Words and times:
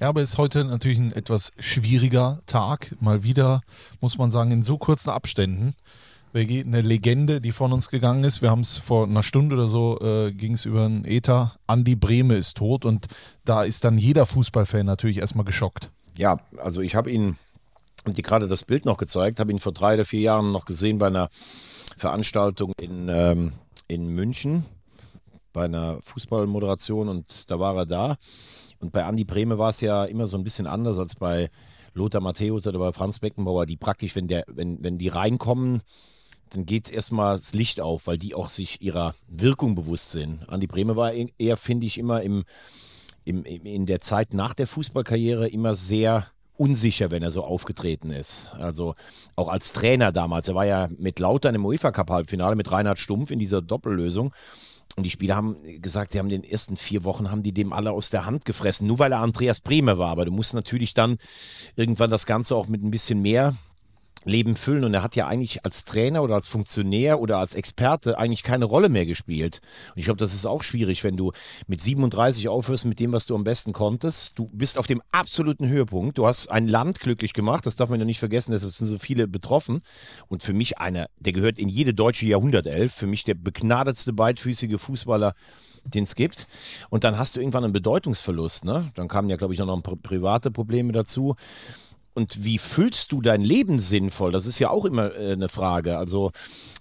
Ja, 0.00 0.10
aber 0.10 0.20
es 0.20 0.30
ist 0.30 0.38
heute 0.38 0.64
natürlich 0.64 0.98
ein 0.98 1.12
etwas 1.12 1.52
schwieriger 1.58 2.42
Tag. 2.44 2.94
Mal 3.00 3.22
wieder, 3.22 3.62
muss 4.00 4.18
man 4.18 4.30
sagen, 4.30 4.50
in 4.50 4.62
so 4.62 4.76
kurzen 4.76 5.10
Abständen. 5.10 5.74
Eine 6.34 6.82
Legende, 6.82 7.40
die 7.40 7.52
von 7.52 7.72
uns 7.72 7.88
gegangen 7.88 8.22
ist. 8.22 8.42
Wir 8.42 8.50
haben 8.50 8.60
es 8.60 8.76
vor 8.76 9.04
einer 9.04 9.22
Stunde 9.22 9.56
oder 9.56 9.68
so, 9.68 9.98
äh, 10.00 10.32
ging 10.32 10.52
es 10.52 10.66
über 10.66 10.84
einen 10.84 11.06
Ether. 11.06 11.56
Andi 11.66 11.94
Brehme 11.94 12.36
ist 12.36 12.58
tot 12.58 12.84
und 12.84 13.06
da 13.46 13.64
ist 13.64 13.84
dann 13.84 13.96
jeder 13.96 14.26
Fußballfan 14.26 14.84
natürlich 14.84 15.16
erstmal 15.16 15.46
geschockt. 15.46 15.90
Ja, 16.18 16.40
also 16.58 16.82
ich 16.82 16.94
habe 16.94 17.10
ihn, 17.10 17.38
die 18.06 18.20
gerade 18.20 18.48
das 18.48 18.64
Bild 18.64 18.84
noch 18.84 18.98
gezeigt, 18.98 19.40
habe 19.40 19.50
ihn 19.50 19.60
vor 19.60 19.72
drei 19.72 19.94
oder 19.94 20.04
vier 20.04 20.20
Jahren 20.20 20.52
noch 20.52 20.66
gesehen 20.66 20.98
bei 20.98 21.06
einer 21.06 21.30
Veranstaltung 21.96 22.72
in, 22.78 23.08
ähm, 23.08 23.52
in 23.88 24.08
München, 24.08 24.66
bei 25.54 25.64
einer 25.64 26.02
Fußballmoderation 26.02 27.08
und 27.08 27.50
da 27.50 27.58
war 27.58 27.76
er 27.76 27.86
da. 27.86 28.16
Und 28.80 28.92
bei 28.92 29.04
Andi 29.04 29.24
Brehme 29.24 29.58
war 29.58 29.70
es 29.70 29.80
ja 29.80 30.04
immer 30.04 30.26
so 30.26 30.36
ein 30.36 30.44
bisschen 30.44 30.66
anders 30.66 30.98
als 30.98 31.14
bei 31.14 31.50
Lothar 31.94 32.20
Matthäus 32.20 32.66
oder 32.66 32.78
bei 32.78 32.92
Franz 32.92 33.18
Beckenbauer, 33.18 33.66
die 33.66 33.76
praktisch, 33.76 34.14
wenn, 34.16 34.28
der, 34.28 34.44
wenn, 34.48 34.82
wenn 34.84 34.98
die 34.98 35.08
reinkommen, 35.08 35.82
dann 36.50 36.66
geht 36.66 36.90
erstmal 36.90 37.36
das 37.36 37.54
Licht 37.54 37.80
auf, 37.80 38.06
weil 38.06 38.18
die 38.18 38.34
auch 38.34 38.48
sich 38.48 38.80
ihrer 38.80 39.14
Wirkung 39.28 39.74
bewusst 39.74 40.12
sind. 40.12 40.48
Andi 40.48 40.66
Brehme 40.66 40.96
war 40.96 41.12
e-, 41.12 41.32
eher, 41.38 41.56
finde 41.56 41.86
ich, 41.86 41.98
immer 41.98 42.22
im, 42.22 42.44
im, 43.24 43.44
in 43.44 43.86
der 43.86 44.00
Zeit 44.00 44.34
nach 44.34 44.54
der 44.54 44.66
Fußballkarriere 44.66 45.48
immer 45.48 45.74
sehr 45.74 46.26
unsicher, 46.56 47.10
wenn 47.10 47.22
er 47.22 47.30
so 47.30 47.44
aufgetreten 47.44 48.10
ist. 48.10 48.50
Also 48.58 48.94
auch 49.34 49.48
als 49.48 49.72
Trainer 49.72 50.12
damals. 50.12 50.48
Er 50.48 50.54
war 50.54 50.66
ja 50.66 50.88
mit 50.98 51.18
Lautern 51.18 51.54
im 51.54 51.64
UEFA 51.64 51.90
Cup 51.90 52.10
Halbfinale 52.10 52.56
mit 52.56 52.70
Reinhard 52.70 52.98
Stumpf 52.98 53.30
in 53.30 53.38
dieser 53.38 53.60
Doppellösung. 53.60 54.32
Und 54.96 55.02
die 55.02 55.10
Spieler 55.10 55.36
haben 55.36 55.56
gesagt, 55.82 56.12
sie 56.12 56.18
haben 56.18 56.30
den 56.30 56.42
ersten 56.42 56.74
vier 56.74 57.04
Wochen 57.04 57.30
haben 57.30 57.42
die 57.42 57.52
dem 57.52 57.74
alle 57.74 57.92
aus 57.92 58.08
der 58.08 58.24
Hand 58.24 58.46
gefressen, 58.46 58.86
nur 58.86 58.98
weil 58.98 59.12
er 59.12 59.20
Andreas 59.20 59.60
Bremer 59.60 59.98
war. 59.98 60.10
Aber 60.10 60.24
du 60.24 60.32
musst 60.32 60.54
natürlich 60.54 60.94
dann 60.94 61.18
irgendwann 61.76 62.10
das 62.10 62.24
Ganze 62.24 62.56
auch 62.56 62.68
mit 62.68 62.82
ein 62.82 62.90
bisschen 62.90 63.20
mehr 63.20 63.54
Leben 64.26 64.56
füllen. 64.56 64.84
Und 64.84 64.92
er 64.92 65.02
hat 65.02 65.16
ja 65.16 65.26
eigentlich 65.26 65.64
als 65.64 65.84
Trainer 65.84 66.22
oder 66.22 66.34
als 66.34 66.48
Funktionär 66.48 67.20
oder 67.20 67.38
als 67.38 67.54
Experte 67.54 68.18
eigentlich 68.18 68.42
keine 68.42 68.66
Rolle 68.66 68.88
mehr 68.88 69.06
gespielt. 69.06 69.60
Und 69.94 69.98
ich 69.98 70.04
glaube, 70.04 70.18
das 70.18 70.34
ist 70.34 70.46
auch 70.46 70.62
schwierig, 70.62 71.04
wenn 71.04 71.16
du 71.16 71.32
mit 71.66 71.80
37 71.80 72.48
aufhörst 72.48 72.84
mit 72.84 73.00
dem, 73.00 73.12
was 73.12 73.26
du 73.26 73.34
am 73.34 73.44
besten 73.44 73.72
konntest. 73.72 74.38
Du 74.38 74.48
bist 74.52 74.78
auf 74.78 74.86
dem 74.86 75.00
absoluten 75.12 75.68
Höhepunkt. 75.68 76.18
Du 76.18 76.26
hast 76.26 76.48
ein 76.48 76.68
Land 76.68 77.00
glücklich 77.00 77.32
gemacht. 77.32 77.64
Das 77.64 77.76
darf 77.76 77.88
man 77.88 78.00
ja 78.00 78.04
nicht 78.04 78.18
vergessen. 78.18 78.52
Deshalb 78.52 78.74
sind 78.74 78.88
so 78.88 78.98
viele 78.98 79.28
betroffen. 79.28 79.80
Und 80.28 80.42
für 80.42 80.52
mich 80.52 80.78
einer, 80.78 81.06
der 81.18 81.32
gehört 81.32 81.58
in 81.58 81.68
jede 81.68 81.94
deutsche 81.94 82.26
Jahrhundertelf. 82.26 82.92
Für 82.92 83.06
mich 83.06 83.24
der 83.24 83.34
begnadetste 83.34 84.12
beidfüßige 84.12 84.78
Fußballer 84.80 85.32
den 85.88 86.04
es 86.04 86.14
gibt. 86.14 86.46
Und 86.90 87.04
dann 87.04 87.18
hast 87.18 87.36
du 87.36 87.40
irgendwann 87.40 87.64
einen 87.64 87.72
Bedeutungsverlust. 87.72 88.64
Ne? 88.64 88.90
Dann 88.94 89.08
kamen 89.08 89.28
ja, 89.28 89.36
glaube 89.36 89.54
ich, 89.54 89.60
noch 89.60 89.82
private 90.02 90.50
Probleme 90.50 90.92
dazu. 90.92 91.36
Und 92.16 92.44
wie 92.44 92.56
füllst 92.56 93.12
du 93.12 93.20
dein 93.20 93.42
Leben 93.42 93.78
sinnvoll? 93.78 94.32
Das 94.32 94.46
ist 94.46 94.58
ja 94.58 94.70
auch 94.70 94.86
immer 94.86 95.14
äh, 95.14 95.32
eine 95.32 95.50
Frage. 95.50 95.98
Also, 95.98 96.32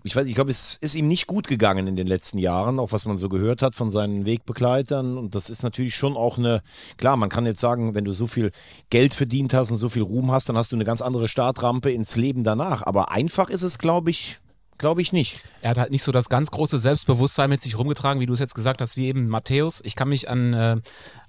ich 0.04 0.16
weiß, 0.16 0.28
ich 0.28 0.34
glaube, 0.34 0.50
es 0.50 0.78
ist 0.80 0.96
ihm 0.96 1.10
nicht 1.10 1.28
gut 1.28 1.50
gegangen 1.50 1.88
in 1.88 1.98
den 1.98 2.08
letzten 2.08 2.38
Jahren, 2.38 2.80
auch 2.80 2.94
was 2.94 3.06
man 3.06 3.18
so 3.18 3.28
gehört 3.28 3.62
hat 3.62 3.76
von 3.76 3.92
seinen 3.92 4.26
Wegbegleitern. 4.26 5.18
Und 5.18 5.36
das 5.36 5.50
ist 5.50 5.62
natürlich 5.62 5.94
schon 5.94 6.16
auch 6.16 6.38
eine, 6.38 6.62
klar, 6.96 7.18
man 7.18 7.28
kann 7.28 7.46
jetzt 7.46 7.60
sagen, 7.60 7.96
wenn 7.96 8.06
du 8.06 8.14
so 8.14 8.28
viel 8.28 8.52
Geld 8.90 9.14
verdient 9.14 9.54
hast 9.54 9.72
und 9.72 9.78
so 9.78 9.90
viel 9.90 10.04
Ruhm 10.04 10.32
hast, 10.32 10.48
dann 10.48 10.58
hast 10.58 10.72
du 10.72 10.78
eine 10.78 10.86
ganz 10.86 11.02
andere 11.02 11.28
Startrampe 11.28 11.92
ins 11.92 12.16
Leben 12.16 12.46
danach. 12.46 12.84
Aber 12.84 13.12
einfach 13.12 13.50
ist 13.50 13.64
es, 13.64 13.78
glaube 13.78 14.12
ich, 14.12 14.40
Glaube 14.78 15.02
ich 15.02 15.14
nicht. 15.14 15.40
Er 15.62 15.70
hat 15.70 15.78
halt 15.78 15.92
nicht 15.92 16.04
so 16.04 16.12
das 16.12 16.28
ganz 16.28 16.52
große 16.52 16.80
Selbstbewusstsein 16.80 17.50
mit 17.50 17.62
sich 17.62 17.78
rumgetragen, 17.78 18.20
wie 18.20 18.26
du 18.26 18.34
es 18.34 18.40
jetzt 18.40 18.56
gesagt 18.56 18.82
hast, 18.82 18.98
wie 18.98 19.08
eben 19.08 19.30
Matthäus. 19.30 19.80
Ich 19.86 19.96
kann 19.96 20.10
mich 20.10 20.30
an 20.30 20.54
äh, 20.54 20.78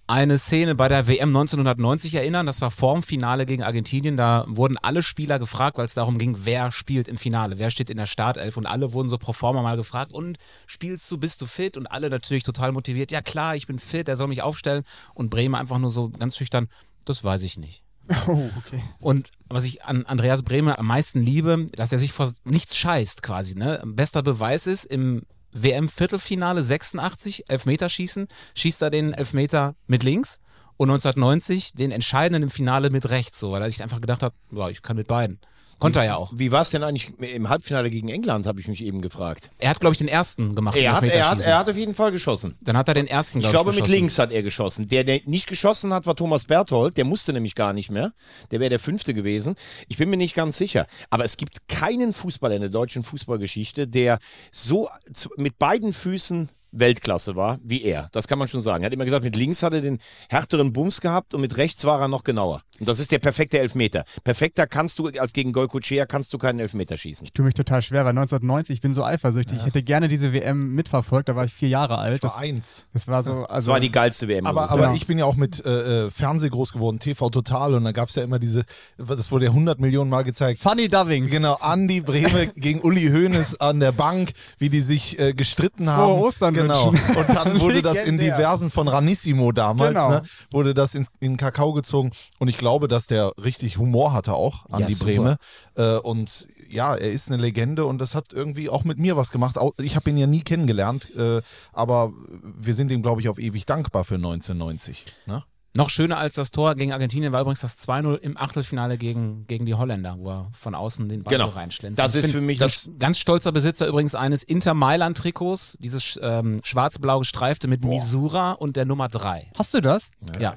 eine 0.08 0.38
Szene 0.38 0.74
bei 0.74 0.88
der 0.88 1.08
WM 1.08 1.30
1990 1.30 2.14
erinnern. 2.14 2.46
Das 2.46 2.60
war 2.60 2.70
vorm 2.70 3.02
Finale 3.02 3.44
gegen 3.44 3.62
Argentinien. 3.62 4.16
Da 4.16 4.44
wurden 4.48 4.76
alle 4.78 5.02
Spieler 5.02 5.38
gefragt, 5.38 5.78
weil 5.78 5.86
es 5.86 5.94
darum 5.94 6.18
ging, 6.18 6.36
wer 6.44 6.70
spielt 6.70 7.08
im 7.08 7.16
Finale, 7.16 7.58
wer 7.58 7.70
steht 7.70 7.90
in 7.90 7.96
der 7.96 8.06
Startelf. 8.06 8.56
Und 8.56 8.66
alle 8.66 8.92
wurden 8.92 9.08
so 9.08 9.18
pro 9.18 9.32
forma 9.32 9.62
mal 9.62 9.76
gefragt. 9.76 10.12
Und 10.12 10.38
spielst 10.66 11.10
du, 11.10 11.18
bist 11.18 11.40
du 11.40 11.46
fit? 11.46 11.76
Und 11.76 11.88
alle 11.88 12.08
natürlich 12.08 12.44
total 12.44 12.72
motiviert. 12.72 13.10
Ja 13.10 13.20
klar, 13.20 13.56
ich 13.56 13.66
bin 13.66 13.78
fit, 13.78 14.08
er 14.08 14.16
soll 14.16 14.28
mich 14.28 14.42
aufstellen. 14.42 14.84
Und 15.14 15.30
Bremen 15.30 15.56
einfach 15.56 15.78
nur 15.78 15.90
so 15.90 16.10
ganz 16.10 16.36
schüchtern, 16.36 16.68
das 17.04 17.24
weiß 17.24 17.42
ich 17.42 17.56
nicht. 17.58 17.82
Oh, 18.28 18.50
okay. 18.58 18.80
Und 19.00 19.30
was 19.48 19.64
ich 19.64 19.84
an 19.84 20.06
Andreas 20.06 20.44
Bremer 20.44 20.78
am 20.78 20.86
meisten 20.86 21.20
liebe, 21.20 21.66
dass 21.72 21.90
er 21.90 21.98
sich 21.98 22.12
vor 22.12 22.32
nichts 22.44 22.76
scheißt 22.76 23.22
quasi. 23.22 23.56
Ne? 23.56 23.82
Bester 23.84 24.22
Beweis 24.22 24.68
ist, 24.68 24.84
im 24.84 25.22
WM-Viertelfinale 25.62 26.62
86, 26.62 27.44
Elfmeterschießen, 27.48 28.28
schießt 28.54 28.82
er 28.82 28.90
den 28.90 29.12
Elfmeter 29.12 29.74
mit 29.86 30.02
links 30.02 30.40
und 30.76 30.90
1990 30.90 31.72
den 31.72 31.90
entscheidenden 31.90 32.44
im 32.44 32.50
Finale 32.50 32.90
mit 32.90 33.08
rechts, 33.08 33.40
so, 33.40 33.52
weil 33.52 33.62
er 33.62 33.70
sich 33.70 33.82
einfach 33.82 34.00
gedacht 34.00 34.22
hat, 34.22 34.34
ja, 34.50 34.68
ich 34.68 34.82
kann 34.82 34.96
mit 34.96 35.08
beiden. 35.08 35.40
Konnte 35.78 35.98
er 35.98 36.04
ja 36.06 36.16
auch. 36.16 36.32
Wie 36.34 36.52
war 36.52 36.62
es 36.62 36.70
denn 36.70 36.82
eigentlich 36.82 37.12
im 37.18 37.48
Halbfinale 37.50 37.90
gegen 37.90 38.08
England, 38.08 38.46
habe 38.46 38.60
ich 38.60 38.68
mich 38.68 38.82
eben 38.82 39.02
gefragt. 39.02 39.50
Er 39.58 39.70
hat, 39.70 39.80
glaube 39.80 39.92
ich, 39.92 39.98
den 39.98 40.08
ersten 40.08 40.54
gemacht. 40.54 40.76
Er 40.76 40.94
hat, 40.94 41.04
er, 41.04 41.30
hat, 41.30 41.40
er 41.40 41.58
hat 41.58 41.68
auf 41.68 41.76
jeden 41.76 41.94
Fall 41.94 42.12
geschossen. 42.12 42.56
Dann 42.62 42.78
hat 42.78 42.88
er 42.88 42.94
den 42.94 43.06
ersten, 43.06 43.40
glaub 43.40 43.50
Ich 43.50 43.52
glaube, 43.52 43.72
mit 43.72 43.86
links 43.86 44.18
hat 44.18 44.32
er 44.32 44.42
geschossen. 44.42 44.88
Der, 44.88 45.04
der 45.04 45.20
nicht 45.26 45.46
geschossen 45.46 45.92
hat, 45.92 46.06
war 46.06 46.16
Thomas 46.16 46.44
Berthold. 46.44 46.96
Der 46.96 47.04
musste 47.04 47.34
nämlich 47.34 47.54
gar 47.54 47.74
nicht 47.74 47.90
mehr. 47.90 48.12
Der 48.50 48.60
wäre 48.60 48.70
der 48.70 48.78
fünfte 48.78 49.12
gewesen. 49.12 49.54
Ich 49.88 49.98
bin 49.98 50.08
mir 50.08 50.16
nicht 50.16 50.34
ganz 50.34 50.56
sicher. 50.56 50.86
Aber 51.10 51.24
es 51.24 51.36
gibt 51.36 51.68
keinen 51.68 52.14
Fußballer 52.14 52.54
in 52.54 52.62
der 52.62 52.70
deutschen 52.70 53.02
Fußballgeschichte, 53.02 53.86
der 53.86 54.18
so 54.50 54.88
mit 55.36 55.58
beiden 55.58 55.92
Füßen 55.92 56.48
Weltklasse 56.78 57.36
war, 57.36 57.58
wie 57.62 57.82
er. 57.82 58.08
Das 58.12 58.28
kann 58.28 58.38
man 58.38 58.48
schon 58.48 58.60
sagen. 58.60 58.82
Er 58.82 58.86
hat 58.86 58.92
immer 58.92 59.04
gesagt, 59.04 59.24
mit 59.24 59.36
links 59.36 59.62
hat 59.62 59.72
er 59.72 59.80
den 59.80 59.98
härteren 60.28 60.72
Bums 60.72 61.00
gehabt 61.00 61.34
und 61.34 61.40
mit 61.40 61.56
rechts 61.56 61.84
war 61.84 62.00
er 62.00 62.08
noch 62.08 62.24
genauer. 62.24 62.62
Und 62.80 62.88
das 62.88 62.98
ist 62.98 63.12
der 63.12 63.18
perfekte 63.18 63.58
Elfmeter. 63.58 64.04
Perfekter 64.24 64.66
kannst 64.66 64.98
du, 64.98 65.08
als 65.08 65.32
gegen 65.32 65.52
Goikuchea 65.52 66.06
kannst 66.06 66.32
du 66.32 66.38
keinen 66.38 66.60
Elfmeter 66.60 66.96
schießen. 66.96 67.24
Ich 67.24 67.32
tue 67.32 67.44
mich 67.44 67.54
total 67.54 67.80
schwer, 67.82 68.04
weil 68.04 68.10
1990, 68.10 68.74
ich 68.74 68.80
bin 68.80 68.92
so 68.92 69.04
eifersüchtig. 69.04 69.58
Ja. 69.58 69.60
Ich 69.60 69.66
hätte 69.66 69.82
gerne 69.82 70.08
diese 70.08 70.32
WM 70.32 70.74
mitverfolgt, 70.74 71.28
da 71.28 71.36
war 71.36 71.44
ich 71.44 71.52
vier 71.52 71.68
Jahre 71.68 71.98
alt. 71.98 72.16
Ich 72.16 72.22
war 72.22 72.30
das, 72.30 72.38
eins. 72.38 72.86
Das 72.92 73.08
war 73.08 73.22
so. 73.22 73.44
Also, 73.44 73.46
das 73.46 73.66
war 73.68 73.80
die 73.80 73.92
geilste 73.92 74.28
WM. 74.28 74.46
Aber, 74.46 74.70
aber 74.70 74.92
ich 74.94 75.06
bin 75.06 75.18
ja 75.18 75.24
auch 75.24 75.36
mit 75.36 75.64
äh, 75.64 76.06
äh 76.06 76.10
Fernseh 76.10 76.48
groß 76.48 76.72
geworden, 76.72 76.98
TV 76.98 77.30
Total, 77.30 77.74
und 77.74 77.84
da 77.84 77.92
gab 77.92 78.08
es 78.08 78.14
ja 78.16 78.24
immer 78.24 78.38
diese, 78.38 78.64
das 78.98 79.30
wurde 79.30 79.46
ja 79.46 79.50
100 79.50 79.78
Millionen 79.80 80.10
Mal 80.10 80.24
gezeigt. 80.24 80.60
Funny 80.60 80.88
Dubbings. 80.88 81.30
Genau, 81.30 81.54
Andi 81.54 82.00
Brehme 82.00 82.46
gegen 82.56 82.80
Uli 82.80 83.08
Hoeneß 83.08 83.60
an 83.60 83.80
der 83.80 83.92
Bank, 83.92 84.32
wie 84.58 84.68
die 84.68 84.80
sich 84.80 85.18
äh, 85.18 85.32
gestritten 85.32 85.90
haben. 85.90 86.12
Vor 86.12 86.26
Ostern 86.26 86.54
Genau. 86.54 86.88
Und 86.88 87.28
dann 87.28 87.60
wurde 87.60 87.82
das 87.82 87.98
in 87.98 88.18
diversen 88.18 88.70
von 88.70 88.88
Ranissimo 88.88 89.52
damals, 89.52 89.90
genau. 89.90 90.10
ne, 90.10 90.22
wurde 90.50 90.74
das 90.74 90.94
in, 90.94 91.06
in 91.20 91.36
Kakao 91.36 91.72
gezogen. 91.72 92.12
Und 92.38 92.48
ich 92.48 92.58
glaube, 92.58 92.65
dass 92.88 93.06
der 93.06 93.32
richtig 93.42 93.78
Humor 93.78 94.12
hatte 94.12 94.34
auch 94.34 94.66
an 94.70 94.80
ja, 94.80 94.86
die 94.86 94.94
Breme. 94.94 95.36
Äh, 95.74 95.96
und 95.96 96.48
ja, 96.68 96.94
er 96.94 97.10
ist 97.10 97.30
eine 97.30 97.40
Legende 97.40 97.84
und 97.84 97.98
das 97.98 98.14
hat 98.14 98.32
irgendwie 98.32 98.68
auch 98.68 98.84
mit 98.84 98.98
mir 98.98 99.16
was 99.16 99.30
gemacht. 99.30 99.56
Ich 99.78 99.96
habe 99.96 100.10
ihn 100.10 100.16
ja 100.16 100.26
nie 100.26 100.42
kennengelernt, 100.42 101.14
äh, 101.16 101.42
aber 101.72 102.12
wir 102.42 102.74
sind 102.74 102.90
ihm, 102.90 103.02
glaube 103.02 103.20
ich, 103.20 103.28
auf 103.28 103.38
ewig 103.38 103.66
dankbar 103.66 104.04
für 104.04 104.16
1990. 104.16 105.04
Ne? 105.26 105.44
Noch 105.76 105.90
schöner 105.90 106.16
als 106.16 106.36
das 106.36 106.50
Tor 106.50 106.74
gegen 106.74 106.92
Argentinien 106.92 107.32
war 107.32 107.42
übrigens 107.42 107.60
das 107.60 107.78
2-0 107.78 108.16
im 108.16 108.36
Achtelfinale 108.36 108.96
gegen, 108.96 109.46
gegen 109.46 109.66
die 109.66 109.74
Holländer, 109.74 110.16
wo 110.18 110.30
er 110.30 110.48
von 110.52 110.74
außen 110.74 111.08
den 111.08 111.22
Ball 111.22 111.36
genau. 111.36 111.48
reinschlänzt. 111.48 111.98
Das 111.98 112.14
ist 112.14 112.32
für 112.32 112.40
mich 112.40 112.58
das 112.58 112.88
ganz 112.98 113.18
stolzer 113.18 113.52
Besitzer 113.52 113.86
übrigens 113.86 114.14
eines 114.14 114.42
Inter 114.42 114.72
Mailand 114.72 115.18
Trikots, 115.18 115.76
dieses 115.78 116.18
ähm, 116.22 116.60
schwarz-blau 116.64 117.18
gestreifte 117.20 117.68
mit 117.68 117.82
Boah. 117.82 117.90
Misura 117.90 118.52
und 118.52 118.76
der 118.76 118.86
Nummer 118.86 119.08
3. 119.08 119.50
Hast 119.56 119.74
du 119.74 119.80
das? 119.82 120.10
Ja. 120.36 120.40
ja. 120.40 120.56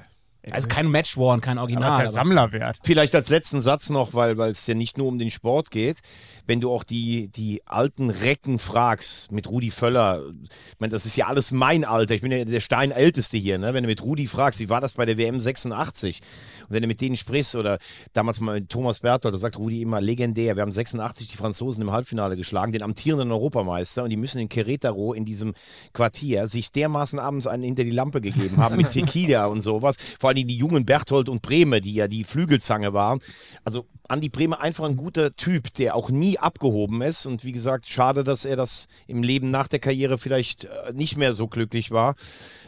Also 0.52 0.68
kein 0.68 0.88
Match 0.88 1.18
War 1.18 1.40
kein 1.40 1.58
Original. 1.58 1.92
Aber 1.92 2.04
ist 2.04 2.12
ja 2.12 2.16
Sammlerwert. 2.16 2.78
Vielleicht 2.84 3.14
als 3.14 3.30
letzten 3.30 3.62
Satz 3.62 3.90
noch, 3.90 4.14
weil 4.14 4.40
es 4.40 4.66
ja 4.68 4.74
nicht 4.74 4.98
nur 4.98 5.08
um 5.08 5.20
den 5.20 5.32
Sport 5.32 5.70
geht. 5.70 5.98
Wenn 6.48 6.62
du 6.62 6.72
auch 6.72 6.84
die, 6.84 7.30
die 7.30 7.62
alten 7.66 8.10
Recken 8.10 8.58
fragst, 8.58 9.32
mit 9.32 9.50
Rudi 9.50 9.70
Völler, 9.70 10.24
ich 10.42 10.80
meine, 10.80 10.92
das 10.92 11.06
ist 11.06 11.18
ja 11.18 11.28
alles 11.28 11.52
mein 11.52 11.84
Alter. 11.84 12.16
Ich 12.16 12.22
bin 12.22 12.32
ja 12.32 12.46
der 12.46 12.62
Steinälteste 12.62 13.38
hier. 13.38 13.58
Ne? 13.58 13.74
Wenn 13.74 13.84
du 13.84 13.90
mit 13.90 14.02
Rudi 14.02 14.28
fragst, 14.28 14.60
wie 14.60 14.70
war 14.70 14.82
das 14.82 14.94
bei 14.94 15.06
der 15.06 15.18
WM 15.18 15.40
86? 15.40 16.22
Und 16.62 16.72
wenn 16.72 16.82
du 16.82 16.88
mit 16.88 17.02
denen 17.02 17.18
sprichst 17.18 17.56
oder 17.56 17.78
damals 18.14 18.40
mal 18.40 18.62
mit 18.62 18.70
Thomas 18.70 19.00
Berthold, 19.00 19.34
da 19.34 19.38
sagt 19.38 19.58
Rudi 19.58 19.82
immer 19.82 20.00
legendär, 20.00 20.56
wir 20.56 20.62
haben 20.62 20.72
86 20.72 21.28
die 21.28 21.38
Franzosen 21.38 21.82
im 21.82 21.92
Halbfinale 21.92 22.38
geschlagen, 22.38 22.72
den 22.72 22.84
amtierenden 22.84 23.32
Europameister 23.32 24.04
und 24.04 24.10
die 24.10 24.18
müssen 24.18 24.40
in 24.40 24.48
Querétaro 24.48 25.14
in 25.14 25.26
diesem 25.26 25.54
Quartier 25.94 26.48
sich 26.48 26.72
dermaßen 26.72 27.20
abends 27.20 27.46
einen 27.46 27.64
hinter 27.64 27.84
die 27.84 27.92
Lampe 27.92 28.22
gegeben 28.22 28.58
haben 28.58 28.78
mit 28.78 28.90
Tequila 28.92 29.48
und 29.48 29.62
sowas. 29.62 29.98
Vor 30.20 30.29
vor 30.30 30.36
allem 30.36 30.48
die 30.48 30.58
jungen 30.58 30.86
Berthold 30.86 31.28
und 31.28 31.42
Breme, 31.42 31.82
die 31.82 31.94
ja 31.94 32.08
die 32.08 32.24
Flügelzange 32.24 32.94
waren. 32.94 33.20
Also 33.64 33.86
Andi 34.08 34.30
Breme 34.30 34.60
einfach 34.60 34.86
ein 34.86 34.96
guter 34.96 35.32
Typ, 35.32 35.74
der 35.74 35.96
auch 35.96 36.12
nie 36.12 36.38
abgehoben 36.38 37.02
ist. 37.02 37.26
Und 37.26 37.44
wie 37.44 37.52
gesagt, 37.52 37.88
schade, 37.88 38.24
dass 38.24 38.46
er 38.46 38.56
das 38.56 38.88
im 39.08 39.24
Leben 39.24 39.50
nach 39.50 39.68
der 39.68 39.80
Karriere 39.80 40.20
vielleicht 40.20 40.66
äh, 40.66 40.94
nicht 40.94 41.18
mehr 41.18 41.34
so 41.34 41.48
glücklich 41.48 41.90
war. 41.90 42.14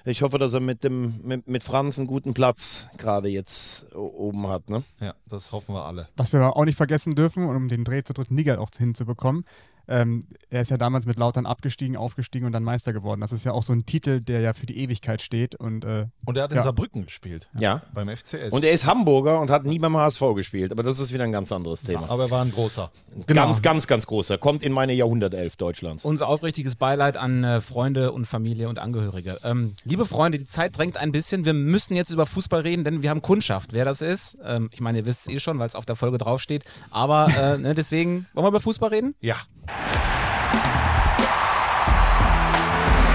Ich 0.06 0.24
hoffe, 0.24 0.40
dass 0.40 0.54
er 0.54 0.60
mit, 0.60 0.84
dem, 0.84 1.19
mit, 1.22 1.48
mit 1.48 1.63
Franz 1.63 2.00
einen 2.00 2.08
guten 2.08 2.34
Platz 2.34 2.88
gerade 2.98 3.30
jetzt 3.30 3.94
oben 3.96 4.48
hat. 4.48 4.69
Ne? 4.72 4.84
Ja, 5.00 5.13
das 5.28 5.52
hoffen 5.52 5.75
wir 5.75 5.86
alle. 5.86 6.08
Was 6.16 6.34
wir 6.34 6.56
auch 6.56 6.66
nicht 6.66 6.78
vergessen 6.78 7.13
dürfen, 7.13 7.46
um 7.46 7.68
den 7.68 7.84
Dreh 7.84 8.02
zu 8.02 8.13
dritten 8.13 8.38
Liga 8.38 8.58
auch 8.58 8.72
hinzubekommen, 8.75 9.46
ähm, 9.91 10.27
er 10.49 10.61
ist 10.61 10.71
ja 10.71 10.77
damals 10.77 11.05
mit 11.05 11.17
Lautern 11.17 11.45
abgestiegen, 11.45 11.97
aufgestiegen 11.97 12.45
und 12.45 12.53
dann 12.53 12.63
Meister 12.63 12.93
geworden. 12.93 13.21
Das 13.21 13.31
ist 13.31 13.45
ja 13.45 13.51
auch 13.51 13.63
so 13.63 13.73
ein 13.73 13.85
Titel, 13.85 14.21
der 14.21 14.41
ja 14.41 14.53
für 14.53 14.65
die 14.65 14.77
Ewigkeit 14.77 15.21
steht. 15.21 15.55
Und, 15.55 15.85
äh, 15.85 16.07
und 16.25 16.38
er 16.38 16.43
hat 16.43 16.51
in 16.51 16.57
ja. 16.57 16.63
Saarbrücken 16.63 17.05
gespielt. 17.05 17.49
Ja. 17.59 17.81
Beim 17.93 18.09
FCS. 18.09 18.51
Und 18.51 18.63
er 18.63 18.71
ist 18.71 18.85
Hamburger 18.85 19.39
und 19.39 19.49
hat 19.49 19.65
nie 19.65 19.79
beim 19.79 19.95
HSV 19.95 20.21
gespielt. 20.35 20.71
Aber 20.71 20.83
das 20.83 20.99
ist 20.99 21.13
wieder 21.13 21.25
ein 21.25 21.31
ganz 21.31 21.51
anderes 21.51 21.83
Thema. 21.83 22.03
Ja, 22.03 22.09
aber 22.09 22.23
er 22.23 22.31
war 22.31 22.43
ein 22.43 22.51
großer. 22.51 22.91
Genau. 23.27 23.45
Ganz, 23.45 23.61
ganz, 23.61 23.88
ganz 23.88 24.07
großer. 24.07 24.38
Kommt 24.38 24.63
in 24.63 24.71
meine 24.71 24.93
Jahrhundertelf 24.93 25.57
Deutschlands. 25.57 26.05
Unser 26.05 26.27
aufrichtiges 26.27 26.75
Beileid 26.75 27.17
an 27.17 27.43
äh, 27.43 27.61
Freunde 27.61 28.11
und 28.11 28.25
Familie 28.25 28.69
und 28.69 28.79
Angehörige. 28.79 29.39
Ähm, 29.43 29.73
liebe 29.83 30.05
Freunde, 30.05 30.38
die 30.38 30.45
Zeit 30.45 30.77
drängt 30.77 30.97
ein 30.97 31.11
bisschen. 31.11 31.45
Wir 31.45 31.53
müssen 31.53 31.95
jetzt 31.95 32.11
über 32.11 32.25
Fußball 32.25 32.61
reden, 32.61 32.83
denn 32.83 33.01
wir 33.01 33.09
haben 33.09 33.21
Kundschaft. 33.21 33.73
Wer 33.73 33.85
das 33.85 34.01
ist, 34.01 34.38
ähm, 34.43 34.69
ich 34.71 34.81
meine, 34.81 34.99
ihr 34.99 35.05
wisst 35.05 35.27
es 35.27 35.33
eh 35.33 35.39
schon, 35.39 35.59
weil 35.59 35.67
es 35.67 35.75
auf 35.75 35.85
der 35.85 35.95
Folge 35.95 36.17
draufsteht. 36.17 36.63
Aber 36.89 37.27
äh, 37.38 37.57
ne, 37.57 37.75
deswegen, 37.75 38.27
wollen 38.33 38.45
wir 38.45 38.49
über 38.49 38.59
Fußball 38.59 38.89
reden? 38.89 39.15
Ja. 39.21 39.35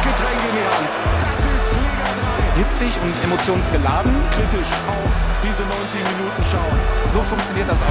Getränke 0.02 0.46
in 0.48 0.56
die 0.56 0.68
Hand. 0.76 0.92
Das 1.20 1.40
ist 1.40 1.72
Liga 1.74 2.08
3. 2.54 2.62
Hitzig 2.62 2.92
und 3.02 3.14
emotionsgeladen. 3.24 4.12
Kritisch 4.30 4.72
auf 4.88 5.12
diese 5.42 5.62
90 5.62 6.00
Minuten 6.16 6.42
schauen. 6.44 6.78
So 7.12 7.22
funktioniert 7.22 7.68
das 7.68 7.80
auch. 7.80 7.86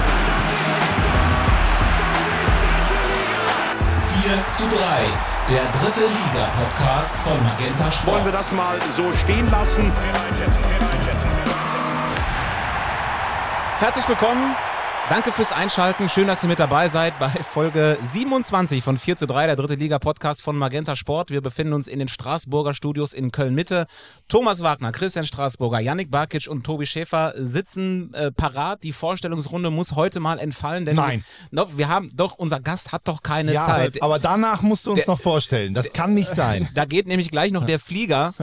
4 4.24 4.50
zu 4.50 4.64
3. 4.76 4.76
Der 5.50 5.64
dritte 5.80 6.08
Liga-Podcast 6.08 7.16
von 7.18 7.44
Magenta 7.44 7.92
Sport. 7.92 8.16
Wollen 8.16 8.26
wir 8.26 8.32
das 8.32 8.52
mal 8.52 8.78
so 8.96 9.14
stehen 9.14 9.50
lassen? 9.52 9.92
Herzlich 13.80 14.08
willkommen 14.08 14.56
Danke 15.08 15.32
fürs 15.32 15.52
Einschalten. 15.52 16.10
Schön, 16.10 16.26
dass 16.26 16.42
ihr 16.42 16.50
mit 16.50 16.58
dabei 16.58 16.88
seid 16.88 17.20
bei 17.20 17.30
Folge 17.30 17.96
27 18.02 18.84
von 18.84 18.98
4 18.98 19.16
zu 19.16 19.28
3, 19.28 19.46
der 19.46 19.56
dritte 19.56 19.76
Liga-Podcast 19.76 20.42
von 20.42 20.58
Magenta 20.58 20.96
Sport. 20.96 21.30
Wir 21.30 21.42
befinden 21.42 21.74
uns 21.74 21.88
in 21.88 22.00
den 22.00 22.08
Straßburger 22.08 22.74
Studios 22.74 23.14
in 23.14 23.30
Köln-Mitte. 23.30 23.86
Thomas 24.28 24.64
Wagner, 24.64 24.92
Christian 24.92 25.24
Straßburger, 25.24 25.80
Yannick 25.80 26.10
Barkic 26.10 26.48
und 26.50 26.66
Tobi 26.66 26.88
Schäfer 26.88 27.34
sitzen 27.36 28.16
äh, 28.16 28.32
parat. 28.32 28.84
Die 28.84 28.94
Vorstellungsrunde 28.94 29.70
muss 29.70 29.92
heute 29.92 30.20
mal 30.20 30.40
entfallen, 30.40 30.86
denn 30.86 30.96
Nein. 30.96 31.24
Noch, 31.52 31.78
wir 31.78 31.88
haben 31.88 32.10
doch, 32.16 32.40
unser 32.40 32.60
Gast 32.60 32.92
hat 32.92 33.08
doch 33.08 33.22
keine 33.22 33.54
ja, 33.54 33.64
Zeit. 33.64 34.02
Aber 34.02 34.18
danach 34.18 34.64
musst 34.64 34.88
du 34.88 34.92
uns 34.94 35.06
der, 35.06 35.14
noch 35.14 35.22
vorstellen. 35.22 35.76
Das 35.76 35.94
kann 35.94 36.16
nicht 36.16 36.32
sein. 36.32 36.68
Da 36.76 36.86
geht 36.86 37.08
nämlich 37.08 37.32
gleich 37.32 37.52
noch 37.52 37.66
der 37.66 37.80
Flieger 37.80 38.34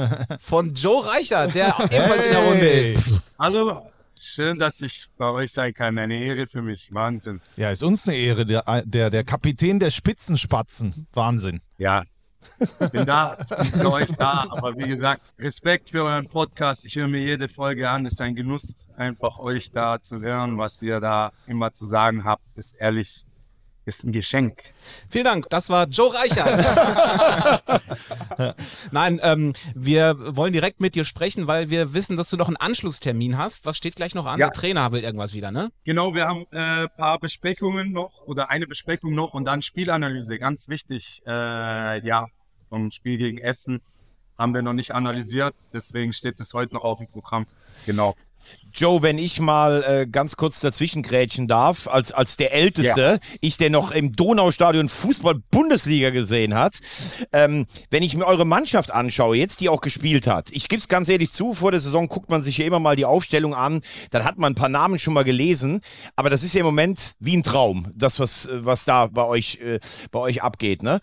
von 0.41 0.75
Joe 0.75 1.05
Reicher, 1.05 1.49
der 1.49 1.75
ebenfalls 1.91 2.23
hey. 2.23 2.27
in 2.27 2.33
der 2.33 2.45
Runde 2.45 2.69
ist. 2.69 3.23
Hallo, 3.39 3.92
Schön, 4.25 4.61
dass 4.61 4.81
ich 4.83 5.09
bei 5.19 5.29
euch 5.29 5.51
sein 5.51 5.75
kann. 5.75 5.99
Eine 5.99 6.17
Ehre 6.17 6.47
für 6.47 6.63
mich. 6.63 6.95
Wahnsinn. 6.95 7.41
Ja, 7.57 7.73
ist 7.73 7.83
uns 7.83 8.07
eine 8.07 8.17
Ehre. 8.17 8.47
Der, 8.47 8.83
der, 8.85 9.11
der 9.11 9.25
Kapitän 9.25 9.81
der 9.81 9.91
Spitzenspatzen. 9.91 11.09
Wahnsinn. 11.13 11.61
Ja, 11.77 12.05
bin 12.93 13.05
da, 13.05 13.37
ich 13.41 13.73
bin 13.73 13.81
für 13.81 13.93
euch 13.93 14.13
da. 14.17 14.47
Aber 14.49 14.79
wie 14.79 14.87
gesagt, 14.87 15.35
Respekt 15.41 15.91
für 15.91 16.05
euren 16.05 16.29
Podcast. 16.29 16.87
Ich 16.87 16.95
höre 16.95 17.09
mir 17.09 17.21
jede 17.21 17.49
Folge 17.49 17.91
an. 17.91 18.07
Es 18.07 18.13
ist 18.13 18.21
ein 18.21 18.37
Genuss, 18.37 18.87
einfach 18.97 19.41
euch 19.41 19.73
da 19.73 20.01
zu 20.01 20.21
hören, 20.21 20.57
was 20.57 20.81
ihr 20.83 21.01
da 21.01 21.33
immer 21.49 21.73
zu 21.73 21.85
sagen 21.85 22.23
habt. 22.23 22.45
Ist 22.55 22.77
ehrlich 22.79 23.27
ist 23.85 24.05
ein 24.05 24.13
Geschenk. 24.13 24.73
Vielen 25.11 25.25
Dank, 25.25 25.51
das 25.51 25.69
war 25.69 25.87
Joe 25.89 26.15
Reicher. 26.15 27.61
Nein, 28.93 29.21
ähm, 29.23 29.53
wir 29.75 30.37
wollen 30.37 30.53
direkt 30.53 30.81
mit 30.81 30.95
dir 30.95 31.05
sprechen, 31.05 31.47
weil 31.47 31.71
wir 31.71 31.95
wissen, 31.95 32.17
dass 32.17 32.31
du 32.31 32.37
noch 32.37 32.49
einen 32.49 32.57
Anschlusstermin 32.57 33.39
hast. 33.39 33.67
Was 33.67 33.77
steht 33.77 33.97
gleich 33.97 34.15
noch 34.15 34.27
an? 34.27 34.39
Ja. 34.39 34.47
Der 34.47 34.53
Trainer 34.53 34.93
will 34.93 35.03
irgendwas 35.03 35.35
wieder, 35.35 35.51
ne? 35.51 35.71
Genau, 35.85 36.15
wir 36.15 36.27
haben 36.27 36.45
ein 36.51 36.85
äh, 36.85 36.89
paar 36.89 37.19
Besprechungen 37.19 37.93
noch 37.93 38.23
oder 38.27 38.51
eine 38.51 38.67
Besprechung 38.67 39.15
noch 39.15 39.35
und 39.35 39.45
dann 39.45 39.63
Spielanalyse. 39.63 40.39
Ganz 40.39 40.69
wichtig, 40.69 41.23
äh, 41.27 42.07
ja, 42.07 42.27
vom 42.69 42.91
Spiel 42.91 43.19
gegen 43.19 43.39
Essen 43.39 43.81
haben 44.39 44.55
wir 44.55 44.63
noch 44.63 44.73
nicht 44.73 44.95
analysiert, 44.95 45.55
deswegen 45.73 46.13
steht 46.13 46.41
es 46.41 46.55
heute 46.55 46.75
noch 46.75 46.85
auf 46.85 46.99
dem 46.99 47.09
Programm. 47.09 47.47
Genau. 47.87 48.15
Joe, 48.75 49.03
wenn 49.03 49.19
ich 49.19 49.41
mal 49.41 49.85
äh, 49.87 50.07
ganz 50.07 50.37
kurz 50.37 50.61
dazwischen 50.61 51.03
grätschen 51.03 51.47
darf, 51.47 51.89
als, 51.89 52.13
als 52.13 52.37
der 52.37 52.53
Älteste, 52.53 53.21
ja. 53.23 53.37
ich, 53.41 53.57
der 53.57 53.71
noch 53.71 53.91
im 53.91 54.13
Donaustadion 54.13 54.89
Fußball-Bundesliga 54.89 56.11
gesehen 56.11 56.55
hat, 56.55 56.79
ähm, 57.33 57.67
wenn 57.91 58.03
ich 58.03 58.17
mir 58.17 58.27
eure 58.27 58.45
Mannschaft 58.45 58.91
anschaue, 58.91 59.37
jetzt 59.37 59.61
die 59.61 59.69
auch 59.69 59.81
gespielt 59.81 60.27
hat, 60.27 60.49
ich 60.51 60.69
gebe 60.69 60.81
es 60.81 60.89
ganz 60.89 61.09
ehrlich 61.09 61.33
zu, 61.33 61.55
vor 61.55 61.71
der 61.71 61.81
Saison 61.81 62.09
guckt 62.09 62.31
man 62.31 62.43
sich 62.43 62.59
ja 62.59 62.65
immer 62.65 62.79
mal 62.79 62.97
die 62.97 63.05
Aufstellung 63.05 63.55
an, 63.55 63.83
dann 64.11 64.25
hat 64.25 64.39
man 64.39 64.53
ein 64.53 64.57
paar 64.57 64.69
Namen 64.69 64.99
schon 64.99 65.15
mal 65.15 65.25
gelesen, 65.25 65.81
aber 66.17 66.31
das 66.31 66.43
ist 66.43 66.55
ja 66.55 66.61
im 66.61 66.67
Moment 66.67 67.13
wie 67.21 67.37
ein 67.37 67.43
Traum, 67.43 67.93
das, 67.95 68.19
was, 68.19 68.49
was 68.53 68.85
da 68.85 69.07
bei 69.07 69.25
euch, 69.25 69.59
äh, 69.63 69.81
bei 70.11 70.19
euch 70.19 70.43
abgeht. 70.43 70.83
Ne? 70.83 71.01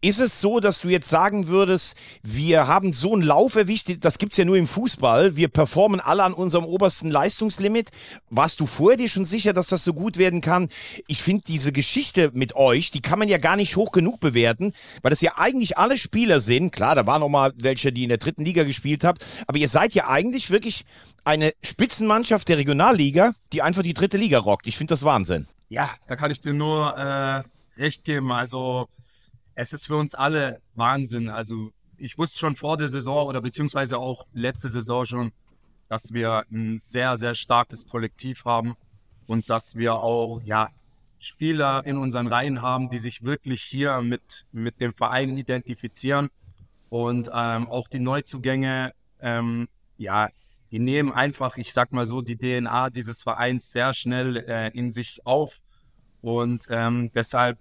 Ist 0.00 0.20
es 0.20 0.40
so, 0.40 0.60
dass 0.60 0.80
du 0.80 0.88
jetzt 0.88 1.08
sagen 1.08 1.46
würdest, 1.48 1.96
wir 2.22 2.66
haben 2.66 2.92
so 2.92 3.12
einen 3.12 3.22
Lauf 3.22 3.54
erwischt, 3.54 3.90
das 4.00 4.18
gibt 4.18 4.32
es 4.32 4.38
ja 4.38 4.44
nur 4.44 4.56
im 4.56 4.66
Fußball, 4.66 5.36
wir 5.36 5.48
performen 5.48 6.00
alle 6.00 6.24
an 6.24 6.32
unserem 6.32 6.64
obersten 6.64 7.01
Leistungslimit. 7.10 7.90
Warst 8.30 8.60
du 8.60 8.66
vorher 8.66 8.96
dir 8.96 9.08
schon 9.08 9.24
sicher, 9.24 9.52
dass 9.52 9.68
das 9.68 9.84
so 9.84 9.94
gut 9.94 10.16
werden 10.16 10.40
kann? 10.40 10.68
Ich 11.06 11.22
finde 11.22 11.44
diese 11.46 11.72
Geschichte 11.72 12.30
mit 12.32 12.56
euch, 12.56 12.90
die 12.90 13.00
kann 13.02 13.18
man 13.18 13.28
ja 13.28 13.38
gar 13.38 13.56
nicht 13.56 13.76
hoch 13.76 13.92
genug 13.92 14.20
bewerten, 14.20 14.72
weil 15.02 15.10
das 15.10 15.20
ja 15.20 15.32
eigentlich 15.36 15.78
alle 15.78 15.98
Spieler 15.98 16.40
sind. 16.40 16.70
Klar, 16.70 16.94
da 16.94 17.06
waren 17.06 17.20
noch 17.20 17.28
mal 17.28 17.52
welche, 17.56 17.92
die 17.92 18.04
in 18.04 18.08
der 18.08 18.18
dritten 18.18 18.44
Liga 18.44 18.64
gespielt 18.64 19.04
habt, 19.04 19.24
aber 19.46 19.58
ihr 19.58 19.68
seid 19.68 19.94
ja 19.94 20.08
eigentlich 20.08 20.50
wirklich 20.50 20.84
eine 21.24 21.52
Spitzenmannschaft 21.62 22.48
der 22.48 22.58
Regionalliga, 22.58 23.34
die 23.52 23.62
einfach 23.62 23.82
die 23.82 23.94
dritte 23.94 24.16
Liga 24.16 24.38
rockt. 24.38 24.66
Ich 24.66 24.76
finde 24.76 24.92
das 24.92 25.04
Wahnsinn. 25.04 25.46
Ja, 25.68 25.90
da 26.06 26.16
kann 26.16 26.30
ich 26.30 26.40
dir 26.40 26.52
nur 26.52 26.96
äh, 26.96 27.42
recht 27.80 28.04
geben. 28.04 28.32
Also 28.32 28.88
es 29.54 29.72
ist 29.72 29.86
für 29.86 29.96
uns 29.96 30.14
alle 30.14 30.60
Wahnsinn. 30.74 31.28
Also 31.28 31.70
ich 31.96 32.18
wusste 32.18 32.38
schon 32.38 32.56
vor 32.56 32.76
der 32.76 32.88
Saison 32.88 33.26
oder 33.26 33.40
beziehungsweise 33.40 33.98
auch 33.98 34.26
letzte 34.32 34.68
Saison 34.68 35.04
schon, 35.04 35.32
dass 35.92 36.14
wir 36.14 36.46
ein 36.50 36.78
sehr, 36.78 37.18
sehr 37.18 37.34
starkes 37.34 37.86
Kollektiv 37.86 38.46
haben 38.46 38.76
und 39.26 39.50
dass 39.50 39.76
wir 39.76 39.96
auch 39.96 40.40
ja, 40.42 40.70
Spieler 41.18 41.84
in 41.84 41.98
unseren 41.98 42.28
Reihen 42.28 42.62
haben, 42.62 42.88
die 42.88 42.96
sich 42.96 43.24
wirklich 43.24 43.60
hier 43.60 44.00
mit, 44.00 44.46
mit 44.52 44.80
dem 44.80 44.94
Verein 44.94 45.36
identifizieren. 45.36 46.30
Und 46.88 47.30
ähm, 47.34 47.68
auch 47.68 47.88
die 47.88 47.98
Neuzugänge, 47.98 48.94
ähm, 49.20 49.68
ja, 49.98 50.30
die 50.70 50.78
nehmen 50.78 51.12
einfach, 51.12 51.58
ich 51.58 51.74
sag 51.74 51.92
mal 51.92 52.06
so, 52.06 52.22
die 52.22 52.38
DNA 52.38 52.88
dieses 52.88 53.22
Vereins 53.22 53.70
sehr 53.70 53.92
schnell 53.92 54.38
äh, 54.38 54.70
in 54.70 54.92
sich 54.92 55.26
auf. 55.26 55.60
Und 56.22 56.68
ähm, 56.70 57.10
deshalb 57.14 57.58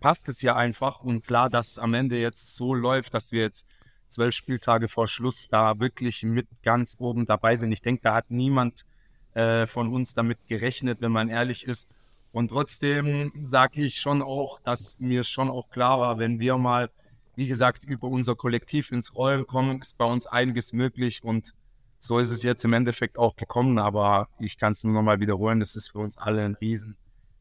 passt 0.00 0.28
es 0.28 0.42
ja 0.42 0.54
einfach. 0.54 1.00
Und 1.00 1.26
klar, 1.26 1.48
dass 1.48 1.78
am 1.78 1.94
Ende 1.94 2.20
jetzt 2.20 2.56
so 2.56 2.74
läuft, 2.74 3.14
dass 3.14 3.32
wir 3.32 3.40
jetzt 3.40 3.64
zwölf 4.08 4.34
Spieltage 4.34 4.88
vor 4.88 5.06
Schluss 5.06 5.48
da 5.48 5.78
wirklich 5.80 6.22
mit 6.22 6.46
ganz 6.62 6.96
oben 6.98 7.26
dabei 7.26 7.56
sind. 7.56 7.72
Ich 7.72 7.82
denke, 7.82 8.02
da 8.02 8.14
hat 8.14 8.30
niemand 8.30 8.84
äh, 9.34 9.66
von 9.66 9.92
uns 9.92 10.14
damit 10.14 10.38
gerechnet, 10.48 11.00
wenn 11.00 11.12
man 11.12 11.28
ehrlich 11.28 11.66
ist. 11.66 11.88
Und 12.32 12.48
trotzdem 12.48 13.32
sage 13.42 13.82
ich 13.82 14.00
schon 14.00 14.22
auch, 14.22 14.60
dass 14.60 14.98
mir 14.98 15.24
schon 15.24 15.50
auch 15.50 15.70
klar 15.70 16.00
war, 16.00 16.18
wenn 16.18 16.40
wir 16.40 16.58
mal, 16.58 16.90
wie 17.36 17.46
gesagt, 17.46 17.84
über 17.84 18.08
unser 18.08 18.34
Kollektiv 18.34 18.92
ins 18.92 19.14
Rollen 19.14 19.46
kommen, 19.46 19.80
ist 19.80 19.96
bei 19.96 20.04
uns 20.04 20.26
einiges 20.26 20.72
möglich 20.72 21.22
und 21.22 21.54
so 21.98 22.18
ist 22.18 22.30
es 22.30 22.42
jetzt 22.42 22.64
im 22.64 22.72
Endeffekt 22.72 23.18
auch 23.18 23.36
gekommen. 23.36 23.78
Aber 23.78 24.28
ich 24.38 24.58
kann 24.58 24.72
es 24.72 24.84
nur 24.84 24.92
nochmal 24.92 25.20
wiederholen, 25.20 25.60
das 25.60 25.76
ist 25.76 25.90
für 25.90 25.98
uns 25.98 26.16
alle 26.18 26.44
ein 26.44 26.54
riesen, 26.54 26.96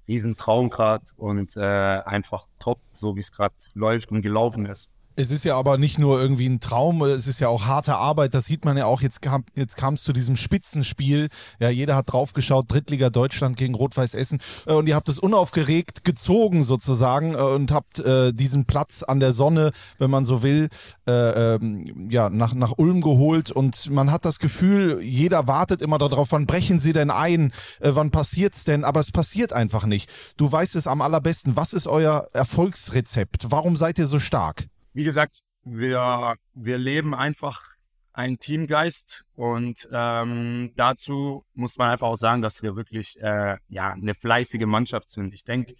riesen 0.08 0.36
Traum 0.36 0.70
gerade 0.70 1.06
und 1.18 1.56
äh, 1.58 1.62
einfach 1.62 2.46
top, 2.60 2.80
so 2.94 3.16
wie 3.16 3.20
es 3.22 3.32
gerade 3.32 3.56
läuft 3.74 4.12
und 4.12 4.22
gelaufen 4.22 4.66
ist. 4.66 4.92
Es 5.20 5.32
ist 5.32 5.46
ja 5.46 5.58
aber 5.58 5.80
nicht 5.80 5.98
nur 5.98 6.22
irgendwie 6.22 6.46
ein 6.46 6.60
Traum, 6.60 7.02
es 7.02 7.26
ist 7.26 7.40
ja 7.40 7.48
auch 7.48 7.66
harte 7.66 7.96
Arbeit. 7.96 8.36
Das 8.36 8.46
sieht 8.46 8.66
man 8.66 8.78
ja 8.78 8.86
auch. 8.86 9.02
Jetzt 9.02 9.20
kam 9.24 9.46
jetzt 9.56 9.76
kam 9.76 9.96
es 9.96 10.04
zu 10.04 10.14
diesem 10.14 10.36
Spitzenspiel. 10.36 11.30
Ja, 11.60 11.72
jeder 11.72 11.96
hat 11.96 12.14
draufgeschaut. 12.14 12.72
Drittliga 12.72 13.10
Deutschland 13.10 13.58
gegen 13.58 13.74
Rot-Weiß 13.74 14.14
Essen. 14.14 14.38
Äh, 14.68 14.74
und 14.74 14.86
ihr 14.86 14.94
habt 14.94 15.10
es 15.10 15.18
unaufgeregt 15.18 16.04
gezogen 16.04 16.62
sozusagen 16.62 17.34
äh, 17.34 17.38
und 17.38 17.72
habt 17.72 17.98
äh, 17.98 18.32
diesen 18.32 18.66
Platz 18.66 19.02
an 19.02 19.20
der 19.20 19.32
Sonne, 19.32 19.72
wenn 19.98 20.12
man 20.12 20.24
so 20.24 20.44
will, 20.44 20.70
äh, 21.08 21.56
ähm, 21.56 22.08
ja 22.12 22.30
nach 22.30 22.54
nach 22.54 22.74
Ulm 22.78 23.02
geholt. 23.02 23.50
Und 23.50 23.90
man 23.90 24.12
hat 24.12 24.24
das 24.24 24.38
Gefühl, 24.38 25.02
jeder 25.02 25.48
wartet 25.48 25.82
immer 25.82 25.98
darauf, 25.98 26.32
wann 26.32 26.46
brechen 26.46 26.80
sie 26.80 26.94
denn 26.94 27.10
ein, 27.10 27.54
äh, 27.80 27.90
wann 27.94 28.12
passiert's 28.12 28.66
denn? 28.66 28.84
Aber 28.84 29.00
es 29.00 29.12
passiert 29.12 29.52
einfach 29.52 29.88
nicht. 29.88 30.12
Du 30.38 30.52
weißt 30.52 30.76
es 30.76 30.86
am 30.86 31.02
allerbesten. 31.02 31.56
Was 31.56 31.74
ist 31.74 31.88
euer 31.88 32.28
Erfolgsrezept? 32.34 33.48
Warum 33.50 33.78
seid 33.78 33.98
ihr 33.98 34.06
so 34.06 34.20
stark? 34.20 34.68
Wie 34.98 35.04
gesagt, 35.04 35.42
wir, 35.64 36.38
wir 36.56 36.78
leben 36.80 37.14
einfach 37.14 37.62
einen 38.14 38.40
Teamgeist 38.40 39.26
und 39.36 39.88
ähm, 39.92 40.72
dazu 40.76 41.46
muss 41.54 41.78
man 41.78 41.92
einfach 41.92 42.08
auch 42.08 42.18
sagen, 42.18 42.42
dass 42.42 42.64
wir 42.64 42.76
wirklich 42.76 43.22
äh, 43.22 43.58
ja 43.68 43.92
eine 43.92 44.16
fleißige 44.16 44.66
Mannschaft 44.66 45.12
sind. 45.12 45.36
Ich 45.36 45.44
denke, 45.44 45.76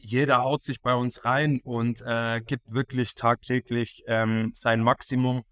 jeder 0.00 0.42
haut 0.42 0.62
sich 0.62 0.80
bei 0.80 0.94
uns 0.94 1.26
rein 1.26 1.60
und 1.64 2.00
äh, 2.00 2.40
gibt 2.40 2.72
wirklich 2.72 3.14
tagtäglich 3.14 4.04
ähm, 4.06 4.52
sein 4.54 4.80
Maximum. 4.80 5.42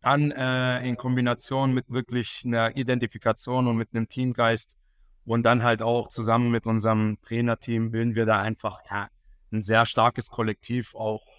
Dann 0.00 0.30
äh, 0.30 0.86
in 0.86 0.96
Kombination 0.96 1.74
mit 1.74 1.90
wirklich 1.90 2.42
einer 2.44 2.76
Identifikation 2.76 3.66
und 3.66 3.78
mit 3.78 3.88
einem 3.92 4.06
Teamgeist 4.06 4.76
und 5.24 5.42
dann 5.42 5.64
halt 5.64 5.82
auch 5.82 6.06
zusammen 6.06 6.52
mit 6.52 6.66
unserem 6.66 7.18
Trainerteam 7.22 7.90
bilden 7.90 8.14
wir 8.14 8.26
da 8.26 8.40
einfach 8.40 8.78
ja 8.88 9.08
ein 9.50 9.62
sehr 9.62 9.86
starkes 9.86 10.30
Kollektiv 10.30 10.94
auch. 10.94 11.35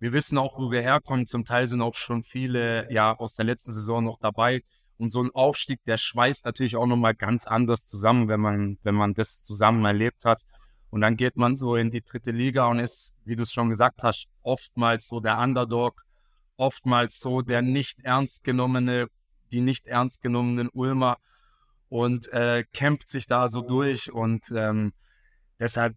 Wir 0.00 0.12
wissen 0.12 0.38
auch, 0.38 0.58
wo 0.58 0.70
wir 0.70 0.80
herkommen. 0.80 1.26
Zum 1.26 1.44
Teil 1.44 1.66
sind 1.66 1.82
auch 1.82 1.94
schon 1.94 2.22
viele 2.22 2.90
ja 2.92 3.16
aus 3.16 3.34
der 3.34 3.44
letzten 3.44 3.72
Saison 3.72 4.04
noch 4.04 4.18
dabei. 4.18 4.62
Und 4.96 5.10
so 5.10 5.22
ein 5.22 5.30
Aufstieg, 5.32 5.80
der 5.84 5.96
schweißt 5.96 6.44
natürlich 6.44 6.76
auch 6.76 6.86
nochmal 6.86 7.14
ganz 7.14 7.46
anders 7.46 7.86
zusammen, 7.86 8.28
wenn 8.28 8.40
man, 8.40 8.78
wenn 8.82 8.94
man 8.94 9.14
das 9.14 9.42
zusammen 9.42 9.84
erlebt 9.84 10.24
hat. 10.24 10.42
Und 10.90 11.00
dann 11.02 11.16
geht 11.16 11.36
man 11.36 11.56
so 11.56 11.76
in 11.76 11.90
die 11.90 12.02
dritte 12.02 12.30
Liga 12.30 12.66
und 12.66 12.78
ist, 12.78 13.16
wie 13.24 13.36
du 13.36 13.42
es 13.42 13.52
schon 13.52 13.68
gesagt 13.68 14.02
hast, 14.02 14.26
oftmals 14.42 15.06
so 15.06 15.20
der 15.20 15.38
Underdog, 15.38 16.04
oftmals 16.56 17.20
so 17.20 17.42
der 17.42 17.62
nicht 17.62 18.00
ernst 18.04 18.42
genommene, 18.42 19.08
die 19.52 19.60
nicht 19.60 19.86
ernst 19.86 20.22
genommenen 20.22 20.68
Ulmer 20.72 21.18
und 21.88 22.32
äh, 22.32 22.64
kämpft 22.72 23.08
sich 23.08 23.26
da 23.26 23.48
so 23.48 23.62
durch. 23.62 24.12
Und 24.12 24.52
ähm, 24.54 24.92
deshalb 25.58 25.96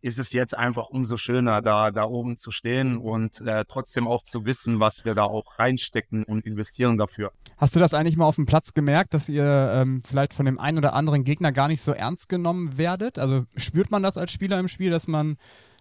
ist 0.00 0.18
es 0.18 0.32
jetzt 0.32 0.56
einfach 0.56 0.88
umso 0.88 1.16
schöner, 1.16 1.62
da, 1.62 1.90
da 1.90 2.04
oben 2.04 2.36
zu 2.36 2.50
stehen 2.50 2.98
und 2.98 3.40
äh, 3.40 3.64
trotzdem 3.66 4.06
auch 4.06 4.22
zu 4.22 4.44
wissen, 4.44 4.80
was 4.80 5.04
wir 5.04 5.14
da 5.14 5.24
auch 5.24 5.58
reinstecken 5.58 6.24
und 6.24 6.46
investieren 6.46 6.96
dafür. 6.96 7.32
Hast 7.56 7.74
du 7.74 7.80
das 7.80 7.94
eigentlich 7.94 8.16
mal 8.16 8.26
auf 8.26 8.36
dem 8.36 8.46
Platz 8.46 8.74
gemerkt, 8.74 9.14
dass 9.14 9.28
ihr 9.28 9.44
ähm, 9.72 10.02
vielleicht 10.06 10.34
von 10.34 10.46
dem 10.46 10.58
einen 10.58 10.78
oder 10.78 10.92
anderen 10.92 11.24
Gegner 11.24 11.52
gar 11.52 11.68
nicht 11.68 11.82
so 11.82 11.92
ernst 11.92 12.28
genommen 12.28 12.76
werdet? 12.78 13.18
Also 13.18 13.44
spürt 13.56 13.90
man 13.90 14.02
das 14.02 14.16
als 14.16 14.32
Spieler 14.32 14.60
im 14.60 14.68
Spiel, 14.68 14.90
dass 14.90 15.08
man, 15.08 15.36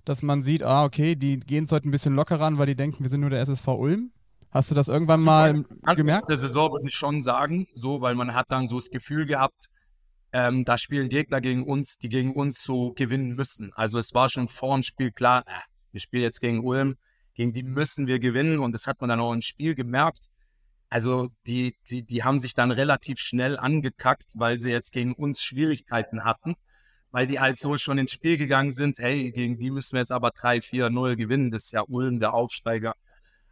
dass 0.05 0.23
man 0.23 0.41
sieht, 0.41 0.63
ah, 0.63 0.85
okay, 0.85 1.15
die 1.15 1.39
gehen 1.39 1.65
es 1.65 1.71
heute 1.71 1.89
ein 1.89 1.91
bisschen 1.91 2.15
locker 2.15 2.39
ran, 2.39 2.57
weil 2.57 2.67
die 2.67 2.75
denken, 2.75 3.03
wir 3.03 3.09
sind 3.09 3.21
nur 3.21 3.29
der 3.29 3.41
SSV 3.41 3.67
Ulm? 3.67 4.11
Hast 4.51 4.71
du 4.71 4.75
das 4.75 4.87
irgendwann 4.87 5.19
mal 5.19 5.65
gemerkt? 5.97 6.29
der 6.29 6.37
Saison 6.37 6.71
würde 6.71 6.87
ich 6.87 6.95
schon 6.95 7.21
sagen, 7.21 7.67
so, 7.73 7.99
weil 7.99 8.15
man 8.15 8.33
hat 8.33 8.45
dann 8.49 8.69
so 8.69 8.77
das 8.77 8.89
Gefühl 8.89 9.25
gehabt, 9.25 9.65
ähm, 10.35 10.65
da 10.65 10.77
spielen 10.77 11.07
Gegner 11.07 11.39
gegen 11.39 11.63
uns, 11.63 11.97
die 11.97 12.09
gegen 12.09 12.33
uns 12.33 12.61
so 12.61 12.91
gewinnen 12.91 13.35
müssen. 13.35 13.71
Also 13.73 13.97
es 13.99 14.13
war 14.13 14.27
schon 14.27 14.49
vor 14.49 14.75
dem 14.75 14.83
Spiel 14.83 15.13
klar, 15.13 15.45
äh, 15.47 15.51
wir 15.93 16.01
spielen 16.01 16.23
jetzt 16.23 16.41
gegen 16.41 16.59
Ulm, 16.59 16.97
gegen 17.35 17.53
die 17.53 17.63
müssen 17.63 18.05
wir 18.05 18.19
gewinnen 18.19 18.59
und 18.59 18.73
das 18.73 18.85
hat 18.85 18.99
man 18.99 19.09
dann 19.09 19.21
auch 19.21 19.31
im 19.31 19.41
Spiel 19.41 19.75
gemerkt. 19.75 20.25
Also 20.89 21.29
die, 21.47 21.77
die, 21.89 22.03
die 22.03 22.25
haben 22.25 22.39
sich 22.39 22.53
dann 22.53 22.71
relativ 22.71 23.17
schnell 23.19 23.57
angekackt, 23.57 24.33
weil 24.35 24.59
sie 24.59 24.71
jetzt 24.71 24.91
gegen 24.91 25.13
uns 25.13 25.41
Schwierigkeiten 25.41 26.25
hatten, 26.25 26.55
weil 27.11 27.27
die 27.27 27.39
halt 27.39 27.57
so 27.57 27.77
schon 27.77 27.97
ins 27.97 28.11
Spiel 28.11 28.37
gegangen 28.37 28.71
sind, 28.71 28.99
hey, 28.99 29.31
gegen 29.31 29.57
die 29.57 29.71
müssen 29.71 29.93
wir 29.93 30.01
jetzt 30.01 30.11
aber 30.11 30.31
3-4-0 30.31 31.15
gewinnen, 31.15 31.49
das 31.49 31.65
ist 31.65 31.71
ja 31.71 31.83
Ulm, 31.87 32.19
der 32.19 32.33
Aufsteiger. 32.33 32.93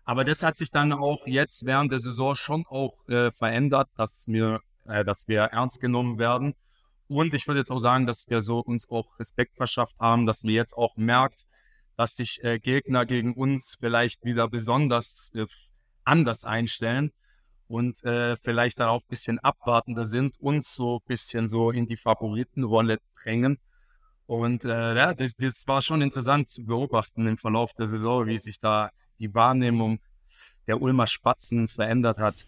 Aber 0.04 0.26
das 0.26 0.44
hat 0.44 0.58
sich 0.58 0.70
dann 0.70 0.92
auch 0.92 1.28
jetzt 1.28 1.66
während 1.66 1.94
der 1.94 2.00
Saison 2.00 2.36
schon 2.36 2.66
auch 2.68 3.08
äh, 3.08 3.32
verändert, 3.32 3.88
dass 3.96 4.26
wir, 4.28 4.60
äh, 4.86 5.06
dass 5.06 5.30
wir 5.30 5.44
ernst 5.44 5.80
genommen 5.80 6.20
werden 6.20 6.56
und 7.14 7.34
ich 7.34 7.48
würde 7.48 7.60
jetzt 7.60 7.72
auch 7.72 7.80
sagen, 7.80 8.06
dass 8.06 8.30
wir 8.30 8.42
so 8.42 8.60
uns 8.60 8.90
auch 8.90 9.20
Respekt 9.20 9.58
verschafft 9.58 10.00
haben, 10.00 10.26
dass 10.26 10.44
man 10.44 10.54
jetzt 10.54 10.76
auch 10.76 10.96
merkt, 10.98 11.44
dass 11.96 12.16
sich 12.16 12.44
äh, 12.44 12.60
Gegner 12.60 13.06
gegen 13.06 13.34
uns 13.34 13.78
vielleicht 13.80 14.24
wieder 14.24 14.50
besonders 14.50 15.32
äh, 15.36 15.46
anders 16.04 16.44
einstellen 16.44 17.12
und 17.68 18.04
äh, 18.04 18.36
vielleicht 18.36 18.80
dann 18.80 18.90
auch 18.90 19.02
ein 19.02 19.10
bisschen 19.10 19.40
abwartender 19.40 20.06
sind, 20.06 20.40
uns 20.40 20.76
so 20.76 20.98
ein 20.98 21.08
bisschen 21.08 21.48
so 21.48 21.72
in 21.72 21.88
die 21.88 21.98
Favoritenrolle 21.98 23.00
drängen. 23.22 23.58
Und 24.26 24.66
äh, 24.66 24.96
ja, 24.96 25.14
das, 25.14 25.34
das 25.38 25.68
war 25.68 25.82
schon 25.82 26.02
interessant 26.02 26.50
zu 26.50 26.66
beobachten 26.66 27.28
im 27.28 27.38
Verlauf 27.38 27.74
der 27.74 27.88
Saison, 27.88 28.28
wie 28.28 28.38
sich 28.38 28.58
da 28.58 28.90
die 29.20 29.34
Wahrnehmung 29.34 30.00
der 30.68 30.82
Ulmer 30.82 31.08
Spatzen 31.08 31.68
verändert 31.68 32.18
hat. 32.18 32.46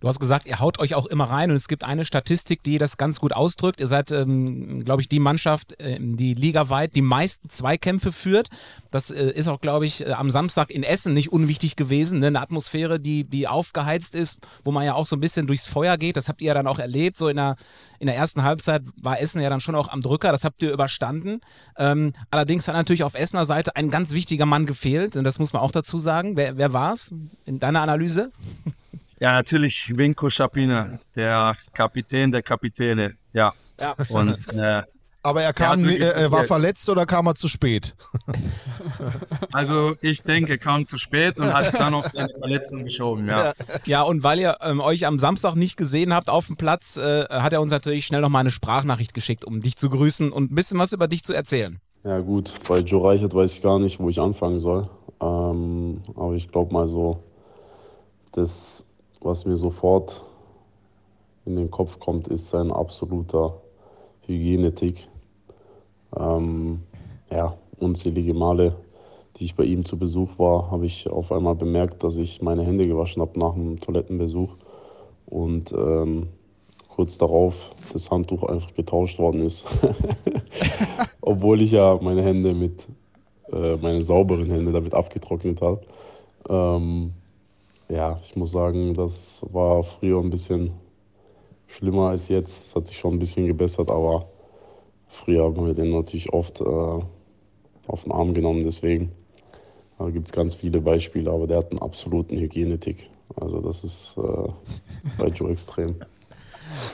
Du 0.00 0.06
hast 0.06 0.20
gesagt, 0.20 0.46
ihr 0.46 0.60
haut 0.60 0.78
euch 0.78 0.94
auch 0.94 1.06
immer 1.06 1.24
rein 1.24 1.50
und 1.50 1.56
es 1.56 1.66
gibt 1.66 1.82
eine 1.82 2.04
Statistik, 2.04 2.62
die 2.62 2.78
das 2.78 2.98
ganz 2.98 3.18
gut 3.18 3.32
ausdrückt. 3.32 3.80
Ihr 3.80 3.88
seid, 3.88 4.12
ähm, 4.12 4.84
glaube 4.84 5.02
ich, 5.02 5.08
die 5.08 5.18
Mannschaft, 5.18 5.78
äh, 5.80 5.96
die 5.98 6.34
ligaweit 6.34 6.94
die 6.94 7.02
meisten 7.02 7.50
Zweikämpfe 7.50 8.12
führt. 8.12 8.48
Das 8.92 9.10
äh, 9.10 9.30
ist 9.30 9.48
auch, 9.48 9.60
glaube 9.60 9.86
ich, 9.86 10.06
äh, 10.06 10.12
am 10.12 10.30
Samstag 10.30 10.70
in 10.70 10.84
Essen 10.84 11.14
nicht 11.14 11.32
unwichtig 11.32 11.74
gewesen. 11.74 12.20
Ne? 12.20 12.28
Eine 12.28 12.40
Atmosphäre, 12.40 13.00
die, 13.00 13.24
die 13.24 13.48
aufgeheizt 13.48 14.14
ist, 14.14 14.38
wo 14.62 14.70
man 14.70 14.84
ja 14.84 14.94
auch 14.94 15.06
so 15.06 15.16
ein 15.16 15.20
bisschen 15.20 15.48
durchs 15.48 15.66
Feuer 15.66 15.96
geht. 15.96 16.16
Das 16.16 16.28
habt 16.28 16.42
ihr 16.42 16.48
ja 16.48 16.54
dann 16.54 16.68
auch 16.68 16.78
erlebt. 16.78 17.16
So 17.16 17.26
in 17.26 17.36
der, 17.36 17.56
in 17.98 18.06
der 18.06 18.14
ersten 18.14 18.44
Halbzeit 18.44 18.82
war 18.96 19.20
Essen 19.20 19.42
ja 19.42 19.50
dann 19.50 19.60
schon 19.60 19.74
auch 19.74 19.88
am 19.88 20.00
Drücker. 20.00 20.30
Das 20.30 20.44
habt 20.44 20.62
ihr 20.62 20.72
überstanden. 20.72 21.40
Ähm, 21.76 22.12
allerdings 22.30 22.68
hat 22.68 22.76
natürlich 22.76 23.02
auf 23.02 23.14
Essener 23.14 23.44
Seite 23.44 23.74
ein 23.74 23.90
ganz 23.90 24.12
wichtiger 24.12 24.46
Mann 24.46 24.64
gefehlt. 24.64 25.16
Und 25.16 25.24
das 25.24 25.40
muss 25.40 25.52
man 25.52 25.60
auch 25.60 25.72
dazu 25.72 25.98
sagen. 25.98 26.36
Wer, 26.36 26.56
wer 26.56 26.72
war 26.72 26.92
es 26.92 27.12
in 27.46 27.58
deiner 27.58 27.82
Analyse? 27.82 28.30
Ja, 29.20 29.32
natürlich 29.32 29.96
Winko 29.96 30.30
Schapina, 30.30 30.98
der 31.16 31.56
Kapitän 31.74 32.30
der 32.30 32.42
Kapitäne. 32.42 33.14
Ja. 33.32 33.52
ja. 33.80 33.94
Und, 34.08 34.48
äh, 34.54 34.82
Aber 35.22 35.42
er 35.42 35.52
kam, 35.52 35.88
er, 35.88 36.14
er 36.14 36.30
war 36.30 36.44
verletzt 36.44 36.88
oder 36.88 37.04
kam 37.04 37.26
er 37.26 37.34
zu 37.34 37.48
spät? 37.48 37.94
Also 39.52 39.94
ich 40.00 40.22
denke, 40.22 40.52
er 40.52 40.58
kam 40.58 40.84
zu 40.84 40.98
spät 40.98 41.38
und 41.38 41.52
hat 41.52 41.72
dann 41.74 41.94
auf 41.94 42.06
seine 42.06 42.28
Verletzung 42.38 42.84
geschoben, 42.84 43.26
ja. 43.26 43.52
Ja, 43.86 44.02
und 44.02 44.22
weil 44.22 44.40
ihr 44.40 44.56
ähm, 44.60 44.80
euch 44.80 45.06
am 45.06 45.18
Samstag 45.18 45.54
nicht 45.54 45.76
gesehen 45.76 46.12
habt 46.12 46.28
auf 46.28 46.48
dem 46.48 46.56
Platz, 46.56 46.96
äh, 46.96 47.24
hat 47.28 47.52
er 47.52 47.60
uns 47.60 47.70
natürlich 47.70 48.06
schnell 48.06 48.20
nochmal 48.20 48.40
eine 48.40 48.50
Sprachnachricht 48.50 49.14
geschickt, 49.14 49.44
um 49.44 49.60
dich 49.60 49.76
zu 49.76 49.90
grüßen 49.90 50.32
und 50.32 50.50
ein 50.50 50.54
bisschen 50.54 50.78
was 50.78 50.92
über 50.92 51.08
dich 51.08 51.24
zu 51.24 51.32
erzählen. 51.32 51.80
Ja 52.04 52.18
gut, 52.18 52.52
bei 52.68 52.80
Joe 52.80 53.04
Reichert 53.04 53.34
weiß 53.34 53.54
ich 53.54 53.62
gar 53.62 53.78
nicht, 53.78 53.98
wo 53.98 54.08
ich 54.08 54.20
anfangen 54.20 54.58
soll. 54.58 54.88
Ähm, 55.20 56.02
aber 56.14 56.34
ich 56.34 56.50
glaube 56.50 56.72
mal 56.72 56.88
so, 56.88 57.22
das 58.32 58.84
was 59.20 59.44
mir 59.44 59.56
sofort 59.56 60.24
in 61.44 61.56
den 61.56 61.70
Kopf 61.70 61.98
kommt, 61.98 62.28
ist 62.28 62.48
sein 62.48 62.70
absoluter 62.70 63.54
Hygienetick. 64.26 65.08
Ähm, 66.16 66.80
ja, 67.30 67.56
unzählige 67.78 68.34
Male, 68.34 68.76
die 69.36 69.44
ich 69.44 69.54
bei 69.54 69.64
ihm 69.64 69.84
zu 69.84 69.98
Besuch 69.98 70.38
war, 70.38 70.70
habe 70.70 70.86
ich 70.86 71.08
auf 71.08 71.32
einmal 71.32 71.54
bemerkt, 71.54 72.02
dass 72.02 72.16
ich 72.16 72.42
meine 72.42 72.62
Hände 72.62 72.86
gewaschen 72.86 73.22
habe 73.22 73.38
nach 73.38 73.54
einem 73.54 73.80
Toilettenbesuch 73.80 74.56
und 75.26 75.72
ähm, 75.72 76.28
kurz 76.88 77.18
darauf 77.18 77.54
das 77.92 78.10
Handtuch 78.10 78.42
einfach 78.42 78.74
getauscht 78.74 79.18
worden 79.18 79.42
ist. 79.42 79.66
Obwohl 81.20 81.60
ich 81.62 81.70
ja 81.70 81.98
meine 82.02 82.22
Hände 82.22 82.54
mit, 82.54 82.86
äh, 83.52 83.76
meine 83.76 84.02
sauberen 84.02 84.50
Hände 84.50 84.72
damit 84.72 84.94
abgetrocknet 84.94 85.60
habe. 85.60 85.80
Ähm, 86.48 87.12
ja, 87.88 88.20
ich 88.22 88.36
muss 88.36 88.50
sagen, 88.50 88.94
das 88.94 89.44
war 89.50 89.82
früher 89.82 90.20
ein 90.20 90.30
bisschen 90.30 90.72
schlimmer 91.66 92.10
als 92.10 92.28
jetzt. 92.28 92.66
Es 92.66 92.76
hat 92.76 92.86
sich 92.86 92.98
schon 92.98 93.14
ein 93.14 93.18
bisschen 93.18 93.46
gebessert, 93.46 93.90
aber 93.90 94.28
früher 95.08 95.44
haben 95.44 95.66
wir 95.66 95.74
den 95.74 95.90
natürlich 95.90 96.32
oft 96.32 96.60
äh, 96.60 96.64
auf 96.64 98.02
den 98.02 98.12
Arm 98.12 98.34
genommen. 98.34 98.64
Deswegen 98.64 99.12
da 99.98 100.08
gibt 100.10 100.28
es 100.28 100.32
ganz 100.32 100.54
viele 100.54 100.80
Beispiele, 100.80 101.30
aber 101.30 101.46
der 101.46 101.58
hat 101.58 101.70
einen 101.70 101.82
absoluten 101.82 102.38
Hygienetick. 102.38 103.10
Also 103.34 103.60
das 103.60 103.82
ist 103.82 104.16
äh, 104.16 104.48
bei 105.18 105.26
Joe 105.26 105.50
extrem. 105.52 105.96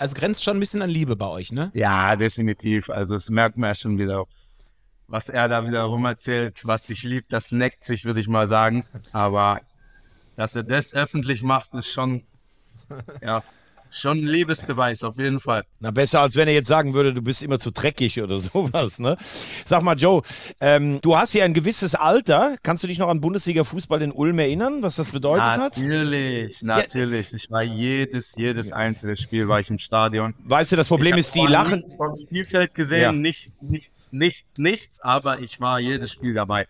Also 0.00 0.14
grenzt 0.14 0.42
schon 0.42 0.56
ein 0.56 0.60
bisschen 0.60 0.80
an 0.80 0.88
Liebe 0.88 1.14
bei 1.14 1.28
euch, 1.28 1.52
ne? 1.52 1.70
Ja, 1.74 2.16
definitiv. 2.16 2.88
Also 2.88 3.14
das 3.14 3.28
merkt 3.28 3.58
man 3.58 3.70
ja 3.70 3.74
schon 3.74 3.98
wieder, 3.98 4.24
was 5.06 5.28
er 5.28 5.48
da 5.48 5.66
wieder 5.66 5.82
rum 5.82 6.06
erzählt, 6.06 6.66
was 6.66 6.86
sich 6.86 7.02
liebt, 7.02 7.32
das 7.32 7.52
neckt 7.52 7.84
sich, 7.84 8.06
würde 8.06 8.20
ich 8.20 8.28
mal 8.28 8.46
sagen. 8.46 8.86
Aber 9.12 9.60
dass 10.36 10.56
er 10.56 10.62
das 10.62 10.94
öffentlich 10.94 11.42
macht, 11.42 11.74
ist 11.74 11.90
schon, 11.90 12.22
ja, 13.22 13.42
schon 13.94 14.18
ein 14.18 14.26
Liebesbeweis, 14.26 15.04
auf 15.04 15.18
jeden 15.18 15.38
Fall. 15.38 15.64
Na, 15.78 15.90
besser 15.90 16.20
als 16.20 16.36
wenn 16.36 16.48
er 16.48 16.54
jetzt 16.54 16.66
sagen 16.66 16.94
würde, 16.94 17.14
du 17.14 17.22
bist 17.22 17.42
immer 17.42 17.58
zu 17.58 17.70
dreckig 17.70 18.20
oder 18.20 18.40
sowas, 18.40 18.98
ne? 18.98 19.16
Sag 19.64 19.82
mal, 19.82 19.96
Joe, 19.96 20.22
ähm, 20.60 21.00
du 21.00 21.16
hast 21.16 21.32
ja 21.34 21.44
ein 21.44 21.54
gewisses 21.54 21.94
Alter. 21.94 22.56
Kannst 22.62 22.82
du 22.82 22.88
dich 22.88 22.98
noch 22.98 23.08
an 23.08 23.20
Bundesliga-Fußball 23.20 24.02
in 24.02 24.12
Ulm 24.12 24.38
erinnern, 24.38 24.82
was 24.82 24.96
das 24.96 25.08
bedeutet 25.08 25.44
natürlich, 25.44 25.60
hat? 25.60 26.62
Natürlich, 26.62 26.62
natürlich. 26.62 27.30
Ja. 27.30 27.36
Ich 27.36 27.50
war 27.50 27.62
jedes, 27.62 28.34
jedes 28.36 28.72
einzelne 28.72 29.16
Spiel 29.16 29.48
war 29.48 29.60
ich 29.60 29.70
im 29.70 29.78
Stadion. 29.78 30.34
Weißt 30.44 30.72
du, 30.72 30.76
das 30.76 30.88
Problem 30.88 31.16
ist, 31.16 31.34
die 31.34 31.46
lachen. 31.46 31.76
Nichts 31.76 31.96
vom 31.96 32.14
Spielfeld 32.16 32.74
gesehen, 32.74 33.00
ja. 33.00 33.12
nicht, 33.12 33.52
nichts, 33.62 34.12
nichts, 34.12 34.58
nichts, 34.58 35.00
aber 35.00 35.38
ich 35.38 35.60
war 35.60 35.78
jedes 35.78 36.10
Spiel 36.10 36.34
dabei. 36.34 36.66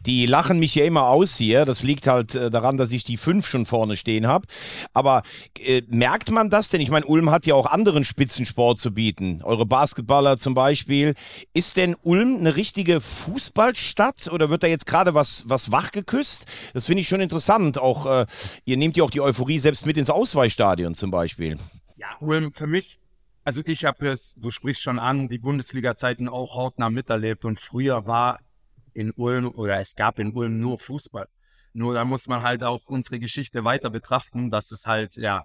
Die 0.00 0.26
lachen 0.26 0.58
mich 0.58 0.74
ja 0.74 0.84
immer 0.84 1.08
aus 1.08 1.36
hier. 1.36 1.64
Das 1.64 1.82
liegt 1.82 2.06
halt 2.06 2.34
äh, 2.34 2.50
daran, 2.50 2.76
dass 2.76 2.92
ich 2.92 3.04
die 3.04 3.16
fünf 3.16 3.46
schon 3.46 3.66
vorne 3.66 3.96
stehen 3.96 4.26
habe. 4.26 4.46
Aber 4.92 5.22
äh, 5.60 5.82
merkt 5.88 6.30
man 6.30 6.50
das 6.50 6.68
denn? 6.68 6.80
Ich 6.80 6.90
meine, 6.90 7.06
Ulm 7.06 7.30
hat 7.30 7.46
ja 7.46 7.54
auch 7.54 7.66
anderen 7.66 8.04
Spitzensport 8.04 8.78
zu 8.78 8.92
bieten. 8.92 9.40
Eure 9.42 9.66
Basketballer 9.66 10.36
zum 10.36 10.54
Beispiel. 10.54 11.14
Ist 11.52 11.76
denn 11.76 11.96
Ulm 12.02 12.36
eine 12.38 12.56
richtige 12.56 13.00
Fußballstadt 13.00 14.28
oder 14.32 14.50
wird 14.50 14.62
da 14.62 14.66
jetzt 14.66 14.86
gerade 14.86 15.14
was, 15.14 15.44
was 15.46 15.70
wachgeküsst? 15.70 16.46
Das 16.74 16.86
finde 16.86 17.00
ich 17.00 17.08
schon 17.08 17.20
interessant. 17.20 17.78
Auch 17.78 18.06
äh, 18.06 18.26
ihr 18.64 18.76
nehmt 18.76 18.96
ja 18.96 19.04
auch 19.04 19.10
die 19.10 19.20
Euphorie 19.20 19.58
selbst 19.58 19.86
mit 19.86 19.96
ins 19.96 20.10
Ausweichstadion 20.10 20.94
zum 20.94 21.10
Beispiel. 21.10 21.58
Ja, 21.96 22.08
Ulm 22.20 22.52
für 22.52 22.66
mich 22.66 22.98
also 23.44 23.60
ich 23.64 23.84
habe 23.84 24.08
es, 24.08 24.34
du 24.36 24.50
sprichst 24.50 24.82
schon 24.82 24.98
an, 24.98 25.28
die 25.28 25.38
Bundesliga-Zeiten 25.38 26.28
auch 26.30 26.56
hautnah 26.56 26.88
miterlebt 26.88 27.44
und 27.44 27.60
früher 27.60 28.06
war 28.06 28.40
in 28.94 29.12
Ulm 29.12 29.48
oder 29.48 29.78
es 29.80 29.94
gab 29.94 30.18
in 30.18 30.32
Ulm 30.32 30.58
nur 30.60 30.78
Fußball. 30.78 31.28
Nur 31.72 31.94
da 31.94 32.04
muss 32.04 32.28
man 32.28 32.42
halt 32.42 32.62
auch 32.62 32.86
unsere 32.86 33.18
Geschichte 33.18 33.64
weiter 33.64 33.90
betrachten, 33.90 34.50
dass 34.50 34.70
es 34.70 34.86
halt 34.86 35.16
ja 35.16 35.44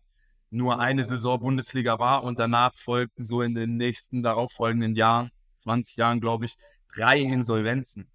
nur 0.51 0.79
eine 0.79 1.03
Saison 1.03 1.39
Bundesliga 1.39 1.99
war 1.99 2.23
und 2.23 2.39
danach 2.39 2.73
folgten 2.75 3.23
so 3.23 3.41
in 3.41 3.55
den 3.55 3.77
nächsten 3.77 4.23
darauffolgenden 4.23 4.95
Jahren, 4.95 5.31
20 5.55 5.97
Jahren 5.97 6.21
glaube 6.21 6.45
ich, 6.45 6.55
drei 6.93 7.19
Insolvenzen. 7.19 8.09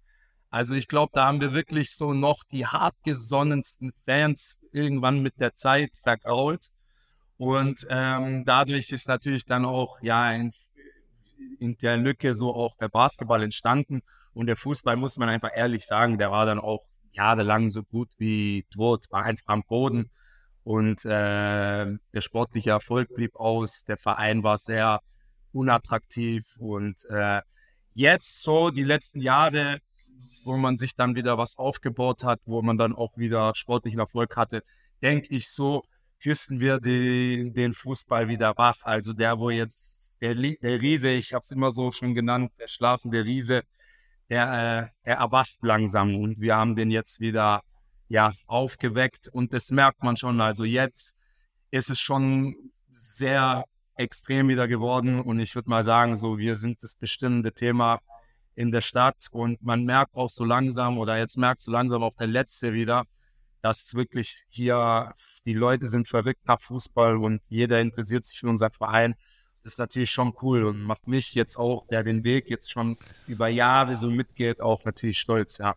Also 0.49 0.73
ich 0.73 0.87
glaube, 0.87 1.11
da 1.13 1.27
haben 1.27 1.41
wir 1.41 1.53
wirklich 1.53 1.91
so 1.91 2.13
noch 2.13 2.43
die 2.45 2.65
hartgesonnensten 2.65 3.91
Fans 4.05 4.59
irgendwann 4.71 5.21
mit 5.21 5.39
der 5.39 5.53
Zeit 5.53 5.91
vergrault. 5.95 6.69
Und 7.37 7.85
ähm, 7.89 8.45
dadurch 8.45 8.91
ist 8.91 9.09
natürlich 9.09 9.43
dann 9.43 9.65
auch 9.65 10.01
ja 10.01 10.31
in, 10.31 10.53
in 11.59 11.77
der 11.77 11.97
Lücke 11.97 12.35
so 12.35 12.53
auch 12.53 12.75
der 12.75 12.89
Basketball 12.89 13.43
entstanden. 13.43 14.01
Und 14.33 14.47
der 14.47 14.57
Fußball, 14.57 14.97
muss 14.97 15.17
man 15.17 15.29
einfach 15.29 15.51
ehrlich 15.53 15.85
sagen, 15.85 16.17
der 16.17 16.31
war 16.31 16.45
dann 16.45 16.59
auch 16.59 16.83
jahrelang 17.13 17.69
so 17.69 17.83
gut 17.83 18.11
wie 18.17 18.65
tot, 18.73 19.05
war 19.09 19.23
einfach 19.23 19.47
am 19.47 19.63
Boden. 19.63 20.11
Und 20.63 21.05
äh, 21.05 21.85
der 22.13 22.21
sportliche 22.21 22.71
Erfolg 22.71 23.13
blieb 23.13 23.35
aus, 23.35 23.83
der 23.83 23.97
Verein 23.97 24.43
war 24.43 24.57
sehr 24.57 24.99
unattraktiv. 25.51 26.55
Und 26.57 27.05
äh, 27.09 27.41
jetzt 27.93 28.41
so 28.41 28.71
die 28.71 28.83
letzten 28.83 29.21
Jahre, 29.21 29.79
wo 30.43 30.57
man 30.57 30.77
sich 30.77 30.95
dann 30.95 31.15
wieder 31.15 31.37
was 31.37 31.57
aufgebaut 31.57 32.23
hat, 32.23 32.39
wo 32.45 32.61
man 32.61 32.77
dann 32.77 32.93
auch 32.93 33.17
wieder 33.17 33.53
sportlichen 33.55 33.99
Erfolg 33.99 34.35
hatte, 34.35 34.63
denke 35.01 35.27
ich 35.29 35.49
so, 35.49 35.83
küssen 36.21 36.59
wir 36.59 36.79
die, 36.79 37.51
den 37.53 37.73
Fußball 37.73 38.27
wieder 38.27 38.57
wach. 38.57 38.77
Also 38.83 39.13
der, 39.13 39.39
wo 39.39 39.49
jetzt 39.49 40.04
der, 40.21 40.35
der 40.35 40.81
Riese, 40.81 41.09
ich 41.09 41.33
habe 41.33 41.41
es 41.43 41.51
immer 41.51 41.71
so 41.71 41.91
schon 41.91 42.13
genannt, 42.13 42.51
der 42.59 42.67
schlafende 42.67 43.25
Riese, 43.25 43.63
der, 44.29 44.91
äh, 45.03 45.09
er 45.09 45.17
erwacht 45.17 45.57
langsam 45.61 46.15
und 46.15 46.39
wir 46.39 46.55
haben 46.55 46.75
den 46.75 46.91
jetzt 46.91 47.19
wieder 47.19 47.61
ja 48.07 48.33
aufgeweckt 48.47 49.27
und 49.31 49.53
das 49.53 49.71
merkt 49.71 50.03
man 50.03 50.17
schon. 50.17 50.41
Also 50.41 50.63
jetzt 50.63 51.15
ist 51.71 51.89
es 51.89 51.99
schon 51.99 52.55
sehr 52.89 53.65
extrem 53.95 54.47
wieder 54.47 54.67
geworden 54.67 55.19
und 55.19 55.39
ich 55.39 55.55
würde 55.55 55.69
mal 55.69 55.83
sagen, 55.83 56.15
so 56.15 56.37
wir 56.37 56.55
sind 56.55 56.83
das 56.83 56.95
bestimmende 56.95 57.53
Thema 57.53 57.99
in 58.55 58.71
der 58.71 58.81
Stadt 58.81 59.27
und 59.31 59.61
man 59.61 59.83
merkt 59.83 60.15
auch 60.15 60.29
so 60.29 60.45
langsam 60.45 60.97
oder 60.97 61.17
jetzt 61.17 61.37
merkt 61.37 61.61
so 61.61 61.71
langsam 61.71 62.03
auch 62.03 62.15
der 62.15 62.27
Letzte 62.27 62.73
wieder, 62.73 63.03
dass 63.61 63.95
wirklich 63.95 64.43
hier 64.47 65.13
die 65.45 65.53
Leute 65.53 65.87
sind 65.87 66.07
verrückt 66.07 66.45
nach 66.45 66.61
Fußball 66.61 67.17
und 67.17 67.47
jeder 67.49 67.81
interessiert 67.81 68.25
sich 68.25 68.39
für 68.39 68.49
unseren 68.49 68.71
Verein 68.71 69.15
ist 69.65 69.79
natürlich 69.79 70.11
schon 70.11 70.33
cool 70.41 70.63
und 70.63 70.81
macht 70.81 71.07
mich 71.07 71.33
jetzt 71.33 71.57
auch, 71.57 71.85
der 71.87 72.03
den 72.03 72.23
Weg 72.23 72.49
jetzt 72.49 72.71
schon 72.71 72.97
über 73.27 73.47
Jahre 73.47 73.95
so 73.97 74.09
mitgeht, 74.09 74.61
auch 74.61 74.85
natürlich 74.85 75.19
stolz, 75.19 75.57
ja 75.57 75.75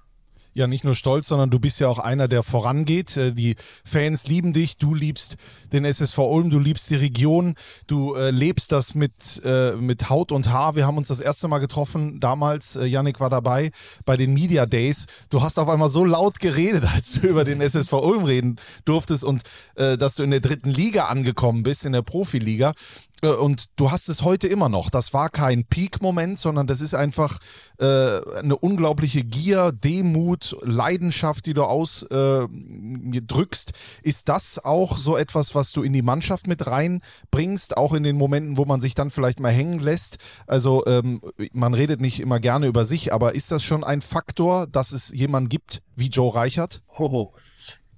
ja 0.58 0.66
nicht 0.66 0.84
nur 0.84 0.94
stolz, 0.94 1.28
sondern 1.28 1.50
du 1.50 1.58
bist 1.58 1.80
ja 1.80 1.88
auch 1.88 1.98
einer, 1.98 2.28
der 2.28 2.42
vorangeht. 2.42 3.16
Äh, 3.16 3.32
die 3.32 3.56
Fans 3.84 4.26
lieben 4.26 4.52
dich, 4.52 4.76
du 4.76 4.94
liebst 4.94 5.36
den 5.72 5.84
SSV 5.84 6.18
Ulm, 6.18 6.50
du 6.50 6.58
liebst 6.58 6.90
die 6.90 6.96
Region, 6.96 7.54
du 7.86 8.14
äh, 8.14 8.30
lebst 8.30 8.72
das 8.72 8.94
mit, 8.94 9.40
äh, 9.44 9.72
mit 9.72 10.10
Haut 10.10 10.32
und 10.32 10.50
Haar. 10.50 10.76
Wir 10.76 10.86
haben 10.86 10.98
uns 10.98 11.08
das 11.08 11.20
erste 11.20 11.48
Mal 11.48 11.58
getroffen, 11.58 12.20
damals, 12.20 12.76
äh, 12.76 12.84
Yannick 12.84 13.20
war 13.20 13.30
dabei, 13.30 13.70
bei 14.04 14.16
den 14.16 14.34
Media 14.34 14.66
Days. 14.66 15.06
Du 15.30 15.42
hast 15.42 15.58
auf 15.58 15.68
einmal 15.68 15.88
so 15.88 16.04
laut 16.04 16.40
geredet, 16.40 16.84
als 16.94 17.12
du 17.12 17.28
über 17.28 17.44
den 17.44 17.60
SSV 17.60 17.92
Ulm 17.92 18.24
reden 18.24 18.56
durftest 18.84 19.24
und 19.24 19.42
äh, 19.76 19.96
dass 19.96 20.16
du 20.16 20.22
in 20.22 20.30
der 20.30 20.40
dritten 20.40 20.70
Liga 20.70 21.06
angekommen 21.06 21.62
bist, 21.62 21.86
in 21.86 21.92
der 21.92 22.02
Profiliga. 22.02 22.74
Äh, 23.22 23.28
und 23.28 23.66
du 23.76 23.90
hast 23.90 24.08
es 24.08 24.22
heute 24.22 24.48
immer 24.48 24.68
noch. 24.68 24.90
Das 24.90 25.14
war 25.14 25.30
kein 25.30 25.64
Peak-Moment, 25.64 26.38
sondern 26.38 26.66
das 26.66 26.80
ist 26.80 26.94
einfach 26.94 27.38
äh, 27.78 27.84
eine 27.84 28.56
unglaubliche 28.56 29.24
Gier, 29.24 29.72
Demut, 29.72 30.56
Leidenschaft, 30.62 31.46
die 31.46 31.54
du 31.54 31.64
ausdrückst. 31.64 33.70
Äh, 33.70 34.08
ist 34.08 34.28
das 34.28 34.64
auch 34.64 34.96
so 34.96 35.16
etwas, 35.16 35.54
was 35.54 35.72
du 35.72 35.82
in 35.82 35.92
die 35.92 36.02
Mannschaft 36.02 36.46
mit 36.46 36.66
reinbringst, 36.66 37.76
auch 37.76 37.94
in 37.94 38.02
den 38.02 38.16
Momenten, 38.16 38.56
wo 38.56 38.64
man 38.64 38.80
sich 38.80 38.94
dann 38.94 39.10
vielleicht 39.10 39.40
mal 39.40 39.52
hängen 39.52 39.78
lässt? 39.78 40.18
Also 40.46 40.84
ähm, 40.86 41.20
man 41.52 41.74
redet 41.74 42.00
nicht 42.00 42.20
immer 42.20 42.40
gerne 42.40 42.66
über 42.66 42.84
sich, 42.84 43.12
aber 43.12 43.34
ist 43.34 43.50
das 43.50 43.62
schon 43.62 43.84
ein 43.84 44.00
Faktor, 44.00 44.66
dass 44.66 44.92
es 44.92 45.10
jemanden 45.10 45.48
gibt 45.48 45.82
wie 45.96 46.08
Joe 46.08 46.34
Reichert? 46.34 46.82
Hoho. 46.98 47.32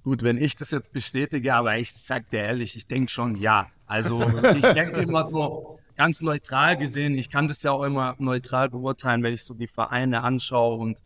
Gut, 0.03 0.23
wenn 0.23 0.37
ich 0.37 0.55
das 0.55 0.71
jetzt 0.71 0.93
bestätige, 0.93 1.53
aber 1.53 1.77
ich 1.77 1.93
sag 1.93 2.31
dir 2.31 2.39
ehrlich, 2.39 2.75
ich 2.75 2.87
denke 2.87 3.11
schon 3.11 3.35
ja. 3.35 3.67
Also 3.91 4.21
ich 4.55 4.61
denke 4.61 5.01
immer 5.01 5.25
so 5.25 5.77
ganz 5.97 6.21
neutral 6.21 6.77
gesehen, 6.77 7.17
ich 7.17 7.29
kann 7.29 7.49
das 7.49 7.61
ja 7.61 7.71
auch 7.71 7.83
immer 7.83 8.15
neutral 8.19 8.69
beurteilen, 8.69 9.21
wenn 9.21 9.33
ich 9.33 9.43
so 9.43 9.53
die 9.53 9.67
Vereine 9.67 10.23
anschaue 10.23 10.77
und 10.77 11.03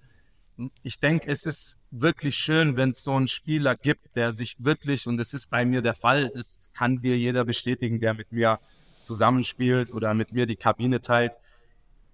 ich 0.84 1.00
denke, 1.00 1.28
es 1.28 1.48
ist 1.48 1.80
wirklich 1.90 2.36
schön, 2.36 2.78
wenn 2.78 2.92
es 2.92 3.04
so 3.04 3.14
einen 3.14 3.28
Spieler 3.28 3.76
gibt, 3.76 4.16
der 4.16 4.32
sich 4.32 4.56
wirklich, 4.60 5.08
und 5.08 5.18
das 5.18 5.34
ist 5.34 5.50
bei 5.50 5.66
mir 5.66 5.82
der 5.82 5.96
Fall, 5.96 6.30
das 6.30 6.70
kann 6.74 7.02
dir 7.02 7.18
jeder 7.18 7.44
bestätigen, 7.44 8.00
der 8.00 8.14
mit 8.14 8.32
mir 8.32 8.60
zusammenspielt 9.04 9.92
oder 9.92 10.14
mit 10.14 10.32
mir 10.32 10.46
die 10.46 10.56
Kabine 10.56 11.02
teilt. 11.02 11.34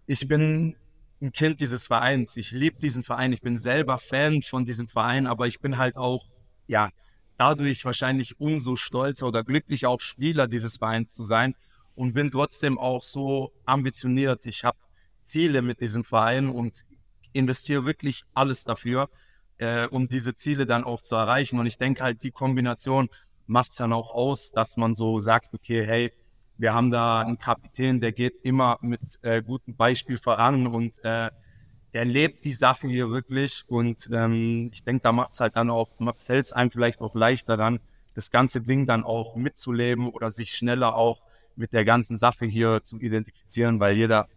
Ich 0.08 0.26
bin 0.30 0.78
ein 1.22 1.34
Kind 1.34 1.60
dieses 1.60 1.86
Vereins. 1.86 2.38
Ich 2.38 2.52
liebe 2.52 2.80
diesen 2.80 3.04
Verein. 3.04 3.34
Ich 3.34 3.42
bin 3.42 3.58
selber 3.58 3.98
Fan 3.98 4.42
von 4.42 4.66
diesem 4.66 4.88
Verein, 4.88 5.28
aber 5.28 5.48
ich 5.48 5.60
bin 5.60 5.78
halt 5.78 5.98
auch, 5.98 6.26
ja, 6.66 6.90
dadurch 7.42 7.86
wahrscheinlich 7.86 8.40
umso 8.40 8.76
stolzer 8.76 9.26
oder 9.26 9.44
glücklicher 9.44 9.90
auch 9.90 10.00
Spieler 10.00 10.48
dieses 10.48 10.78
Vereins 10.78 11.16
zu 11.16 11.24
sein 11.24 11.56
und 11.96 12.14
bin 12.14 12.30
trotzdem 12.30 12.78
auch 12.78 13.02
so 13.02 13.52
ambitioniert. 13.66 14.46
Ich 14.46 14.64
habe 14.64 14.78
Ziele 15.24 15.64
mit 15.64 15.82
diesem 15.82 16.04
Verein 16.04 16.50
und 16.50 16.86
investiere 17.34 17.88
wirklich 17.88 18.26
alles 18.36 18.64
dafür, 18.64 19.10
äh, 19.58 19.88
um 19.88 20.08
diese 20.08 20.36
Ziele 20.36 20.68
dann 20.68 20.84
auch 20.84 21.02
zu 21.02 21.16
erreichen. 21.16 21.58
Und 21.58 21.66
ich 21.66 21.80
denke 21.80 22.04
halt, 22.04 22.22
die 22.22 22.30
Kombination 22.30 23.10
macht 23.48 23.72
es 23.72 23.78
dann 23.78 23.92
auch 23.92 24.14
aus, 24.14 24.52
dass 24.52 24.78
man 24.78 24.94
so 24.94 25.20
sagt, 25.20 25.56
okay, 25.56 25.84
hey, 25.84 26.14
wir 26.58 26.76
haben 26.76 26.92
da 26.92 27.22
einen 27.22 27.40
Kapitän, 27.40 28.02
der 28.02 28.12
geht 28.12 28.36
immer 28.44 28.78
mit 28.82 29.02
äh, 29.24 29.42
gutem 29.42 29.76
Beispiel 29.76 30.18
voran 30.18 30.68
und 30.68 31.04
äh, 31.04 31.32
der 31.94 32.06
lebt 32.06 32.46
die 32.46 32.54
Sache 32.54 32.88
hier 32.88 33.10
wirklich 33.10 33.64
und 33.68 34.10
ähm, 34.12 34.70
ich 34.74 34.84
denke, 34.84 35.02
da 35.04 35.12
macht 35.12 35.34
es 35.34 35.40
halt 35.40 35.56
dann 35.56 35.70
auch, 35.70 35.90
fällt 36.18 36.46
es 36.46 36.54
einem 36.54 36.72
vielleicht 36.72 37.02
auch 37.02 37.16
leichter 37.16 37.58
dann, 37.58 37.80
das 38.14 38.32
ganze 38.32 38.62
Ding 38.62 38.86
dann 38.86 39.04
auch 39.04 39.36
mitzuleben 39.36 40.10
oder 40.10 40.32
sich 40.32 40.52
schneller 40.56 40.96
auch 40.96 41.22
mit 41.56 41.74
der 41.74 41.86
ganzen 41.86 42.18
Sache 42.18 42.46
hier 42.46 42.84
zu 42.84 43.00
identifizieren, 43.00 43.80
weil 43.80 43.96
jeder, 43.96 44.28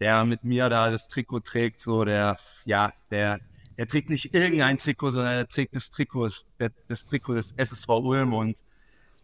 der 0.00 0.24
mit 0.24 0.44
mir 0.44 0.68
da 0.68 0.90
das 0.90 1.08
Trikot 1.08 1.40
trägt, 1.40 1.80
so 1.80 2.04
der, 2.04 2.38
ja, 2.64 2.92
der, 3.10 3.40
der 3.76 3.86
trägt 3.86 4.10
nicht 4.10 4.34
irgendein 4.34 4.78
Trikot, 4.78 5.10
sondern 5.10 5.34
er 5.34 5.48
trägt 5.48 5.74
das 5.74 5.90
Trikot, 5.90 6.30
das, 6.58 6.72
das 6.88 7.04
Trikot 7.06 7.34
des 7.34 7.52
SSV 7.52 7.88
Ulm 7.88 8.34
und 8.34 8.64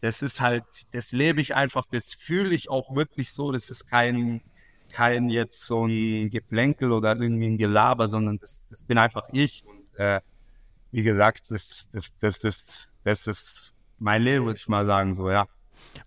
das 0.00 0.22
ist 0.22 0.40
halt, 0.40 0.64
das 0.92 1.12
lebe 1.12 1.40
ich 1.40 1.54
einfach, 1.54 1.86
das 1.90 2.14
fühle 2.14 2.54
ich 2.54 2.68
auch 2.68 2.94
wirklich 2.94 3.32
so, 3.32 3.52
das 3.52 3.70
ist 3.70 3.86
kein, 3.86 4.42
kein 4.94 5.28
jetzt 5.28 5.66
so 5.66 5.86
ein 5.86 6.30
Geplänkel 6.30 6.92
oder 6.92 7.16
irgendwie 7.16 7.48
ein 7.48 7.58
Gelaber, 7.58 8.06
sondern 8.06 8.38
das, 8.38 8.68
das 8.70 8.84
bin 8.84 8.96
einfach 8.96 9.28
ich. 9.32 9.64
Und 9.66 9.98
äh, 9.98 10.20
wie 10.92 11.02
gesagt, 11.02 11.50
das, 11.50 11.88
das, 11.92 12.16
das, 12.18 12.38
das, 12.38 12.96
das 13.02 13.26
ist 13.26 13.74
mein 13.98 14.22
Leben, 14.22 14.44
würde 14.46 14.58
ich 14.58 14.68
mal 14.68 14.84
sagen, 14.84 15.12
so, 15.12 15.30
ja. 15.30 15.46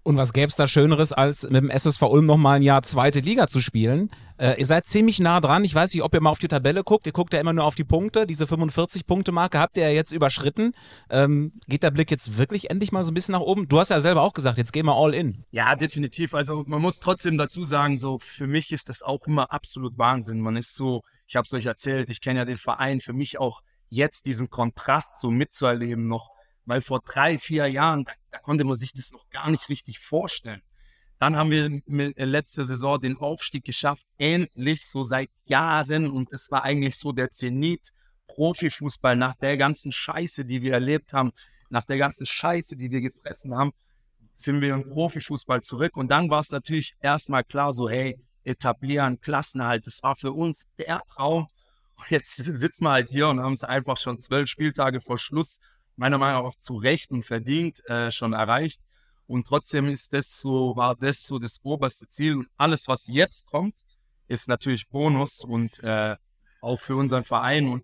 Und 0.03 0.17
was 0.17 0.31
gäbe 0.31 0.47
es 0.47 0.55
da 0.55 0.67
Schöneres, 0.67 1.11
als 1.11 1.43
mit 1.43 1.55
dem 1.55 1.69
SSV 1.69 2.01
Ulm 2.03 2.25
nochmal 2.25 2.57
ein 2.57 2.61
Jahr 2.61 2.81
zweite 2.81 3.19
Liga 3.19 3.47
zu 3.47 3.59
spielen? 3.59 4.09
Äh, 4.37 4.59
ihr 4.59 4.65
seid 4.65 4.85
ziemlich 4.85 5.19
nah 5.19 5.41
dran. 5.41 5.65
Ich 5.65 5.75
weiß 5.75 5.93
nicht, 5.93 6.03
ob 6.03 6.13
ihr 6.13 6.21
mal 6.21 6.29
auf 6.29 6.39
die 6.39 6.47
Tabelle 6.47 6.83
guckt. 6.83 7.05
Ihr 7.07 7.11
guckt 7.11 7.33
ja 7.33 7.39
immer 7.39 7.53
nur 7.53 7.65
auf 7.65 7.75
die 7.75 7.83
Punkte. 7.83 8.25
Diese 8.25 8.45
45-Punkte-Marke 8.45 9.59
habt 9.59 9.77
ihr 9.77 9.83
ja 9.83 9.89
jetzt 9.89 10.11
überschritten. 10.11 10.73
Ähm, 11.09 11.53
geht 11.67 11.83
der 11.83 11.91
Blick 11.91 12.11
jetzt 12.11 12.37
wirklich 12.37 12.69
endlich 12.69 12.91
mal 12.91 13.03
so 13.03 13.11
ein 13.11 13.15
bisschen 13.15 13.33
nach 13.33 13.41
oben? 13.41 13.67
Du 13.67 13.79
hast 13.79 13.89
ja 13.89 13.99
selber 13.99 14.21
auch 14.21 14.33
gesagt, 14.33 14.57
jetzt 14.57 14.71
gehen 14.71 14.85
wir 14.85 14.95
all 14.95 15.13
in. 15.13 15.43
Ja, 15.51 15.75
definitiv. 15.75 16.33
Also 16.33 16.63
man 16.67 16.81
muss 16.81 16.99
trotzdem 16.99 17.37
dazu 17.37 17.63
sagen, 17.63 17.97
so 17.97 18.19
für 18.19 18.47
mich 18.47 18.71
ist 18.71 18.89
das 18.89 19.01
auch 19.01 19.25
immer 19.27 19.51
absolut 19.51 19.97
Wahnsinn. 19.97 20.39
Man 20.39 20.55
ist 20.55 20.75
so, 20.75 21.01
ich 21.25 21.35
habe 21.35 21.45
es 21.45 21.53
euch 21.53 21.65
erzählt, 21.65 22.09
ich 22.09 22.21
kenne 22.21 22.39
ja 22.39 22.45
den 22.45 22.57
Verein. 22.57 23.01
Für 23.01 23.13
mich 23.13 23.39
auch 23.39 23.61
jetzt 23.89 24.25
diesen 24.25 24.49
Kontrast 24.49 25.19
so 25.19 25.31
mitzuerleben 25.31 26.07
noch 26.07 26.36
weil 26.67 26.81
vor 26.81 26.99
drei, 26.99 27.39
vier 27.39 27.65
Jahren, 27.67 28.03
da, 28.03 28.11
da 28.29 28.39
konnte 28.39 28.65
man 28.65 28.75
sich 28.75 28.93
das 28.93 29.11
noch 29.11 29.27
gar 29.29 29.49
nicht 29.49 29.69
richtig 29.69 29.99
vorstellen. 29.99 30.61
Dann 31.17 31.35
haben 31.35 31.49
wir 31.49 31.81
mit, 31.85 32.17
äh, 32.17 32.25
letzte 32.25 32.63
Saison 32.65 32.99
den 32.99 33.17
Aufstieg 33.17 33.63
geschafft, 33.63 34.05
endlich 34.17 34.85
so 34.85 35.01
seit 35.01 35.29
Jahren. 35.45 36.11
Und 36.11 36.31
es 36.31 36.51
war 36.51 36.63
eigentlich 36.63 36.97
so 36.97 37.11
der 37.11 37.31
Zenit 37.31 37.89
Profifußball 38.27 39.15
nach 39.15 39.35
der 39.35 39.57
ganzen 39.57 39.91
Scheiße, 39.91 40.45
die 40.45 40.61
wir 40.61 40.73
erlebt 40.73 41.13
haben, 41.13 41.31
nach 41.69 41.85
der 41.85 41.97
ganzen 41.97 42.25
Scheiße, 42.25 42.75
die 42.75 42.91
wir 42.91 43.01
gefressen 43.01 43.55
haben, 43.55 43.71
sind 44.35 44.61
wir 44.61 44.75
im 44.75 44.89
Profifußball 44.89 45.61
zurück. 45.61 45.95
Und 45.97 46.09
dann 46.09 46.29
war 46.29 46.41
es 46.41 46.51
natürlich 46.51 46.95
erstmal 46.99 47.43
klar, 47.43 47.73
so, 47.73 47.89
hey, 47.89 48.19
etablieren, 48.43 49.19
Klassenhalt, 49.19 49.87
das 49.87 50.03
war 50.03 50.15
für 50.15 50.33
uns 50.33 50.67
der 50.77 51.01
Traum. 51.07 51.47
Und 51.95 52.09
jetzt 52.09 52.35
sitzen 52.35 52.83
wir 52.83 52.91
halt 52.91 53.09
hier 53.09 53.29
und 53.29 53.39
haben 53.39 53.53
es 53.53 53.63
einfach 53.63 53.97
schon 53.97 54.19
zwölf 54.19 54.49
Spieltage 54.49 55.01
vor 55.01 55.17
Schluss 55.17 55.59
meiner 55.97 56.17
Meinung 56.17 56.43
nach 56.43 56.49
auch 56.49 56.55
zu 56.55 56.77
Recht 56.77 57.11
und 57.11 57.23
verdient 57.23 57.85
äh, 57.89 58.11
schon 58.11 58.33
erreicht. 58.33 58.81
Und 59.25 59.45
trotzdem 59.45 59.89
ist 59.89 60.13
das 60.13 60.39
so, 60.39 60.75
war 60.75 60.95
das 60.95 61.25
so 61.25 61.37
das 61.37 61.59
oberste 61.63 62.07
Ziel. 62.07 62.37
Und 62.37 62.47
alles, 62.55 62.87
was 62.87 63.07
jetzt 63.07 63.45
kommt, 63.47 63.81
ist 64.27 64.47
natürlich 64.47 64.87
Bonus 64.87 65.43
und 65.43 65.83
äh, 65.83 66.15
auch 66.61 66.79
für 66.79 66.95
unseren 66.95 67.23
Verein 67.23 67.67
und 67.67 67.83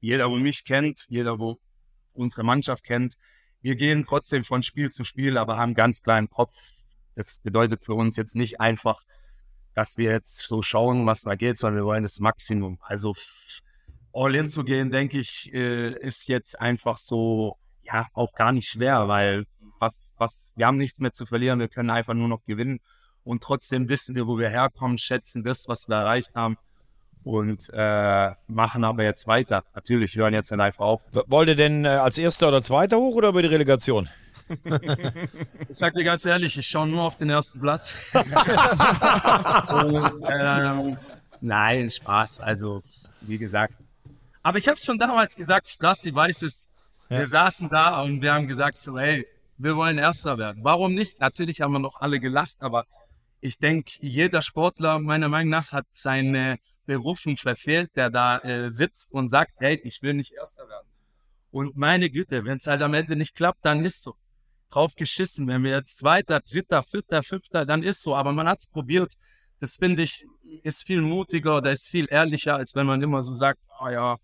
jeder, 0.00 0.30
wo 0.30 0.36
mich 0.36 0.64
kennt, 0.64 1.06
jeder, 1.08 1.38
wo 1.38 1.58
unsere 2.12 2.44
Mannschaft 2.44 2.84
kennt, 2.84 3.14
wir 3.60 3.76
gehen 3.76 4.04
trotzdem 4.04 4.44
von 4.44 4.62
Spiel 4.62 4.90
zu 4.90 5.04
Spiel, 5.04 5.38
aber 5.38 5.56
haben 5.56 5.74
ganz 5.74 6.02
kleinen 6.02 6.28
Kopf. 6.28 6.54
Das 7.14 7.38
bedeutet 7.38 7.82
für 7.84 7.94
uns 7.94 8.16
jetzt 8.16 8.36
nicht 8.36 8.60
einfach, 8.60 9.02
dass 9.72 9.96
wir 9.96 10.10
jetzt 10.10 10.38
so 10.38 10.62
schauen, 10.62 11.06
was 11.06 11.24
mal 11.24 11.36
geht, 11.36 11.58
sondern 11.58 11.82
wir 11.82 11.86
wollen 11.86 12.02
das 12.02 12.20
Maximum. 12.20 12.78
Also 12.82 13.14
all 14.14 14.34
in 14.34 14.48
zu 14.48 14.64
gehen, 14.64 14.90
denke 14.90 15.18
ich, 15.18 15.52
äh, 15.52 15.92
ist 15.98 16.28
jetzt 16.28 16.60
einfach 16.60 16.96
so, 16.96 17.58
ja, 17.82 18.06
auch 18.14 18.32
gar 18.32 18.52
nicht 18.52 18.68
schwer, 18.68 19.08
weil 19.08 19.44
was, 19.78 20.14
was, 20.16 20.52
wir 20.56 20.66
haben 20.66 20.78
nichts 20.78 21.00
mehr 21.00 21.12
zu 21.12 21.26
verlieren, 21.26 21.58
wir 21.58 21.68
können 21.68 21.90
einfach 21.90 22.14
nur 22.14 22.28
noch 22.28 22.44
gewinnen 22.44 22.80
und 23.24 23.42
trotzdem 23.42 23.88
wissen 23.88 24.14
wir, 24.14 24.26
wo 24.26 24.38
wir 24.38 24.48
herkommen, 24.48 24.98
schätzen 24.98 25.42
das, 25.42 25.68
was 25.68 25.88
wir 25.88 25.96
erreicht 25.96 26.34
haben 26.34 26.56
und 27.24 27.70
äh, 27.72 28.30
machen 28.46 28.84
aber 28.84 29.02
jetzt 29.02 29.26
weiter. 29.26 29.64
Natürlich 29.74 30.14
hören 30.14 30.34
jetzt 30.34 30.50
nicht 30.50 30.60
einfach 30.60 30.84
auf. 30.84 31.02
Wollt 31.26 31.48
ihr 31.48 31.56
denn 31.56 31.84
äh, 31.84 31.88
als 31.88 32.18
Erster 32.18 32.48
oder 32.48 32.62
Zweiter 32.62 32.98
hoch 32.98 33.16
oder 33.16 33.30
über 33.30 33.42
die 33.42 33.48
Relegation? 33.48 34.08
ich 35.68 35.76
sag 35.76 35.94
dir 35.94 36.04
ganz 36.04 36.26
ehrlich, 36.26 36.58
ich 36.58 36.66
schaue 36.66 36.86
nur 36.86 37.02
auf 37.02 37.16
den 37.16 37.30
ersten 37.30 37.60
Platz. 37.60 37.96
und, 38.12 38.26
ähm, 40.28 40.98
nein, 41.40 41.90
Spaß. 41.90 42.40
Also, 42.40 42.82
wie 43.22 43.38
gesagt. 43.38 43.78
Aber 44.44 44.58
ich 44.58 44.68
habe 44.68 44.78
schon 44.78 44.98
damals 44.98 45.34
gesagt, 45.34 45.70
Strassi 45.70 46.14
weiß 46.14 46.42
es. 46.42 46.68
Ja. 47.08 47.20
Wir 47.20 47.26
saßen 47.26 47.70
da 47.70 48.02
und 48.02 48.20
wir 48.20 48.34
haben 48.34 48.46
gesagt 48.46 48.76
so, 48.76 48.98
hey, 48.98 49.26
wir 49.56 49.74
wollen 49.74 49.96
Erster 49.96 50.36
werden. 50.36 50.62
Warum 50.62 50.92
nicht? 50.92 51.18
Natürlich 51.18 51.62
haben 51.62 51.72
wir 51.72 51.78
noch 51.78 52.02
alle 52.02 52.20
gelacht, 52.20 52.56
aber 52.58 52.84
ich 53.40 53.58
denke, 53.58 53.92
jeder 54.00 54.42
Sportler 54.42 54.98
meiner 54.98 55.30
Meinung 55.30 55.48
nach 55.48 55.72
hat 55.72 55.86
seine 55.92 56.58
Berufung 56.84 57.38
verfehlt, 57.38 57.96
der 57.96 58.10
da 58.10 58.38
äh, 58.40 58.70
sitzt 58.70 59.12
und 59.12 59.30
sagt, 59.30 59.54
hey, 59.60 59.80
ich 59.82 60.02
will 60.02 60.12
nicht 60.12 60.32
Erster 60.32 60.68
werden. 60.68 60.88
Und 61.50 61.76
meine 61.76 62.10
Güte, 62.10 62.44
wenn 62.44 62.58
es 62.58 62.66
halt 62.66 62.82
am 62.82 62.92
Ende 62.92 63.16
nicht 63.16 63.34
klappt, 63.34 63.64
dann 63.64 63.82
ist 63.82 64.02
so. 64.02 64.14
Drauf 64.68 64.94
geschissen. 64.94 65.48
Wenn 65.48 65.62
wir 65.62 65.70
jetzt 65.70 65.96
Zweiter, 65.96 66.40
Dritter, 66.40 66.82
Vierter, 66.82 67.22
Fünfter, 67.22 67.64
dann 67.64 67.82
ist 67.82 68.02
so. 68.02 68.14
Aber 68.14 68.32
man 68.32 68.46
hat 68.46 68.58
es 68.58 68.66
probiert. 68.66 69.14
Das 69.60 69.76
finde 69.76 70.02
ich, 70.02 70.26
ist 70.62 70.84
viel 70.84 71.00
mutiger 71.00 71.56
oder 71.56 71.72
ist 71.72 71.88
viel 71.88 72.08
ehrlicher, 72.10 72.56
als 72.56 72.74
wenn 72.74 72.86
man 72.86 73.00
immer 73.00 73.22
so 73.22 73.34
sagt, 73.34 73.60
ah 73.70 73.86
oh 73.86 73.88
ja, 73.88 74.16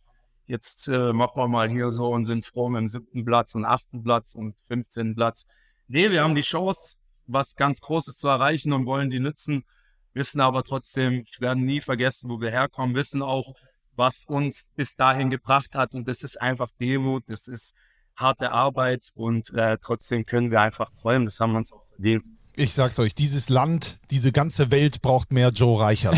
jetzt 0.50 0.88
äh, 0.88 1.12
machen 1.12 1.36
wir 1.36 1.48
mal 1.48 1.70
hier 1.70 1.92
so 1.92 2.08
und 2.08 2.24
sind 2.24 2.44
froh 2.44 2.68
mit 2.68 2.80
dem 2.80 2.88
siebten 2.88 3.24
Platz 3.24 3.54
und 3.54 3.64
achten 3.64 4.02
Platz 4.02 4.34
und 4.34 4.60
15. 4.60 5.14
Platz. 5.14 5.46
Nee, 5.86 6.10
wir 6.10 6.22
haben 6.22 6.34
die 6.34 6.42
Chance, 6.42 6.96
was 7.26 7.54
ganz 7.54 7.80
Großes 7.80 8.16
zu 8.16 8.26
erreichen 8.26 8.72
und 8.72 8.84
wollen 8.84 9.10
die 9.10 9.20
nützen, 9.20 9.64
wissen 10.12 10.40
aber 10.40 10.64
trotzdem, 10.64 11.24
werden 11.38 11.64
nie 11.64 11.80
vergessen, 11.80 12.28
wo 12.28 12.40
wir 12.40 12.50
herkommen, 12.50 12.96
wissen 12.96 13.22
auch, 13.22 13.54
was 13.94 14.24
uns 14.24 14.70
bis 14.74 14.96
dahin 14.96 15.30
gebracht 15.30 15.74
hat 15.74 15.94
und 15.94 16.08
das 16.08 16.24
ist 16.24 16.40
einfach 16.40 16.70
Demut, 16.80 17.22
das 17.28 17.46
ist 17.46 17.76
harte 18.16 18.50
Arbeit 18.50 19.10
und 19.14 19.54
äh, 19.54 19.78
trotzdem 19.80 20.26
können 20.26 20.50
wir 20.50 20.60
einfach 20.60 20.90
träumen, 21.00 21.26
das 21.26 21.38
haben 21.38 21.52
wir 21.52 21.58
uns 21.58 21.72
auch 21.72 21.86
verdient. 21.86 22.26
Ich 22.60 22.74
sag's 22.74 22.98
euch, 22.98 23.14
dieses 23.14 23.48
Land, 23.48 23.98
diese 24.10 24.32
ganze 24.32 24.70
Welt 24.70 25.00
braucht 25.00 25.32
mehr 25.32 25.48
Joe 25.48 25.80
Reichert. 25.80 26.14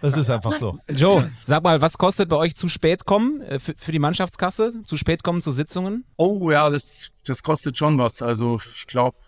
Das 0.00 0.16
ist 0.16 0.30
einfach 0.30 0.56
so. 0.56 0.78
Joe, 0.88 1.30
sag 1.44 1.62
mal, 1.62 1.82
was 1.82 1.98
kostet 1.98 2.30
bei 2.30 2.36
euch 2.36 2.56
zu 2.56 2.70
spät 2.70 3.04
kommen 3.04 3.42
äh, 3.42 3.58
für, 3.58 3.74
für, 3.76 3.92
die 3.92 3.98
Mannschaftskasse? 3.98 4.82
Zu 4.84 4.96
spät 4.96 5.22
kommen 5.22 5.42
zu 5.42 5.52
Sitzungen? 5.52 6.06
Oh 6.16 6.50
ja, 6.50 6.70
das, 6.70 7.10
das 7.26 7.42
kostet 7.42 7.76
schon 7.76 7.98
was. 7.98 8.22
Also 8.22 8.58
ich 8.74 8.86
glaube, 8.86 9.18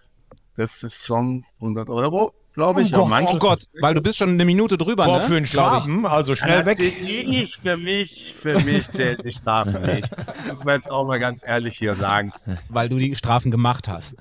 das 0.56 0.82
ist 0.82 1.04
schon 1.04 1.44
100 1.60 1.90
Euro 1.90 2.32
glaube 2.54 2.82
ich. 2.82 2.94
Oh 2.94 3.06
Gott, 3.06 3.28
oh 3.28 3.38
Gott, 3.38 3.64
weil 3.80 3.94
du 3.94 4.00
bist 4.00 4.16
schon 4.16 4.30
eine 4.30 4.44
Minute 4.44 4.78
drüber, 4.78 5.04
Boah, 5.04 5.18
ne? 5.18 5.24
für 5.24 5.36
einen 5.36 5.46
Schwaben, 5.46 6.06
also 6.06 6.34
schnell 6.34 6.64
weg. 6.64 6.78
Ich, 6.78 7.58
für 7.58 7.76
mich, 7.76 8.34
für 8.36 8.58
mich 8.60 8.90
zählt 8.90 9.24
die 9.24 9.32
Strafe 9.32 9.78
nicht. 9.80 10.10
Das 10.26 10.48
muss 10.48 10.64
man 10.64 10.76
jetzt 10.76 10.90
auch 10.90 11.06
mal 11.06 11.18
ganz 11.18 11.44
ehrlich 11.46 11.76
hier 11.76 11.94
sagen. 11.94 12.32
Weil 12.68 12.88
du 12.88 12.98
die 12.98 13.14
Strafen 13.14 13.50
gemacht 13.50 13.88
hast. 13.88 14.16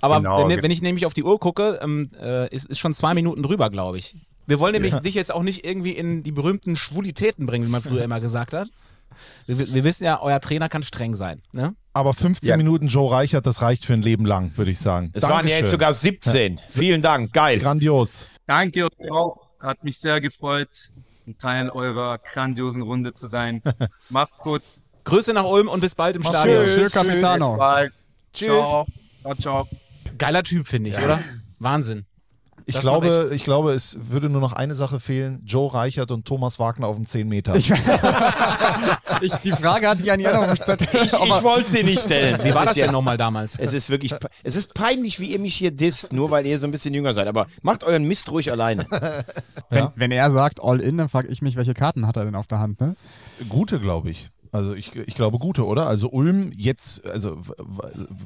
Aber 0.00 0.16
genau, 0.16 0.48
wenn, 0.48 0.62
wenn, 0.62 0.70
ich 0.70 0.82
nämlich 0.82 1.06
auf 1.06 1.14
die 1.14 1.22
Uhr 1.22 1.38
gucke, 1.38 1.78
ähm, 1.82 2.10
äh, 2.20 2.48
ist, 2.54 2.66
ist 2.66 2.78
schon 2.78 2.94
zwei 2.94 3.14
Minuten 3.14 3.42
drüber, 3.42 3.70
glaube 3.70 3.98
ich. 3.98 4.16
Wir 4.46 4.58
wollen 4.58 4.72
nämlich 4.72 4.92
ja. 4.92 5.00
dich 5.00 5.14
jetzt 5.14 5.32
auch 5.32 5.42
nicht 5.42 5.64
irgendwie 5.64 5.92
in 5.92 6.22
die 6.22 6.32
berühmten 6.32 6.76
Schwulitäten 6.76 7.46
bringen, 7.46 7.66
wie 7.66 7.70
man 7.70 7.82
früher 7.82 8.02
immer 8.02 8.20
gesagt 8.20 8.54
hat. 8.54 8.68
Wir, 9.46 9.58
wir, 9.58 9.84
wissen 9.84 10.04
ja, 10.04 10.20
euer 10.20 10.40
Trainer 10.40 10.68
kann 10.68 10.82
streng 10.82 11.14
sein. 11.14 11.42
Ne? 11.52 11.74
Aber 11.94 12.14
15 12.14 12.48
ja. 12.48 12.56
Minuten 12.56 12.86
Joe 12.86 13.10
Reichert, 13.10 13.46
das 13.46 13.60
reicht 13.60 13.84
für 13.84 13.92
ein 13.92 14.02
Leben 14.02 14.24
lang, 14.24 14.56
würde 14.56 14.70
ich 14.70 14.80
sagen. 14.80 15.10
Es 15.12 15.22
Dankeschön. 15.22 15.36
waren 15.36 15.48
ja 15.48 15.56
jetzt 15.58 15.70
sogar 15.70 15.92
17. 15.92 16.56
Ja. 16.56 16.62
Vielen 16.66 17.02
Dank, 17.02 17.32
geil. 17.32 17.58
Grandios. 17.58 18.28
Danke 18.46 18.88
auch. 19.10 19.48
Hat 19.60 19.84
mich 19.84 19.98
sehr 19.98 20.20
gefreut, 20.20 20.90
ein 21.26 21.38
Teil 21.38 21.70
eurer 21.70 22.18
grandiosen 22.18 22.82
Runde 22.82 23.12
zu 23.12 23.26
sein. 23.26 23.62
Macht's 24.08 24.38
gut. 24.38 24.62
Grüße 25.04 25.32
nach 25.32 25.44
Ulm 25.44 25.68
und 25.68 25.80
bis 25.80 25.94
bald 25.94 26.16
im 26.16 26.22
Mach's 26.22 26.36
Stadion. 26.36 26.64
Tschüss, 26.64 26.76
Tschüss 26.76 26.92
Capitano. 26.92 27.50
Bis 27.50 27.58
bald. 27.58 27.92
Tschüss. 28.32 28.46
Ciao. 28.46 28.86
Ciao, 29.20 29.34
ciao. 29.34 29.68
Geiler 30.18 30.42
Typ, 30.42 30.66
finde 30.66 30.90
ich, 30.90 30.96
ja. 30.96 31.04
oder? 31.04 31.20
Wahnsinn. 31.58 32.06
Ich 32.66 32.78
glaube, 32.78 33.30
ich 33.32 33.44
glaube, 33.44 33.72
es 33.72 33.98
würde 34.10 34.28
nur 34.28 34.40
noch 34.40 34.52
eine 34.52 34.74
Sache 34.74 35.00
fehlen: 35.00 35.42
Joe 35.44 35.72
Reichert 35.72 36.10
und 36.10 36.24
Thomas 36.24 36.58
Wagner 36.58 36.86
auf 36.86 36.96
dem 36.96 37.06
10 37.06 37.28
Meter. 37.28 37.54
Ich, 37.54 37.70
ich, 39.20 39.34
die 39.36 39.52
Frage 39.52 39.88
hatte 39.88 40.02
ich 40.02 40.12
an 40.12 40.20
Jan 40.20 40.40
noch 40.40 40.50
gestellt. 40.50 40.80
Ich, 40.92 41.12
ich 41.12 41.42
wollte 41.42 41.70
sie 41.70 41.84
nicht 41.84 42.02
stellen. 42.02 42.38
Wie 42.42 42.54
war 42.54 42.64
das 42.64 42.76
ja, 42.76 42.84
denn 42.84 42.92
nochmal 42.92 43.18
damals? 43.18 43.58
Es 43.58 43.72
ist 43.72 43.90
wirklich, 43.90 44.14
es 44.42 44.56
ist 44.56 44.74
peinlich, 44.74 45.20
wie 45.20 45.32
ihr 45.32 45.38
mich 45.38 45.54
hier 45.54 45.70
disst, 45.70 46.12
nur 46.12 46.30
weil 46.30 46.46
ihr 46.46 46.58
so 46.58 46.66
ein 46.66 46.70
bisschen 46.70 46.94
jünger 46.94 47.14
seid. 47.14 47.26
Aber 47.26 47.46
macht 47.62 47.84
euren 47.84 48.04
Mist 48.04 48.30
ruhig 48.30 48.50
alleine. 48.50 48.86
Wenn, 49.70 49.84
ja. 49.84 49.92
wenn 49.96 50.10
er 50.10 50.30
sagt 50.30 50.62
All 50.62 50.80
In, 50.80 50.98
dann 50.98 51.08
frage 51.08 51.28
ich 51.28 51.40
mich, 51.42 51.56
welche 51.56 51.74
Karten 51.74 52.06
hat 52.06 52.16
er 52.16 52.24
denn 52.24 52.34
auf 52.34 52.46
der 52.46 52.58
Hand? 52.58 52.80
Ne? 52.80 52.94
Gute, 53.48 53.80
glaube 53.80 54.10
ich. 54.10 54.30
Also 54.52 54.74
ich, 54.74 54.94
ich 54.94 55.14
glaube 55.14 55.38
gute, 55.38 55.64
oder? 55.64 55.86
Also 55.86 56.10
Ulm 56.10 56.52
jetzt, 56.54 57.06
also 57.06 57.38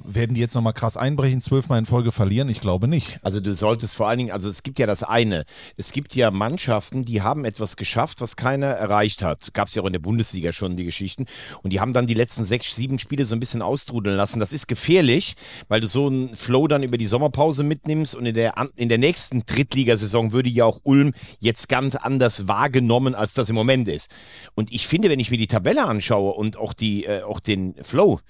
werden 0.04 0.34
die 0.34 0.40
jetzt 0.40 0.56
nochmal 0.56 0.72
krass 0.72 0.96
einbrechen, 0.96 1.40
zwölfmal 1.40 1.78
in 1.78 1.86
Folge 1.86 2.10
verlieren? 2.10 2.48
Ich 2.48 2.58
glaube 2.58 2.88
nicht. 2.88 3.20
Also 3.22 3.38
du 3.38 3.54
solltest 3.54 3.94
vor 3.94 4.08
allen 4.08 4.18
Dingen, 4.18 4.32
also 4.32 4.48
es 4.48 4.64
gibt 4.64 4.80
ja 4.80 4.86
das 4.86 5.04
eine, 5.04 5.44
es 5.76 5.92
gibt 5.92 6.16
ja 6.16 6.32
Mannschaften, 6.32 7.04
die 7.04 7.22
haben 7.22 7.44
etwas 7.44 7.76
geschafft, 7.76 8.20
was 8.22 8.34
keiner 8.34 8.66
erreicht 8.66 9.22
hat. 9.22 9.54
Gab 9.54 9.68
es 9.68 9.76
ja 9.76 9.82
auch 9.82 9.86
in 9.86 9.92
der 9.92 10.00
Bundesliga 10.00 10.50
schon 10.50 10.76
die 10.76 10.82
Geschichten. 10.84 11.26
Und 11.62 11.72
die 11.72 11.78
haben 11.78 11.92
dann 11.92 12.08
die 12.08 12.14
letzten 12.14 12.42
sechs, 12.42 12.74
sieben 12.74 12.98
Spiele 12.98 13.24
so 13.24 13.36
ein 13.36 13.40
bisschen 13.40 13.62
austrudeln 13.62 14.16
lassen. 14.16 14.40
Das 14.40 14.52
ist 14.52 14.66
gefährlich, 14.66 15.36
weil 15.68 15.80
du 15.80 15.86
so 15.86 16.08
einen 16.08 16.34
Flow 16.34 16.66
dann 16.66 16.82
über 16.82 16.98
die 16.98 17.06
Sommerpause 17.06 17.62
mitnimmst 17.62 18.16
und 18.16 18.26
in 18.26 18.34
der, 18.34 18.54
in 18.74 18.88
der 18.88 18.98
nächsten 18.98 19.46
Drittligasaison 19.46 20.32
würde 20.32 20.48
ja 20.48 20.64
auch 20.64 20.80
Ulm 20.82 21.12
jetzt 21.38 21.68
ganz 21.68 21.94
anders 21.94 22.48
wahrgenommen, 22.48 23.14
als 23.14 23.34
das 23.34 23.48
im 23.48 23.54
Moment 23.54 23.86
ist. 23.86 24.10
Und 24.56 24.72
ich 24.72 24.88
finde, 24.88 25.08
wenn 25.08 25.20
ich 25.20 25.30
mir 25.30 25.38
die 25.38 25.46
Tabelle 25.46 25.84
anschaue, 25.84 26.15
anschaue 26.16 26.34
und 26.34 26.56
auch, 26.56 26.72
die, 26.72 27.04
äh, 27.04 27.22
auch 27.22 27.40
den 27.40 27.74
Flow, 27.82 28.20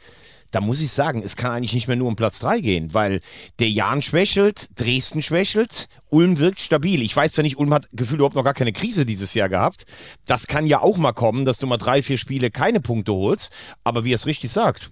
da 0.52 0.60
muss 0.60 0.80
ich 0.80 0.90
sagen, 0.90 1.22
es 1.22 1.36
kann 1.36 1.50
eigentlich 1.50 1.74
nicht 1.74 1.88
mehr 1.88 1.96
nur 1.96 2.08
um 2.08 2.16
Platz 2.16 2.38
3 2.38 2.60
gehen, 2.60 2.94
weil 2.94 3.20
der 3.58 3.68
Jan 3.68 4.00
schwächelt, 4.00 4.68
Dresden 4.76 5.20
schwächelt, 5.20 5.88
Ulm 6.08 6.38
wirkt 6.38 6.60
stabil. 6.60 7.02
Ich 7.02 7.14
weiß 7.14 7.32
zwar 7.32 7.42
nicht, 7.42 7.58
Ulm 7.58 7.74
hat 7.74 7.88
gefühlt 7.92 8.20
überhaupt 8.20 8.36
noch 8.36 8.44
gar 8.44 8.54
keine 8.54 8.72
Krise 8.72 9.04
dieses 9.04 9.34
Jahr 9.34 9.48
gehabt. 9.48 9.84
Das 10.26 10.46
kann 10.46 10.66
ja 10.66 10.80
auch 10.80 10.96
mal 10.96 11.12
kommen, 11.12 11.44
dass 11.44 11.58
du 11.58 11.66
mal 11.66 11.76
drei, 11.78 12.00
vier 12.00 12.16
Spiele 12.16 12.50
keine 12.50 12.80
Punkte 12.80 13.12
holst, 13.12 13.52
aber 13.84 14.04
wie 14.04 14.12
er 14.12 14.16
es 14.16 14.26
richtig 14.26 14.52
sagt, 14.52 14.90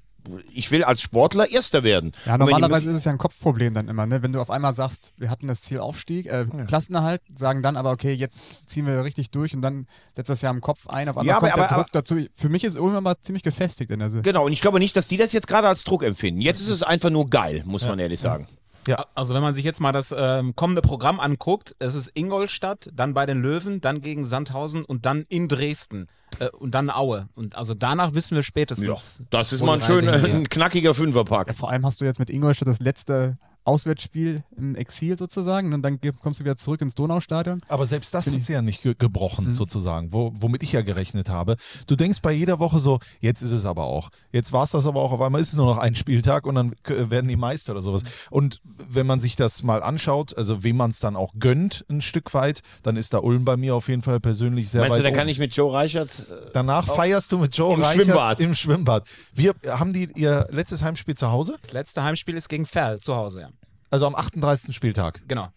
ich 0.53 0.71
will 0.71 0.85
als 0.85 1.03
Sportler 1.03 1.51
Erster 1.51 1.85
werden. 1.85 2.13
Ja, 2.27 2.39
normalerweise 2.39 2.91
ist 2.91 2.99
es 2.99 3.05
ja 3.05 3.13
ein 3.13 3.19
Kopfproblem 3.19 3.75
dann 3.75 3.89
immer, 3.89 4.07
ne? 4.07 4.23
Wenn 4.23 4.33
du 4.33 4.41
auf 4.41 4.51
einmal 4.51 4.73
sagst, 4.73 5.13
wir 5.17 5.31
hatten 5.31 5.47
das 5.47 5.63
Ziel 5.63 5.81
Aufstieg, 5.81 6.27
äh, 6.27 6.47
ja. 6.53 6.65
Klassenerhalt, 6.65 7.23
sagen 7.37 7.63
dann 7.63 7.77
aber, 7.77 7.91
okay, 7.91 8.13
jetzt 8.13 8.69
ziehen 8.69 8.87
wir 8.87 9.05
richtig 9.05 9.31
durch 9.31 9.55
und 9.55 9.63
dann 9.63 9.87
setzt 10.15 10.31
das 10.31 10.43
ja 10.43 10.51
im 10.51 10.61
Kopf 10.61 10.87
ein, 10.89 11.09
auf 11.09 11.17
einmal 11.17 11.27
ja, 11.27 11.37
aber, 11.37 11.49
kommt 11.49 11.59
der 11.59 11.71
aber, 11.73 11.83
Druck 11.83 11.93
dazu. 11.93 12.27
Für 12.35 12.49
mich 12.49 12.65
ist 12.65 12.77
Ulm 12.79 12.97
immer 12.97 13.21
ziemlich 13.21 13.43
gefestigt 13.43 13.91
in 13.91 13.99
der 13.99 14.11
Saison. 14.11 14.23
Genau, 14.23 14.47
und 14.47 14.53
ich 14.53 14.61
glaube 14.61 14.79
nicht, 14.79 14.97
dass 14.97 15.09
die 15.09 15.17
das 15.17 15.33
jetzt 15.33 15.47
gerade 15.47 15.69
als 15.69 15.85
Druck 15.85 16.03
empfinden. 16.03 16.41
Jetzt 16.41 16.61
ist 16.61 16.71
es 16.71 16.83
einfach 16.83 17.11
nur 17.11 17.29
geil, 17.29 17.63
muss 17.67 17.83
ja. 17.83 17.89
man 17.89 17.99
ehrlich 17.99 18.21
sagen. 18.21 18.47
Ja, 18.87 19.07
also 19.15 19.35
wenn 19.35 19.43
man 19.43 19.55
sich 19.55 19.65
jetzt 19.65 19.81
mal 19.81 19.93
das 19.93 20.15
ähm, 20.17 20.55
kommende 20.57 20.83
Programm 20.83 21.21
anguckt, 21.21 21.75
es 21.79 21.95
ist 21.95 22.11
Ingolstadt, 22.15 22.91
dann 22.93 23.15
bei 23.15 23.27
den 23.27 23.41
Löwen, 23.41 23.81
dann 23.81 24.01
gegen 24.01 24.25
Sandhausen 24.27 24.85
und 24.85 25.07
dann 25.07 25.25
in 25.29 25.49
Dresden 25.49 26.07
äh, 26.39 26.49
und 26.51 26.75
dann 26.75 26.91
Aue. 26.91 27.29
Und 27.35 27.57
also 27.57 27.75
danach 27.75 28.15
wissen 28.15 28.35
wir 28.37 28.43
spätestens. 28.43 29.19
Ja, 29.19 29.27
das 29.31 29.53
ist 29.53 29.63
mal 29.63 29.75
ein 29.75 29.83
schöner, 29.83 30.13
ein 30.13 30.49
knackiger 30.49 30.95
Fünferpack. 30.95 31.49
Ja, 31.49 31.55
vor 31.55 31.71
allem 31.71 31.87
hast 31.87 32.01
du 32.01 32.05
jetzt 32.05 32.19
mit 32.19 32.31
Ingolstadt 32.31 32.69
das 32.69 32.81
letzte 32.81 33.39
Auswärtsspiel 33.65 34.45
im 34.57 34.75
Exil 34.75 35.17
sozusagen 35.17 35.73
und 35.73 35.83
dann 35.83 35.99
kommst 36.21 36.41
du 36.41 36.45
wieder 36.45 36.57
zurück 36.57 36.83
ins 36.83 36.95
Donaustadion. 36.95 37.63
Aber 37.69 37.87
selbst 37.87 38.13
das 38.13 38.31
hat 38.31 38.43
sie 38.43 38.53
ja 38.53 38.63
nicht 38.63 38.83
ge 38.83 38.95
gebrochen 38.97 39.49
mhm. 39.49 39.53
sozusagen, 39.55 40.13
wo, 40.13 40.33
womit 40.39 40.63
ich 40.63 40.73
ja 40.73 40.83
gerechnet 40.83 41.29
habe. 41.29 41.57
Du 41.87 41.97
denkst 41.97 42.21
bei 42.23 42.33
jeder 42.33 42.61
Woche 42.61 42.79
so, 42.79 43.01
jetzt 43.21 43.43
ist 43.43 43.53
es 43.53 43.67
aber 43.67 43.85
auch. 43.85 44.11
Jetzt 44.33 44.53
war 44.53 44.65
es 44.65 44.71
das 44.73 44.87
aber 44.87 45.01
auch, 45.01 45.13
auf 45.13 45.21
einmal 45.21 45.41
ist 45.41 45.49
es 45.49 45.57
nur 45.57 45.67
noch 45.67 45.79
ein 45.79 45.95
Spieltag 45.95 46.47
und 46.47 46.55
dann 46.55 46.75
werden 46.87 47.29
die 47.29 47.37
Meister 47.37 47.73
oder 47.73 47.83
sowas. 47.83 48.03
Und 48.31 48.61
wenn 48.65 49.07
man 49.07 49.21
sich 49.21 49.37
das 49.37 49.63
mal 49.63 49.83
anschaut, 49.83 50.37
also 50.37 50.63
wem 50.63 50.77
man 50.77 50.91
es 50.91 51.01
dann 51.01 51.17
auch 51.17 51.33
gönnt 51.39 51.85
ein 51.89 52.03
Stück 52.03 52.35
weit, 52.35 52.61
dann 52.83 52.97
ist 52.97 53.15
da 53.15 53.19
Ulm 53.19 53.45
bei 53.45 53.57
mir 53.57 53.75
auf 53.75 53.89
jeden 53.89 54.03
Fall 54.03 54.21
persönlich 54.21 54.71
sehr 54.71 54.83
Meinst 54.83 54.99
weit 54.99 55.05
du, 55.05 55.11
da 55.11 55.17
kann 55.17 55.29
ich 55.29 55.39
mit 55.39 55.57
Joe 55.57 55.73
Reichert 55.73 56.27
äh, 56.31 56.51
Danach 56.53 56.87
feierst 56.87 57.33
du 57.33 57.39
mit 57.39 57.57
Joe 57.57 57.75
im 57.75 57.83
Reichert 57.83 58.05
Schwimmbad. 58.05 58.41
im 58.41 58.55
Schwimmbad. 58.55 59.09
Wir 59.33 59.55
haben 59.67 59.93
die 59.93 60.11
ihr 60.15 60.47
letztes 60.51 60.83
Heimspiel 60.83 61.17
zu 61.17 61.31
Hause? 61.31 61.57
Das 61.63 61.73
letzte 61.73 62.03
Heimspiel 62.03 62.37
ist 62.37 62.49
gegen 62.49 62.67
Ferl 62.67 63.01
zu 63.01 63.17
Hause, 63.17 63.41
ja. 63.41 63.49
Also 63.95 64.09
am 64.09 64.17
38. 64.17 64.75
Spieltag. 64.75 65.23
Genau. 65.29 65.51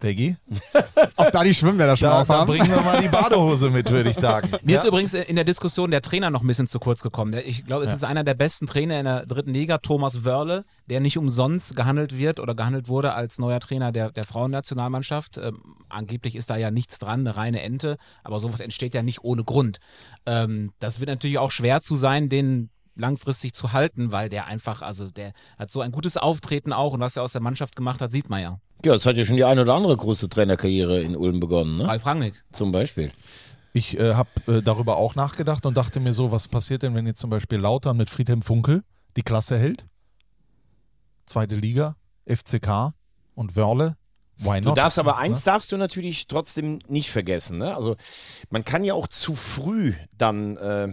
Peggy? 0.00 0.34
Ob 1.16 1.30
da 1.30 1.44
die 1.44 1.54
Schwimmbäder 1.54 1.96
schon 1.96 2.08
Da, 2.08 2.22
auf 2.22 2.26
da 2.26 2.38
haben? 2.38 2.48
bringen 2.48 2.68
wir 2.68 2.80
mal 2.82 3.00
die 3.00 3.06
Badehose 3.06 3.70
mit, 3.70 3.88
würde 3.88 4.10
ich 4.10 4.16
sagen. 4.16 4.50
Mir 4.64 4.72
Ja? 4.72 4.80
ist 4.80 4.84
übrigens 4.84 5.14
in 5.14 5.36
der 5.36 5.44
Diskussion 5.44 5.92
der 5.92 6.02
Trainer 6.02 6.30
noch 6.30 6.40
ein 6.42 6.46
bisschen 6.48 6.66
zu 6.66 6.80
kurz 6.80 7.04
gekommen. 7.04 7.40
Ich 7.46 7.64
glaube, 7.64 7.84
es 7.84 7.92
ist 7.92 8.02
einer 8.02 8.24
der 8.24 8.34
besten 8.34 8.66
Trainer 8.66 8.98
in 8.98 9.04
der 9.04 9.26
dritten 9.26 9.54
Liga, 9.54 9.78
Thomas 9.78 10.24
Wörle, 10.24 10.64
der 10.86 10.98
nicht 10.98 11.18
umsonst 11.18 11.76
gehandelt 11.76 12.18
wird 12.18 12.40
oder 12.40 12.56
gehandelt 12.56 12.88
wurde 12.88 13.14
als 13.14 13.38
neuer 13.38 13.60
Trainer 13.60 13.92
der, 13.92 14.10
der 14.10 14.24
Frauennationalmannschaft. 14.24 15.38
Ähm, 15.38 15.62
angeblich 15.88 16.34
ist 16.34 16.50
da 16.50 16.56
ja 16.56 16.72
nichts 16.72 16.98
dran, 16.98 17.20
eine 17.20 17.36
reine 17.36 17.62
Ente, 17.62 17.96
aber 18.24 18.40
sowas 18.40 18.58
entsteht 18.58 18.94
ja 18.94 19.04
nicht 19.04 19.22
ohne 19.22 19.44
Grund. 19.44 19.78
Ähm, 20.26 20.72
das 20.80 20.98
wird 20.98 21.10
natürlich 21.10 21.38
auch 21.38 21.52
schwer 21.52 21.80
zu 21.80 21.94
sein, 21.94 22.28
den 22.28 22.70
langfristig 22.94 23.54
zu 23.54 23.72
halten, 23.72 24.12
weil 24.12 24.28
der 24.28 24.46
einfach, 24.46 24.82
also 24.82 25.10
der 25.10 25.32
hat 25.58 25.70
so 25.70 25.80
ein 25.80 25.92
gutes 25.92 26.16
Auftreten 26.16 26.72
auch 26.72 26.92
und 26.92 27.00
was 27.00 27.16
er 27.16 27.22
aus 27.22 27.32
der 27.32 27.40
Mannschaft 27.40 27.76
gemacht 27.76 28.00
hat, 28.00 28.10
sieht 28.12 28.28
man 28.30 28.42
ja. 28.42 28.58
Ja, 28.84 28.94
es 28.94 29.06
hat 29.06 29.16
ja 29.16 29.24
schon 29.24 29.36
die 29.36 29.44
eine 29.44 29.62
oder 29.62 29.74
andere 29.74 29.96
große 29.96 30.28
Trainerkarriere 30.28 31.00
in 31.02 31.16
Ulm 31.16 31.38
begonnen, 31.40 31.78
ne? 31.78 31.86
Ralf 31.88 32.04
Rangnick. 32.04 32.42
Zum 32.52 32.72
Beispiel. 32.72 33.12
Ich 33.72 33.98
äh, 33.98 34.14
habe 34.14 34.28
äh, 34.48 34.60
darüber 34.62 34.96
auch 34.96 35.14
nachgedacht 35.14 35.64
und 35.66 35.76
dachte 35.76 36.00
mir 36.00 36.12
so, 36.12 36.30
was 36.32 36.48
passiert 36.48 36.82
denn, 36.82 36.94
wenn 36.94 37.06
jetzt 37.06 37.20
zum 37.20 37.30
Beispiel 37.30 37.58
Lautern 37.58 37.96
mit 37.96 38.10
Friedhelm 38.10 38.42
Funkel 38.42 38.82
die 39.16 39.22
Klasse 39.22 39.56
hält? 39.58 39.86
Zweite 41.26 41.54
Liga, 41.56 41.96
FCK 42.26 42.92
und 43.34 43.56
Wörle. 43.56 43.96
Why 44.38 44.60
Du 44.60 44.70
not? 44.70 44.78
darfst 44.78 44.98
aber 44.98 45.18
eins 45.18 45.40
Ne? 45.40 45.52
darfst 45.52 45.70
du 45.72 45.76
natürlich 45.76 46.26
trotzdem 46.26 46.80
nicht 46.88 47.10
vergessen. 47.10 47.58
Ne? 47.58 47.74
Also 47.76 47.96
man 48.50 48.64
kann 48.64 48.82
ja 48.82 48.94
auch 48.94 49.06
zu 49.06 49.34
früh 49.36 49.94
dann 50.18 50.56
äh, 50.56 50.88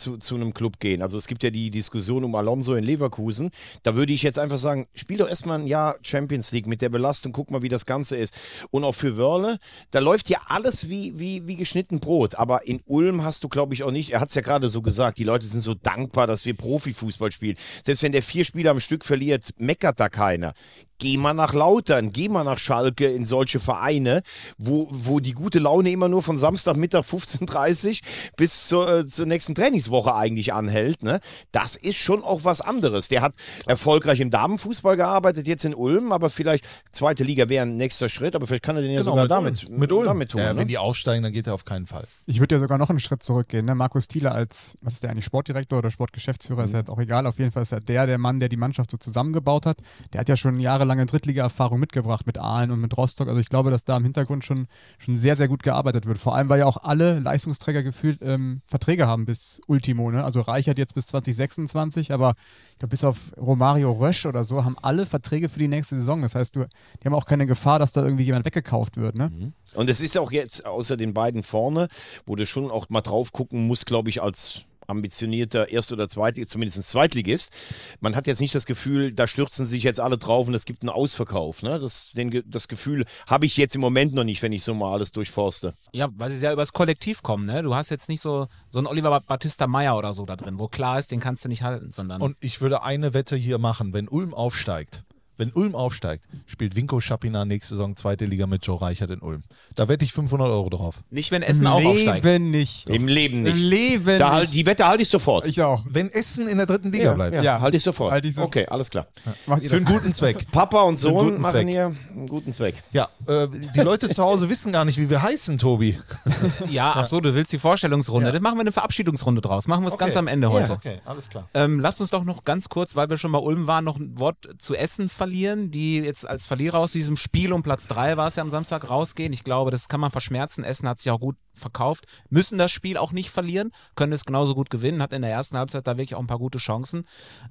zu, 0.00 0.16
zu 0.16 0.34
einem 0.34 0.54
Club 0.54 0.80
gehen. 0.80 1.02
Also 1.02 1.18
es 1.18 1.26
gibt 1.26 1.42
ja 1.42 1.50
die 1.50 1.70
Diskussion 1.70 2.24
um 2.24 2.34
Alonso 2.34 2.74
in 2.74 2.84
Leverkusen. 2.84 3.50
Da 3.82 3.94
würde 3.94 4.12
ich 4.12 4.22
jetzt 4.22 4.38
einfach 4.38 4.58
sagen, 4.58 4.86
spiel 4.94 5.18
doch 5.18 5.28
erstmal 5.28 5.58
ein 5.58 5.66
Jahr 5.66 5.96
Champions 6.02 6.52
League 6.52 6.66
mit 6.66 6.82
der 6.82 6.88
Belastung, 6.88 7.32
guck 7.32 7.50
mal, 7.50 7.62
wie 7.62 7.68
das 7.68 7.86
Ganze 7.86 8.16
ist. 8.16 8.34
Und 8.70 8.84
auch 8.84 8.94
für 8.94 9.16
Wörle, 9.16 9.58
da 9.90 9.98
läuft 9.98 10.30
ja 10.30 10.40
alles 10.46 10.88
wie, 10.88 11.18
wie, 11.18 11.46
wie 11.46 11.56
geschnitten 11.56 12.00
Brot. 12.00 12.36
Aber 12.36 12.66
in 12.66 12.80
Ulm 12.86 13.24
hast 13.24 13.44
du, 13.44 13.48
glaube 13.48 13.74
ich, 13.74 13.82
auch 13.82 13.90
nicht, 13.90 14.10
er 14.10 14.20
hat 14.20 14.28
es 14.30 14.34
ja 14.34 14.42
gerade 14.42 14.68
so 14.68 14.82
gesagt, 14.82 15.18
die 15.18 15.24
Leute 15.24 15.46
sind 15.46 15.60
so 15.60 15.74
dankbar, 15.74 16.26
dass 16.26 16.44
wir 16.44 16.54
Profifußball 16.54 17.32
spielen. 17.32 17.56
Selbst 17.84 18.02
wenn 18.02 18.12
der 18.12 18.22
vier 18.22 18.44
Spiele 18.44 18.70
am 18.70 18.80
Stück 18.80 19.04
verliert, 19.04 19.50
meckert 19.58 20.00
da 20.00 20.08
keiner. 20.08 20.54
Geh 20.98 21.16
mal 21.16 21.34
nach 21.34 21.54
Lautern, 21.54 22.12
geh 22.12 22.28
mal 22.28 22.44
nach 22.44 22.58
Schalke 22.58 23.06
in 23.06 23.24
solche 23.24 23.60
Vereine, 23.60 24.22
wo, 24.58 24.88
wo 24.90 25.20
die 25.20 25.32
gute 25.32 25.58
Laune 25.60 25.90
immer 25.90 26.08
nur 26.08 26.22
von 26.22 26.36
Samstagmittag 26.36 27.04
15.30 27.04 27.88
Uhr 27.88 28.08
bis 28.36 28.68
zur, 28.68 28.90
äh, 28.90 29.06
zur 29.06 29.26
nächsten 29.26 29.54
Trainingswoche 29.54 30.14
eigentlich 30.14 30.52
anhält. 30.52 31.02
Ne? 31.02 31.20
Das 31.52 31.76
ist 31.76 31.96
schon 31.96 32.22
auch 32.24 32.44
was 32.44 32.60
anderes. 32.60 33.08
Der 33.08 33.22
hat 33.22 33.34
erfolgreich 33.66 34.20
im 34.20 34.30
Damenfußball 34.30 34.96
gearbeitet, 34.96 35.46
jetzt 35.46 35.64
in 35.64 35.74
Ulm, 35.74 36.10
aber 36.12 36.30
vielleicht 36.30 36.66
zweite 36.90 37.22
Liga 37.22 37.48
wäre 37.48 37.64
ein 37.64 37.76
nächster 37.76 38.08
Schritt, 38.08 38.34
aber 38.34 38.46
vielleicht 38.46 38.64
kann 38.64 38.76
er 38.76 38.82
den 38.82 38.90
ja 38.90 38.98
Genau, 39.00 39.12
sogar 39.12 39.22
mit 39.22 39.30
damit, 39.30 39.64
Ulm. 39.68 39.78
Mit 39.78 39.92
Ulm. 39.92 40.04
damit 40.06 40.30
tun. 40.32 40.40
ja, 40.40 40.52
ne? 40.52 40.60
Wenn 40.60 40.68
die 40.68 40.78
aufsteigen, 40.78 41.22
dann 41.22 41.32
geht 41.32 41.46
er 41.46 41.54
auf 41.54 41.64
keinen 41.64 41.86
Fall. 41.86 42.06
Ich 42.26 42.40
würde 42.40 42.56
ja 42.56 42.58
sogar 42.58 42.76
noch 42.78 42.90
einen 42.90 43.00
Schritt 43.00 43.22
zurückgehen. 43.22 43.64
Ne? 43.66 43.74
Markus 43.76 44.08
Thiele 44.08 44.32
als, 44.32 44.76
was 44.82 44.94
ist 44.94 45.04
der 45.04 45.10
eigentlich, 45.10 45.24
Sportdirektor 45.24 45.78
oder 45.78 45.90
Sportgeschäftsführer, 45.92 46.64
ist 46.64 46.72
ja 46.72 46.80
jetzt 46.80 46.90
auch 46.90 46.98
egal. 46.98 47.26
Auf 47.26 47.38
jeden 47.38 47.52
Fall 47.52 47.62
ist 47.62 47.72
er 47.72 47.80
der, 47.80 48.06
der 48.06 48.18
Mann, 48.18 48.40
der 48.40 48.48
die 48.48 48.56
Mannschaft 48.56 48.90
so 48.90 48.96
zusammengebaut 48.96 49.66
hat. 49.66 49.78
Der 50.12 50.20
hat 50.20 50.28
ja 50.28 50.36
schon 50.36 50.58
jahrelange 50.88 51.06
Drittliga-Erfahrung 51.06 51.78
mitgebracht 51.78 52.26
mit 52.26 52.38
Aalen 52.38 52.70
und 52.70 52.80
mit 52.80 52.96
Rostock. 52.96 53.28
Also 53.28 53.40
ich 53.40 53.48
glaube, 53.48 53.70
dass 53.70 53.84
da 53.84 53.96
im 53.96 54.04
Hintergrund 54.04 54.44
schon, 54.44 54.66
schon 54.98 55.16
sehr, 55.16 55.36
sehr 55.36 55.48
gut 55.48 55.62
gearbeitet 55.62 56.06
wird. 56.06 56.18
Vor 56.18 56.34
allem, 56.34 56.48
weil 56.48 56.60
ja 56.60 56.66
auch 56.66 56.78
alle 56.78 57.20
Leistungsträger 57.20 57.82
gefühlt 57.82 58.20
ähm, 58.22 58.62
Verträge 58.64 59.06
haben 59.06 59.26
bis 59.26 59.60
Ultimo. 59.66 60.10
Ne? 60.10 60.24
Also 60.24 60.40
Reichert 60.40 60.78
jetzt 60.78 60.94
bis 60.94 61.06
2026, 61.08 62.12
aber 62.12 62.34
ich 62.72 62.78
glaube, 62.78 62.90
bis 62.90 63.04
auf 63.04 63.32
Romario 63.36 63.92
Rösch 63.92 64.24
oder 64.24 64.44
so 64.44 64.64
haben 64.64 64.76
alle 64.80 65.04
Verträge 65.04 65.48
für 65.48 65.58
die 65.58 65.68
nächste 65.68 65.98
Saison. 65.98 66.22
Das 66.22 66.34
heißt, 66.34 66.56
du, 66.56 66.64
die 67.02 67.06
haben 67.06 67.14
auch 67.14 67.26
keine 67.26 67.46
Gefahr, 67.46 67.78
dass 67.78 67.92
da 67.92 68.02
irgendwie 68.02 68.24
jemand 68.24 68.46
weggekauft 68.46 68.96
wird. 68.96 69.16
Ne? 69.16 69.52
Und 69.74 69.90
es 69.90 70.00
ist 70.00 70.16
auch 70.16 70.32
jetzt 70.32 70.64
außer 70.64 70.96
den 70.96 71.12
beiden 71.12 71.42
vorne, 71.42 71.88
wo 72.26 72.34
du 72.34 72.46
schon 72.46 72.70
auch 72.70 72.88
mal 72.88 73.02
drauf 73.02 73.32
gucken 73.32 73.66
musst, 73.66 73.86
glaube 73.86 74.08
ich, 74.08 74.22
als 74.22 74.62
ambitionierter 74.88 75.68
Erst- 75.68 75.92
oder 75.92 76.08
Zweitligist, 76.08 76.50
zumindest 76.50 76.82
Zweitligist. 76.88 77.52
Man 78.00 78.16
hat 78.16 78.26
jetzt 78.26 78.40
nicht 78.40 78.54
das 78.54 78.66
Gefühl, 78.66 79.12
da 79.12 79.26
stürzen 79.26 79.66
sich 79.66 79.82
jetzt 79.82 80.00
alle 80.00 80.18
drauf 80.18 80.48
und 80.48 80.54
es 80.54 80.64
gibt 80.64 80.82
einen 80.82 80.90
Ausverkauf. 80.90 81.62
Ne? 81.62 81.78
Das, 81.78 82.12
den, 82.12 82.42
das 82.46 82.68
Gefühl 82.68 83.04
habe 83.26 83.46
ich 83.46 83.56
jetzt 83.56 83.74
im 83.74 83.80
Moment 83.80 84.14
noch 84.14 84.24
nicht, 84.24 84.42
wenn 84.42 84.52
ich 84.52 84.64
so 84.64 84.74
mal 84.74 84.92
alles 84.92 85.12
durchforste. 85.12 85.74
Ja, 85.92 86.08
weil 86.16 86.30
sie 86.30 86.44
ja 86.44 86.52
übers 86.52 86.72
Kollektiv 86.72 87.22
kommen, 87.22 87.46
ne? 87.46 87.62
Du 87.62 87.74
hast 87.74 87.90
jetzt 87.90 88.08
nicht 88.08 88.20
so, 88.20 88.48
so 88.70 88.78
einen 88.78 88.86
Oliver 88.86 89.20
Battista 89.20 89.66
Meyer 89.66 89.96
oder 89.96 90.14
so 90.14 90.24
da 90.24 90.36
drin, 90.36 90.58
wo 90.58 90.68
klar 90.68 90.98
ist, 90.98 91.10
den 91.10 91.20
kannst 91.20 91.44
du 91.44 91.48
nicht 91.48 91.62
halten, 91.62 91.90
sondern. 91.90 92.20
Und 92.20 92.36
ich 92.40 92.60
würde 92.60 92.82
eine 92.82 93.14
Wette 93.14 93.36
hier 93.36 93.58
machen, 93.58 93.92
wenn 93.92 94.08
Ulm 94.08 94.34
aufsteigt, 94.34 95.04
wenn 95.38 95.50
Ulm 95.52 95.74
aufsteigt, 95.74 96.26
spielt 96.46 96.76
Winko 96.76 97.00
Schapina 97.00 97.44
nächste 97.46 97.74
Saison 97.74 97.96
zweite 97.96 98.26
Liga 98.26 98.46
mit 98.46 98.66
Joe 98.66 98.80
Reichert 98.80 99.10
in 99.10 99.20
Ulm. 99.20 99.42
Da 99.74 99.88
wette 99.88 100.04
ich 100.04 100.12
500 100.12 100.48
Euro 100.50 100.68
drauf. 100.68 100.96
nicht, 101.10 101.30
wenn 101.30 101.42
Essen 101.42 101.66
auch 101.66 101.82
aufsteigt. 101.82 102.24
Leben 102.26 102.50
nicht. 102.50 102.86
Im 102.88 103.08
Leben 103.08 103.42
nicht. 103.44 103.56
Im 103.56 103.62
Leben 103.62 104.18
Da, 104.18 104.32
halt- 104.32 104.42
nicht. 104.42 104.54
die 104.54 104.66
Wette 104.66 104.86
halte 104.86 105.02
ich 105.02 105.08
sofort. 105.08 105.46
Ich 105.46 105.62
auch. 105.62 105.84
Wenn 105.88 106.10
Essen 106.10 106.46
in 106.48 106.58
der 106.58 106.66
dritten 106.66 106.92
Liga 106.92 107.04
ja, 107.04 107.14
bleibt. 107.14 107.34
ja, 107.36 107.42
Ja. 107.42 107.60
halte 107.60 107.76
ich 107.78 107.82
sofort. 107.82 108.12
Halte 108.12 108.28
ich 108.28 108.34
so- 108.34 108.42
Okay, 108.42 108.66
alles 108.66 108.90
klar. 108.90 109.06
Ihr 109.46 109.70
Für 109.70 109.76
einen 109.76 109.84
guten 109.86 110.12
Zweck. 110.12 110.46
Papa 110.52 110.82
und 110.82 110.96
Sohn 110.96 111.28
guten 111.28 111.40
machen 111.40 111.52
Zweck. 111.52 111.68
hier 111.68 111.94
einen 112.12 112.26
guten 112.26 112.52
Zweck. 112.52 112.82
Ja, 112.92 113.08
äh, 113.26 113.46
die 113.74 113.80
Leute 113.80 114.08
zu 114.08 114.22
Hause 114.22 114.48
wissen 114.50 114.72
gar 114.72 114.84
nicht, 114.84 114.98
wie 114.98 115.08
wir 115.08 115.22
heißen, 115.22 115.58
Tobi. 115.58 115.98
Ja, 116.68 116.92
ach 116.96 117.06
so, 117.06 117.20
du 117.20 117.34
willst 117.34 117.52
die 117.52 117.58
Vorstellungsrunde. 117.58 118.26
Ja. 118.26 118.32
Dann 118.32 118.42
machen 118.42 118.56
wir 118.56 118.62
eine 118.62 118.72
Verabschiedungsrunde 118.72 119.40
draus. 119.40 119.66
Machen 119.68 119.82
wir 119.84 119.88
es 119.88 119.94
Okay. 119.94 120.04
ganz 120.06 120.16
am 120.16 120.26
Ende 120.26 120.50
heute. 120.50 120.72
Okay, 120.72 121.00
alles 121.04 121.28
klar. 121.28 121.48
Ähm, 121.54 121.80
lasst 121.80 122.00
uns 122.00 122.10
doch 122.10 122.24
noch 122.24 122.44
ganz 122.44 122.68
kurz, 122.68 122.96
weil 122.96 123.08
wir 123.08 123.16
schon 123.18 123.32
bei 123.32 123.38
Ulm 123.38 123.66
waren, 123.66 123.84
noch 123.84 123.96
ein 123.98 124.18
Wort 124.18 124.36
zu 124.58 124.74
Essen 124.74 125.08
verlieren, 125.08 125.27
die 125.30 125.98
jetzt 125.98 126.26
als 126.26 126.46
Verlierer 126.46 126.78
aus 126.78 126.92
diesem 126.92 127.16
Spiel 127.16 127.52
um 127.52 127.62
Platz 127.62 127.86
3 127.88 128.16
war 128.16 128.28
es 128.28 128.36
ja 128.36 128.42
am 128.42 128.50
Samstag 128.50 128.88
rausgehen. 128.88 129.32
Ich 129.32 129.44
glaube, 129.44 129.70
das 129.70 129.88
kann 129.88 130.00
man 130.00 130.10
verschmerzen. 130.10 130.64
Essen 130.64 130.88
hat 130.88 131.00
sich 131.00 131.10
auch 131.10 131.20
gut 131.20 131.36
verkauft, 131.58 132.06
müssen 132.30 132.58
das 132.58 132.70
Spiel 132.70 132.96
auch 132.96 133.12
nicht 133.12 133.30
verlieren, 133.30 133.72
können 133.96 134.12
es 134.12 134.24
genauso 134.24 134.54
gut 134.54 134.70
gewinnen, 134.70 135.02
hat 135.02 135.12
in 135.12 135.22
der 135.22 135.30
ersten 135.30 135.58
Halbzeit 135.58 135.86
da 135.86 135.98
wirklich 135.98 136.14
auch 136.14 136.20
ein 136.20 136.26
paar 136.26 136.38
gute 136.38 136.58
Chancen, 136.58 137.04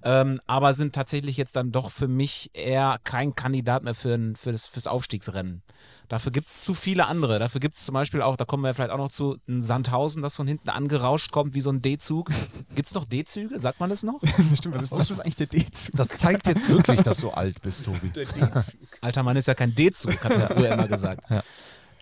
ähm, 0.03 0.41
aber 0.47 0.73
sind 0.73 0.95
tatsächlich 0.95 1.37
jetzt 1.37 1.55
dann 1.55 1.71
doch 1.71 1.91
für 1.91 2.07
mich 2.07 2.49
eher 2.53 2.99
kein 3.03 3.35
Kandidat 3.35 3.83
mehr 3.83 3.95
für, 3.95 4.13
ein, 4.13 4.35
für 4.35 4.51
das, 4.51 4.67
fürs 4.67 4.87
Aufstiegsrennen. 4.87 5.61
Dafür 6.07 6.31
gibt 6.31 6.49
es 6.49 6.63
zu 6.63 6.73
viele 6.73 7.07
andere. 7.07 7.37
Dafür 7.37 7.59
gibt 7.59 7.75
es 7.75 7.83
zum 7.83 7.93
Beispiel 7.93 8.21
auch, 8.21 8.37
da 8.37 8.45
kommen 8.45 8.63
wir 8.63 8.73
vielleicht 8.73 8.91
auch 8.91 8.97
noch 8.97 9.11
zu, 9.11 9.37
ein 9.47 9.61
Sandhausen, 9.61 10.21
das 10.21 10.37
von 10.37 10.47
hinten 10.47 10.69
angerauscht 10.69 11.31
kommt, 11.31 11.53
wie 11.53 11.61
so 11.61 11.69
ein 11.69 11.81
D-Zug. 11.81 12.31
Gibt 12.75 12.87
es 12.87 12.93
noch 12.93 13.05
D-Züge? 13.05 13.59
Sagt 13.59 13.79
man 13.81 13.89
das 13.89 14.03
noch? 14.03 14.21
Bestimmt, 14.49 14.75
was 14.75 14.89
was 14.89 15.11
ist 15.11 15.19
eigentlich 15.19 15.35
der 15.35 15.47
D-Zug? 15.47 15.95
Das 15.95 16.09
zeigt 16.09 16.47
jetzt 16.47 16.69
wirklich, 16.69 17.01
dass 17.01 17.19
du 17.19 17.31
alt 17.31 17.61
bist, 17.61 17.66
Tobi. 17.71 18.12
Alter 19.01 19.23
Mann 19.23 19.38
ist 19.38 19.47
ja 19.47 19.53
kein 19.53 19.73
D-Zug, 19.75 20.23
hat 20.23 20.32
er 20.32 20.47
früher 20.47 20.71
immer 20.73 20.88
gesagt. 20.88 21.23
Ja. 21.30 21.43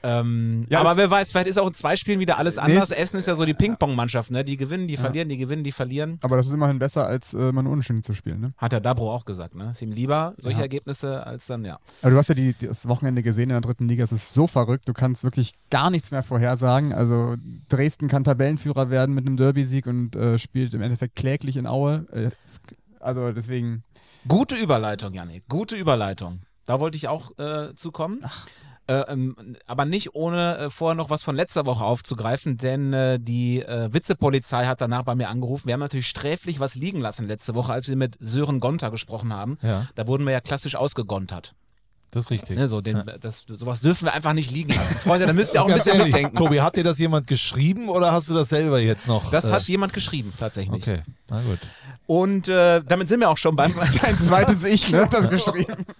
Ähm, 0.03 0.67
Ja, 0.69 0.81
aber 0.81 0.97
wer 0.97 1.09
weiß, 1.09 1.31
vielleicht 1.31 1.47
ist 1.47 1.57
auch 1.57 1.65
in 1.67 1.73
zwei 1.73 1.95
Spielen 1.95 2.19
wieder 2.19 2.37
alles 2.37 2.57
Nee, 2.57 2.61
anders. 2.61 2.91
es- 2.91 2.97
Essen 2.97 3.17
ist 3.17 3.25
ja 3.27 3.33
so 3.33 3.43
die 3.43 3.55
Ping-Pong-Mannschaft, 3.55 4.29
ne? 4.29 4.45
Die 4.45 4.55
gewinnen, 4.55 4.87
die 4.87 4.97
verlieren, 4.97 5.29
die 5.29 5.37
gewinnen, 5.37 5.63
die 5.63 5.71
verlieren. 5.71 6.19
Aber 6.21 6.37
das 6.37 6.45
ist 6.45 6.53
immerhin 6.53 6.77
besser, 6.77 7.07
als 7.07 7.33
äh, 7.33 7.51
mal 7.51 7.63
nur 7.63 7.71
unentschieden 7.71 8.03
zu 8.03 8.13
spielen. 8.13 8.39
Ne? 8.39 8.53
Hat 8.57 8.71
der 8.71 8.81
Dabro 8.81 9.11
auch 9.11 9.25
gesagt, 9.25 9.55
ne? 9.55 9.71
Ist 9.71 9.81
ihm 9.81 9.91
lieber 9.91 10.35
solche 10.37 10.57
Ja. 10.57 10.63
Ergebnisse 10.63 11.25
als 11.25 11.47
dann, 11.47 11.65
ja. 11.65 11.79
Aber 12.03 12.11
du 12.11 12.17
hast 12.17 12.27
ja 12.29 12.35
die, 12.35 12.53
die, 12.53 12.67
das 12.67 12.87
Wochenende 12.87 13.23
gesehen 13.23 13.43
in 13.45 13.49
der 13.55 13.61
dritten 13.61 13.85
Liga. 13.87 14.03
Es 14.03 14.11
ist 14.11 14.31
so 14.31 14.45
verrückt. 14.45 14.87
Du 14.87 14.93
kannst 14.93 15.23
wirklich 15.23 15.53
gar 15.71 15.89
nichts 15.89 16.11
mehr 16.11 16.21
vorhersagen. 16.21 16.93
Also 16.93 17.35
Dresden 17.69 18.07
kann 18.07 18.23
Tabellenführer 18.23 18.91
werden 18.91 19.15
mit 19.15 19.25
einem 19.25 19.37
Derby-Sieg 19.37 19.87
und 19.87 20.15
äh, 20.15 20.37
spielt 20.37 20.75
im 20.75 20.83
Endeffekt 20.83 21.15
kläglich 21.15 21.57
in 21.57 21.65
Aue. 21.65 22.05
Äh, 22.11 22.29
also 22.99 23.31
deswegen. 23.31 23.83
Gute 24.27 24.55
Überleitung, 24.55 25.13
Janik. 25.13 25.47
Gute 25.47 25.75
Überleitung. 25.75 26.41
Da 26.65 26.79
wollte 26.79 26.97
ich 26.97 27.07
auch 27.07 27.37
äh, 27.37 27.75
zukommen. 27.75 28.25
Äh, 28.87 29.01
ähm, 29.07 29.57
aber 29.65 29.85
nicht 29.85 30.13
ohne 30.13 30.57
äh, 30.57 30.69
vorher 30.69 30.95
noch 30.95 31.09
was 31.09 31.23
von 31.23 31.35
letzter 31.35 31.65
Woche 31.65 31.83
aufzugreifen, 31.83 32.57
denn 32.57 32.93
äh, 32.93 33.19
die 33.19 33.61
äh, 33.61 33.91
Witzepolizei 33.91 34.65
hat 34.65 34.81
danach 34.81 35.03
bei 35.03 35.15
mir 35.15 35.29
angerufen. 35.29 35.67
Wir 35.67 35.73
haben 35.73 35.79
natürlich 35.79 36.07
sträflich 36.07 36.59
was 36.59 36.75
liegen 36.75 37.01
lassen 37.01 37.27
letzte 37.27 37.55
Woche, 37.55 37.73
als 37.73 37.87
wir 37.87 37.95
mit 37.95 38.15
Sören 38.19 38.59
Gonter 38.59 38.91
gesprochen 38.91 39.33
haben. 39.33 39.57
Ja. 39.63 39.87
Da 39.95 40.07
wurden 40.07 40.25
wir 40.25 40.33
ja 40.33 40.41
klassisch 40.41 40.75
ausgegontert. 40.75 41.55
Das 42.15 42.27
ist 42.27 42.31
richtig. 42.31 42.55
Ne, 42.55 42.69
so 42.69 42.79
den, 42.79 43.03
das, 43.19 43.43
sowas 43.45 43.81
dürfen 43.81 44.05
wir 44.05 44.13
einfach 44.13 44.31
nicht 44.31 44.49
liegen 44.49 44.71
lassen. 44.73 44.97
Freunde, 44.99 45.25
da 45.25 45.33
müsst 45.33 45.53
ihr 45.53 45.61
auch 45.61 45.67
ein 45.67 45.73
bisschen 45.73 45.97
ehrlich, 45.97 46.13
mitdenken. 46.13 46.37
Tobi, 46.37 46.61
hat 46.61 46.77
dir 46.77 46.83
das 46.85 46.97
jemand 46.97 47.27
geschrieben 47.27 47.89
oder 47.89 48.13
hast 48.13 48.29
du 48.29 48.33
das 48.33 48.47
selber 48.47 48.79
jetzt 48.79 49.09
noch? 49.09 49.31
Das 49.31 49.49
äh, 49.49 49.51
hat 49.51 49.63
jemand 49.63 49.91
geschrieben, 49.91 50.31
tatsächlich. 50.39 50.81
Okay, 50.81 51.01
na 51.29 51.41
gut. 51.41 51.59
Und 52.07 52.47
äh, 52.47 52.81
damit 52.87 53.09
sind 53.09 53.19
wir 53.19 53.29
auch 53.29 53.37
schon 53.37 53.57
beim. 53.57 53.77
Ein 54.01 54.17
zweites 54.17 54.63
Ich, 54.63 54.91
ne? 54.91 55.09
Das 55.11 55.29
geschrieben. 55.29 55.85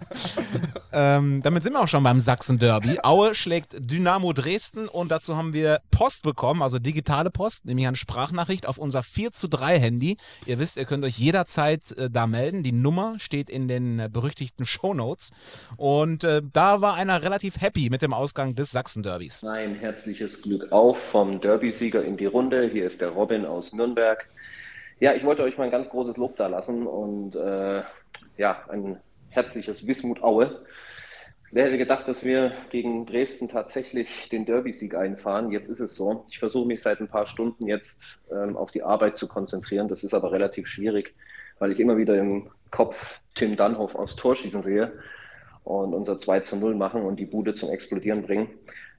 Ähm, 0.98 1.42
damit 1.42 1.62
sind 1.62 1.74
wir 1.74 1.80
auch 1.82 1.88
schon 1.88 2.02
beim 2.02 2.20
Sachsen-Derby. 2.20 3.00
Aue 3.02 3.34
schlägt 3.34 3.76
Dynamo 3.78 4.32
Dresden 4.32 4.88
und 4.88 5.10
dazu 5.10 5.36
haben 5.36 5.52
wir 5.52 5.80
Post 5.90 6.22
bekommen, 6.22 6.62
also 6.62 6.78
digitale 6.78 7.30
Post, 7.30 7.66
nämlich 7.66 7.86
eine 7.86 7.98
Sprachnachricht 7.98 8.64
auf 8.64 8.78
unser 8.78 9.02
4 9.02 9.30
zu 9.30 9.46
3 9.46 9.78
Handy. 9.78 10.16
Ihr 10.46 10.58
wisst, 10.58 10.78
ihr 10.78 10.86
könnt 10.86 11.04
euch 11.04 11.18
jederzeit 11.18 11.92
äh, 11.92 12.08
da 12.08 12.26
melden. 12.26 12.62
Die 12.62 12.72
Nummer 12.72 13.18
steht 13.18 13.50
in 13.50 13.68
den 13.68 13.98
äh, 13.98 14.08
berüchtigten 14.10 14.64
Shownotes. 14.64 15.32
Und 15.76 16.05
äh, 16.24 16.42
da 16.52 16.80
war 16.80 16.94
einer 16.94 17.22
relativ 17.22 17.60
happy 17.60 17.90
mit 17.90 18.02
dem 18.02 18.12
Ausgang 18.12 18.54
des 18.54 18.70
Sachsen-Derbys. 18.70 19.44
Ein 19.44 19.74
herzliches 19.74 20.42
Glück 20.42 20.72
auf 20.72 20.98
vom 20.98 21.40
Derby-Sieger 21.40 22.04
in 22.04 22.16
die 22.16 22.26
Runde. 22.26 22.68
Hier 22.72 22.86
ist 22.86 23.00
der 23.00 23.10
Robin 23.10 23.44
aus 23.44 23.72
Nürnberg. 23.72 24.24
Ja, 25.00 25.14
ich 25.14 25.24
wollte 25.24 25.42
euch 25.42 25.58
mal 25.58 25.64
ein 25.64 25.70
ganz 25.70 25.88
großes 25.88 26.16
Lob 26.16 26.36
da 26.36 26.46
lassen 26.46 26.86
und 26.86 27.34
äh, 27.36 27.82
ja, 28.36 28.64
ein 28.68 28.98
herzliches 29.28 29.86
Wismut 29.86 30.22
Aue. 30.22 30.64
Wer 31.52 31.66
hätte 31.66 31.78
gedacht, 31.78 32.08
dass 32.08 32.24
wir 32.24 32.52
gegen 32.70 33.06
Dresden 33.06 33.48
tatsächlich 33.48 34.28
den 34.30 34.46
Derby-Sieg 34.46 34.94
einfahren? 34.94 35.52
Jetzt 35.52 35.68
ist 35.68 35.80
es 35.80 35.94
so. 35.94 36.26
Ich 36.30 36.38
versuche 36.38 36.66
mich 36.66 36.82
seit 36.82 37.00
ein 37.00 37.08
paar 37.08 37.26
Stunden 37.26 37.66
jetzt 37.66 38.18
ähm, 38.32 38.56
auf 38.56 38.70
die 38.70 38.82
Arbeit 38.82 39.16
zu 39.16 39.28
konzentrieren. 39.28 39.88
Das 39.88 40.02
ist 40.02 40.14
aber 40.14 40.32
relativ 40.32 40.66
schwierig, 40.66 41.14
weil 41.58 41.72
ich 41.72 41.80
immer 41.80 41.96
wieder 41.96 42.16
im 42.16 42.50
Kopf 42.70 42.96
Tim 43.34 43.56
Dunhoff 43.56 43.94
aufs 43.94 44.16
Tor 44.16 44.34
schießen 44.34 44.62
sehe 44.62 44.92
und 45.66 45.94
unser 45.94 46.16
2 46.16 46.40
zu 46.40 46.56
0 46.56 46.76
machen 46.76 47.02
und 47.02 47.16
die 47.16 47.26
Bude 47.26 47.52
zum 47.52 47.70
Explodieren 47.70 48.22
bringen. 48.22 48.48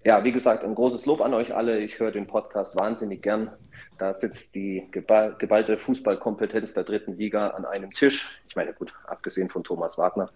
Ja, 0.04 0.26
wie 0.26 0.34
gesagt, 0.34 0.66
ein 0.66 0.76
großes 0.76 1.06
Lob 1.06 1.22
an 1.22 1.34
euch 1.34 1.56
alle. 1.56 1.80
Ich 1.80 1.98
höre 1.98 2.12
den 2.12 2.28
Podcast 2.28 2.76
wahnsinnig 2.76 3.22
gern. 3.22 3.52
Da 3.98 4.14
sitzt 4.14 4.54
die 4.54 4.86
geballte 4.92 5.78
Fußballkompetenz 5.78 6.74
der 6.74 6.84
dritten 6.84 7.18
Liga 7.18 7.48
an 7.52 7.64
einem 7.64 7.92
Tisch. 7.92 8.42
Ich 8.50 8.58
meine, 8.58 8.74
gut, 8.74 8.94
abgesehen 9.08 9.50
von 9.50 9.64
Thomas 9.64 9.98
Wagner. 9.98 10.30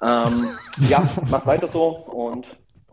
Ähm, 0.00 0.50
ja, 0.88 1.04
macht 1.30 1.46
weiter 1.46 1.66
so 1.66 1.88
und 1.88 2.46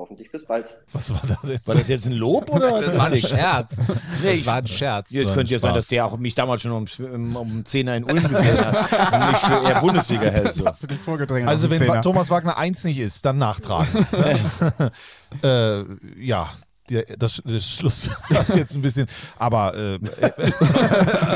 hoffentlich 0.03 0.29
bis 0.29 0.43
bald. 0.43 0.65
Was 0.91 1.13
war 1.13 1.21
da 1.25 1.37
denn? 1.47 1.61
War 1.63 1.75
das 1.75 1.87
jetzt 1.87 2.05
ein 2.05 2.11
Lob 2.11 2.49
oder? 2.49 2.81
Das 2.81 2.97
war 2.97 3.07
ein 3.07 3.19
Scherz. 3.19 3.77
Nee, 4.21 4.35
das 4.35 4.45
war 4.45 4.55
ein 4.55 4.67
Scherz. 4.67 5.13
Es 5.13 5.31
könnte 5.31 5.53
ja 5.53 5.59
sein, 5.59 5.73
dass 5.73 5.87
der 5.87 6.05
auch 6.05 6.17
mich 6.17 6.35
damals 6.35 6.61
schon 6.61 6.73
um, 6.73 7.35
um 7.37 7.63
Zehner 7.63 7.95
in 7.95 8.03
Ulm 8.03 8.21
gesehen 8.21 8.57
hat 8.57 9.13
und 9.13 9.31
mich 9.31 9.39
für 9.39 9.69
eher 9.69 9.79
Bundesliga 9.79 10.23
hält. 10.23 10.53
So. 10.53 10.65
Hast 10.73 10.83
du 10.83 10.87
dich 10.87 10.99
vorgedrängt? 10.99 11.47
Also 11.47 11.69
wenn 11.69 11.77
Zehner. 11.77 12.01
Thomas 12.01 12.29
Wagner 12.29 12.57
eins 12.57 12.83
nicht 12.83 12.99
ist, 12.99 13.23
dann 13.23 13.37
nachtragen. 13.37 14.05
äh, 15.41 15.83
ja, 16.21 16.49
der, 16.89 17.05
das, 17.17 17.41
das 17.45 17.65
Schluss 17.65 18.09
jetzt 18.55 18.75
ein 18.75 18.81
bisschen, 18.81 19.07
aber 19.37 19.73
äh, 19.73 19.95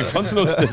ich 0.01 0.07
fand's 0.07 0.33
lustig. 0.33 0.69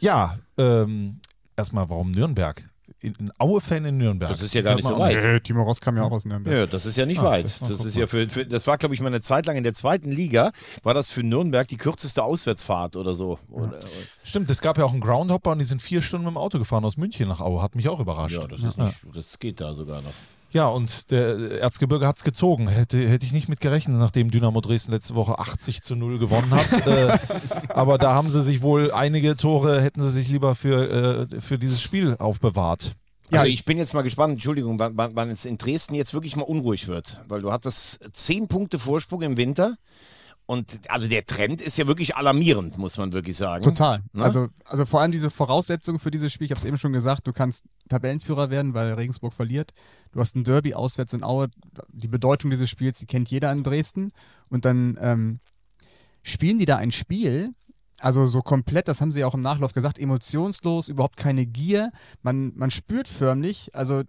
Ja, 0.00 0.36
ähm, 0.58 1.20
erstmal, 1.56 1.88
warum 1.88 2.10
Nürnberg? 2.10 2.68
Ein 3.04 3.32
Aue-Fan 3.38 3.84
in 3.84 3.98
Nürnberg. 3.98 4.30
Das 4.30 4.42
ist 4.42 4.54
ja 4.54 4.62
gar 4.62 4.74
nicht 4.74 4.86
so 4.86 4.98
weit. 4.98 5.22
Nee, 5.22 5.40
Timo 5.40 5.62
Ross 5.62 5.80
kam 5.80 5.96
ja 5.96 6.02
auch 6.04 6.12
aus 6.12 6.24
Nürnberg. 6.24 6.56
Ja, 6.56 6.66
das 6.66 6.86
ist 6.86 6.96
ja 6.96 7.06
nicht 7.06 7.20
ah, 7.20 7.24
weit. 7.24 7.44
Das, 7.44 7.58
das 7.60 7.84
ist 7.84 7.96
ja 7.96 8.06
für, 8.06 8.28
für, 8.28 8.46
das 8.46 8.66
war, 8.66 8.78
glaube 8.78 8.94
ich, 8.94 9.00
mal 9.00 9.08
eine 9.08 9.20
Zeit 9.20 9.46
lang 9.46 9.56
in 9.56 9.64
der 9.64 9.74
zweiten 9.74 10.10
Liga, 10.10 10.52
war 10.82 10.94
das 10.94 11.10
für 11.10 11.22
Nürnberg 11.22 11.68
die 11.68 11.76
kürzeste 11.76 12.22
Auswärtsfahrt 12.22 12.96
oder 12.96 13.14
so. 13.14 13.38
Oder, 13.50 13.74
ja. 13.74 13.88
Stimmt, 14.24 14.50
es 14.50 14.60
gab 14.60 14.78
ja 14.78 14.84
auch 14.84 14.92
einen 14.92 15.00
Groundhopper 15.00 15.52
und 15.52 15.58
die 15.58 15.64
sind 15.64 15.82
vier 15.82 16.02
Stunden 16.02 16.26
mit 16.26 16.34
dem 16.34 16.38
Auto 16.38 16.58
gefahren 16.58 16.84
aus 16.84 16.96
München 16.96 17.28
nach 17.28 17.40
Aue. 17.40 17.62
Hat 17.62 17.74
mich 17.74 17.88
auch 17.88 18.00
überrascht. 18.00 18.36
Ja, 18.36 18.46
das, 18.46 18.64
ist 18.64 18.78
ja. 18.78 18.84
Nicht, 18.84 19.00
das 19.14 19.38
geht 19.38 19.60
da 19.60 19.74
sogar 19.74 20.02
noch. 20.02 20.14
Ja, 20.54 20.68
und 20.68 21.10
der 21.10 21.60
Erzgebirge 21.60 22.06
hat 22.06 22.18
es 22.18 22.22
gezogen. 22.22 22.68
Hätte, 22.68 23.08
hätte 23.08 23.26
ich 23.26 23.32
nicht 23.32 23.48
mit 23.48 23.60
gerechnet, 23.60 23.98
nachdem 23.98 24.30
Dynamo 24.30 24.60
Dresden 24.60 24.92
letzte 24.92 25.16
Woche 25.16 25.40
80 25.40 25.82
zu 25.82 25.96
0 25.96 26.20
gewonnen 26.20 26.52
hat. 26.52 26.86
äh, 26.86 27.18
aber 27.70 27.98
da 27.98 28.14
haben 28.14 28.30
sie 28.30 28.40
sich 28.40 28.62
wohl 28.62 28.92
einige 28.92 29.36
Tore, 29.36 29.82
hätten 29.82 30.00
sie 30.00 30.12
sich 30.12 30.28
lieber 30.28 30.54
für, 30.54 31.28
äh, 31.32 31.40
für 31.40 31.58
dieses 31.58 31.82
Spiel 31.82 32.14
aufbewahrt. 32.20 32.94
Ja, 33.30 33.40
also 33.40 33.50
ich 33.50 33.64
bin 33.64 33.78
jetzt 33.78 33.94
mal 33.94 34.02
gespannt, 34.02 34.34
Entschuldigung, 34.34 34.78
wann, 34.78 34.94
wann 34.96 35.28
es 35.28 35.44
in 35.44 35.58
Dresden 35.58 35.96
jetzt 35.96 36.14
wirklich 36.14 36.36
mal 36.36 36.44
unruhig 36.44 36.86
wird, 36.86 37.18
weil 37.26 37.40
du 37.40 37.50
hattest 37.50 38.08
zehn 38.12 38.46
Punkte 38.46 38.78
Vorsprung 38.78 39.22
im 39.22 39.36
Winter. 39.36 39.76
Und 40.46 40.80
also 40.88 41.08
der 41.08 41.24
Trend 41.24 41.62
ist 41.62 41.78
ja 41.78 41.86
wirklich 41.86 42.16
alarmierend, 42.16 42.76
muss 42.76 42.98
man 42.98 43.14
wirklich 43.14 43.36
sagen. 43.36 43.64
Total. 43.64 44.02
Ne? 44.12 44.22
Also, 44.22 44.48
also 44.64 44.84
vor 44.84 45.00
allem 45.00 45.10
diese 45.10 45.30
Voraussetzungen 45.30 45.98
für 45.98 46.10
dieses 46.10 46.32
Spiel, 46.32 46.44
ich 46.44 46.50
habe 46.50 46.60
es 46.60 46.66
eben 46.66 46.76
schon 46.76 46.92
gesagt, 46.92 47.26
du 47.26 47.32
kannst 47.32 47.64
Tabellenführer 47.88 48.50
werden, 48.50 48.74
weil 48.74 48.92
Regensburg 48.92 49.32
verliert. 49.32 49.72
Du 50.12 50.20
hast 50.20 50.36
ein 50.36 50.44
Derby 50.44 50.74
auswärts 50.74 51.14
in 51.14 51.22
Aue. 51.22 51.48
Die 51.88 52.08
Bedeutung 52.08 52.50
dieses 52.50 52.68
Spiels, 52.68 52.98
die 52.98 53.06
kennt 53.06 53.30
jeder 53.30 53.50
in 53.52 53.62
Dresden. 53.62 54.10
Und 54.50 54.66
dann 54.66 54.98
ähm, 55.00 55.40
spielen 56.22 56.58
die 56.58 56.66
da 56.66 56.76
ein 56.76 56.92
Spiel, 56.92 57.54
also 57.98 58.26
so 58.26 58.42
komplett, 58.42 58.88
das 58.88 59.00
haben 59.00 59.12
sie 59.12 59.24
auch 59.24 59.34
im 59.34 59.40
Nachlauf 59.40 59.72
gesagt, 59.72 59.98
emotionslos, 59.98 60.88
überhaupt 60.88 61.16
keine 61.16 61.46
Gier. 61.46 61.90
Man, 62.22 62.52
man 62.54 62.70
spürt 62.70 63.08
förmlich, 63.08 63.74
also 63.74 64.02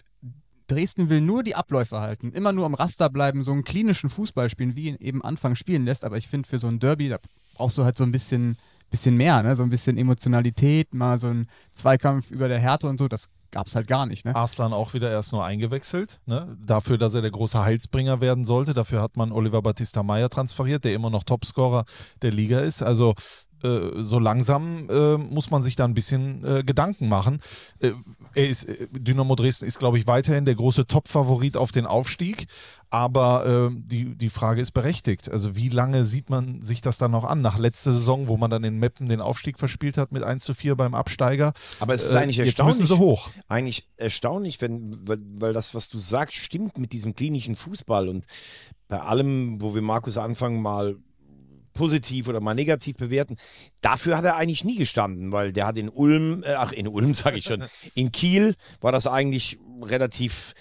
Dresden 0.67 1.09
will 1.09 1.21
nur 1.21 1.43
die 1.43 1.55
Abläufe 1.55 1.99
halten, 1.99 2.31
immer 2.31 2.51
nur 2.51 2.65
am 2.65 2.73
Raster 2.73 3.09
bleiben, 3.09 3.43
so 3.43 3.51
einen 3.51 3.63
klinischen 3.63 4.09
Fußball 4.09 4.49
spielen, 4.49 4.75
wie 4.75 4.87
ihn 4.87 4.97
eben 4.99 5.23
Anfang 5.23 5.55
spielen 5.55 5.85
lässt. 5.85 6.03
Aber 6.03 6.17
ich 6.17 6.27
finde, 6.27 6.47
für 6.47 6.57
so 6.57 6.67
ein 6.67 6.79
Derby, 6.79 7.09
da 7.09 7.17
brauchst 7.55 7.77
du 7.77 7.83
halt 7.83 7.97
so 7.97 8.03
ein 8.03 8.11
bisschen, 8.11 8.57
bisschen 8.89 9.15
mehr, 9.15 9.43
ne? 9.43 9.55
so 9.55 9.63
ein 9.63 9.69
bisschen 9.69 9.97
Emotionalität, 9.97 10.93
mal 10.93 11.19
so 11.19 11.27
ein 11.27 11.47
Zweikampf 11.73 12.31
über 12.31 12.47
der 12.47 12.59
Härte 12.59 12.87
und 12.87 12.97
so. 12.97 13.07
Das 13.07 13.29
gab 13.51 13.67
es 13.67 13.75
halt 13.75 13.87
gar 13.87 14.05
nicht. 14.05 14.25
Ne? 14.25 14.35
Arslan 14.35 14.73
auch 14.73 14.93
wieder 14.93 15.09
erst 15.09 15.31
nur 15.31 15.45
eingewechselt. 15.45 16.19
Ne? 16.25 16.57
Dafür, 16.65 16.97
dass 16.97 17.13
er 17.13 17.21
der 17.21 17.31
große 17.31 17.63
Heilsbringer 17.63 18.19
werden 18.19 18.43
sollte. 18.43 18.73
Dafür 18.73 19.01
hat 19.01 19.15
man 19.15 19.31
Oliver 19.31 19.61
Battista 19.61 20.03
Meyer 20.03 20.29
transferiert, 20.29 20.83
der 20.83 20.93
immer 20.93 21.09
noch 21.09 21.23
Topscorer 21.23 21.85
der 22.21 22.31
Liga 22.31 22.59
ist. 22.59 22.83
Also 22.83 23.15
so 23.61 24.19
langsam 24.19 24.89
äh, 24.89 25.17
muss 25.17 25.49
man 25.49 25.63
sich 25.63 25.75
da 25.75 25.85
ein 25.85 25.93
bisschen 25.93 26.43
äh, 26.43 26.63
Gedanken 26.63 27.07
machen. 27.07 27.41
Äh, 27.79 27.91
ist, 28.33 28.65
äh, 28.65 28.87
Dynamo 28.91 29.35
Dresden 29.35 29.65
ist, 29.65 29.79
glaube 29.79 29.97
ich, 29.97 30.07
weiterhin 30.07 30.45
der 30.45 30.55
große 30.55 30.87
Top-Favorit 30.87 31.57
auf 31.57 31.71
den 31.71 31.85
Aufstieg. 31.85 32.47
Aber 32.91 33.71
die, 33.75 34.15
die 34.15 34.29
Frage 34.29 34.61
ist 34.61 34.71
berechtigt. 34.71 35.29
Also 35.29 35.57
wie 35.57 35.67
lange 35.67 36.05
sieht 36.05 36.29
man 36.29 36.61
sich 36.61 36.79
das 36.79 36.97
dann 36.97 37.11
noch 37.11 37.25
an? 37.25 37.41
Nach 37.41 37.57
letzter 37.57 37.91
Saison, 37.91 38.27
wo 38.27 38.37
man 38.37 38.49
dann 38.49 38.63
in 38.63 38.77
Meppen 38.77 39.07
den 39.07 39.19
Aufstieg 39.19 39.57
verspielt 39.59 39.97
hat 39.97 40.13
mit 40.13 40.23
1 40.23 40.45
zu 40.45 40.53
4 40.53 40.75
beim 40.75 40.93
Absteiger. 40.93 41.53
Aber 41.81 41.93
es 41.93 42.03
ist 42.03 42.15
eigentlich 42.15 42.39
erstaunlich. 42.39 42.87
Sie 42.87 42.97
hoch. 42.97 43.31
Eigentlich 43.49 43.89
erstaunlich, 43.97 44.61
wenn, 44.61 44.95
weil, 45.07 45.17
weil 45.39 45.51
das, 45.51 45.75
was 45.75 45.89
du 45.89 45.97
sagst, 45.97 46.37
stimmt 46.37 46.77
mit 46.77 46.93
diesem 46.93 47.15
klinischen 47.15 47.55
Fußball. 47.55 48.07
Und 48.07 48.25
bei 48.87 49.01
allem, 49.01 49.61
wo 49.61 49.75
wir 49.75 49.81
Markus 49.81 50.17
anfangen, 50.17 50.61
mal 50.61 50.95
positiv 51.75 52.27
oder 52.27 52.41
mal 52.41 52.55
negativ 52.55 52.97
bewerten. 52.97 53.37
Dafür 53.81 54.17
hat 54.17 54.25
er 54.25 54.35
eigentlich 54.35 54.63
nie 54.63 54.77
gestanden, 54.77 55.31
weil 55.31 55.53
der 55.53 55.67
hat 55.67 55.77
in 55.77 55.89
Ulm, 55.89 56.43
äh, 56.43 56.53
ach 56.53 56.71
in 56.71 56.87
Ulm 56.87 57.13
sage 57.13 57.37
ich 57.37 57.45
schon, 57.45 57.63
in 57.93 58.11
Kiel 58.11 58.55
war 58.81 58.91
das 58.91 59.05
eigentlich 59.05 59.59
relativ 59.83 60.53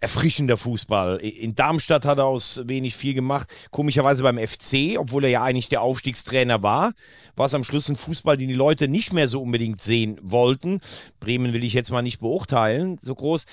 erfrischender 0.00 0.56
Fußball. 0.56 1.18
In 1.18 1.54
Darmstadt 1.54 2.04
hat 2.04 2.18
er 2.18 2.26
aus 2.26 2.60
wenig 2.64 2.94
viel 2.94 3.14
gemacht. 3.14 3.48
Komischerweise 3.70 4.22
beim 4.22 4.38
FC, 4.38 4.98
obwohl 4.98 5.24
er 5.24 5.30
ja 5.30 5.42
eigentlich 5.44 5.68
der 5.68 5.80
Aufstiegstrainer 5.80 6.62
war, 6.62 6.92
war 7.36 7.46
es 7.46 7.54
am 7.54 7.64
Schluss 7.64 7.88
ein 7.88 7.96
Fußball, 7.96 8.36
den 8.36 8.48
die 8.48 8.54
Leute 8.54 8.88
nicht 8.88 9.12
mehr 9.12 9.28
so 9.28 9.40
unbedingt 9.40 9.80
sehen 9.80 10.18
wollten. 10.22 10.80
Bremen 11.20 11.52
will 11.52 11.64
ich 11.64 11.72
jetzt 11.72 11.90
mal 11.90 12.02
nicht 12.02 12.18
beurteilen, 12.18 12.98
so 13.00 13.14
groß 13.14 13.44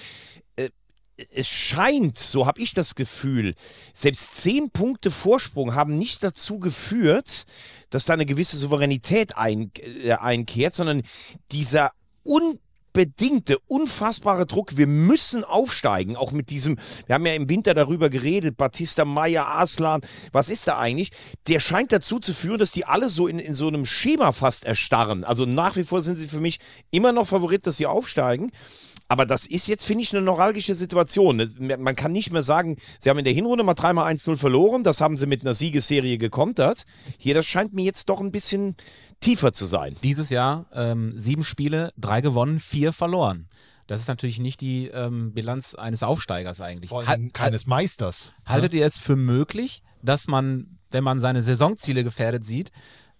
es 1.32 1.47
scheint, 1.47 2.17
so 2.17 2.45
habe 2.45 2.62
ich 2.62 2.73
das 2.73 2.95
Gefühl, 2.95 3.56
selbst 3.93 4.36
zehn 4.36 4.69
Punkte 4.69 5.12
Vorsprung 5.12 5.75
haben 5.75 5.97
nicht 5.97 6.23
dazu 6.23 6.60
geführt, 6.60 7.45
dass 7.89 8.06
da 8.06 8.13
eine 8.13 8.25
gewisse 8.25 8.58
Souveränität 8.58 9.38
ein, 9.38 9.71
äh, 10.04 10.13
einkehrt, 10.13 10.73
sondern 10.73 11.04
dieser 11.51 11.91
unbedingte, 12.23 13.60
unfassbare 13.67 14.45
Druck, 14.45 14.75
wir 14.75 14.88
müssen 14.88 15.45
aufsteigen, 15.45 16.17
auch 16.17 16.34
mit 16.34 16.49
diesem, 16.49 16.78
wir 17.06 17.15
haben 17.15 17.25
ja 17.25 17.34
im 17.34 17.47
Winter 17.47 17.73
darüber 17.73 18.10
geredet, 18.10 18.58
Batista 18.58 19.06
Meyer, 19.06 19.47
Aslan, 19.47 20.01
was 20.34 20.49
ist 20.49 20.67
da 20.67 20.78
eigentlich? 20.78 21.12
Der 21.47 21.62
scheint 21.62 21.93
dazu 21.93 22.19
zu 22.19 22.34
führen, 22.34 22.58
dass 22.58 22.71
die 22.71 22.86
alle 22.86 23.10
so 23.10 23.28
in, 23.28 23.39
in 23.39 23.54
so 23.54 23.67
einem 23.69 23.86
Schema 23.86 24.34
fast 24.34 24.65
erstarren. 24.65 25.23
Also 25.23 25.45
nach 25.45 25.78
wie 25.78 25.84
vor 25.84 26.01
sind 26.01 26.17
sie 26.17 26.28
für 26.28 26.41
mich 26.41 26.60
immer 26.91 27.13
noch 27.13 27.28
Favorit, 27.28 27.65
dass 27.67 27.78
sie 27.78 27.86
aufsteigen. 27.86 28.51
Aber 29.08 29.26
das 29.26 29.46
ist 29.46 29.68
jetzt, 29.68 29.86
finde 29.86 30.04
ich, 30.04 30.13
eine 30.13 30.24
neuralgische 30.24 30.74
Situation. 30.74 31.44
Man 31.60 31.96
kann 31.96 32.12
nicht 32.12 32.32
mehr 32.32 32.41
sagen, 32.41 32.78
sie 33.00 33.10
haben 33.10 33.20
in 33.20 33.26
der 33.26 33.34
Hinrunde 33.34 33.63
mal 33.63 33.76
dreimal 33.76 34.12
1-0 34.12 34.36
verloren, 34.38 34.84
das 34.84 35.00
haben 35.00 35.18
sie 35.18 35.28
mit 35.28 35.41
einer 35.41 35.54
Siegesserie 35.54 36.18
gekontert. 36.18 36.86
Hier, 37.18 37.36
das 37.36 37.46
scheint 37.46 37.74
mir 37.74 37.86
jetzt 37.86 38.10
doch 38.10 38.20
ein 38.20 38.32
bisschen 38.32 38.76
tiefer 39.20 39.54
zu 39.54 39.65
sein. 39.65 39.96
Dieses 40.04 40.30
Jahr 40.32 40.65
ähm, 40.74 41.13
sieben 41.15 41.44
Spiele, 41.44 41.94
drei 41.98 42.22
gewonnen, 42.22 42.60
vier 42.60 42.94
verloren. 42.94 43.48
Das 43.88 44.02
ist 44.02 44.08
natürlich 44.08 44.39
nicht 44.39 44.62
die 44.62 44.88
ähm, 44.88 45.34
Bilanz 45.34 45.76
eines 45.76 46.02
Aufsteigers 46.02 46.60
eigentlich. 46.62 46.89
Vor 46.89 47.08
allem 47.08 47.32
keines 47.32 47.68
Meisters. 47.68 48.34
Haltet 48.46 48.74
ja? 48.74 48.80
ihr 48.80 48.86
es 48.88 48.98
für 48.98 49.15
möglich, 49.15 49.84
dass 50.02 50.28
man, 50.28 50.80
wenn 50.89 51.04
man 51.04 51.20
seine 51.20 51.44
Saisonziele 51.44 52.04
gefährdet 52.04 52.46
sieht, 52.46 52.72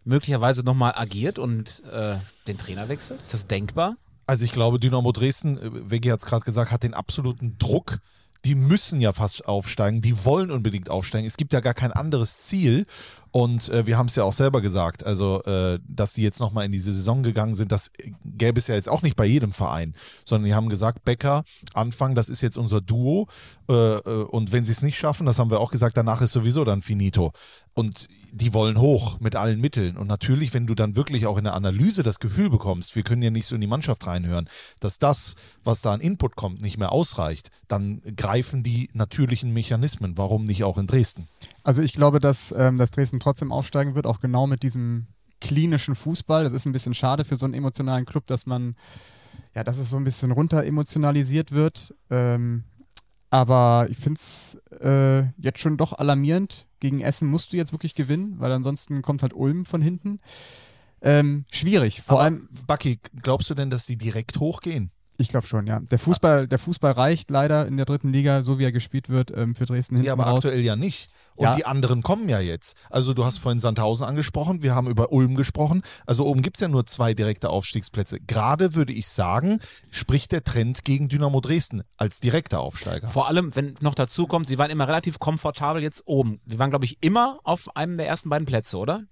möglicherweise 0.04 0.63
nochmal 0.63 0.93
agiert 0.95 1.38
und 1.38 1.84
äh, 1.91 2.15
den 2.48 2.58
Trainer 2.58 2.89
wechselt? 2.89 3.21
Ist 3.21 3.36
das 3.36 3.45
denkbar? 3.45 3.98
Also 4.25 4.45
ich 4.45 4.51
glaube, 4.51 4.79
Dynamo 4.79 5.11
Dresden, 5.11 5.89
Vegi 5.89 6.09
hat 6.09 6.19
es 6.19 6.25
gerade 6.25 6.45
gesagt, 6.45 6.71
hat 6.71 6.83
den 6.83 6.93
absoluten 6.93 7.57
Druck. 7.57 7.99
Die 8.43 8.55
müssen 8.55 9.01
ja 9.01 9.11
fast 9.11 9.47
aufsteigen, 9.47 10.01
die 10.01 10.23
wollen 10.23 10.51
unbedingt 10.51 10.89
aufsteigen. 10.89 11.25
Es 11.25 11.38
gibt 11.38 11.53
ja 11.53 11.61
gar 11.61 11.73
kein 11.73 11.91
anderes 11.91 12.43
Ziel. 12.43 12.85
Und 13.36 13.67
äh, 13.67 13.86
wir 13.86 13.98
haben 13.98 14.06
es 14.06 14.15
ja 14.15 14.24
auch 14.24 14.32
selber 14.32 14.62
gesagt, 14.62 15.06
also 15.06 15.43
äh, 15.43 15.78
dass 15.86 16.13
die 16.13 16.21
jetzt 16.21 16.39
nochmal 16.39 16.63
in 16.63 16.71
diese 16.71 16.93
Saison 16.93 17.21
gegangen 17.21 17.54
sind, 17.54 17.69
das 17.69 17.91
gäbe 18.24 18.60
es 18.60 18.67
ja 18.67 18.76
jetzt 18.76 18.88
auch 18.88 19.02
nicht 19.02 19.17
bei 19.17 19.26
jedem 19.26 19.52
Verein, 19.52 19.93
sondern 20.24 20.45
die 20.45 20.56
haben 20.56 20.69
gesagt, 20.69 21.04
Becker, 21.04 21.43
Anfang, 21.74 22.15
das 22.15 22.30
ist 22.30 22.39
jetzt 22.39 22.58
unser 22.58 22.80
Duo. 22.80 23.28
Äh, 23.67 23.74
äh 23.74 24.24
und 24.24 24.54
wenn 24.54 24.63
sie 24.63 24.71
es 24.71 24.84
nicht 24.84 24.98
schaffen, 24.98 25.26
das 25.26 25.38
haben 25.38 25.52
wir 25.52 25.60
auch 25.60 25.71
gesagt, 25.71 25.98
danach 25.98 26.21
ist 26.21 26.32
sowieso 26.32 26.63
dann 26.63 26.82
finito. 26.82 27.34
Und 27.74 28.08
die 28.32 28.54
wollen 28.54 28.80
hoch 28.80 29.19
mit 29.19 29.36
allen 29.36 29.60
Mitteln. 29.60 29.98
Und 29.98 30.08
natürlich, 30.08 30.54
wenn 30.54 30.65
du 30.65 30.74
dann 30.74 30.95
wirklich 30.95 31.26
auch 31.26 31.38
in 31.38 31.43
der 31.43 31.56
Analyse 31.56 32.04
das 32.04 32.19
Gefühl 32.19 32.50
bekommst, 32.50 32.95
wir 32.95 33.04
können 33.04 33.21
ja 33.21 33.32
nicht 33.32 33.48
so 33.48 33.56
in 33.56 33.60
die 33.60 33.67
Mannschaft 33.67 34.08
reinhören, 34.08 34.48
dass 34.80 34.98
das, 34.98 35.36
was 35.62 35.82
da 35.82 35.91
an 35.91 35.99
Input 35.99 36.38
kommt, 36.38 36.62
nicht 36.62 36.78
mehr 36.78 36.93
ausreicht, 36.93 37.51
dann 37.68 38.01
greifen 38.16 38.64
die 38.64 38.89
natürlichen 38.93 39.51
Mechanismen. 39.51 40.18
Warum 40.18 40.45
nicht 40.45 40.64
auch 40.64 40.78
in 40.78 40.88
Dresden? 40.88 41.28
Also 41.66 41.82
ich 41.82 41.93
glaube, 41.93 42.20
dass, 42.20 42.53
ähm, 42.57 42.78
dass 42.78 42.91
Dresden 42.91 43.20
trotzdem 43.20 43.51
aufsteigen 43.51 43.95
wird, 43.95 44.05
auch 44.07 44.20
genau 44.20 44.47
mit 44.47 44.63
diesem 44.63 45.07
klinischen 45.41 45.95
Fußball. 45.95 46.43
Das 46.43 46.53
ist 46.53 46.66
ein 46.66 46.72
bisschen 46.72 46.93
schade 46.93 47.26
für 47.26 47.36
so 47.36 47.45
einen 47.45 47.53
emotionalen 47.55 48.05
Club, 48.05 48.28
dass 48.28 48.45
man, 48.45 48.76
ja, 49.53 49.63
dass 49.63 49.78
es 49.80 49.89
so 49.89 49.97
ein 49.97 50.03
bisschen 50.03 50.32
runter 50.32 50.63
emotionalisiert 50.63 51.51
wird. 51.51 51.93
Ähm, 52.09 52.63
Aber 53.32 53.88
ich 53.89 53.97
finde 53.97 54.20
es 54.20 54.57
äh, 54.80 55.24
jetzt 55.38 55.59
schon 55.59 55.76
doch 55.76 55.91
alarmierend. 55.93 56.68
Gegen 56.80 57.01
Essen 57.01 57.28
musst 57.28 57.51
du 57.51 57.57
jetzt 57.57 57.74
wirklich 57.74 57.95
gewinnen, 57.95 58.36
weil 58.39 58.51
ansonsten 58.51 59.01
kommt 59.01 59.24
halt 59.24 59.34
Ulm 59.34 59.66
von 59.66 59.82
hinten. 59.82 60.20
Ähm, 61.01 61.45
schwierig. 61.51 62.01
Vor 62.03 62.18
Aber, 62.18 62.24
allem. 62.26 62.47
Bucky, 62.68 62.99
glaubst 63.22 63.49
du 63.49 63.55
denn, 63.55 63.70
dass 63.70 63.86
die 63.88 63.97
direkt 63.97 64.39
hochgehen? 64.39 64.91
Ich 65.18 65.30
glaube 65.30 65.47
schon, 65.47 65.66
ja. 65.66 65.80
Der 65.80 65.97
Fußball, 65.99 66.47
der 66.47 66.59
Fußball 66.59 66.91
reicht 66.91 67.30
leider 67.30 67.68
in 67.68 67.78
der 67.78 67.86
dritten 67.86 68.11
Liga, 68.13 68.43
so 68.43 68.59
wie 68.59 68.66
er 68.66 68.72
gespielt 68.72 69.09
wird, 69.09 69.32
ähm, 69.36 69.55
für 69.55 69.66
Dresden 69.66 69.95
hinten 69.95 70.07
Ja, 70.07 70.13
aber 70.13 70.26
raus. 70.26 70.45
aktuell 70.45 70.61
ja 70.61 70.76
nicht. 70.76 71.07
Und 71.36 71.43
Ja. 71.45 71.55
die 71.55 71.65
anderen 71.65 72.01
kommen 72.01 72.29
ja 72.29 72.39
jetzt. 72.39 72.75
Also 72.89 73.13
du 73.13 73.25
hast 73.25 73.38
vorhin 73.39 73.59
Sandhausen 73.59 74.05
angesprochen, 74.05 74.63
wir 74.63 74.73
haben 74.75 74.88
über 74.88 75.11
Ulm 75.11 75.36
gesprochen. 75.36 75.81
Also 76.05 76.25
oben 76.25 76.41
gibt 76.41 76.57
es 76.57 76.61
ja 76.61 76.67
nur 76.67 76.86
zwei 76.86 77.13
direkte 77.13 77.49
Aufstiegsplätze. 77.49 78.19
Gerade 78.21 78.73
würde 78.75 78.93
ich 78.93 79.07
sagen, 79.07 79.59
spricht 79.91 80.31
der 80.31 80.43
Trend 80.43 80.83
gegen 80.86 81.09
Dynamo 81.09 81.41
Dresden 81.41 81.83
als 81.97 82.19
direkter 82.19 82.59
Aufsteiger. 82.61 83.09
Vor 83.09 83.27
allem, 83.27 83.55
wenn 83.55 83.73
noch 83.81 83.95
dazu 83.95 84.27
kommt, 84.27 84.47
sie 84.47 84.57
waren 84.57 84.71
immer 84.71 84.88
relativ 84.88 85.19
komfortabel 85.19 85.81
jetzt 85.83 86.03
oben. 86.05 86.39
Sie 86.45 86.57
waren, 86.59 86.69
glaube 86.69 86.86
ich, 86.86 86.97
immer 87.01 87.39
auf 87.43 87.75
einem 87.75 87.97
der 87.97 88.07
ersten 88.07 88.29
beiden 88.29 88.45
Plätze, 88.45 88.77
oder? 88.77 89.03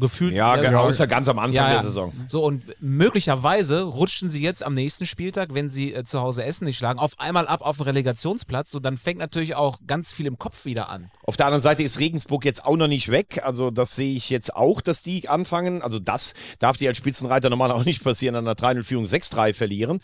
Gefühlt. 0.00 0.34
Ja, 0.34 0.56
äh, 0.56 0.60
ge- 0.60 0.74
außer 0.74 1.06
ganz 1.06 1.28
am 1.28 1.38
Anfang 1.38 1.54
Ja, 1.54 1.66
ja. 1.68 1.72
der 1.74 1.82
Saison. 1.82 2.12
So, 2.28 2.44
und 2.44 2.62
möglicherweise 2.80 3.82
rutschen 3.82 4.30
sie 4.30 4.42
jetzt 4.42 4.62
am 4.62 4.74
nächsten 4.74 5.06
Spieltag, 5.06 5.54
wenn 5.54 5.68
sie 5.68 5.92
äh, 5.94 6.04
zu 6.04 6.20
Hause 6.20 6.44
Essen 6.44 6.64
nicht 6.66 6.78
schlagen, 6.78 6.98
auf 6.98 7.12
einmal 7.18 7.48
ab 7.48 7.60
auf 7.62 7.76
den 7.78 7.84
Relegationsplatz. 7.84 8.72
Und 8.74 8.84
dann 8.84 8.96
fängt 8.98 9.18
natürlich 9.18 9.54
auch 9.54 9.78
ganz 9.86 10.12
viel 10.12 10.26
im 10.26 10.38
Kopf 10.38 10.64
wieder 10.64 10.88
an. 10.88 11.10
Auf 11.24 11.36
der 11.36 11.46
anderen 11.46 11.62
Seite 11.62 11.71
ist 11.80 11.98
Regensburg 11.98 12.44
jetzt 12.44 12.64
auch 12.64 12.76
noch 12.76 12.88
nicht 12.88 13.10
weg. 13.10 13.40
Also 13.44 13.70
das 13.70 13.94
sehe 13.94 14.14
ich 14.14 14.30
jetzt 14.30 14.54
auch, 14.54 14.80
dass 14.80 15.02
die 15.02 15.28
anfangen. 15.28 15.82
Also 15.82 15.98
das 15.98 16.34
darf 16.58 16.76
dir 16.76 16.88
als 16.88 16.98
Spitzenreiter 16.98 17.50
normal 17.50 17.70
auch 17.70 17.84
nicht 17.84 18.02
passieren, 18.02 18.34
an 18.36 18.44
der 18.44 18.54
3-0-Führung 18.54 19.04
6-3 19.04 19.54
verlieren. 19.54 20.00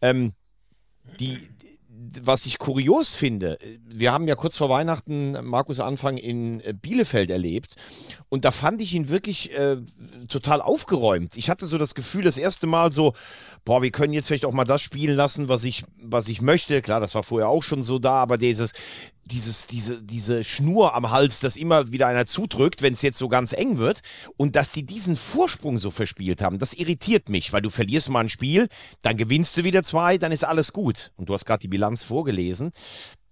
Ähm, 0.00 0.32
die, 1.20 1.38
was 2.22 2.46
ich 2.46 2.58
kurios 2.58 3.14
finde, 3.14 3.58
wir 3.84 4.12
haben 4.12 4.28
ja 4.28 4.34
kurz 4.34 4.56
vor 4.56 4.68
Weihnachten 4.68 5.32
Markus 5.44 5.80
Anfang 5.80 6.18
in 6.18 6.62
Bielefeld 6.80 7.30
erlebt 7.30 7.74
und 8.28 8.44
da 8.44 8.50
fand 8.50 8.80
ich 8.80 8.94
ihn 8.94 9.08
wirklich 9.08 9.56
äh, 9.56 9.78
total 10.28 10.60
aufgeräumt. 10.60 11.36
Ich 11.36 11.50
hatte 11.50 11.66
so 11.66 11.78
das 11.78 11.94
Gefühl, 11.94 12.22
das 12.22 12.38
erste 12.38 12.66
Mal 12.66 12.92
so, 12.92 13.14
boah, 13.64 13.82
wir 13.82 13.90
können 13.90 14.12
jetzt 14.12 14.28
vielleicht 14.28 14.44
auch 14.44 14.52
mal 14.52 14.64
das 14.64 14.82
spielen 14.82 15.16
lassen, 15.16 15.48
was 15.48 15.64
ich, 15.64 15.84
was 16.02 16.28
ich 16.28 16.40
möchte. 16.40 16.82
Klar, 16.82 17.00
das 17.00 17.14
war 17.14 17.22
vorher 17.22 17.48
auch 17.48 17.62
schon 17.62 17.82
so 17.82 17.98
da, 17.98 18.22
aber 18.22 18.38
dieses, 18.38 18.72
dieses, 19.26 19.66
diese, 19.66 20.02
diese 20.02 20.44
Schnur 20.44 20.94
am 20.94 21.10
Hals, 21.10 21.40
dass 21.40 21.56
immer 21.56 21.90
wieder 21.90 22.06
einer 22.06 22.26
zudrückt, 22.26 22.80
wenn 22.80 22.92
es 22.92 23.02
jetzt 23.02 23.18
so 23.18 23.28
ganz 23.28 23.52
eng 23.52 23.76
wird 23.76 24.00
und 24.36 24.56
dass 24.56 24.70
die 24.70 24.86
diesen 24.86 25.16
Vorsprung 25.16 25.78
so 25.78 25.90
verspielt 25.90 26.42
haben, 26.42 26.58
das 26.58 26.74
irritiert 26.74 27.28
mich, 27.28 27.52
weil 27.52 27.62
du 27.62 27.70
verlierst 27.70 28.08
mal 28.08 28.20
ein 28.20 28.28
Spiel, 28.28 28.68
dann 29.02 29.16
gewinnst 29.16 29.56
du 29.56 29.64
wieder 29.64 29.82
zwei, 29.82 30.16
dann 30.16 30.32
ist 30.32 30.44
alles 30.44 30.72
gut. 30.72 31.12
Und 31.16 31.28
du 31.28 31.34
hast 31.34 31.44
gerade 31.44 31.60
die 31.60 31.68
Bilanz 31.68 32.04
vorgelesen. 32.04 32.70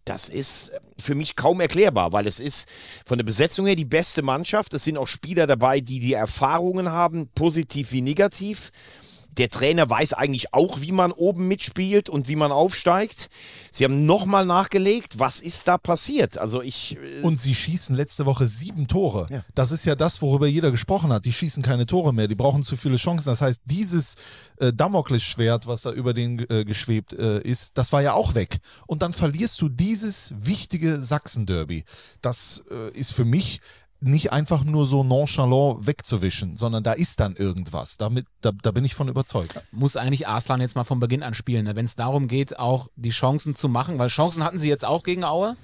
Das 0.05 0.29
ist 0.29 0.73
für 0.99 1.15
mich 1.15 1.35
kaum 1.35 1.61
erklärbar, 1.61 2.13
weil 2.13 2.27
es 2.27 2.39
ist 2.39 2.69
von 3.07 3.17
der 3.17 3.25
Besetzung 3.25 3.67
her 3.67 3.77
die 3.77 3.87
beste 3.87 4.21
Mannschaft. 4.21 4.75
Es 4.75 4.85
sind 4.85 4.99
auch 4.99 5.07
Spieler 5.07 5.47
dabei, 5.47 5.81
die 5.81 6.01
die 6.01 6.13
Erfahrungen 6.13 6.91
haben, 6.91 7.29
positiv 7.35 7.93
wie 7.93 8.03
negativ. 8.03 8.71
Der 9.37 9.51
Trainer 9.51 9.89
weiß 9.89 10.13
eigentlich 10.13 10.55
auch, 10.55 10.81
wie 10.81 10.93
man 10.93 11.13
oben 11.13 11.49
mitspielt 11.49 12.09
und 12.09 12.29
wie 12.29 12.37
man 12.37 12.53
aufsteigt. 12.53 13.29
Sie 13.73 13.85
haben 13.85 14.07
nochmal 14.07 14.47
nachgelegt, 14.47 15.19
was 15.19 15.41
ist 15.41 15.67
da 15.67 15.79
passiert? 15.79 16.39
Also 16.39 16.63
ich. 16.63 16.97
äh, 16.97 17.23
Und 17.23 17.41
sie 17.41 17.55
schießen 17.55 17.97
letzte 17.97 18.27
Woche 18.27 18.47
sieben 18.47 18.87
Tore. 18.87 19.27
Ja. 19.31 19.45
Das 19.55 19.73
ist 19.73 19.85
ja 19.85 19.95
das, 19.97 20.23
worüber 20.23 20.47
jeder 20.47 20.71
gesprochen 20.71 21.13
hat. 21.13 21.25
Die 21.25 21.33
schießen 21.33 21.63
keine 21.63 21.87
Tore 21.87 22.15
mehr, 22.15 22.29
die 22.29 22.35
brauchen 22.35 22.63
zu 22.63 22.77
viele 22.77 22.97
Chancen. 22.97 23.27
Das 23.27 23.41
heißt, 23.41 23.61
dieses 23.65 24.15
äh, 24.59 24.73
Damoklesschwert, 24.73 25.67
was 25.67 25.83
da 25.83 25.91
über 25.91 26.15
den 26.15 26.39
äh, 26.51 26.65
geschwebt 26.65 27.13
äh, 27.13 27.41
ist, 27.41 27.77
das 27.77 27.93
war 27.93 28.03
ja 28.03 28.13
auch 28.13 28.35
weg. 28.35 28.59
Und 28.87 29.03
dann 29.03 29.13
verlierst 29.13 29.61
du 29.61 29.69
dieses 29.69 30.35
wichtige 30.39 31.03
Sachsen-Derby. 31.03 31.85
Das 32.21 32.63
äh, 32.71 32.91
ist 32.97 33.13
für 33.13 33.25
mich 33.25 33.61
nicht 34.05 34.33
einfach 34.33 34.65
nur 34.65 34.87
so 34.87 35.03
nonchalant 35.03 35.87
wegzuwischen, 35.87 36.57
sondern 36.57 36.85
da 36.85 36.93
ist 36.93 37.21
dann 37.21 37.37
irgendwas. 37.37 37.97
Damit, 37.97 38.27
da, 38.41 38.53
da 38.53 38.71
bin 38.71 38.85
ich 38.85 38.95
von 38.95 39.09
überzeugt. 39.09 39.63
Muss 39.73 39.97
eigentlich 39.97 40.29
Arslan 40.29 40.61
jetzt 40.61 40.77
mal 40.77 40.85
von 40.85 41.01
Beginn 41.01 41.23
an 41.23 41.35
spielen, 41.35 41.65
ne? 41.65 41.77
wenn 41.77 41.87
es 41.87 41.97
darum 41.97 42.29
geht, 42.29 42.59
auch 42.59 42.89
die 42.97 43.11
Chancen 43.11 43.55
zu 43.55 43.69
machen, 43.69 43.99
weil 43.99 44.09
Chancen 44.09 44.45
hatten 44.45 44.59
sie 44.59 44.69
jetzt 44.69 44.85
auch 44.85 45.03
gegen 45.03 45.25
Aue. 45.25 45.57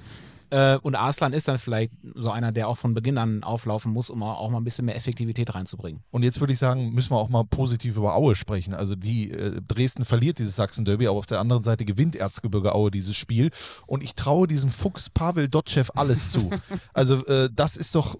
Äh, 0.50 0.76
und 0.78 0.94
Arslan 0.94 1.32
ist 1.32 1.48
dann 1.48 1.58
vielleicht 1.58 1.92
so 2.14 2.30
einer, 2.30 2.52
der 2.52 2.68
auch 2.68 2.76
von 2.76 2.94
Beginn 2.94 3.18
an 3.18 3.42
auflaufen 3.42 3.92
muss, 3.92 4.10
um 4.10 4.22
auch 4.22 4.50
mal 4.50 4.58
ein 4.58 4.64
bisschen 4.64 4.84
mehr 4.84 4.96
Effektivität 4.96 5.54
reinzubringen. 5.54 6.02
Und 6.10 6.22
jetzt 6.22 6.40
würde 6.40 6.52
ich 6.52 6.58
sagen, 6.58 6.92
müssen 6.92 7.10
wir 7.10 7.18
auch 7.18 7.28
mal 7.28 7.44
positiv 7.44 7.96
über 7.96 8.14
Aue 8.14 8.34
sprechen. 8.34 8.74
Also 8.74 8.96
die 8.96 9.30
äh, 9.30 9.60
Dresden 9.66 10.04
verliert 10.04 10.38
dieses 10.38 10.56
Sachsen-Derby, 10.56 11.06
aber 11.06 11.18
auf 11.18 11.26
der 11.26 11.40
anderen 11.40 11.62
Seite 11.62 11.84
gewinnt 11.84 12.16
Erzgebirge 12.16 12.74
Aue 12.74 12.90
dieses 12.90 13.16
Spiel. 13.16 13.50
Und 13.86 14.02
ich 14.02 14.14
traue 14.14 14.46
diesem 14.48 14.70
Fuchs 14.70 15.10
Pavel 15.10 15.48
Dotschew 15.48 15.84
alles 15.94 16.30
zu. 16.32 16.50
also 16.92 17.24
äh, 17.26 17.48
das 17.54 17.76
ist 17.76 17.94
doch 17.94 18.16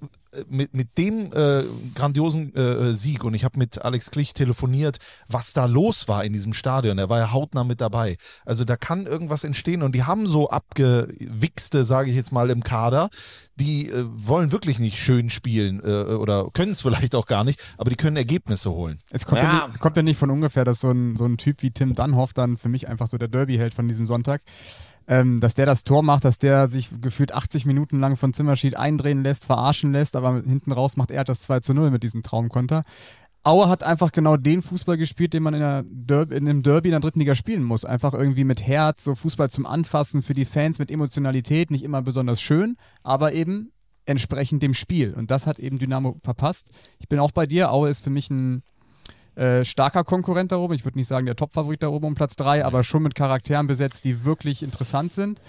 mit, 0.48 0.74
mit 0.74 0.96
dem 0.96 1.32
äh, 1.32 1.64
grandiosen 1.94 2.54
äh, 2.54 2.94
Sieg 2.94 3.24
und 3.24 3.34
ich 3.34 3.44
habe 3.44 3.58
mit 3.58 3.82
Alex 3.82 4.10
Klich 4.10 4.32
telefoniert, 4.34 4.98
was 5.28 5.52
da 5.52 5.66
los 5.66 6.08
war 6.08 6.24
in 6.24 6.32
diesem 6.32 6.52
Stadion. 6.52 6.98
Er 6.98 7.08
war 7.08 7.18
ja 7.18 7.32
hautnah 7.32 7.64
mit 7.64 7.80
dabei. 7.80 8.16
Also 8.44 8.64
da 8.64 8.76
kann 8.76 9.06
irgendwas 9.06 9.44
entstehen 9.44 9.82
und 9.82 9.94
die 9.94 10.04
haben 10.04 10.26
so 10.26 10.48
abgewichste, 10.50 11.84
sage 11.84 12.10
ich 12.10 12.16
jetzt 12.16 12.32
mal, 12.32 12.50
im 12.50 12.62
Kader. 12.62 13.10
Die 13.56 13.90
äh, 13.90 14.04
wollen 14.06 14.52
wirklich 14.52 14.78
nicht 14.78 14.98
schön 14.98 15.28
spielen 15.28 15.80
äh, 15.84 16.14
oder 16.14 16.48
können 16.52 16.72
es 16.72 16.80
vielleicht 16.80 17.14
auch 17.14 17.26
gar 17.26 17.44
nicht, 17.44 17.60
aber 17.76 17.90
die 17.90 17.96
können 17.96 18.16
Ergebnisse 18.16 18.70
holen. 18.70 18.98
Es 19.10 19.26
kommt 19.26 19.42
ja, 19.42 19.52
Ja. 19.52 19.68
nicht, 19.68 19.80
kommt 19.80 19.96
ja 19.96 20.02
nicht 20.02 20.18
von 20.18 20.30
ungefähr, 20.30 20.64
dass 20.64 20.80
so 20.80 20.90
ein, 20.90 21.16
so 21.16 21.26
ein 21.26 21.36
Typ 21.36 21.62
wie 21.62 21.70
Tim 21.70 21.94
Dunhoff 21.94 22.32
dann 22.32 22.56
für 22.56 22.68
mich 22.68 22.88
einfach 22.88 23.06
so 23.06 23.18
der 23.18 23.28
Derby-Held 23.28 23.74
von 23.74 23.86
diesem 23.88 24.06
Sonntag, 24.06 24.42
ähm, 25.10 25.40
dass 25.40 25.54
der 25.54 25.66
das 25.66 25.82
Tor 25.82 26.04
macht, 26.04 26.24
dass 26.24 26.38
der 26.38 26.70
sich 26.70 26.88
gefühlt 27.00 27.34
80 27.34 27.66
Minuten 27.66 27.98
lang 27.98 28.16
von 28.16 28.32
Zimmerschied 28.32 28.76
eindrehen 28.76 29.24
lässt, 29.24 29.44
verarschen 29.44 29.90
lässt, 29.92 30.14
aber 30.14 30.34
hinten 30.34 30.70
raus 30.70 30.96
macht 30.96 31.10
er 31.10 31.24
das 31.24 31.42
2 31.42 31.60
zu 31.60 31.74
0 31.74 31.90
mit 31.90 32.04
diesem 32.04 32.22
Traumkonter. 32.22 32.84
Aue 33.42 33.68
hat 33.68 33.82
einfach 33.82 34.12
genau 34.12 34.36
den 34.36 34.62
Fußball 34.62 34.96
gespielt, 34.96 35.34
den 35.34 35.42
man 35.42 35.54
in, 35.54 35.60
der 35.60 35.84
Derby, 35.84 36.36
in 36.36 36.48
einem 36.48 36.62
Derby 36.62 36.90
in 36.90 36.92
der 36.92 37.00
dritten 37.00 37.18
Liga 37.18 37.34
spielen 37.34 37.64
muss. 37.64 37.84
Einfach 37.84 38.14
irgendwie 38.14 38.44
mit 38.44 38.64
Herz, 38.64 39.02
so 39.02 39.16
Fußball 39.16 39.50
zum 39.50 39.66
Anfassen 39.66 40.22
für 40.22 40.34
die 40.34 40.44
Fans, 40.44 40.78
mit 40.78 40.92
Emotionalität, 40.92 41.72
nicht 41.72 41.82
immer 41.82 42.02
besonders 42.02 42.40
schön, 42.40 42.76
aber 43.02 43.32
eben 43.32 43.72
entsprechend 44.04 44.62
dem 44.62 44.74
Spiel. 44.74 45.12
Und 45.14 45.32
das 45.32 45.46
hat 45.46 45.58
eben 45.58 45.80
Dynamo 45.80 46.18
verpasst. 46.20 46.68
Ich 47.00 47.08
bin 47.08 47.18
auch 47.18 47.32
bei 47.32 47.46
dir. 47.46 47.72
Aue 47.72 47.88
ist 47.88 48.04
für 48.04 48.10
mich 48.10 48.30
ein 48.30 48.62
äh, 49.36 49.64
starker 49.64 50.04
Konkurrent 50.04 50.52
da 50.52 50.56
oben. 50.56 50.74
Ich 50.74 50.84
würde 50.84 50.98
nicht 50.98 51.08
sagen 51.08 51.26
der 51.26 51.36
Topfavorit 51.36 51.82
da 51.82 51.88
oben 51.88 52.08
um 52.08 52.14
Platz 52.14 52.36
3, 52.36 52.64
aber 52.64 52.84
schon 52.84 53.02
mit 53.02 53.14
Charakteren 53.14 53.66
besetzt, 53.66 54.04
die 54.04 54.24
wirklich 54.24 54.62
interessant 54.62 55.12
sind. 55.12 55.40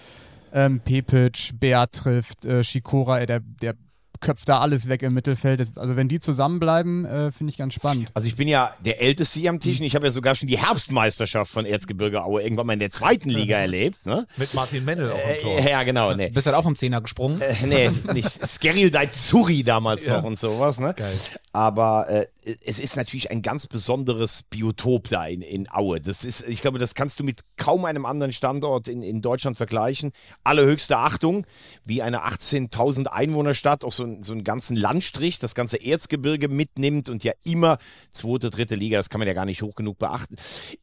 Ähm, 0.54 0.82
Pepic, 0.82 1.54
Bär 1.54 1.90
trifft, 1.92 2.46
äh, 2.46 2.64
Shikora, 2.64 3.20
äh, 3.20 3.26
der, 3.26 3.40
der 3.40 3.76
köpft 4.22 4.48
da 4.48 4.60
alles 4.60 4.88
weg 4.88 5.02
im 5.04 5.14
Mittelfeld. 5.14 5.60
Also 5.76 5.96
wenn 5.96 6.08
die 6.08 6.20
zusammenbleiben, 6.20 7.06
äh, 7.06 7.32
finde 7.32 7.52
ich 7.52 7.58
ganz 7.58 7.74
spannend. 7.74 8.10
Also 8.14 8.28
ich 8.28 8.36
bin 8.36 8.48
ja 8.48 8.72
der 8.86 9.02
Älteste 9.02 9.40
hier 9.40 9.50
am 9.50 9.60
Tisch 9.60 9.80
und 9.80 9.86
ich 9.86 9.96
habe 9.96 10.06
ja 10.06 10.12
sogar 10.12 10.36
schon 10.36 10.48
die 10.48 10.58
Herbstmeisterschaft 10.58 11.52
von 11.52 11.66
Erzgebirge 11.66 12.24
Aue 12.24 12.44
irgendwann 12.44 12.68
mal 12.68 12.74
in 12.74 12.80
der 12.80 12.92
zweiten 12.92 13.30
Liga 13.30 13.58
erlebt. 13.58 14.06
Ne? 14.06 14.26
Mit 14.38 14.54
Martin 14.54 14.86
Mendel 14.86 15.12
auf 15.12 15.20
dem 15.20 15.42
Tor. 15.42 15.60
Äh, 15.60 15.72
ja, 15.72 15.84
genau. 15.84 16.14
Nee. 16.14 16.30
Bist 16.30 16.46
halt 16.46 16.56
auch 16.56 16.64
vom 16.64 16.76
Zehner 16.76 17.02
gesprungen? 17.02 17.42
Äh, 17.42 17.66
nee, 17.66 17.92
nicht 18.14 18.30
Skeril 18.48 18.92
Daizuri 18.92 19.64
damals 19.64 20.08
noch 20.08 20.24
und 20.24 20.40
sowas, 20.40 20.80
ne? 20.80 20.94
Geil. 20.96 21.12
Aber 21.54 22.08
äh, 22.10 22.28
es 22.64 22.80
ist 22.80 22.96
natürlich 22.96 23.30
ein 23.30 23.42
ganz 23.42 23.68
besonderes 23.68 24.44
Biotop 24.44 25.10
da 25.10 25.26
in, 25.26 25.42
in 25.42 25.70
Aue. 25.70 26.00
Das 26.00 26.24
ist, 26.24 26.44
ich 26.48 26.62
glaube, 26.62 26.80
das 26.80 26.96
kannst 26.96 27.20
du 27.20 27.24
mit 27.24 27.42
kaum 27.58 27.86
einem 27.86 28.06
anderen 28.06 28.32
Standort 28.32 28.88
in, 28.88 29.04
in 29.04 29.22
Deutschland 29.22 29.58
vergleichen. 29.58 30.12
Allerhöchste 30.44 30.98
Achtung, 30.98 31.46
wie 31.84 32.02
eine 32.02 32.26
18.000 32.26 33.08
Einwohnerstadt 33.08 33.84
auch 33.84 33.92
so, 33.92 34.08
so 34.22 34.32
einen 34.32 34.46
ganzen 34.46 34.78
Landstrich, 34.78 35.40
das 35.40 35.54
ganze 35.54 35.78
Erzgebirge 35.84 36.48
mitnimmt 36.48 37.10
und 37.10 37.24
ja 37.24 37.34
immer 37.44 37.78
zweite, 38.12 38.50
dritte 38.50 38.76
Liga, 38.76 38.98
das 38.98 39.10
kann 39.10 39.20
man 39.20 39.28
ja 39.28 39.34
gar 39.34 39.46
nicht 39.46 39.62
hoch 39.62 39.76
genug 39.76 39.98
beachten. 39.98 40.36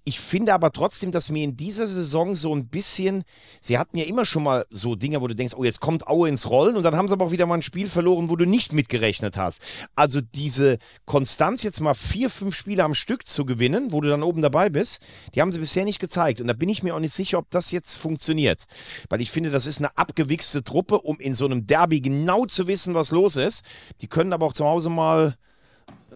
Ich 0.04 0.20
finde 0.20 0.52
aber 0.52 0.70
trotzdem, 0.72 1.12
dass 1.12 1.30
mir 1.30 1.44
in 1.44 1.56
dieser 1.56 1.86
Saison 1.86 2.34
so 2.34 2.54
ein 2.54 2.68
bisschen, 2.68 3.24
sie 3.62 3.78
hatten 3.78 3.96
ja 3.96 4.04
immer 4.04 4.26
schon 4.26 4.42
mal 4.42 4.66
so 4.70 4.96
Dinge, 4.96 5.22
wo 5.22 5.28
du 5.28 5.34
denkst, 5.34 5.54
oh, 5.56 5.64
jetzt 5.64 5.80
kommt 5.80 6.06
Aue 6.06 6.28
ins 6.28 6.50
Rollen 6.50 6.76
und 6.76 6.82
dann 6.82 6.94
haben 6.94 7.08
sie 7.08 7.14
aber 7.14 7.26
auch 7.26 7.32
wieder 7.32 7.46
mal 7.46 7.54
ein 7.54 7.62
Spiel 7.62 7.88
verloren, 7.88 8.28
wo 8.28 8.36
du 8.36 8.44
nicht 8.44 8.74
mitgerechnet 8.74 9.36
hast. 9.38 9.88
Also 9.94 10.20
diese 10.20 10.57
Konstanz, 11.04 11.62
jetzt 11.62 11.80
mal 11.80 11.94
vier, 11.94 12.30
fünf 12.30 12.54
Spiele 12.54 12.84
am 12.84 12.94
Stück 12.94 13.26
zu 13.26 13.44
gewinnen, 13.44 13.92
wo 13.92 14.00
du 14.00 14.08
dann 14.08 14.22
oben 14.22 14.42
dabei 14.42 14.68
bist, 14.68 15.02
die 15.34 15.40
haben 15.40 15.52
sie 15.52 15.60
bisher 15.60 15.84
nicht 15.84 16.00
gezeigt. 16.00 16.40
Und 16.40 16.46
da 16.48 16.52
bin 16.52 16.68
ich 16.68 16.82
mir 16.82 16.94
auch 16.94 17.00
nicht 17.00 17.14
sicher, 17.14 17.38
ob 17.38 17.50
das 17.50 17.70
jetzt 17.70 17.96
funktioniert. 17.96 18.64
Weil 19.08 19.20
ich 19.20 19.30
finde, 19.30 19.50
das 19.50 19.66
ist 19.66 19.78
eine 19.78 19.96
abgewichste 19.96 20.62
Truppe, 20.64 21.00
um 21.00 21.18
in 21.18 21.34
so 21.34 21.44
einem 21.44 21.66
Derby 21.66 22.00
genau 22.00 22.44
zu 22.46 22.66
wissen, 22.66 22.94
was 22.94 23.10
los 23.10 23.36
ist. 23.36 23.64
Die 24.00 24.08
können 24.08 24.32
aber 24.32 24.46
auch 24.46 24.52
zu 24.52 24.64
Hause 24.64 24.90
mal 24.90 25.36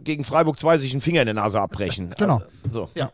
gegen 0.00 0.24
Freiburg 0.24 0.58
2 0.58 0.78
sich 0.78 0.92
einen 0.92 1.00
Finger 1.00 1.22
in 1.22 1.26
der 1.26 1.34
Nase 1.34 1.60
abbrechen. 1.60 2.14
Genau. 2.18 2.42
Also, 2.64 2.86
so. 2.86 2.90
Ja, 2.94 3.12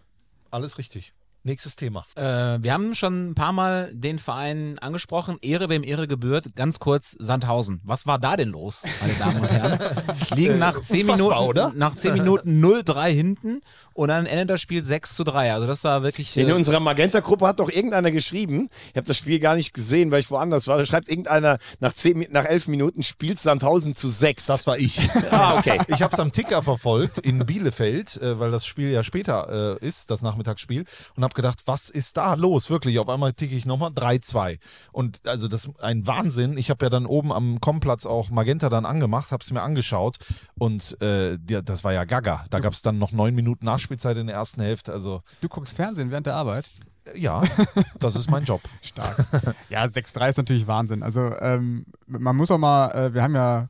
alles 0.51 0.79
richtig. 0.79 1.13
Nächstes 1.45 1.77
Thema. 1.77 2.05
Äh, 2.17 2.59
wir 2.63 2.73
haben 2.73 2.95
schon 2.95 3.31
ein 3.31 3.35
paar 3.35 3.53
Mal 3.53 3.91
den 3.95 4.19
Verein 4.19 4.79
angesprochen. 4.81 5.39
Ehre, 5.41 5.69
wem 5.69 5.83
Ehre 5.85 6.07
gebührt. 6.09 6.55
Ganz 6.57 6.79
kurz, 6.79 7.17
Sandhausen. 7.19 7.81
Was 7.85 8.07
war 8.07 8.19
da 8.19 8.37
denn 8.37 8.51
los, 8.51 8.83
meine 9.01 9.15
Damen 9.15 9.41
und 9.41 9.51
Herren? 9.51 9.79
Liegen 10.35 10.59
nach 10.59 10.79
10 10.83 11.07
Minuten, 11.07 11.33
oder? 11.33 11.73
nach 11.75 11.95
10 11.95 12.15
Minuten 12.15 12.63
0-3 12.65 13.09
hinten 13.11 13.61
und 13.95 14.09
dann 14.09 14.27
endet 14.27 14.51
das 14.51 14.61
Spiel 14.61 14.85
6 14.85 15.15
zu 15.15 15.25
3. 15.25 15.53
Also 15.55 15.67
das 15.67 15.85
war 15.85 16.03
wirklich. 16.03 16.37
In 16.37 16.49
äh, 16.49 16.53
unserer 16.53 16.81
Magenta-Gruppe 16.81 17.47
hat 17.47 17.61
doch 17.61 17.71
irgendeiner 17.71 18.11
geschrieben, 18.11 18.69
ich 18.91 18.97
habe 18.97 19.07
das 19.07 19.17
Spiel 19.17 19.39
gar 19.39 19.55
nicht 19.55 19.73
gesehen, 19.73 20.11
weil 20.11 20.21
ich 20.21 20.31
woanders 20.31 20.67
war, 20.67 20.77
da 20.77 20.85
schreibt 20.85 21.09
irgendeiner, 21.09 21.59
nach, 21.81 21.95
zehn, 21.95 22.19
Mi- 22.19 22.29
nach 22.31 22.45
elf 22.45 22.67
Minuten 22.69 23.03
spielt 23.05 23.39
Sandhausen 23.39 23.95
zu 23.95 24.09
sechs. 24.09 24.47
Das 24.47 24.67
war 24.67 24.77
ich. 24.77 25.09
ah, 25.31 25.57
okay. 25.57 25.79
Ich 25.87 26.03
habe 26.03 26.13
es 26.13 26.21
am 26.21 26.33
Ticker 26.33 26.63
verfolgt 26.63 27.19
in 27.19 27.39
Bielefeld, 27.47 28.21
äh, 28.21 28.39
weil 28.39 28.51
das 28.51 28.67
Spiel 28.67 28.91
ja 28.91 29.03
später 29.03 29.79
äh, 29.81 29.87
ist, 29.87 30.11
das 30.11 30.21
Nachmittagsspiel, 30.21 30.85
und 31.17 31.23
habe 31.29 31.35
gedacht, 31.35 31.63
was 31.67 31.91
ist 31.91 32.17
da 32.17 32.35
los? 32.35 32.71
Wirklich, 32.71 32.99
auf 32.99 33.09
einmal 33.09 33.33
ticke 33.33 33.55
ich 33.55 33.67
nochmal 33.67 33.91
3-2. 33.91 34.59
Und 34.93 35.27
also 35.27 35.49
das 35.49 35.67
ist 35.67 35.81
ein 35.81 36.07
Wahnsinn. 36.07 36.57
Ich 36.57 36.71
habe 36.71 36.85
ja 36.87 36.91
dann 36.91 37.07
oben 37.07 37.33
am 37.33 37.61
Komplatz 37.61 38.07
auch 38.07 38.31
Magenta 38.31 38.69
dann 38.69 38.87
angemacht, 38.87 39.31
habe 39.31 39.43
es 39.43 39.51
mir 39.53 39.63
angeschaut 39.63 40.17
und 40.59 41.01
äh, 41.03 41.39
das 41.39 41.85
war 41.85 41.93
ja 41.93 42.05
gaga. 42.05 42.45
Da 42.51 42.61
gab 42.61 42.73
es 42.73 42.83
dann 42.83 42.99
noch 42.99 43.13
neun 43.13 43.35
Minuten 43.35 43.65
Nachspielzeit 43.65 44.17
in 44.17 44.27
der 44.27 44.37
ersten 44.37 44.61
Hälfte. 44.61 44.93
Also 44.93 45.23
Du 45.41 45.49
guckst 45.49 45.77
Fernsehen 45.77 46.11
während 46.11 46.27
der 46.27 46.37
Arbeit? 46.37 46.71
äh, 47.05 47.19
ja, 47.19 47.43
das 48.01 48.17
ist 48.17 48.31
mein 48.31 48.45
Job. 48.45 48.61
Stark. 48.83 49.25
ja, 49.69 49.85
6-3 49.85 50.29
ist 50.31 50.37
natürlich 50.39 50.67
Wahnsinn. 50.67 51.03
Also 51.03 51.35
ähm, 51.41 51.87
man 52.07 52.37
muss 52.37 52.51
auch 52.51 52.59
mal, 52.59 52.91
äh, 52.91 53.15
wir 53.15 53.23
haben 53.23 53.35
ja 53.35 53.69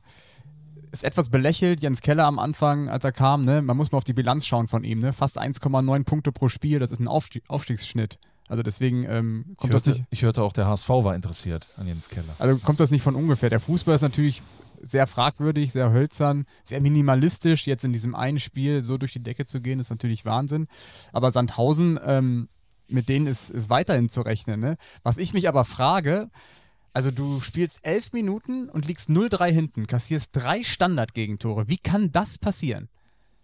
ist 0.91 1.03
etwas 1.03 1.29
belächelt, 1.29 1.81
Jens 1.81 2.01
Keller 2.01 2.25
am 2.25 2.39
Anfang, 2.39 2.89
als 2.89 3.03
er 3.03 3.11
kam, 3.11 3.45
ne? 3.45 3.61
Man 3.61 3.77
muss 3.77 3.91
mal 3.91 3.97
auf 3.97 4.03
die 4.03 4.13
Bilanz 4.13 4.45
schauen 4.45 4.67
von 4.67 4.83
ihm, 4.83 4.99
ne? 4.99 5.13
Fast 5.13 5.39
1,9 5.39 6.03
Punkte 6.03 6.31
pro 6.31 6.47
Spiel, 6.49 6.79
das 6.79 6.91
ist 6.91 6.99
ein 6.99 7.07
Aufstieg, 7.07 7.43
Aufstiegsschnitt. 7.47 8.19
Also 8.47 8.63
deswegen 8.63 9.03
ähm, 9.03 9.45
kommt 9.57 9.73
das 9.73 9.85
hörte, 9.85 9.99
nicht. 9.99 10.05
ich 10.09 10.23
hörte 10.23 10.41
auch, 10.41 10.53
der 10.53 10.67
HSV 10.67 10.89
war 10.89 11.13
interessiert 11.13 11.67
an 11.77 11.87
Jens 11.87 12.09
Keller. 12.09 12.35
Also 12.39 12.57
kommt 12.57 12.79
das 12.79 12.89
nicht 12.89 13.03
von 13.03 13.15
ungefähr. 13.15 13.49
Der 13.49 13.59
Fußball 13.59 13.93
ist 13.93 14.01
natürlich 14.01 14.41
sehr 14.81 15.05
fragwürdig, 15.05 15.71
sehr 15.71 15.91
hölzern, 15.91 16.45
sehr 16.63 16.81
minimalistisch. 16.81 17.67
Jetzt 17.67 17.83
in 17.83 17.93
diesem 17.93 18.15
einen 18.15 18.39
Spiel 18.39 18.83
so 18.83 18.97
durch 18.97 19.13
die 19.13 19.21
Decke 19.21 19.45
zu 19.45 19.61
gehen, 19.61 19.79
ist 19.79 19.91
natürlich 19.91 20.25
Wahnsinn. 20.25 20.67
Aber 21.13 21.29
Sandhausen, 21.29 21.99
ähm, 22.03 22.49
mit 22.87 23.07
denen 23.07 23.27
ist, 23.27 23.51
ist 23.51 23.69
weiterhin 23.69 24.09
zu 24.09 24.21
rechnen. 24.21 24.59
Ne? 24.59 24.77
Was 25.03 25.17
ich 25.17 25.33
mich 25.33 25.47
aber 25.47 25.63
frage, 25.63 26.29
also 26.93 27.11
du 27.11 27.39
spielst 27.41 27.79
elf 27.83 28.13
Minuten 28.13 28.69
und 28.69 28.87
liegst 28.87 29.09
0-3 29.09 29.51
hinten, 29.51 29.87
kassierst 29.87 30.29
drei 30.33 30.63
Standardgegentore. 30.63 31.67
Wie 31.67 31.77
kann 31.77 32.11
das 32.11 32.37
passieren? 32.37 32.89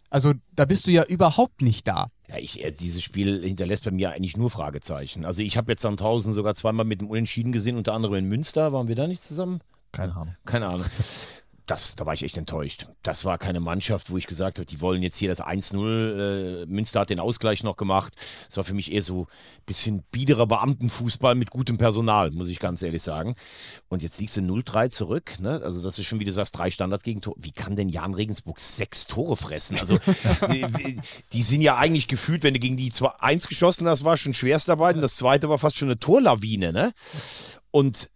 Also 0.10 0.34
da 0.56 0.66
bist 0.66 0.88
du 0.88 0.91
ja 0.91 1.04
überhaupt 1.04 1.62
nicht 1.62 1.88
da. 1.88 2.08
Ja, 2.30 2.38
ich, 2.38 2.64
äh, 2.64 2.72
dieses 2.72 3.04
Spiel 3.04 3.41
hinterlässt 3.41 3.86
bei 3.86 3.91
mir 3.91 4.12
eigentlich 4.12 4.38
nur 4.38 4.50
Fragezeichen. 4.50 5.26
Also 5.26 5.41
ich 5.41 5.58
habe 5.58 5.72
jetzt 5.72 5.82
Sandhausen 5.82 6.34
sogar 6.34 6.56
zweimal 6.56 6.86
mit 6.86 7.02
dem 7.02 7.10
Unentschieden 7.10 7.52
gesehen, 7.52 7.76
unter 7.76 7.93
anderem 7.93 8.16
in 8.16 8.26
Münster. 8.26 8.72
Waren 8.72 8.88
wir 8.88 8.96
da 8.96 9.08
nicht 9.08 9.22
zusammen? 9.22 9.60
Keine 9.91 10.16
Ahnung. 10.16 10.36
Keine 10.46 10.68
Ahnung. 10.68 10.86
Das, 11.66 11.95
da 11.95 12.05
war 12.05 12.13
ich 12.13 12.24
echt 12.24 12.38
enttäuscht. 12.38 12.89
Das 13.01 13.26
war 13.26 13.38
keine 13.38 13.59
Mannschaft, 13.59 14.11
wo 14.11 14.18
ich 14.18 14.28
gesagt 14.28 14.59
habe, 14.59 14.66
die 14.66 14.82
wollen 14.82 15.01
jetzt 15.01 15.18
hier 15.18 15.30
das 15.30 15.41
1-0. 15.41 16.63
Äh, 16.63 16.66
Münster 16.68 16.99
hat 16.99 17.09
den 17.09 17.20
Ausgleich 17.20 17.63
noch 17.63 17.76
gemacht. 17.76 18.13
Das 18.47 18.57
war 18.57 18.63
für 18.63 18.76
mich 18.76 18.91
eher 18.91 19.01
so 19.01 19.24
ein 19.24 19.66
bisschen 19.66 20.03
biederer 20.11 20.45
Beamtenfußball 20.45 21.34
mit 21.34 21.49
gutem 21.49 21.78
Personal, 21.78 22.30
muss 22.32 22.49
ich 22.49 22.59
ganz 22.59 22.84
ehrlich 22.84 23.01
sagen. 23.01 23.36
Und 23.88 24.03
jetzt 24.03 24.20
liegst 24.20 24.38
du 24.38 24.41
0-3 24.41 24.89
zurück. 24.89 25.39
Ne? 25.39 25.59
Also 25.63 25.82
das 25.82 25.97
ist 25.97 26.05
schon, 26.05 26.20
wie 26.20 26.26
du 26.26 26.34
sagst, 26.34 26.55
drei 26.55 26.70
Standardgegentore. 26.70 27.38
Wie 27.39 27.51
kann 27.51 27.76
denn 27.76 27.89
Jan 27.89 28.13
Regensburg 28.13 28.59
sechs 28.59 29.07
Tore 29.07 29.36
fressen? 29.36 29.80
Also 29.80 29.97
die, 30.51 30.99
die 31.34 31.43
sind 31.43 31.61
ja 31.61 31.78
eigentlich 31.78 32.07
gefühlt, 32.07 32.43
wenn 32.43 32.53
du 32.53 32.59
gegen 32.59 32.78
die 32.78 32.91
1 33.20 33.47
geschossen 33.47 33.88
hast, 33.88 34.03
war 34.03 34.18
schon 34.18 34.36
Schwerstarbeit. 34.36 34.95
Und 34.95 35.01
das 35.01 35.16
zweite 35.16 35.49
war 35.49 35.57
fast 35.57 35.78
schon 35.78 35.88
eine 35.88 35.99
Torlawine. 35.99 36.72
Ne? 36.72 36.91
Und 37.72 38.09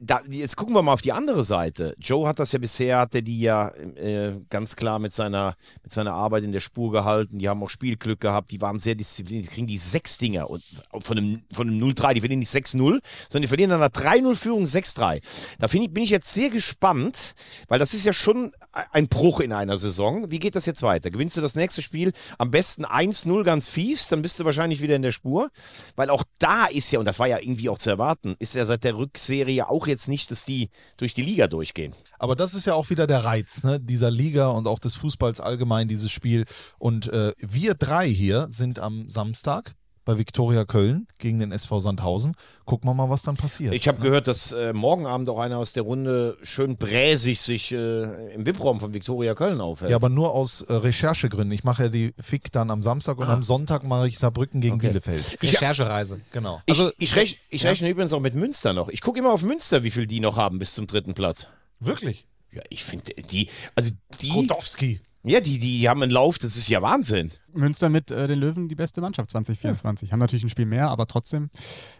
da, 0.00 0.22
jetzt 0.30 0.56
gucken 0.56 0.74
wir 0.74 0.82
mal 0.82 0.92
auf 0.92 1.02
die 1.02 1.12
andere 1.12 1.44
Seite. 1.44 1.94
Joe 1.98 2.28
hat 2.28 2.38
das 2.38 2.52
ja 2.52 2.58
bisher, 2.58 2.98
hat 2.98 3.14
er 3.14 3.22
die 3.22 3.40
ja 3.40 3.68
äh, 3.68 4.38
ganz 4.48 4.76
klar 4.76 4.98
mit 4.98 5.12
seiner, 5.12 5.56
mit 5.82 5.92
seiner 5.92 6.12
Arbeit 6.12 6.44
in 6.44 6.52
der 6.52 6.60
Spur 6.60 6.92
gehalten. 6.92 7.38
Die 7.38 7.48
haben 7.48 7.62
auch 7.62 7.68
Spielglück 7.68 8.20
gehabt, 8.20 8.52
die 8.52 8.60
waren 8.60 8.78
sehr 8.78 8.94
diszipliniert, 8.94 9.46
die 9.46 9.54
kriegen 9.54 9.66
die 9.66 9.78
sechs 9.78 10.18
Dinger 10.18 10.48
und 10.48 10.62
von 11.00 11.18
einem, 11.18 11.42
von 11.52 11.68
einem 11.68 11.82
0-3, 11.82 12.14
die 12.14 12.20
verlieren 12.20 12.38
nicht 12.38 12.52
6-0, 12.52 12.76
sondern 12.76 13.42
die 13.42 13.48
verlieren 13.48 13.70
dann 13.70 13.82
einer 13.82 13.92
3-0-Führung 13.92 14.64
6-3. 14.64 15.20
Da 15.58 15.66
ich, 15.66 15.90
bin 15.90 16.04
ich 16.04 16.10
jetzt 16.10 16.32
sehr 16.32 16.50
gespannt, 16.50 17.34
weil 17.68 17.78
das 17.78 17.92
ist 17.92 18.04
ja 18.04 18.12
schon 18.12 18.52
ein 18.92 19.08
Bruch 19.08 19.40
in 19.40 19.52
einer 19.52 19.78
Saison. 19.78 20.30
Wie 20.30 20.38
geht 20.38 20.54
das 20.54 20.66
jetzt 20.66 20.82
weiter? 20.82 21.10
Gewinnst 21.10 21.36
du 21.36 21.40
das 21.40 21.56
nächste 21.56 21.82
Spiel 21.82 22.12
am 22.38 22.50
besten 22.50 22.84
1-0 22.84 23.42
ganz 23.42 23.68
fies, 23.68 24.08
dann 24.08 24.22
bist 24.22 24.38
du 24.38 24.44
wahrscheinlich 24.44 24.80
wieder 24.80 24.94
in 24.94 25.02
der 25.02 25.12
Spur, 25.12 25.50
weil 25.96 26.10
auch 26.10 26.22
da 26.38 26.66
ist 26.66 26.92
ja, 26.92 27.00
und 27.00 27.06
das 27.06 27.18
war 27.18 27.26
ja 27.26 27.38
irgendwie 27.38 27.68
auch 27.68 27.78
zu 27.78 27.90
erwarten, 27.90 28.36
ist 28.38 28.54
ja 28.54 28.64
seit 28.64 28.84
der 28.84 28.96
Rückserie 28.96 29.68
auch 29.68 29.87
jetzt 29.88 30.08
nicht, 30.08 30.30
dass 30.30 30.44
die 30.44 30.70
durch 30.96 31.14
die 31.14 31.22
Liga 31.22 31.46
durchgehen. 31.46 31.94
Aber 32.18 32.36
das 32.36 32.54
ist 32.54 32.66
ja 32.66 32.74
auch 32.74 32.90
wieder 32.90 33.06
der 33.06 33.24
Reiz 33.24 33.64
ne? 33.64 33.80
dieser 33.80 34.10
Liga 34.10 34.48
und 34.48 34.66
auch 34.68 34.78
des 34.78 34.96
Fußballs 34.96 35.40
allgemein, 35.40 35.88
dieses 35.88 36.10
Spiel. 36.10 36.44
Und 36.78 37.08
äh, 37.08 37.32
wir 37.38 37.74
drei 37.74 38.08
hier 38.08 38.46
sind 38.50 38.78
am 38.78 39.08
Samstag 39.10 39.74
bei 40.08 40.16
Viktoria 40.16 40.64
Köln 40.64 41.06
gegen 41.18 41.38
den 41.38 41.52
SV 41.52 41.80
Sandhausen. 41.80 42.34
Gucken 42.64 42.88
wir 42.88 42.94
mal, 42.94 43.10
was 43.10 43.20
dann 43.24 43.36
passiert. 43.36 43.74
Ich 43.74 43.88
habe 43.88 44.00
gehört, 44.00 44.26
dass 44.26 44.52
äh, 44.52 44.72
morgen 44.72 45.06
Abend 45.06 45.28
auch 45.28 45.38
einer 45.38 45.58
aus 45.58 45.74
der 45.74 45.82
Runde 45.82 46.38
schön 46.40 46.78
bräsig 46.78 47.38
sich 47.42 47.72
äh, 47.72 48.32
im 48.34 48.46
VIP-Raum 48.46 48.80
von 48.80 48.94
Viktoria 48.94 49.34
Köln 49.34 49.60
aufhält. 49.60 49.90
ja, 49.90 49.96
aber 49.96 50.08
nur 50.08 50.32
aus 50.32 50.62
äh, 50.62 50.72
Recherchegründen. 50.72 51.52
Ich 51.52 51.62
mache 51.62 51.82
ja 51.82 51.88
die 51.90 52.14
FIC 52.18 52.50
dann 52.52 52.70
am 52.70 52.82
Samstag 52.82 53.18
und 53.18 53.26
am 53.26 53.42
Sonntag 53.42 53.84
mache 53.84 54.08
ich 54.08 54.18
Saarbrücken 54.18 54.62
gegen 54.62 54.76
Okay. 54.76 54.86
Bielefeld. 54.86 55.42
Recherchereise. 55.42 56.22
Genau. 56.32 56.62
ich, 56.64 56.80
also- 56.80 56.90
ich, 56.96 57.14
rech, 57.14 57.38
ich 57.50 57.66
rechne 57.66 57.90
übrigens 57.90 58.14
auch 58.14 58.20
mit 58.20 58.34
Münster 58.34 58.72
noch. 58.72 58.88
Ich 58.88 59.02
gucke 59.02 59.18
immer 59.18 59.34
auf 59.34 59.42
Münster, 59.42 59.82
wie 59.82 59.90
viel 59.90 60.06
die 60.06 60.20
noch 60.20 60.38
haben 60.38 60.58
bis 60.58 60.72
zum 60.72 60.86
dritten 60.86 61.12
Platz. 61.12 61.48
Wirklich? 61.80 62.26
Ja, 62.50 62.62
ich 62.70 62.82
finde, 62.82 63.12
die, 63.30 63.50
also 63.74 63.90
die, 64.22 64.30
Kotowski. 64.30 65.00
Ja, 65.24 65.40
die, 65.40 65.58
die 65.58 65.88
haben 65.88 66.02
einen 66.02 66.12
Lauf, 66.12 66.38
das 66.38 66.56
ist 66.56 66.68
ja 66.68 66.80
Wahnsinn. 66.82 67.32
Münster 67.52 67.88
mit 67.88 68.10
äh, 68.10 68.26
den 68.26 68.38
Löwen 68.38 68.68
die 68.68 68.74
beste 68.74 69.00
Mannschaft 69.00 69.30
2024. 69.30 70.12
Haben 70.12 70.20
natürlich 70.20 70.44
ein 70.44 70.48
Spiel 70.48 70.66
mehr, 70.66 70.88
aber 70.88 71.06
trotzdem. 71.06 71.50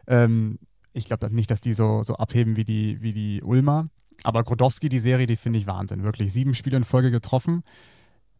Ähm, 0.06 0.58
ich 0.92 1.06
glaube 1.06 1.32
nicht, 1.34 1.50
dass 1.50 1.60
die 1.60 1.72
so, 1.72 2.02
so 2.02 2.14
abheben 2.16 2.56
wie 2.56 2.64
die, 2.64 3.02
wie 3.02 3.12
die 3.12 3.42
Ulmer. 3.42 3.88
Aber 4.24 4.42
Grodowski, 4.42 4.88
die 4.88 4.98
Serie, 4.98 5.26
die 5.26 5.36
finde 5.36 5.58
ich 5.58 5.66
Wahnsinn. 5.66 6.02
Wirklich 6.02 6.32
sieben 6.32 6.54
Spiele 6.54 6.76
in 6.76 6.84
Folge 6.84 7.10
getroffen. 7.10 7.62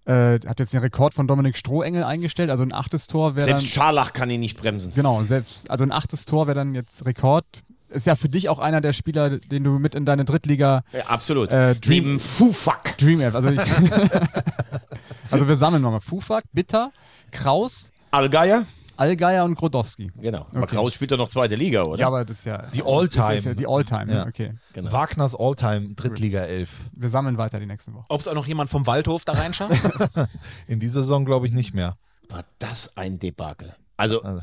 Äh, 0.06 0.40
hat 0.46 0.58
jetzt 0.58 0.72
den 0.72 0.80
Rekord 0.80 1.14
von 1.14 1.26
Dominik 1.26 1.56
Strohengel 1.56 2.02
eingestellt. 2.02 2.50
Also 2.50 2.62
ein 2.62 2.72
achtes 2.72 3.06
Tor 3.06 3.36
wäre 3.36 3.46
dann. 3.46 3.58
Selbst 3.58 3.72
Scharlach 3.72 4.12
kann 4.12 4.30
ihn 4.30 4.40
nicht 4.40 4.58
bremsen. 4.58 4.92
Genau, 4.94 5.22
selbst. 5.22 5.70
Also 5.70 5.84
ein 5.84 5.92
achtes 5.92 6.24
Tor 6.24 6.46
wäre 6.46 6.54
dann 6.54 6.74
jetzt 6.74 7.04
Rekord. 7.04 7.44
Ist 7.90 8.06
ja 8.06 8.16
für 8.16 8.28
dich 8.28 8.48
auch 8.48 8.58
einer 8.58 8.80
der 8.80 8.92
Spieler, 8.92 9.38
den 9.38 9.64
du 9.64 9.78
mit 9.78 9.94
in 9.94 10.04
deine 10.04 10.24
Drittliga 10.24 10.82
Ja, 10.92 11.06
absolut. 11.06 11.50
Äh, 11.52 11.74
Dream- 11.76 12.04
Neben 12.04 12.20
Fufak. 12.20 12.98
Dream 12.98 13.20
App. 13.22 13.34
Also, 13.34 13.48
ich 13.50 13.60
also 15.30 15.48
wir 15.48 15.56
sammeln 15.56 15.82
nochmal. 15.82 16.00
Fufak, 16.00 16.44
Bitter, 16.52 16.92
Kraus, 17.30 17.90
Allgeier. 18.10 18.64
Allgeier 18.96 19.44
und 19.44 19.54
Grodowski. 19.54 20.10
Genau. 20.20 20.46
Aber 20.50 20.64
Okay. 20.64 20.74
Kraus 20.74 20.92
spielt 20.94 21.12
doch 21.12 21.18
noch 21.18 21.28
zweite 21.28 21.54
Liga, 21.54 21.84
oder? 21.84 22.00
Ja, 22.00 22.08
aber 22.08 22.24
das 22.24 22.38
ist 22.40 22.46
ja. 22.46 22.62
Die 22.74 22.82
All-Time. 22.82 23.26
das 23.28 23.36
ist 23.36 23.44
Ja 23.44 23.54
die 23.54 23.66
Alltime, 23.68 24.06
ja. 24.12 24.18
Ja. 24.18 24.26
okay. 24.26 24.52
Genau. 24.72 24.90
Wagners 24.92 25.36
Alltime 25.38 25.94
Drittliga 25.94 26.40
11. 26.40 26.68
Wir 26.94 27.08
sammeln 27.08 27.38
weiter 27.38 27.60
die 27.60 27.66
nächsten 27.66 27.94
Wochen. 27.94 28.06
Ob 28.08 28.20
es 28.20 28.26
auch 28.26 28.34
noch 28.34 28.46
jemand 28.48 28.70
vom 28.70 28.86
Waldhof 28.88 29.24
da 29.24 29.32
reinschafft? 29.34 29.72
In 30.66 30.80
dieser 30.80 31.02
Saison 31.02 31.24
glaube 31.24 31.46
ich 31.46 31.52
nicht 31.52 31.74
mehr. 31.74 31.96
War 32.28 32.42
das 32.58 32.96
ein 32.96 33.20
Debakel. 33.20 33.72
Also, 33.96 34.20
Also. 34.22 34.42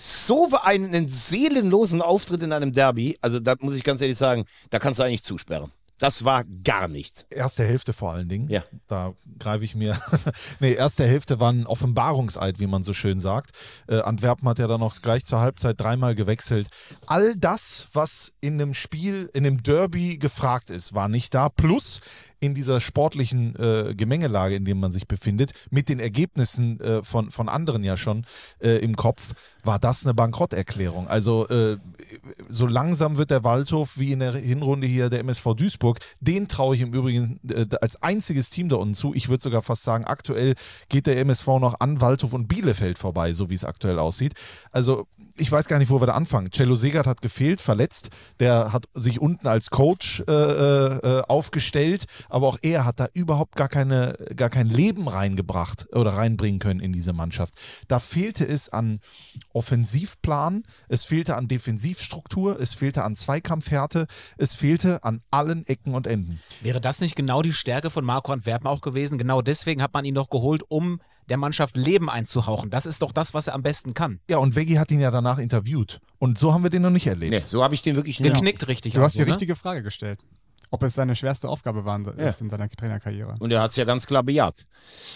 So 0.00 0.48
einen 0.62 1.08
seelenlosen 1.08 2.00
Auftritt 2.00 2.42
in 2.42 2.52
einem 2.52 2.72
Derby, 2.72 3.18
also 3.20 3.38
da 3.38 3.54
muss 3.60 3.76
ich 3.76 3.84
ganz 3.84 4.00
ehrlich 4.00 4.16
sagen, 4.16 4.44
da 4.70 4.78
kannst 4.78 4.98
du 4.98 5.04
eigentlich 5.04 5.22
zusperren. 5.24 5.70
Das 6.00 6.24
war 6.24 6.44
gar 6.64 6.88
nichts. 6.88 7.26
Erste 7.28 7.62
Hälfte 7.62 7.92
vor 7.92 8.12
allen 8.12 8.28
Dingen. 8.30 8.48
Ja. 8.48 8.64
Da 8.86 9.12
greife 9.38 9.66
ich 9.66 9.74
mir. 9.74 10.00
nee, 10.58 10.72
erste 10.72 11.06
Hälfte 11.06 11.40
war 11.40 11.52
ein 11.52 11.66
Offenbarungseid, 11.66 12.58
wie 12.58 12.66
man 12.66 12.82
so 12.82 12.94
schön 12.94 13.20
sagt. 13.20 13.50
Äh, 13.86 14.00
Antwerpen 14.00 14.48
hat 14.48 14.58
ja 14.58 14.66
dann 14.66 14.80
noch 14.80 15.02
gleich 15.02 15.26
zur 15.26 15.40
Halbzeit 15.40 15.78
dreimal 15.78 16.14
gewechselt. 16.14 16.68
All 17.06 17.36
das, 17.36 17.88
was 17.92 18.32
in 18.40 18.56
dem 18.56 18.72
Spiel, 18.72 19.28
in 19.34 19.44
dem 19.44 19.62
Derby 19.62 20.16
gefragt 20.16 20.70
ist, 20.70 20.94
war 20.94 21.08
nicht 21.08 21.34
da. 21.34 21.50
Plus 21.50 22.00
in 22.40 22.54
dieser 22.54 22.80
sportlichen 22.80 23.54
äh, 23.56 23.94
Gemengelage, 23.94 24.56
in 24.56 24.64
der 24.64 24.74
man 24.74 24.92
sich 24.92 25.06
befindet, 25.06 25.52
mit 25.70 25.88
den 25.88 26.00
Ergebnissen 26.00 26.80
äh, 26.80 27.02
von, 27.02 27.30
von 27.30 27.48
anderen 27.48 27.84
ja 27.84 27.96
schon 27.96 28.24
äh, 28.60 28.78
im 28.78 28.96
Kopf, 28.96 29.34
war 29.62 29.78
das 29.78 30.04
eine 30.04 30.14
Bankrotterklärung. 30.14 31.06
Also 31.08 31.46
äh, 31.48 31.76
so 32.48 32.66
langsam 32.66 33.16
wird 33.16 33.30
der 33.30 33.44
Waldhof 33.44 33.98
wie 33.98 34.12
in 34.12 34.20
der 34.20 34.32
Hinrunde 34.32 34.86
hier 34.86 35.10
der 35.10 35.20
MSV 35.20 35.54
Duisburg. 35.54 35.98
Den 36.20 36.48
traue 36.48 36.74
ich 36.74 36.80
im 36.80 36.92
Übrigen 36.92 37.40
äh, 37.48 37.66
als 37.80 38.02
einziges 38.02 38.50
Team 38.50 38.68
da 38.68 38.76
unten 38.76 38.94
zu. 38.94 39.14
Ich 39.14 39.28
würde 39.28 39.42
sogar 39.42 39.62
fast 39.62 39.82
sagen, 39.82 40.04
aktuell 40.04 40.54
geht 40.88 41.06
der 41.06 41.18
MSV 41.18 41.46
noch 41.60 41.80
an 41.80 42.00
Waldhof 42.00 42.32
und 42.32 42.48
Bielefeld 42.48 42.98
vorbei, 42.98 43.32
so 43.32 43.50
wie 43.50 43.54
es 43.54 43.64
aktuell 43.64 43.98
aussieht. 43.98 44.34
Also 44.72 45.06
ich 45.36 45.50
weiß 45.50 45.68
gar 45.68 45.78
nicht, 45.78 45.90
wo 45.90 46.00
wir 46.00 46.06
da 46.06 46.12
anfangen. 46.14 46.50
Cello 46.50 46.74
Segert 46.74 47.06
hat 47.06 47.22
gefehlt, 47.22 47.60
verletzt. 47.60 48.10
Der 48.40 48.72
hat 48.72 48.84
sich 48.94 49.20
unten 49.20 49.46
als 49.46 49.70
Coach 49.70 50.20
äh, 50.20 51.22
aufgestellt. 51.28 52.04
Aber 52.30 52.46
auch 52.46 52.58
er 52.62 52.84
hat 52.84 53.00
da 53.00 53.08
überhaupt 53.12 53.56
gar, 53.56 53.68
keine, 53.68 54.16
gar 54.34 54.50
kein 54.50 54.68
Leben 54.68 55.08
reingebracht 55.08 55.88
oder 55.92 56.10
reinbringen 56.10 56.60
können 56.60 56.80
in 56.80 56.92
diese 56.92 57.12
Mannschaft. 57.12 57.54
Da 57.88 57.98
fehlte 57.98 58.46
es 58.46 58.68
an 58.68 59.00
Offensivplan, 59.52 60.64
es 60.88 61.04
fehlte 61.04 61.36
an 61.36 61.48
Defensivstruktur, 61.48 62.60
es 62.60 62.74
fehlte 62.74 63.04
an 63.04 63.16
Zweikampfhärte, 63.16 64.06
es 64.38 64.54
fehlte 64.54 65.04
an 65.04 65.22
allen 65.30 65.66
Ecken 65.66 65.94
und 65.94 66.06
Enden. 66.06 66.40
Wäre 66.60 66.80
das 66.80 67.00
nicht 67.00 67.16
genau 67.16 67.42
die 67.42 67.52
Stärke 67.52 67.90
von 67.90 68.04
Marco 68.04 68.32
Antwerpen 68.32 68.66
auch 68.66 68.80
gewesen? 68.80 69.18
Genau 69.18 69.42
deswegen 69.42 69.82
hat 69.82 69.94
man 69.94 70.04
ihn 70.04 70.14
doch 70.14 70.30
geholt, 70.30 70.62
um 70.68 71.00
der 71.28 71.36
Mannschaft 71.36 71.76
Leben 71.76 72.10
einzuhauchen. 72.10 72.70
Das 72.70 72.86
ist 72.86 73.02
doch 73.02 73.12
das, 73.12 73.34
was 73.34 73.46
er 73.46 73.54
am 73.54 73.62
besten 73.62 73.94
kann. 73.94 74.20
Ja, 74.28 74.38
und 74.38 74.56
Veggie 74.56 74.78
hat 74.78 74.90
ihn 74.90 75.00
ja 75.00 75.10
danach 75.10 75.38
interviewt. 75.38 76.00
Und 76.18 76.38
so 76.38 76.52
haben 76.52 76.64
wir 76.64 76.70
den 76.70 76.82
noch 76.82 76.90
nicht 76.90 77.06
erlebt. 77.06 77.32
Nee, 77.32 77.40
so 77.40 77.62
habe 77.62 77.74
ich 77.74 77.82
den 77.82 77.94
wirklich 77.94 78.18
nicht. 78.20 78.32
Geknickt 78.32 78.66
richtig. 78.66 78.94
Du 78.94 79.02
hast 79.02 79.14
die 79.14 79.20
ne? 79.20 79.26
richtige 79.26 79.54
Frage 79.54 79.82
gestellt 79.82 80.24
ob 80.70 80.82
es 80.84 80.94
seine 80.94 81.16
schwerste 81.16 81.48
Aufgabe 81.48 81.84
war 81.84 82.00
ja. 82.00 82.28
ist 82.28 82.40
in 82.40 82.48
seiner 82.48 82.68
Trainerkarriere. 82.68 83.34
Und 83.40 83.52
er 83.52 83.60
hat 83.60 83.72
es 83.72 83.76
ja 83.76 83.84
ganz 83.84 84.06
klar 84.06 84.22
bejaht. 84.22 84.66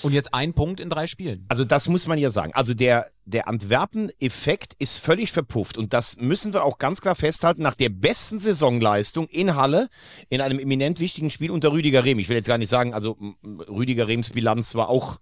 Und 0.03 0.13
jetzt 0.13 0.35
ein 0.35 0.53
Punkt 0.53 0.81
in 0.81 0.91
drei 0.91 1.07
Spielen. 1.07 1.47
Also 1.49 1.65
das 1.65 1.89
muss 1.89 2.07
man 2.07 2.19
ja 2.19 2.31
sagen. 2.31 2.53
Also 2.55 2.75
der, 2.75 3.11
der 3.25 3.47
Antwerpen-Effekt 3.47 4.75
ist 4.79 4.99
völlig 4.99 5.31
verpufft. 5.31 5.79
Und 5.79 5.93
das 5.93 6.17
müssen 6.17 6.53
wir 6.53 6.65
auch 6.65 6.79
ganz 6.79 7.01
klar 7.01 7.15
festhalten. 7.15 7.63
Nach 7.63 7.75
der 7.75 7.89
besten 7.89 8.41
Saisonleistung 8.41 9.29
in 9.29 9.55
Halle, 9.55 9.89
in 10.29 10.41
einem 10.41 10.59
eminent 10.59 10.99
wichtigen 10.99 11.31
Spiel 11.31 11.53
unter 11.53 11.73
Rüdiger 11.73 12.05
Rehm. 12.05 12.19
Ich 12.19 12.29
will 12.29 12.37
jetzt 12.37 12.49
gar 12.49 12.59
nicht 12.59 12.71
sagen, 12.71 12.93
also 12.93 13.17
Rüdiger 13.69 14.09
Rehms 14.09 14.31
Bilanz 14.31 14.75
war 14.75 14.89
auch 14.89 15.19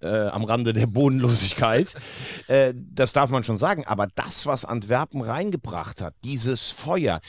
äh, 0.00 0.06
am 0.06 0.44
Rande 0.44 0.72
der 0.72 0.86
Bodenlosigkeit. 0.86 1.94
äh, 2.46 2.72
das 2.74 3.12
darf 3.12 3.30
man 3.30 3.44
schon 3.44 3.56
sagen. 3.56 3.84
Aber 3.86 4.06
das, 4.14 4.46
was 4.46 4.64
Antwerpen 4.64 5.20
reingebracht 5.20 6.00
hat, 6.00 6.14
dieses 6.24 6.70
Feuer, 6.70 7.20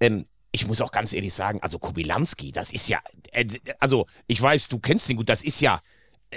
ähm, 0.00 0.24
ich 0.54 0.68
muss 0.68 0.80
auch 0.80 0.92
ganz 0.92 1.12
ehrlich 1.12 1.34
sagen, 1.34 1.58
also 1.62 1.80
Kobilanski, 1.80 2.52
das 2.52 2.70
ist 2.70 2.88
ja, 2.88 3.00
äh, 3.32 3.44
also 3.80 4.06
ich 4.28 4.40
weiß, 4.40 4.68
du 4.68 4.78
kennst 4.78 5.10
ihn 5.10 5.16
gut, 5.16 5.28
das 5.28 5.42
ist 5.42 5.60
ja, 5.60 5.80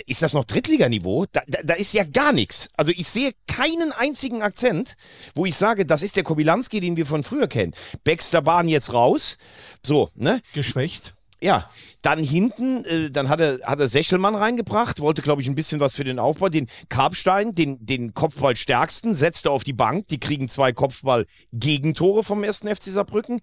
ist 0.08 0.24
das 0.24 0.34
noch 0.34 0.44
Drittliganiveau? 0.44 1.26
Da, 1.32 1.42
da, 1.48 1.60
da 1.64 1.74
ist 1.76 1.94
ja 1.94 2.04
gar 2.04 2.32
nichts. 2.32 2.70
Also 2.76 2.92
ich 2.92 3.08
sehe 3.08 3.34
keinen 3.48 3.92
einzigen 3.92 4.42
Akzent, 4.42 4.96
wo 5.36 5.46
ich 5.46 5.56
sage, 5.56 5.86
das 5.86 6.02
ist 6.02 6.16
der 6.16 6.24
Kobilanski, 6.24 6.80
den 6.80 6.96
wir 6.96 7.06
von 7.06 7.24
früher 7.24 7.48
kennen. 7.48 7.74
Baxter 8.04 8.42
Bahn 8.42 8.68
jetzt 8.68 8.92
raus. 8.92 9.38
So, 9.84 10.10
ne? 10.16 10.42
Geschwächt. 10.54 11.14
Ja, 11.40 11.70
dann 12.02 12.24
hinten, 12.24 12.84
äh, 12.86 13.12
dann 13.12 13.30
hat 13.30 13.40
er, 13.40 13.60
hat 13.64 13.80
er 13.80 13.88
Sechelmann 13.88 14.34
reingebracht, 14.34 15.00
wollte, 15.02 15.22
glaube 15.22 15.40
ich, 15.42 15.48
ein 15.48 15.54
bisschen 15.54 15.80
was 15.80 15.94
für 15.94 16.04
den 16.04 16.18
Aufbau. 16.18 16.50
Den 16.50 16.68
Karpstein, 16.90 17.54
den, 17.54 17.86
den 17.86 18.16
Kopfballstärksten, 18.16 19.14
setzte 19.14 19.52
auf 19.52 19.64
die 19.64 19.74
Bank. 19.74 20.08
Die 20.08 20.20
kriegen 20.20 20.48
zwei 20.48 20.72
Kopfball-Gegentore 20.74 22.24
vom 22.24 22.44
ersten 22.44 22.68
FC 22.68 22.86
Saarbrücken. 22.86 23.42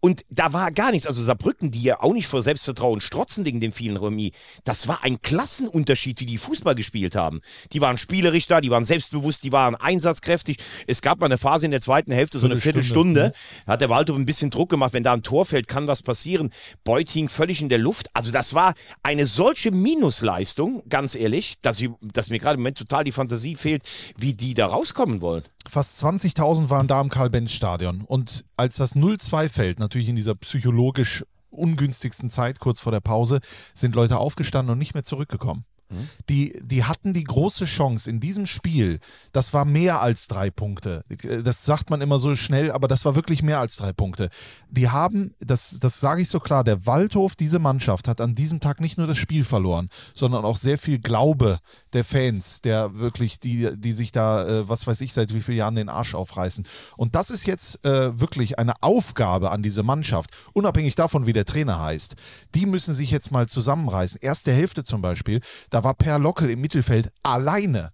Und 0.00 0.22
da 0.30 0.54
war 0.54 0.72
gar 0.72 0.90
nichts. 0.90 1.06
Also 1.06 1.22
Saarbrücken, 1.22 1.70
die 1.70 1.82
ja 1.82 2.00
auch 2.00 2.14
nicht 2.14 2.28
vor 2.28 2.42
Selbstvertrauen 2.42 3.02
strotzen 3.02 3.44
wegen 3.44 3.60
dem 3.60 3.72
vielen 3.72 3.98
Remis, 3.98 4.30
das 4.64 4.88
war 4.88 5.04
ein 5.04 5.20
Klassenunterschied, 5.20 6.20
wie 6.20 6.26
die 6.26 6.38
Fußball 6.38 6.74
gespielt 6.74 7.14
haben. 7.14 7.42
Die 7.74 7.82
waren 7.82 7.98
spielerisch 7.98 8.46
da, 8.46 8.62
die 8.62 8.70
waren 8.70 8.84
selbstbewusst, 8.84 9.44
die 9.44 9.52
waren 9.52 9.74
einsatzkräftig. 9.74 10.56
Es 10.86 11.02
gab 11.02 11.20
mal 11.20 11.26
eine 11.26 11.36
Phase 11.36 11.66
in 11.66 11.72
der 11.72 11.82
zweiten 11.82 12.12
Hälfte, 12.12 12.38
so 12.38 12.46
eine 12.46 12.56
Viertelstunde, 12.56 13.34
da 13.66 13.72
hat 13.72 13.82
der 13.82 13.90
Waldhof 13.90 14.16
ein 14.16 14.24
bisschen 14.24 14.48
Druck 14.48 14.70
gemacht. 14.70 14.94
Wenn 14.94 15.02
da 15.02 15.12
ein 15.12 15.22
Tor 15.22 15.44
fällt, 15.44 15.68
kann 15.68 15.86
was 15.86 16.02
passieren. 16.02 16.50
Beuting 16.84 17.28
völlig 17.34 17.60
in 17.60 17.68
der 17.68 17.78
Luft. 17.78 18.08
Also 18.14 18.32
das 18.32 18.54
war 18.54 18.74
eine 19.02 19.26
solche 19.26 19.70
Minusleistung, 19.70 20.82
ganz 20.88 21.14
ehrlich, 21.14 21.56
dass, 21.62 21.80
ich, 21.80 21.90
dass 22.00 22.30
mir 22.30 22.38
gerade 22.38 22.54
im 22.54 22.60
Moment 22.60 22.78
total 22.78 23.04
die 23.04 23.12
Fantasie 23.12 23.56
fehlt, 23.56 23.82
wie 24.16 24.32
die 24.32 24.54
da 24.54 24.66
rauskommen 24.66 25.20
wollen. 25.20 25.42
Fast 25.68 26.02
20.000 26.04 26.70
waren 26.70 26.88
da 26.88 27.00
im 27.00 27.08
Karl-Benz-Stadion. 27.08 28.02
Und 28.02 28.44
als 28.56 28.76
das 28.76 28.94
0-2 28.96 29.48
fällt, 29.48 29.78
natürlich 29.78 30.08
in 30.08 30.16
dieser 30.16 30.34
psychologisch 30.34 31.24
ungünstigsten 31.50 32.30
Zeit, 32.30 32.58
kurz 32.58 32.80
vor 32.80 32.92
der 32.92 33.00
Pause, 33.00 33.40
sind 33.74 33.94
Leute 33.94 34.18
aufgestanden 34.18 34.72
und 34.72 34.78
nicht 34.78 34.94
mehr 34.94 35.04
zurückgekommen. 35.04 35.64
Mhm. 35.88 36.08
Die, 36.28 36.60
die 36.62 36.84
hatten 36.84 37.12
die 37.12 37.24
große 37.24 37.64
Chance 37.64 38.08
in 38.08 38.20
diesem 38.20 38.46
Spiel. 38.46 38.98
Das 39.32 39.52
war 39.52 39.64
mehr 39.64 40.00
als 40.00 40.28
drei 40.28 40.50
Punkte. 40.50 41.04
Das 41.44 41.64
sagt 41.64 41.90
man 41.90 42.00
immer 42.00 42.18
so 42.18 42.34
schnell, 42.36 42.70
aber 42.72 42.88
das 42.88 43.04
war 43.04 43.14
wirklich 43.14 43.42
mehr 43.42 43.60
als 43.60 43.76
drei 43.76 43.92
Punkte. 43.92 44.30
Die 44.70 44.88
haben, 44.88 45.34
das, 45.40 45.78
das 45.80 46.00
sage 46.00 46.22
ich 46.22 46.28
so 46.28 46.40
klar, 46.40 46.64
der 46.64 46.86
Waldhof, 46.86 47.36
diese 47.36 47.58
Mannschaft, 47.58 48.08
hat 48.08 48.20
an 48.20 48.34
diesem 48.34 48.60
Tag 48.60 48.80
nicht 48.80 48.98
nur 48.98 49.06
das 49.06 49.18
Spiel 49.18 49.44
verloren, 49.44 49.88
sondern 50.14 50.44
auch 50.44 50.56
sehr 50.56 50.78
viel 50.78 50.98
Glaube 50.98 51.58
der 51.92 52.04
Fans, 52.04 52.60
der 52.60 52.94
wirklich, 52.94 53.38
die, 53.40 53.70
die 53.76 53.92
sich 53.92 54.12
da, 54.12 54.46
äh, 54.46 54.68
was 54.68 54.86
weiß 54.86 55.00
ich, 55.00 55.12
seit 55.12 55.34
wie 55.34 55.40
vielen 55.40 55.58
Jahren 55.58 55.76
den 55.76 55.88
Arsch 55.88 56.14
aufreißen. 56.14 56.66
Und 56.96 57.14
das 57.14 57.30
ist 57.30 57.46
jetzt 57.46 57.84
äh, 57.84 58.18
wirklich 58.18 58.58
eine 58.58 58.74
Aufgabe 58.82 59.50
an 59.50 59.62
diese 59.62 59.82
Mannschaft, 59.82 60.30
unabhängig 60.52 60.94
davon, 60.94 61.26
wie 61.26 61.32
der 61.32 61.44
Trainer 61.44 61.80
heißt. 61.80 62.16
Die 62.54 62.66
müssen 62.66 62.94
sich 62.94 63.10
jetzt 63.10 63.30
mal 63.30 63.48
zusammenreißen. 63.48 64.18
Erste 64.20 64.52
Hälfte 64.52 64.84
zum 64.84 65.00
Beispiel, 65.00 65.40
da 65.74 65.82
war 65.82 65.94
Per 65.94 66.20
Lockel 66.20 66.50
im 66.50 66.60
Mittelfeld 66.60 67.10
alleine. 67.24 67.90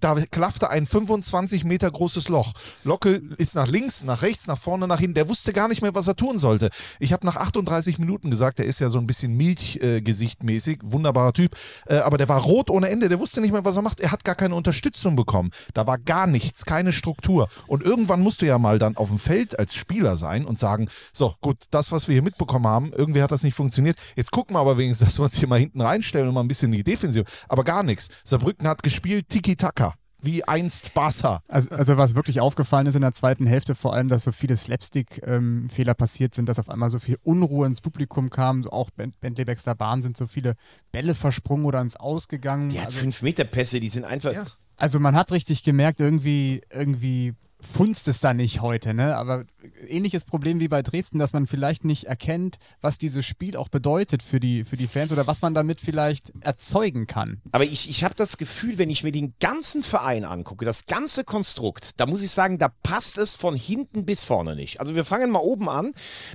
Da 0.00 0.14
klaffte 0.30 0.70
ein 0.70 0.86
25 0.86 1.64
Meter 1.64 1.90
großes 1.90 2.28
Loch. 2.28 2.52
Lockel 2.84 3.34
ist 3.38 3.54
nach 3.54 3.66
links, 3.66 4.04
nach 4.04 4.22
rechts, 4.22 4.46
nach 4.46 4.58
vorne, 4.58 4.86
nach 4.86 5.00
hinten. 5.00 5.14
Der 5.14 5.28
wusste 5.28 5.52
gar 5.52 5.68
nicht 5.68 5.82
mehr, 5.82 5.94
was 5.94 6.06
er 6.06 6.16
tun 6.16 6.38
sollte. 6.38 6.70
Ich 7.00 7.12
habe 7.12 7.26
nach 7.26 7.36
38 7.36 7.98
Minuten 7.98 8.30
gesagt, 8.30 8.58
der 8.58 8.66
ist 8.66 8.78
ja 8.78 8.90
so 8.90 8.98
ein 8.98 9.06
bisschen 9.06 9.36
Milchgesichtmäßig, 9.36 10.82
äh, 10.82 10.92
wunderbarer 10.92 11.32
Typ. 11.32 11.56
Äh, 11.86 11.96
aber 11.96 12.18
der 12.18 12.28
war 12.28 12.40
rot 12.40 12.70
ohne 12.70 12.88
Ende. 12.88 13.08
Der 13.08 13.18
wusste 13.18 13.40
nicht 13.40 13.52
mehr, 13.52 13.64
was 13.64 13.76
er 13.76 13.82
macht. 13.82 14.00
Er 14.00 14.12
hat 14.12 14.24
gar 14.24 14.34
keine 14.34 14.54
Unterstützung 14.54 15.16
bekommen. 15.16 15.50
Da 15.74 15.86
war 15.86 15.98
gar 15.98 16.26
nichts, 16.26 16.64
keine 16.64 16.92
Struktur. 16.92 17.48
Und 17.66 17.82
irgendwann 17.82 18.20
musst 18.20 18.42
du 18.42 18.46
ja 18.46 18.58
mal 18.58 18.78
dann 18.78 18.96
auf 18.96 19.08
dem 19.08 19.18
Feld 19.18 19.58
als 19.58 19.74
Spieler 19.74 20.16
sein 20.16 20.44
und 20.44 20.58
sagen: 20.58 20.88
So, 21.12 21.34
gut, 21.40 21.64
das, 21.70 21.92
was 21.92 22.08
wir 22.08 22.14
hier 22.14 22.22
mitbekommen 22.22 22.66
haben, 22.66 22.92
irgendwie 22.94 23.22
hat 23.22 23.32
das 23.32 23.42
nicht 23.42 23.54
funktioniert. 23.54 23.98
Jetzt 24.16 24.30
gucken 24.30 24.54
wir 24.54 24.60
aber 24.60 24.78
wenigstens, 24.78 25.08
dass 25.08 25.18
wir 25.18 25.24
uns 25.24 25.36
hier 25.36 25.48
mal 25.48 25.58
hinten 25.58 25.80
reinstellen 25.80 26.28
und 26.28 26.34
mal 26.34 26.40
ein 26.40 26.48
bisschen 26.48 26.72
die 26.72 26.84
Defensive. 26.84 27.24
Aber 27.48 27.64
gar 27.64 27.82
nichts. 27.82 28.08
Saarbrücken 28.24 28.68
hat 28.68 28.82
gespielt, 28.82 29.26
Tiki-Taka 29.58 29.94
wie 30.20 30.42
einst 30.42 30.94
Barca. 30.94 31.42
Also, 31.46 31.70
also 31.70 31.96
was 31.96 32.16
wirklich 32.16 32.40
aufgefallen 32.40 32.88
ist 32.88 32.96
in 32.96 33.02
der 33.02 33.12
zweiten 33.12 33.46
Hälfte, 33.46 33.76
vor 33.76 33.94
allem, 33.94 34.08
dass 34.08 34.24
so 34.24 34.32
viele 34.32 34.56
Slapstick-Fehler 34.56 35.90
ähm, 35.92 35.96
passiert 35.96 36.34
sind, 36.34 36.48
dass 36.48 36.58
auf 36.58 36.68
einmal 36.70 36.90
so 36.90 36.98
viel 36.98 37.16
Unruhe 37.22 37.68
ins 37.68 37.80
Publikum 37.80 38.28
kam, 38.28 38.64
so 38.64 38.70
auch 38.70 38.90
Bentley 38.90 39.44
Baxter 39.44 39.76
Bahn 39.76 40.02
sind 40.02 40.16
so 40.16 40.26
viele 40.26 40.54
Bälle 40.90 41.14
versprungen 41.14 41.66
oder 41.66 41.80
ins 41.80 41.94
Ausgegangen. 41.94 42.70
Die 42.70 42.80
hat 42.80 42.86
also, 42.86 42.98
fünf 42.98 43.22
Meter 43.22 43.44
Pässe, 43.44 43.78
die 43.78 43.88
sind 43.88 44.04
einfach. 44.04 44.32
Ja. 44.32 44.46
Also 44.76 44.98
man 44.98 45.14
hat 45.14 45.30
richtig 45.30 45.62
gemerkt, 45.62 46.00
irgendwie, 46.00 46.62
irgendwie 46.68 47.34
funzt 47.60 48.08
es 48.08 48.20
da 48.20 48.34
nicht 48.34 48.60
heute, 48.60 48.94
ne? 48.94 49.16
Aber 49.16 49.44
ähnliches 49.88 50.24
Problem 50.24 50.60
wie 50.60 50.68
bei 50.68 50.82
Dresden, 50.82 51.18
dass 51.18 51.32
man 51.32 51.46
vielleicht 51.46 51.84
nicht 51.84 52.04
erkennt, 52.04 52.58
was 52.80 52.98
dieses 52.98 53.26
Spiel 53.26 53.56
auch 53.56 53.68
bedeutet 53.68 54.22
für 54.22 54.40
die, 54.40 54.64
für 54.64 54.76
die 54.76 54.86
Fans 54.86 55.12
oder 55.12 55.26
was 55.26 55.42
man 55.42 55.54
damit 55.54 55.80
vielleicht 55.80 56.32
erzeugen 56.40 57.06
kann. 57.06 57.40
Aber 57.52 57.64
ich, 57.64 57.88
ich 57.88 58.04
habe 58.04 58.14
das 58.14 58.36
Gefühl, 58.36 58.78
wenn 58.78 58.90
ich 58.90 59.02
mir 59.02 59.12
den 59.12 59.34
ganzen 59.40 59.82
Verein 59.82 60.24
angucke, 60.24 60.64
das 60.64 60.86
ganze 60.86 61.24
Konstrukt, 61.24 61.92
da 62.00 62.06
muss 62.06 62.22
ich 62.22 62.30
sagen, 62.30 62.58
da 62.58 62.68
passt 62.82 63.18
es 63.18 63.34
von 63.34 63.56
hinten 63.56 64.04
bis 64.04 64.24
vorne 64.24 64.54
nicht. 64.54 64.80
Also 64.80 64.94
wir 64.94 65.04
fangen 65.04 65.30
mal 65.30 65.40
oben 65.40 65.68
an 65.68 65.92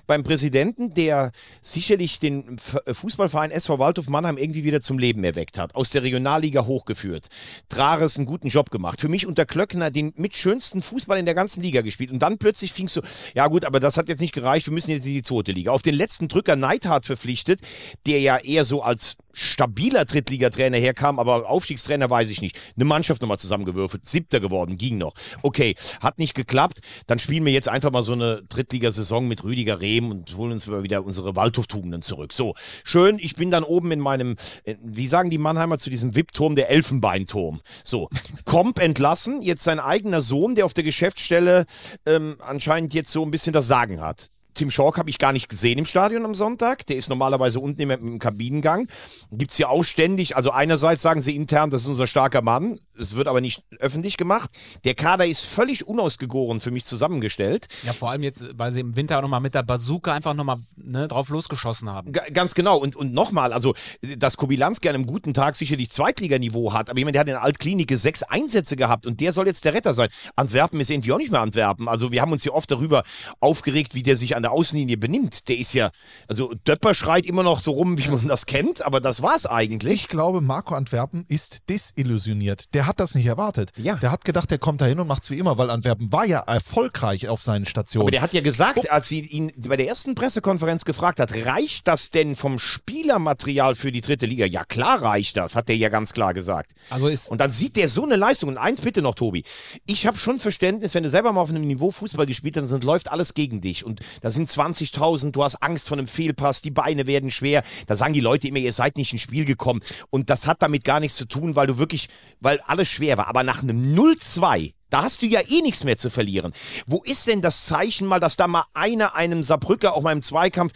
beim 0.07 0.23
Präsidenten, 0.23 0.93
der 0.93 1.31
sicherlich 1.61 2.19
den 2.19 2.57
Fußballverein 2.57 3.51
SV 3.51 3.79
Waldhof 3.79 4.09
Mannheim 4.09 4.37
irgendwie 4.37 4.63
wieder 4.63 4.81
zum 4.81 4.97
Leben 4.97 5.23
erweckt 5.23 5.57
hat, 5.57 5.75
aus 5.75 5.89
der 5.91 6.03
Regionalliga 6.03 6.65
hochgeführt. 6.65 7.27
Drares 7.69 8.17
einen 8.17 8.25
guten 8.25 8.49
Job 8.49 8.69
gemacht. 8.69 8.99
Für 8.99 9.09
mich 9.09 9.27
unter 9.27 9.45
Klöckner 9.45 9.91
den 9.91 10.13
mit 10.17 10.35
schönsten 10.35 10.81
Fußball 10.81 11.17
in 11.17 11.25
der 11.25 11.35
ganzen 11.35 11.61
Liga 11.61 11.81
gespielt. 11.81 12.11
Und 12.11 12.19
dann 12.19 12.37
plötzlich 12.37 12.73
fing 12.73 12.87
es 12.87 12.93
so, 12.93 13.01
ja 13.33 13.47
gut, 13.47 13.65
aber 13.65 13.79
das 13.79 13.97
hat 13.97 14.09
jetzt 14.09 14.21
nicht 14.21 14.33
gereicht, 14.33 14.67
wir 14.67 14.73
müssen 14.73 14.91
jetzt 14.91 15.05
in 15.07 15.13
die 15.13 15.21
zweite 15.21 15.51
Liga. 15.51 15.71
Auf 15.71 15.81
den 15.81 15.95
letzten 15.95 16.27
Drücker 16.27 16.55
Neidhardt 16.55 17.05
verpflichtet, 17.05 17.61
der 18.05 18.19
ja 18.19 18.37
eher 18.37 18.63
so 18.63 18.81
als 18.81 19.15
stabiler 19.33 20.05
Drittligatrainer 20.05 20.77
herkam, 20.77 21.19
aber 21.19 21.49
Aufstiegstrainer 21.49 22.09
weiß 22.09 22.29
ich 22.29 22.41
nicht. 22.41 22.59
Eine 22.75 22.85
Mannschaft 22.85 23.21
nochmal 23.21 23.39
zusammengewürfelt, 23.39 24.05
siebter 24.05 24.39
geworden, 24.39 24.77
ging 24.77 24.97
noch. 24.97 25.13
Okay, 25.41 25.75
hat 25.99 26.19
nicht 26.19 26.35
geklappt, 26.35 26.81
dann 27.07 27.19
spielen 27.19 27.45
wir 27.45 27.51
jetzt 27.51 27.67
einfach 27.67 27.91
mal 27.91 28.03
so 28.03 28.13
eine 28.13 28.43
Drittligasaison 28.43 29.27
mit 29.27 29.43
Rüdiger 29.43 29.81
Rehm 29.81 30.11
und 30.11 30.35
holen 30.37 30.51
uns 30.51 30.67
wieder 30.67 31.03
unsere 31.03 31.35
Waldhoftugenden 31.35 32.01
zurück. 32.01 32.33
So, 32.33 32.53
schön, 32.83 33.19
ich 33.19 33.35
bin 33.35 33.51
dann 33.51 33.63
oben 33.63 33.91
in 33.91 33.99
meinem, 33.99 34.35
äh, 34.63 34.75
wie 34.83 35.07
sagen 35.07 35.29
die 35.29 35.37
Mannheimer 35.37 35.79
zu 35.79 35.89
diesem 35.89 36.15
VIP-Turm, 36.15 36.55
der 36.55 36.69
Elfenbeinturm. 36.69 37.61
So, 37.83 38.09
Komp 38.45 38.79
entlassen, 38.79 39.41
jetzt 39.41 39.63
sein 39.63 39.79
eigener 39.79 40.21
Sohn, 40.21 40.55
der 40.55 40.65
auf 40.65 40.73
der 40.73 40.83
Geschäftsstelle 40.83 41.65
ähm, 42.05 42.37
anscheinend 42.39 42.93
jetzt 42.93 43.11
so 43.11 43.23
ein 43.23 43.31
bisschen 43.31 43.53
das 43.53 43.67
Sagen 43.67 44.01
hat. 44.01 44.32
Tim 44.53 44.71
Schork 44.71 44.97
habe 44.97 45.09
ich 45.09 45.19
gar 45.19 45.33
nicht 45.33 45.49
gesehen 45.49 45.79
im 45.79 45.85
Stadion 45.85 46.25
am 46.25 46.33
Sonntag. 46.33 46.85
Der 46.85 46.95
ist 46.95 47.09
normalerweise 47.09 47.59
unten 47.59 47.81
im, 47.81 47.91
im 47.91 48.19
Kabinengang. 48.19 48.87
Gibt 49.31 49.51
es 49.51 49.57
ja 49.57 49.69
auch 49.69 49.83
ständig, 49.83 50.35
also 50.35 50.51
einerseits 50.51 51.01
sagen 51.01 51.21
sie 51.21 51.35
intern, 51.35 51.69
das 51.69 51.83
ist 51.83 51.87
unser 51.87 52.07
starker 52.07 52.41
Mann. 52.41 52.79
Es 52.97 53.15
wird 53.15 53.27
aber 53.27 53.41
nicht 53.41 53.63
öffentlich 53.79 54.17
gemacht. 54.17 54.51
Der 54.83 54.93
Kader 54.93 55.25
ist 55.25 55.45
völlig 55.45 55.87
unausgegoren 55.87 56.59
für 56.59 56.71
mich 56.71 56.85
zusammengestellt. 56.85 57.67
Ja, 57.83 57.93
vor 57.93 58.11
allem 58.11 58.21
jetzt, 58.21 58.47
weil 58.57 58.71
sie 58.71 58.81
im 58.81 58.95
Winter 58.95 59.21
nochmal 59.21 59.39
mit 59.39 59.55
der 59.55 59.63
Bazooka 59.63 60.13
einfach 60.13 60.33
nochmal 60.35 60.57
ne, 60.75 61.07
drauf 61.07 61.29
losgeschossen 61.29 61.89
haben. 61.89 62.11
G 62.11 62.19
ganz 62.31 62.53
genau. 62.53 62.77
Und, 62.77 62.95
und 62.95 63.13
nochmal, 63.13 63.51
also, 63.51 63.73
dass 64.17 64.37
Kobilanski 64.37 64.89
an 64.89 64.95
einem 64.95 65.07
guten 65.07 65.33
Tag 65.33 65.55
sicherlich 65.55 65.89
Zweitliganiveau 65.89 66.73
hat, 66.73 66.89
aber 66.89 66.99
ich 66.99 67.05
meine, 67.05 67.13
der 67.13 67.21
hat 67.21 67.27
in 67.27 67.33
der 67.33 67.43
Altklinike 67.43 67.97
sechs 67.97 68.21
Einsätze 68.23 68.75
gehabt 68.75 69.07
und 69.07 69.19
der 69.19 69.31
soll 69.31 69.47
jetzt 69.47 69.65
der 69.65 69.73
Retter 69.73 69.93
sein. 69.93 70.09
Antwerpen 70.35 70.79
ist 70.79 70.89
irgendwie 70.89 71.11
auch 71.11 71.17
nicht 71.17 71.31
mehr 71.31 71.41
Antwerpen. 71.41 71.87
Also, 71.87 72.11
wir 72.11 72.21
haben 72.21 72.31
uns 72.31 72.43
hier 72.43 72.53
oft 72.53 72.69
darüber 72.69 73.03
aufgeregt, 73.39 73.95
wie 73.95 74.03
der 74.03 74.15
sich 74.15 74.35
an 74.35 74.42
an 74.43 74.49
der 74.49 74.51
Außenlinie 74.51 74.97
benimmt, 74.97 75.47
der 75.47 75.57
ist 75.57 75.73
ja, 75.73 75.89
also 76.27 76.53
Döpper 76.67 76.93
schreit 76.93 77.25
immer 77.25 77.43
noch 77.43 77.61
so 77.61 77.71
rum, 77.71 77.97
wie 77.97 78.09
man 78.09 78.27
das 78.27 78.45
kennt, 78.45 78.85
aber 78.85 78.99
das 78.99 79.21
war's 79.21 79.45
eigentlich. 79.45 79.93
Ich 79.93 80.07
glaube, 80.09 80.41
Marco 80.41 80.75
Antwerpen 80.75 81.25
ist 81.29 81.61
desillusioniert. 81.69 82.65
Der 82.73 82.85
hat 82.85 82.99
das 82.99 83.15
nicht 83.15 83.25
erwartet. 83.25 83.71
Ja. 83.77 83.95
Der 83.95 84.11
hat 84.11 84.25
gedacht, 84.25 84.51
der 84.51 84.57
kommt 84.57 84.81
da 84.81 84.85
hin 84.85 84.99
und 84.99 85.07
macht's 85.07 85.29
wie 85.29 85.39
immer, 85.39 85.57
weil 85.57 85.69
Antwerpen 85.69 86.11
war 86.11 86.25
ja 86.25 86.39
erfolgreich 86.39 87.29
auf 87.29 87.41
seinen 87.41 87.65
Stationen. 87.65 88.03
Aber 88.03 88.11
der 88.11 88.21
hat 88.21 88.33
ja 88.33 88.41
gesagt, 88.41 88.91
als 88.91 89.07
sie 89.07 89.21
ihn 89.21 89.51
bei 89.67 89.77
der 89.77 89.87
ersten 89.87 90.13
Pressekonferenz 90.13 90.83
gefragt 90.83 91.21
hat, 91.21 91.33
reicht 91.45 91.87
das 91.87 92.09
denn 92.09 92.35
vom 92.35 92.59
Spielermaterial 92.59 93.75
für 93.75 93.91
die 93.91 94.01
dritte 94.01 94.25
Liga? 94.25 94.45
Ja, 94.45 94.65
klar 94.65 95.01
reicht 95.01 95.37
das, 95.37 95.55
hat 95.55 95.69
der 95.69 95.77
ja 95.77 95.87
ganz 95.87 96.11
klar 96.11 96.33
gesagt. 96.33 96.73
Also 96.89 97.07
ist 97.07 97.29
Und 97.29 97.39
dann 97.39 97.51
sieht 97.51 97.77
der 97.77 97.87
so 97.87 98.03
eine 98.03 98.17
Leistung. 98.17 98.49
Und 98.49 98.57
eins 98.57 98.81
bitte 98.81 99.01
noch, 99.01 99.15
Tobi. 99.15 99.43
Ich 99.85 100.05
habe 100.05 100.17
schon 100.17 100.37
Verständnis, 100.39 100.93
wenn 100.95 101.03
du 101.03 101.09
selber 101.09 101.31
mal 101.31 101.41
auf 101.41 101.49
einem 101.49 101.65
Niveau 101.65 101.91
Fußball 101.91 102.25
gespielt 102.25 102.57
hast, 102.57 102.71
dann 102.71 102.81
läuft 102.81 103.09
alles 103.09 103.33
gegen 103.33 103.61
dich. 103.61 103.85
Und 103.85 104.01
da 104.21 104.31
sind 104.33 104.49
20.000, 104.49 105.31
du 105.31 105.43
hast 105.43 105.61
Angst 105.63 105.87
vor 105.87 105.97
einem 105.97 106.07
Fehlpass, 106.07 106.61
die 106.61 106.71
Beine 106.71 107.07
werden 107.07 107.31
schwer. 107.31 107.63
Da 107.87 107.95
sagen 107.95 108.13
die 108.13 108.19
Leute 108.19 108.47
immer, 108.47 108.59
ihr 108.59 108.73
seid 108.73 108.97
nicht 108.97 109.13
ins 109.13 109.21
Spiel 109.21 109.45
gekommen. 109.45 109.81
Und 110.09 110.29
das 110.29 110.47
hat 110.47 110.61
damit 110.61 110.83
gar 110.83 110.99
nichts 110.99 111.15
zu 111.15 111.25
tun, 111.25 111.55
weil 111.55 111.67
du 111.67 111.77
wirklich, 111.77 112.09
weil 112.41 112.59
alles 112.67 112.89
schwer 112.89 113.17
war. 113.17 113.27
Aber 113.27 113.43
nach 113.43 113.63
einem 113.63 113.95
0-2, 113.95 114.73
da 114.89 115.03
hast 115.03 115.23
du 115.23 115.25
ja 115.25 115.41
eh 115.47 115.61
nichts 115.61 115.83
mehr 115.83 115.97
zu 115.97 116.11
verlieren. 116.11 116.53
Wo 116.85 117.01
ist 117.03 117.25
denn 117.25 117.41
das 117.41 117.65
Zeichen 117.65 118.05
mal, 118.05 118.19
dass 118.19 118.37
da 118.37 118.47
mal 118.47 118.65
einer 118.73 119.15
einem 119.15 119.41
Saarbrücker 119.41 119.93
auch 119.93 120.03
mal 120.03 120.11
im 120.11 120.21
Zweikampf 120.21 120.73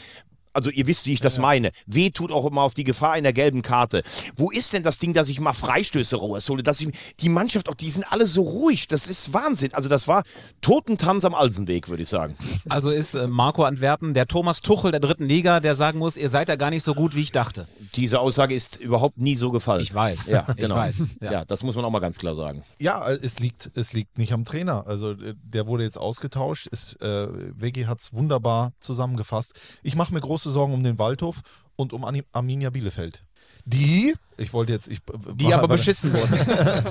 also 0.57 0.71
ihr 0.71 0.87
wisst, 0.87 1.05
wie 1.05 1.13
ich 1.13 1.21
das 1.21 1.37
meine. 1.37 1.69
Weh 1.85 2.09
tut 2.09 2.31
auch 2.31 2.43
immer 2.47 2.63
auf 2.63 2.73
die 2.73 2.83
Gefahr 2.83 3.11
einer 3.11 3.31
gelben 3.31 3.61
Karte. 3.61 4.01
Wo 4.35 4.49
ist 4.49 4.73
denn 4.73 4.81
das 4.81 4.97
Ding, 4.97 5.13
dass 5.13 5.29
ich 5.29 5.39
mal 5.39 5.53
Freistöße 5.53 6.15
raushole? 6.17 6.63
Dass 6.63 6.81
ich, 6.81 6.89
die 7.19 7.29
Mannschaft, 7.29 7.69
auch 7.69 7.75
die 7.75 7.91
sind 7.91 8.11
alle 8.11 8.25
so 8.25 8.41
ruhig. 8.41 8.87
Das 8.87 9.05
ist 9.05 9.33
Wahnsinn. 9.33 9.75
Also 9.75 9.87
das 9.87 10.07
war 10.07 10.23
Totentanz 10.61 11.25
am 11.25 11.35
Alsenweg, 11.35 11.89
würde 11.89 12.01
ich 12.01 12.09
sagen. 12.09 12.35
Also 12.69 12.89
ist 12.89 13.13
äh, 13.13 13.27
Marco 13.27 13.63
Antwerpen 13.65 14.15
der 14.15 14.25
Thomas 14.25 14.61
Tuchel 14.61 14.89
der 14.89 14.99
dritten 14.99 15.25
Liga, 15.25 15.59
der 15.59 15.75
sagen 15.75 15.99
muss, 15.99 16.17
ihr 16.17 16.29
seid 16.29 16.49
ja 16.49 16.55
gar 16.55 16.71
nicht 16.71 16.83
so 16.83 16.95
gut, 16.95 17.15
wie 17.15 17.21
ich 17.21 17.31
dachte. 17.31 17.67
Diese 17.93 18.19
Aussage 18.19 18.55
ist 18.55 18.77
überhaupt 18.77 19.19
nie 19.19 19.35
so 19.35 19.51
gefallen. 19.51 19.81
Ich 19.81 19.93
weiß. 19.93 20.25
Ja, 20.25 20.47
Ich 20.49 20.55
genau. 20.55 20.75
weiß. 20.75 21.03
Ja. 21.21 21.31
Ja. 21.31 21.45
das 21.45 21.61
muss 21.61 21.75
man 21.75 21.85
auch 21.85 21.91
mal 21.91 21.99
ganz 21.99 22.17
klar 22.17 22.33
sagen. 22.33 22.63
Ja, 22.79 23.07
es 23.11 23.39
liegt, 23.39 23.69
es 23.75 23.93
liegt 23.93 24.17
nicht 24.17 24.33
am 24.33 24.43
Trainer. 24.43 24.87
Also 24.87 25.11
äh, 25.11 25.35
der 25.43 25.67
wurde 25.67 25.83
jetzt 25.83 25.97
ausgetauscht. 25.97 26.65
Ist, 26.67 26.99
äh, 27.01 27.27
Vegi 27.55 27.83
hat 27.83 27.99
es 27.99 28.13
wunderbar 28.13 28.73
zusammengefasst. 28.79 29.53
Ich 29.83 29.95
mache 29.95 30.13
mir 30.13 30.19
große 30.21 30.46
Sorgen 30.49 30.73
um 30.73 30.83
den 30.83 30.99
Waldhof 30.99 31.41
und 31.75 31.93
um 31.93 32.05
Arminia 32.31 32.69
Bielefeld. 32.69 33.23
Die, 33.65 34.15
ich 34.37 34.53
wollte 34.53 34.71
jetzt, 34.71 34.87
ich, 34.87 34.99
Die 35.33 35.53
aber 35.53 35.67
beschissen 35.67 36.13
wurden. 36.13 36.39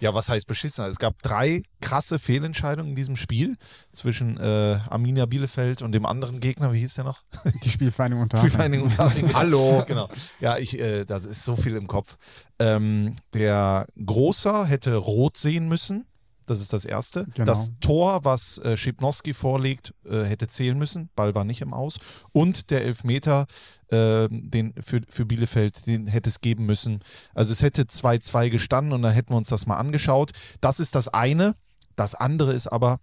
Ja, 0.00 0.12
was 0.12 0.28
heißt 0.28 0.46
beschissen? 0.46 0.84
Es 0.84 0.98
gab 0.98 1.22
drei 1.22 1.62
krasse 1.80 2.18
Fehlentscheidungen 2.18 2.90
in 2.90 2.94
diesem 2.94 3.16
Spiel 3.16 3.56
zwischen 3.92 4.36
äh, 4.36 4.78
Arminia 4.90 5.24
Bielefeld 5.24 5.80
und 5.80 5.92
dem 5.92 6.04
anderen 6.04 6.40
Gegner. 6.40 6.74
Wie 6.74 6.80
hieß 6.80 6.92
der 6.92 7.04
noch? 7.04 7.22
Die 7.62 7.70
Spielvereinigung 7.70 8.22
unter 8.24 8.36
Spielvereinigung 8.36 8.88
Unterhaching. 8.88 9.32
Hallo. 9.34 9.82
Genau. 9.86 10.10
Ja, 10.40 10.58
ich, 10.58 10.78
äh, 10.78 11.06
das 11.06 11.24
ist 11.24 11.44
so 11.46 11.56
viel 11.56 11.74
im 11.74 11.86
Kopf. 11.86 12.18
Ähm, 12.58 13.14
der 13.32 13.86
Großer 14.04 14.66
hätte 14.66 14.94
rot 14.96 15.38
sehen 15.38 15.68
müssen. 15.68 16.04
Das 16.46 16.60
ist 16.60 16.72
das 16.72 16.84
Erste. 16.84 17.26
Genau. 17.34 17.46
Das 17.46 17.72
Tor, 17.80 18.24
was 18.24 18.58
äh, 18.58 18.76
Schipnowski 18.76 19.32
vorlegt, 19.32 19.94
äh, 20.04 20.24
hätte 20.24 20.46
zählen 20.46 20.78
müssen. 20.78 21.08
Ball 21.16 21.34
war 21.34 21.44
nicht 21.44 21.62
im 21.62 21.72
Aus. 21.72 21.98
Und 22.32 22.70
der 22.70 22.84
Elfmeter 22.84 23.46
äh, 23.88 24.28
den 24.30 24.74
für, 24.80 25.00
für 25.08 25.24
Bielefeld, 25.24 25.86
den 25.86 26.06
hätte 26.06 26.28
es 26.28 26.40
geben 26.40 26.66
müssen. 26.66 27.00
Also 27.34 27.52
es 27.52 27.62
hätte 27.62 27.82
2-2 27.82 28.50
gestanden 28.50 28.92
und 28.92 29.02
dann 29.02 29.12
hätten 29.12 29.32
wir 29.32 29.36
uns 29.36 29.48
das 29.48 29.66
mal 29.66 29.76
angeschaut. 29.76 30.32
Das 30.60 30.80
ist 30.80 30.94
das 30.94 31.08
eine. 31.08 31.54
Das 31.96 32.14
andere 32.14 32.52
ist 32.52 32.66
aber, 32.66 33.00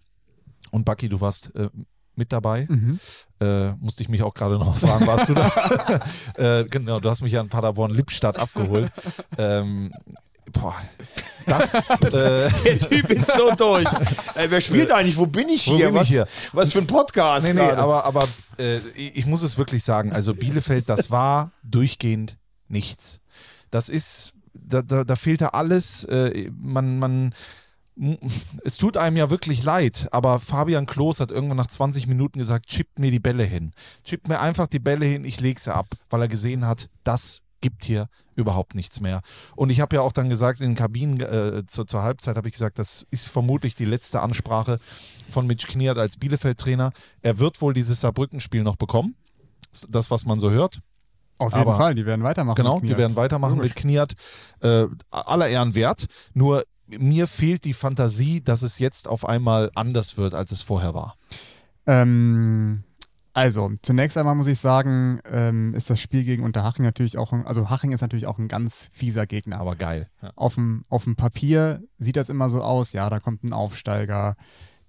und 0.71 0.85
Bucky, 0.85 1.09
du 1.09 1.21
warst 1.21 1.55
äh, 1.55 1.69
mit 2.15 2.31
dabei. 2.31 2.67
Mhm. 2.69 2.99
Äh, 3.39 3.71
musste 3.73 4.03
ich 4.03 4.09
mich 4.09 4.21
auch 4.21 4.33
gerade 4.33 4.59
noch 4.59 4.75
fragen, 4.75 5.07
warst 5.07 5.29
du 5.29 5.33
da? 5.33 6.01
äh, 6.35 6.65
genau, 6.65 6.99
du 6.99 7.09
hast 7.09 7.21
mich 7.21 7.31
ja 7.31 7.41
in 7.41 7.49
Paderborn-Lippstadt 7.49 8.37
abgeholt. 8.37 8.91
ähm, 9.37 9.93
boah, 10.51 10.75
das, 11.45 11.73
äh, 12.13 12.49
Der 12.63 12.79
Typ 12.79 13.09
ist 13.09 13.31
so 13.35 13.51
durch. 13.51 13.87
Ey, 14.35 14.49
wer 14.49 14.61
spielt 14.61 14.91
eigentlich? 14.91 15.17
Wo 15.17 15.25
bin 15.25 15.49
ich 15.49 15.63
hier? 15.63 15.87
bin 15.87 15.95
ich 15.95 16.01
was, 16.01 16.07
hier? 16.07 16.27
was 16.53 16.71
für 16.71 16.79
ein 16.79 16.87
Podcast? 16.87 17.45
nee, 17.45 17.53
nee, 17.53 17.59
gerade? 17.59 17.77
aber, 17.77 18.05
aber 18.05 18.27
äh, 18.57 18.77
ich 18.95 19.17
ich 19.17 19.25
muss 19.25 19.41
es 19.43 19.57
wirklich 19.57 19.83
sagen, 19.83 20.11
also 20.13 20.33
Bielefeld, 20.33 20.89
das 20.89 21.11
war 21.11 21.51
durchgehend 21.63 22.37
nichts. 22.67 23.19
Das 23.69 23.89
ist, 23.89 24.33
da, 24.53 24.81
da, 24.81 25.03
da 25.03 25.15
fehlte 25.15 25.53
alles. 25.53 26.03
Äh, 26.05 26.49
man, 26.57 26.99
man, 26.99 27.35
es 28.63 28.77
tut 28.77 28.97
einem 28.97 29.17
ja 29.17 29.29
wirklich 29.29 29.63
leid, 29.63 30.07
aber 30.11 30.39
Fabian 30.39 30.85
Klos 30.85 31.19
hat 31.19 31.31
irgendwann 31.31 31.57
nach 31.57 31.67
20 31.67 32.07
Minuten 32.07 32.39
gesagt, 32.39 32.67
chippt 32.67 32.99
mir 32.99 33.11
die 33.11 33.19
Bälle 33.19 33.43
hin. 33.43 33.73
Chippt 34.03 34.27
mir 34.27 34.39
einfach 34.39 34.67
die 34.67 34.79
Bälle 34.79 35.05
hin, 35.05 35.23
ich 35.23 35.39
lege 35.39 35.59
sie 35.59 35.73
ab, 35.73 35.87
weil 36.09 36.21
er 36.21 36.27
gesehen 36.27 36.65
hat, 36.65 36.89
das 37.03 37.40
gibt 37.61 37.85
hier 37.85 38.07
überhaupt 38.35 38.75
nichts 38.75 38.99
mehr. 39.01 39.21
Und 39.55 39.69
ich 39.69 39.79
habe 39.79 39.95
ja 39.95 40.01
auch 40.01 40.11
dann 40.11 40.29
gesagt, 40.29 40.61
in 40.61 40.71
den 40.71 40.75
Kabinen 40.75 41.19
äh, 41.19 41.63
zur, 41.67 41.87
zur 41.87 42.01
Halbzeit 42.01 42.35
habe 42.37 42.47
ich 42.47 42.53
gesagt, 42.53 42.79
das 42.79 43.05
ist 43.11 43.27
vermutlich 43.27 43.75
die 43.75 43.85
letzte 43.85 44.21
Ansprache 44.21 44.79
von 45.29 45.47
Mitch 45.47 45.67
Kniat 45.67 45.97
als 45.97 46.17
Bielefeld-Trainer. 46.17 46.91
Er 47.21 47.39
wird 47.39 47.61
wohl 47.61 47.73
dieses 47.73 48.01
Saarbrücken-Spiel 48.01 48.63
noch 48.63 48.75
bekommen. 48.75 49.15
Das, 49.89 50.11
was 50.11 50.25
man 50.25 50.39
so 50.39 50.49
hört. 50.51 50.81
Auf 51.37 51.53
jeden 51.53 51.61
Aber- 51.67 51.75
Fall, 51.75 51.95
die 51.95 52.05
werden 52.05 52.23
weitermachen. 52.23 52.55
Genau, 52.55 52.79
die 52.79 52.97
werden 52.97 53.15
weitermachen 53.15 53.55
Logisch. 53.57 53.71
mit 53.75 53.75
Kniat. 53.77 54.13
Äh, 54.59 54.85
aller 55.09 55.47
Ehren 55.47 55.73
wert. 55.75 56.05
Nur 56.33 56.65
mir 56.87 57.27
fehlt 57.27 57.63
die 57.63 57.73
Fantasie, 57.73 58.41
dass 58.43 58.63
es 58.63 58.79
jetzt 58.79 59.07
auf 59.07 59.27
einmal 59.27 59.71
anders 59.75 60.17
wird, 60.17 60.33
als 60.33 60.51
es 60.51 60.61
vorher 60.61 60.93
war. 60.93 61.15
Ähm, 61.87 62.83
also, 63.33 63.71
zunächst 63.81 64.17
einmal 64.17 64.35
muss 64.35 64.47
ich 64.47 64.59
sagen, 64.59 65.21
ähm, 65.25 65.73
ist 65.73 65.89
das 65.89 66.01
Spiel 66.01 66.23
gegen 66.23 66.43
Unterhaching 66.43 66.83
natürlich 66.83 67.17
auch, 67.17 67.31
ein, 67.31 67.45
also 67.47 67.69
Haching 67.69 67.93
ist 67.93 68.01
natürlich 68.01 68.27
auch 68.27 68.37
ein 68.37 68.49
ganz 68.49 68.89
fieser 68.93 69.25
Gegner. 69.25 69.59
Aber 69.59 69.75
geil. 69.75 70.09
Ja. 70.21 70.31
auf 70.35 70.55
dem, 70.55 70.83
auf 70.89 71.05
dem 71.05 71.15
Papier 71.15 71.81
sieht 71.97 72.17
das 72.17 72.29
immer 72.29 72.49
so 72.49 72.61
aus, 72.61 72.93
ja, 72.93 73.09
da 73.09 73.19
kommt 73.19 73.43
ein 73.43 73.53
Aufsteiger. 73.53 74.35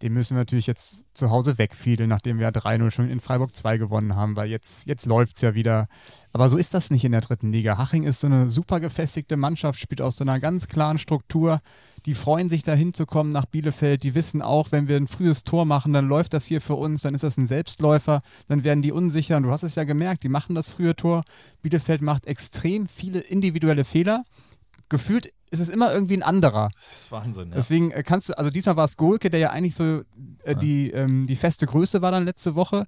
Den 0.03 0.13
müssen 0.13 0.35
wir 0.35 0.41
natürlich 0.41 0.67
jetzt 0.67 1.05
zu 1.15 1.31
Hause 1.31 1.59
wegfiedeln, 1.59 2.09
nachdem 2.09 2.41
wir 2.41 2.51
3-0 2.51 2.91
schon 2.91 3.09
in 3.09 3.21
Freiburg 3.21 3.55
2 3.55 3.79
gewonnen 3.79 4.17
haben, 4.17 4.37
weil 4.37 4.51
jetzt, 4.51 4.87
jetzt 4.87 5.07
läuft 5.07 5.37
es 5.37 5.43
ja 5.43 5.55
wieder. 5.55 5.87
Aber 6.33 6.49
so 6.49 6.57
ist 6.57 6.75
das 6.75 6.91
nicht 6.91 7.05
in 7.05 7.13
der 7.13 7.21
dritten 7.21 7.53
Liga. 7.53 7.79
Haching 7.79 8.03
ist 8.03 8.21
so 8.21 8.27
eine 8.27 8.49
super 8.49 8.81
gefestigte 8.81 9.37
Mannschaft, 9.37 9.79
spielt 9.79 10.01
aus 10.01 10.17
so 10.17 10.25
einer 10.25 10.41
ganz 10.41 10.67
klaren 10.67 10.99
Struktur. 10.99 11.61
Die 12.05 12.15
freuen 12.15 12.49
sich 12.49 12.65
da 12.65 12.75
hinzukommen 12.75 13.33
nach 13.33 13.47
Bielefeld. 13.47 14.03
Die 14.03 14.17
wissen 14.17 14.43
auch, 14.43 14.73
wenn 14.73 14.89
wir 14.89 14.97
ein 14.97 15.07
frühes 15.07 15.45
Tor 15.45 15.67
machen, 15.67 15.93
dann 15.93 16.09
läuft 16.09 16.35
das 16.35 16.47
hier 16.47 16.61
für 16.61 16.75
uns, 16.75 17.03
dann 17.03 17.15
ist 17.15 17.23
das 17.23 17.37
ein 17.37 17.47
Selbstläufer, 17.47 18.23
dann 18.49 18.65
werden 18.65 18.83
die 18.83 18.91
unsicher. 18.91 19.37
Und 19.37 19.45
du 19.45 19.53
hast 19.53 19.63
es 19.63 19.77
ja 19.77 19.85
gemerkt, 19.85 20.25
die 20.25 20.29
machen 20.29 20.57
das 20.57 20.69
frühe 20.69 20.97
Tor. 20.97 21.23
Bielefeld 21.63 22.03
macht 22.03 22.27
extrem 22.27 22.89
viele 22.89 23.21
individuelle 23.21 23.85
Fehler. 23.85 24.25
Gefühlt 24.93 25.33
ist 25.51 25.61
es 25.61 25.69
immer 25.69 25.93
irgendwie 25.93 26.15
ein 26.15 26.23
anderer. 26.23 26.69
Das 26.91 27.03
ist 27.03 27.13
Wahnsinn. 27.13 27.49
Ja. 27.49 27.57
Deswegen 27.57 27.91
äh, 27.91 28.03
kannst 28.03 28.29
du, 28.29 28.39
also 28.39 28.51
diesmal 28.51 28.77
war 28.77 28.85
es 28.85 28.97
Golke, 28.97 29.31
der 29.31 29.41
ja 29.41 29.51
eigentlich 29.51 29.75
so 29.75 30.03
äh, 30.45 30.55
die, 30.55 30.91
ähm, 30.91 31.27
die 31.27 31.37
feste 31.37 31.67
Größe 31.67 32.03
war 32.03 32.13
dann 32.13 32.25
letzte 32.25 32.55
Woche. 32.55 32.87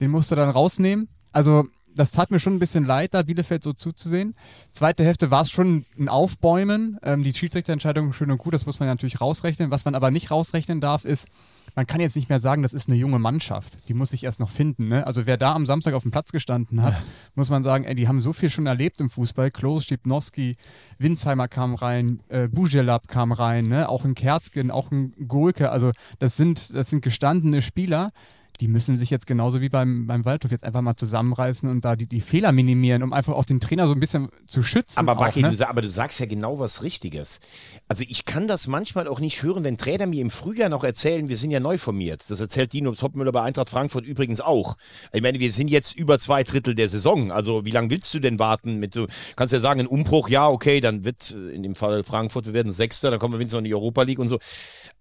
Den 0.00 0.10
musste 0.10 0.36
dann 0.36 0.50
rausnehmen. 0.50 1.08
Also 1.32 1.64
das 1.94 2.10
tat 2.12 2.30
mir 2.30 2.38
schon 2.38 2.54
ein 2.54 2.58
bisschen 2.58 2.86
leid, 2.86 3.14
da 3.14 3.22
Bielefeld 3.22 3.62
so 3.62 3.72
zuzusehen. 3.72 4.34
Zweite 4.72 5.04
Hälfte 5.04 5.30
war 5.30 5.42
es 5.42 5.50
schon 5.50 5.84
ein 5.98 6.08
Aufbäumen. 6.08 6.98
Ähm, 7.02 7.22
die 7.22 7.32
Schiedsrichterentscheidung 7.32 8.12
schön 8.12 8.30
und 8.30 8.38
gut, 8.38 8.54
das 8.54 8.66
muss 8.66 8.80
man 8.80 8.86
ja 8.86 8.94
natürlich 8.94 9.20
rausrechnen. 9.20 9.70
Was 9.70 9.84
man 9.84 9.94
aber 9.94 10.10
nicht 10.10 10.30
rausrechnen 10.30 10.80
darf, 10.80 11.04
ist, 11.04 11.28
man 11.74 11.86
kann 11.86 12.00
jetzt 12.00 12.16
nicht 12.16 12.28
mehr 12.28 12.40
sagen, 12.40 12.62
das 12.62 12.72
ist 12.72 12.88
eine 12.88 12.98
junge 12.98 13.18
Mannschaft. 13.18 13.88
Die 13.88 13.94
muss 13.94 14.10
sich 14.10 14.24
erst 14.24 14.40
noch 14.40 14.50
finden. 14.50 14.88
Ne? 14.88 15.06
Also 15.06 15.26
wer 15.26 15.36
da 15.36 15.54
am 15.54 15.66
Samstag 15.66 15.94
auf 15.94 16.02
dem 16.02 16.10
Platz 16.10 16.32
gestanden 16.32 16.82
hat, 16.82 16.94
muss 17.34 17.50
man 17.50 17.62
sagen, 17.62 17.84
ey, 17.84 17.94
die 17.94 18.08
haben 18.08 18.20
so 18.20 18.32
viel 18.32 18.50
schon 18.50 18.66
erlebt 18.66 19.00
im 19.00 19.10
Fußball. 19.10 19.50
Klos, 19.50 19.84
Schipnowski, 19.84 20.56
Winsheimer 20.98 21.48
kam 21.48 21.74
rein, 21.74 22.20
äh, 22.28 22.48
Bujelab 22.48 23.08
kam 23.08 23.32
rein, 23.32 23.66
ne? 23.66 23.88
auch 23.88 24.04
ein 24.04 24.14
Kersken, 24.14 24.70
auch 24.70 24.90
ein 24.90 25.14
Golke. 25.28 25.70
Also 25.70 25.92
das 26.18 26.36
sind, 26.36 26.74
das 26.74 26.90
sind 26.90 27.02
gestandene 27.02 27.62
Spieler. 27.62 28.12
Die 28.60 28.68
müssen 28.68 28.96
sich 28.96 29.10
jetzt 29.10 29.26
genauso 29.26 29.60
wie 29.60 29.68
beim, 29.68 30.06
beim 30.06 30.24
Waldhof 30.24 30.50
jetzt 30.50 30.62
einfach 30.62 30.82
mal 30.82 30.94
zusammenreißen 30.94 31.68
und 31.68 31.84
da 31.84 31.96
die, 31.96 32.06
die 32.06 32.20
Fehler 32.20 32.52
minimieren, 32.52 33.02
um 33.02 33.12
einfach 33.12 33.34
auch 33.34 33.44
den 33.44 33.60
Trainer 33.60 33.88
so 33.88 33.94
ein 33.94 34.00
bisschen 34.00 34.28
zu 34.46 34.62
schützen. 34.62 34.98
Aber 35.00 35.16
Baki, 35.16 35.42
ne? 35.42 35.50
du, 35.50 35.68
aber 35.68 35.82
du 35.82 35.90
sagst 35.90 36.20
ja 36.20 36.26
genau 36.26 36.58
was 36.58 36.82
Richtiges. 36.82 37.40
Also 37.88 38.04
ich 38.06 38.24
kann 38.24 38.46
das 38.46 38.66
manchmal 38.66 39.08
auch 39.08 39.20
nicht 39.20 39.42
hören, 39.42 39.64
wenn 39.64 39.78
Trainer 39.78 40.06
mir 40.06 40.20
im 40.20 40.30
Frühjahr 40.30 40.68
noch 40.68 40.84
erzählen, 40.84 41.28
wir 41.28 41.36
sind 41.36 41.50
ja 41.50 41.60
neu 41.60 41.78
formiert. 41.78 42.24
Das 42.28 42.40
erzählt 42.40 42.72
Dino 42.72 42.92
Topmüller 42.92 43.32
bei 43.32 43.42
Eintracht 43.42 43.70
Frankfurt 43.70 44.04
übrigens 44.04 44.40
auch. 44.40 44.76
Ich 45.12 45.22
meine, 45.22 45.40
wir 45.40 45.50
sind 45.50 45.70
jetzt 45.70 45.96
über 45.96 46.18
zwei 46.18 46.44
Drittel 46.44 46.74
der 46.74 46.88
Saison. 46.88 47.32
Also 47.32 47.64
wie 47.64 47.70
lange 47.70 47.90
willst 47.90 48.12
du 48.14 48.20
denn 48.20 48.38
warten? 48.38 48.78
Mit 48.78 48.94
so, 48.94 49.06
kannst 49.34 49.52
ja 49.52 49.60
sagen, 49.60 49.80
ein 49.80 49.86
Umbruch, 49.86 50.28
ja, 50.28 50.48
okay, 50.48 50.80
dann 50.80 51.04
wird 51.04 51.30
äh, 51.30 51.50
in 51.50 51.62
dem 51.62 51.74
Fall 51.74 52.04
Frankfurt, 52.04 52.46
wir 52.46 52.52
werden 52.52 52.72
Sechster, 52.72 53.10
dann 53.10 53.18
kommen 53.18 53.34
wir 53.34 53.38
wenigstens 53.38 53.54
noch 53.54 53.60
in 53.60 53.64
die 53.64 53.74
Europa 53.74 54.02
League 54.02 54.18
und 54.18 54.28
so. 54.28 54.38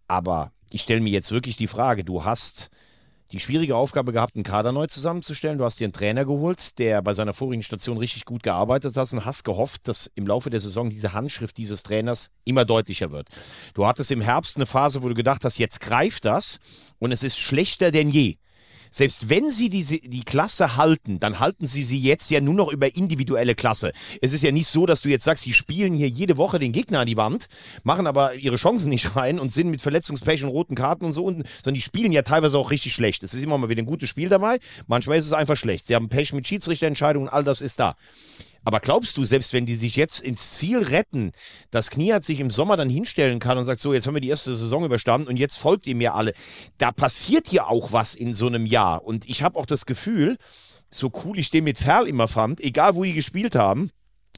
Aber 0.08 0.52
ich 0.72 0.82
stelle 0.82 1.02
mir 1.02 1.10
jetzt 1.10 1.32
wirklich 1.32 1.56
die 1.56 1.68
Frage, 1.68 2.04
du 2.04 2.24
hast 2.24 2.70
die 3.32 3.40
schwierige 3.40 3.76
Aufgabe 3.76 4.12
gehabt, 4.12 4.36
einen 4.36 4.44
Kader 4.44 4.72
neu 4.72 4.88
zusammenzustellen. 4.88 5.58
Du 5.58 5.64
hast 5.64 5.80
dir 5.80 5.86
einen 5.86 5.94
Trainer 5.94 6.26
geholt, 6.26 6.78
der 6.80 7.02
bei 7.02 7.14
seiner 7.14 7.34
vorigen 7.34 7.64
Station 7.64 7.98
richtig 7.98 8.26
gut 8.26 8.44
gearbeitet 8.44 8.96
hat 8.98 9.14
und 9.14 9.26
hast 9.26 9.44
gehofft, 9.44 9.88
dass 9.88 10.12
im 10.16 10.28
Laufe 10.28 10.50
der 10.50 10.60
Saison 10.60 10.90
diese 10.90 11.14
Handschrift 11.14 11.58
dieses 11.58 11.84
Trainers 11.84 12.30
immer 12.44 12.66
deutlicher 12.66 13.12
wird. 13.12 13.30
Du 13.74 13.86
hattest 13.86 14.12
im 14.12 14.22
Herbst 14.22 14.58
eine 14.58 14.66
Phase, 14.66 15.04
wo 15.04 15.10
du 15.10 15.16
gedacht 15.16 15.46
hast, 15.46 15.58
jetzt 15.58 15.80
greift 15.80 16.26
das 16.26 16.60
und 17.00 17.12
es 17.12 17.24
ist 17.24 17.40
schlechter 17.40 17.92
denn 17.92 18.10
je. 18.10 18.36
Selbst 18.92 19.30
wenn 19.30 19.52
sie 19.52 19.70
diese, 19.70 19.98
die 19.98 20.24
Klasse 20.24 20.76
halten, 20.76 21.20
dann 21.20 21.40
halten 21.40 21.66
sie 21.66 21.82
sie 21.82 22.00
jetzt 22.00 22.30
ja 22.30 22.42
nur 22.42 22.54
noch 22.54 22.72
über 22.72 22.94
individuelle 22.96 23.56
Klasse. 23.56 23.94
Es 24.22 24.34
ist 24.34 24.44
ja 24.44 24.52
nicht 24.52 24.68
so, 24.68 24.86
dass 24.86 25.02
du 25.02 25.10
jetzt 25.10 25.24
sagst, 25.24 25.46
die 25.46 25.54
spielen 25.54 25.94
hier 25.94 26.10
jede 26.10 26.38
Woche 26.38 26.60
den 26.60 26.74
Gegner 26.74 27.00
an 27.00 27.08
die 27.08 27.18
Wand, 27.18 27.48
machen 27.84 28.06
aber 28.06 28.36
ihre 28.36 28.58
Chancen 28.58 28.90
nicht 28.90 29.16
rein 29.16 29.40
und 29.40 29.50
sind 29.50 29.70
mit 29.70 29.82
Verletzungspech 29.82 30.44
und 30.44 30.50
roten 30.50 30.76
Karten 30.76 31.06
und 31.06 31.14
so, 31.14 31.24
und, 31.24 31.48
sondern 31.64 31.76
die 31.76 31.82
spielen 31.82 32.12
ja 32.12 32.22
teilweise 32.22 32.58
auch 32.58 32.70
richtig 32.70 32.94
schlecht. 32.94 33.24
Es 33.24 33.34
ist 33.34 33.44
immer 33.44 33.58
mal 33.58 33.70
wieder 33.70 33.82
ein 33.82 33.88
gutes 33.88 34.10
Spiel 34.10 34.30
dabei, 34.30 34.60
manchmal 34.88 35.18
ist 35.18 35.26
es 35.26 35.34
einfach 35.34 35.56
schlecht. 35.56 35.88
Sie 35.88 35.96
haben 35.96 36.10
Pech 36.10 36.34
mit 36.34 36.46
Schiedsrichterentscheidungen, 36.46 37.30
all 37.30 37.44
das 37.44 37.62
ist 37.62 37.80
da. 37.80 37.96
Aber 38.64 38.80
glaubst 38.80 39.18
du, 39.18 39.26
selbst 39.26 39.54
wenn 39.54 39.66
die 39.66 39.76
sich 39.76 39.96
jetzt 39.96 40.22
ins 40.22 40.52
Ziel 40.54 40.80
retten, 40.80 41.32
dass 41.72 41.90
Kniat 41.90 42.24
sich 42.24 42.40
im 42.40 42.52
Sommer 42.52 42.78
dann 42.78 42.90
hinstellen 42.90 43.40
kann 43.40 43.58
und 43.58 43.66
sagt, 43.66 43.82
so, 43.82 43.94
jetzt 43.94 44.06
haben 44.06 44.14
wir 44.14 44.22
die 44.22 44.30
erste 44.30 44.56
Saison 44.56 44.86
überstanden 44.86 45.28
und 45.28 45.38
jetzt 45.38 45.58
folgt 45.58 45.88
ihr 45.88 45.96
mir 45.96 46.14
alle, 46.14 46.34
da 46.78 46.92
passiert 46.92 47.52
ja 47.52 47.66
auch 47.66 47.92
was 47.92 48.14
in 48.14 48.36
so 48.36 48.48
einem 48.48 48.66
Jahr. 48.66 49.04
Und 49.04 49.28
ich 49.28 49.42
habe 49.42 49.58
auch 49.58 49.66
das 49.66 49.86
Gefühl, 49.86 50.38
so 50.92 51.12
cool 51.24 51.40
ich 51.40 51.50
den 51.50 51.64
mit 51.64 51.80
Ferl 51.80 52.08
immer 52.08 52.28
fand, 52.28 52.62
egal 52.62 52.96
wo 52.96 53.04
die 53.04 53.14
gespielt 53.14 53.56
haben, 53.56 53.90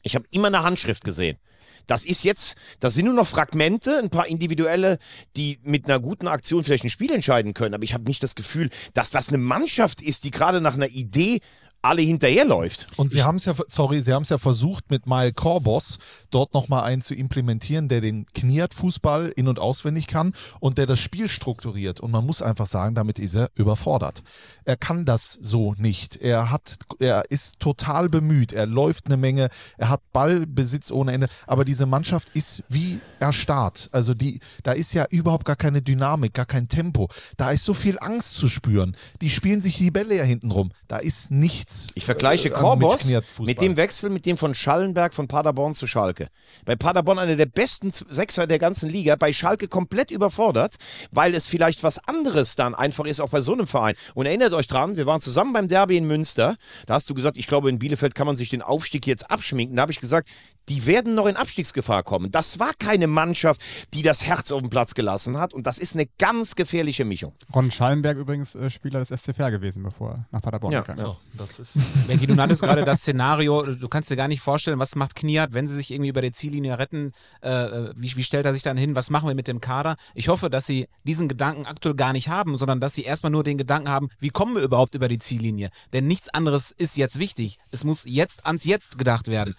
ich 0.04 0.16
habe 0.16 0.26
immer 0.32 0.48
eine 0.48 0.64
Handschrift 0.64 1.04
gesehen. 1.04 1.38
Das 1.86 2.06
ist 2.06 2.24
jetzt, 2.24 2.56
das 2.80 2.94
sind 2.94 3.06
nur 3.06 3.14
noch 3.14 3.28
Fragmente, 3.28 3.98
ein 3.98 4.10
paar 4.10 4.28
individuelle, 4.28 5.00
die 5.36 5.60
mit 5.64 5.86
einer 5.86 6.00
guten 6.00 6.28
Aktion 6.28 6.64
vielleicht 6.64 6.86
ein 6.86 6.90
Spiel 6.90 7.12
entscheiden 7.12 7.54
können. 7.54 7.74
Aber 7.74 7.84
ich 7.84 7.94
habe 7.94 8.06
nicht 8.06 8.24
das 8.24 8.36
Gefühl, 8.36 8.70
dass 8.94 9.12
das 9.12 9.30
eine 9.30 9.38
Mannschaft 9.38 10.02
ist, 10.02 10.24
die 10.24 10.32
gerade 10.32 10.62
nach 10.62 10.76
einer 10.76 10.88
Idee 10.88 11.42
alle 11.84 12.02
hinterherläuft. 12.02 12.88
Und 12.96 13.12
sie 13.12 13.24
haben 13.24 13.36
es 13.36 13.46
ja, 13.46 13.54
sorry, 13.68 14.02
sie 14.02 14.14
haben 14.14 14.24
es 14.24 14.30
ja 14.30 14.38
versucht, 14.38 14.90
mit 14.90 15.06
Mile 15.06 15.34
Corbos 15.34 16.00
dort 16.32 16.54
nochmal 16.54 16.84
einen 16.84 17.02
zu 17.02 17.14
implementieren, 17.14 17.90
der 17.90 18.00
den 18.00 18.26
Kniert-Fußball 18.34 19.34
in- 19.36 19.50
und 19.50 19.60
auswendig 19.60 20.08
kann 20.08 20.34
und 20.62 20.78
der 20.78 20.86
das 20.86 21.00
Spiel 21.00 21.28
strukturiert. 21.28 22.00
Und 22.00 22.12
man 22.12 22.26
muss 22.26 22.42
einfach 22.42 22.68
sagen, 22.68 22.96
damit 22.96 23.20
ist 23.20 23.36
er 23.36 23.52
überfordert. 23.56 24.24
Er 24.64 24.78
kann 24.78 25.04
das 25.04 25.34
so 25.34 25.74
nicht. 25.78 26.16
Er 26.16 26.52
hat, 26.52 26.78
er 27.00 27.26
ist 27.30 27.60
total 27.60 28.08
bemüht. 28.08 28.54
Er 28.54 28.66
läuft 28.66 29.08
eine 29.08 29.18
Menge. 29.18 29.50
Er 29.78 29.90
hat 29.90 30.02
Ballbesitz 30.14 30.90
ohne 30.90 31.12
Ende. 31.12 31.28
Aber 31.48 31.66
diese 31.66 31.86
Mannschaft 31.86 32.30
ist 32.34 32.64
wie 32.70 33.02
erstarrt. 33.20 33.90
Also 33.92 34.14
die, 34.14 34.40
da 34.64 34.72
ist 34.72 34.94
ja 34.94 35.06
überhaupt 35.10 35.44
gar 35.44 35.58
keine 35.58 35.82
Dynamik, 35.82 36.34
gar 36.34 36.46
kein 36.46 36.70
Tempo. 36.70 37.10
Da 37.36 37.52
ist 37.52 37.66
so 37.66 37.74
viel 37.74 37.98
Angst 38.00 38.36
zu 38.36 38.48
spüren. 38.48 38.96
Die 39.22 39.30
spielen 39.30 39.60
sich 39.60 39.78
die 39.78 39.92
Bälle 39.92 40.16
ja 40.16 40.24
hinten 40.24 40.50
rum. 40.50 40.72
Da 40.88 40.98
ist 40.98 41.30
nichts 41.30 41.73
ich 41.96 42.06
vergleiche 42.06 42.50
äh, 42.50 42.52
Korbos 42.52 43.06
mit 43.40 43.62
dem 43.62 43.78
Wechsel 43.78 44.10
mit 44.10 44.26
dem 44.26 44.38
von 44.38 44.56
Schallenberg 44.56 45.14
von 45.14 45.28
Paderborn 45.28 45.74
zu 45.74 45.88
Schalke. 45.88 46.28
Bei 46.66 46.76
Paderborn 46.76 47.20
einer 47.20 47.36
der 47.36 47.46
besten 47.46 47.92
Sechser 47.92 48.48
der 48.48 48.60
ganzen 48.60 48.90
Liga, 48.90 49.16
bei 49.16 49.34
Schalke 49.34 49.68
komplett 49.68 50.12
überfordert, 50.12 50.76
weil 51.12 51.36
es 51.36 51.48
vielleicht 51.48 51.84
was 51.84 52.00
anderes 52.08 52.56
dann 52.56 52.76
einfach 52.76 53.06
ist, 53.06 53.20
auch 53.20 53.30
bei 53.30 53.42
so 53.42 53.54
einem 53.54 53.68
Verein. 53.68 53.96
Und 54.14 54.26
erinnert 54.26 54.54
euch 54.54 54.68
dran, 54.68 54.98
wir 54.98 55.06
waren 55.06 55.22
zusammen 55.22 55.54
beim 55.54 55.68
Derby 55.68 55.98
in 55.98 56.06
Münster. 56.06 56.58
Da 56.86 56.96
hast 56.96 57.10
du 57.10 57.14
gesagt, 57.14 57.38
ich 57.38 57.48
glaube, 57.48 57.70
in 57.70 57.80
Bielefeld 57.80 58.16
kann 58.16 58.28
man 58.28 58.36
sich 58.36 58.50
den 58.50 58.62
Aufstieg 58.62 59.08
jetzt 59.08 59.30
abschminken. 59.30 59.76
Da 59.76 59.84
habe 59.84 59.92
ich 59.92 60.00
gesagt, 60.00 60.30
die 60.70 60.86
werden 60.86 61.16
noch 61.16 61.26
in 61.26 61.36
Abstiegsgefahr 61.36 62.04
kommen. 62.04 62.32
Das 62.32 62.60
war 62.60 62.72
keine 62.78 63.08
Mannschaft, 63.08 63.62
die 63.94 64.02
das 64.02 64.24
Herz 64.26 64.52
auf 64.52 64.62
den 64.62 64.70
Platz 64.70 64.94
gelassen 64.94 65.38
hat. 65.38 65.54
Und 65.54 65.68
das 65.68 65.78
ist 65.78 65.94
eine 65.94 66.08
ganz 66.18 66.56
gefährliche 66.56 67.06
Mischung. 67.06 67.34
Ron 67.54 67.72
Schallenberg 67.72 68.18
übrigens 68.18 68.56
äh, 68.56 68.70
Spieler 68.70 69.00
des 69.04 69.10
SCFR 69.10 69.52
gewesen, 69.52 69.84
bevor 69.84 70.12
er 70.12 70.26
nach 70.32 70.42
Paderborn 70.42 70.74
ja, 70.74 70.82
gegangen 70.82 71.06
ist. 71.06 71.14
So, 71.14 71.18
das 71.34 71.60
ist 71.64 72.08
Becky, 72.08 72.28
du 72.28 72.36
nanntest 72.36 72.62
gerade 72.62 72.86
das 72.86 73.00
Szenario, 73.00 73.64
du 73.64 73.88
kannst 73.88 74.10
dir 74.10 74.16
gar 74.16 74.28
nicht 74.28 74.42
vorstellen, 74.42 74.80
was 74.80 74.96
macht 74.96 75.16
Kniat, 75.16 75.54
wenn 75.54 75.66
sie 75.66 75.76
sich 75.76 75.92
irgendwie 75.92 76.10
über 76.10 76.22
die 76.22 76.32
Ziellinie 76.32 76.78
retten, 76.78 77.14
äh, 77.42 77.50
äh, 77.50 77.94
wie, 77.96 78.16
wie 78.16 78.24
stellt 78.24 78.46
er 78.46 78.54
sich 78.54 78.64
dann 78.64 78.78
hin, 78.78 78.96
was 78.96 79.10
machen 79.10 79.28
wir 79.28 79.36
mit 79.36 79.48
dem 79.48 79.62
Kader? 79.62 79.96
Ich 80.14 80.28
hoffe, 80.28 80.50
dass 80.50 80.66
sie 80.66 80.88
diesen 81.04 81.28
Gedanken 81.28 81.66
aktuell 81.66 81.96
gar 81.96 82.14
nicht 82.14 82.30
haben, 82.30 82.58
sondern 82.58 82.80
dass 82.80 82.94
sie 82.94 83.04
erstmal 83.04 83.32
nur 83.32 83.44
den 83.44 83.58
Gedanken 83.58 83.90
haben, 83.90 84.10
wie 84.20 84.30
kommen 84.30 84.56
wir 84.56 84.62
überhaupt 84.62 84.96
über 84.96 85.08
die 85.08 85.20
Ziellinie? 85.20 85.70
Denn 85.94 86.08
nichts 86.08 86.30
anderes 86.30 86.72
ist 86.72 86.98
jetzt 86.98 87.20
wichtig. 87.20 87.58
Es 87.72 87.84
muss 87.84 88.04
jetzt 88.06 88.46
ans 88.46 88.64
Jetzt 88.66 88.98
gedacht 88.98 89.28
werden. 89.28 89.56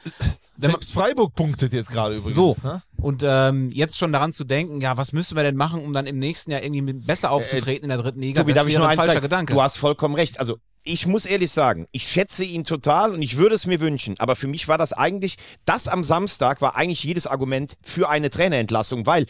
Selbst 0.56 0.92
Freiburg 0.92 1.34
punktet 1.34 1.72
jetzt 1.72 1.90
gerade 1.90 2.16
übrigens. 2.16 2.36
So. 2.36 2.56
Ne? 2.62 2.82
Und 2.96 3.22
ähm, 3.24 3.70
jetzt 3.72 3.98
schon 3.98 4.12
daran 4.12 4.32
zu 4.32 4.44
denken, 4.44 4.80
ja, 4.80 4.96
was 4.96 5.12
müssen 5.12 5.36
wir 5.36 5.42
denn 5.42 5.56
machen, 5.56 5.80
um 5.80 5.92
dann 5.92 6.06
im 6.06 6.18
nächsten 6.18 6.50
Jahr 6.50 6.62
irgendwie 6.62 6.92
besser 6.92 7.30
aufzutreten 7.30 7.82
äh, 7.82 7.84
in 7.84 7.88
der 7.90 7.98
dritten 7.98 8.20
Liga? 8.20 8.42
Tobi, 8.42 8.54
das 8.54 8.66
wäre 8.66 8.88
ein 8.88 8.96
falscher? 8.96 9.20
Gedanke. 9.20 9.52
Du 9.52 9.60
hast 9.60 9.76
vollkommen 9.76 10.14
recht. 10.14 10.40
Also 10.40 10.58
ich 10.84 11.06
muss 11.06 11.24
ehrlich 11.24 11.50
sagen, 11.50 11.86
ich 11.92 12.06
schätze 12.06 12.44
ihn 12.44 12.64
total 12.64 13.12
und 13.12 13.22
ich 13.22 13.38
würde 13.38 13.54
es 13.54 13.66
mir 13.66 13.80
wünschen. 13.80 14.16
Aber 14.18 14.36
für 14.36 14.46
mich 14.46 14.68
war 14.68 14.78
das 14.78 14.92
eigentlich, 14.92 15.36
das 15.64 15.88
am 15.88 16.04
Samstag 16.04 16.60
war 16.60 16.76
eigentlich 16.76 17.02
jedes 17.02 17.26
Argument 17.26 17.76
für 17.82 18.10
eine 18.10 18.28
Trainerentlassung, 18.28 19.06
weil 19.06 19.24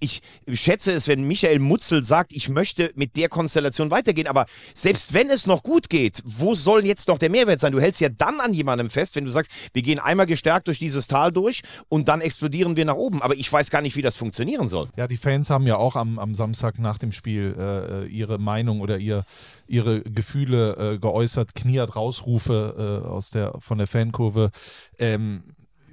ich 0.00 0.20
schätze 0.52 0.92
es, 0.92 1.08
wenn 1.08 1.22
Michael 1.24 1.58
Mutzel 1.58 2.02
sagt, 2.02 2.32
ich 2.32 2.48
möchte 2.48 2.92
mit 2.94 3.16
der 3.16 3.28
Konstellation 3.28 3.90
weitergehen. 3.90 4.26
Aber 4.26 4.46
selbst 4.74 5.14
wenn 5.14 5.30
es 5.30 5.46
noch 5.46 5.62
gut 5.62 5.88
geht, 5.88 6.22
wo 6.24 6.54
soll 6.54 6.84
jetzt 6.84 7.08
noch 7.08 7.18
der 7.18 7.30
Mehrwert 7.30 7.60
sein? 7.60 7.72
Du 7.72 7.80
hältst 7.80 8.00
ja 8.00 8.08
dann 8.08 8.40
an 8.40 8.54
jemandem 8.54 8.90
fest, 8.90 9.16
wenn 9.16 9.24
du 9.24 9.30
sagst, 9.30 9.50
wir 9.72 9.82
gehen 9.82 9.98
einmal 9.98 10.26
gestärkt 10.26 10.68
durch 10.68 10.78
dieses 10.78 11.06
Tal 11.06 11.32
durch 11.32 11.62
und 11.88 12.08
dann 12.08 12.20
explodieren 12.20 12.76
wir 12.76 12.84
nach 12.84 12.94
oben. 12.94 13.22
Aber 13.22 13.34
ich 13.34 13.52
weiß 13.52 13.70
gar 13.70 13.82
nicht, 13.82 13.96
wie 13.96 14.02
das 14.02 14.16
funktionieren 14.16 14.68
soll. 14.68 14.88
Ja, 14.96 15.06
die 15.06 15.16
Fans 15.16 15.50
haben 15.50 15.66
ja 15.66 15.76
auch 15.76 15.96
am, 15.96 16.18
am 16.18 16.34
Samstag 16.34 16.78
nach 16.78 16.98
dem 16.98 17.12
Spiel 17.12 17.56
äh, 17.58 18.06
ihre 18.06 18.38
Meinung 18.38 18.80
oder 18.80 18.98
ihr, 18.98 19.24
ihre 19.66 20.02
Gefühle 20.02 20.94
äh, 20.94 20.98
geäußert. 20.98 21.54
Kniert 21.54 21.96
Rausrufe 21.96 23.02
äh, 23.04 23.08
aus 23.08 23.30
der, 23.30 23.54
von 23.60 23.78
der 23.78 23.86
Fankurve. 23.86 24.50
Ähm, 24.98 25.42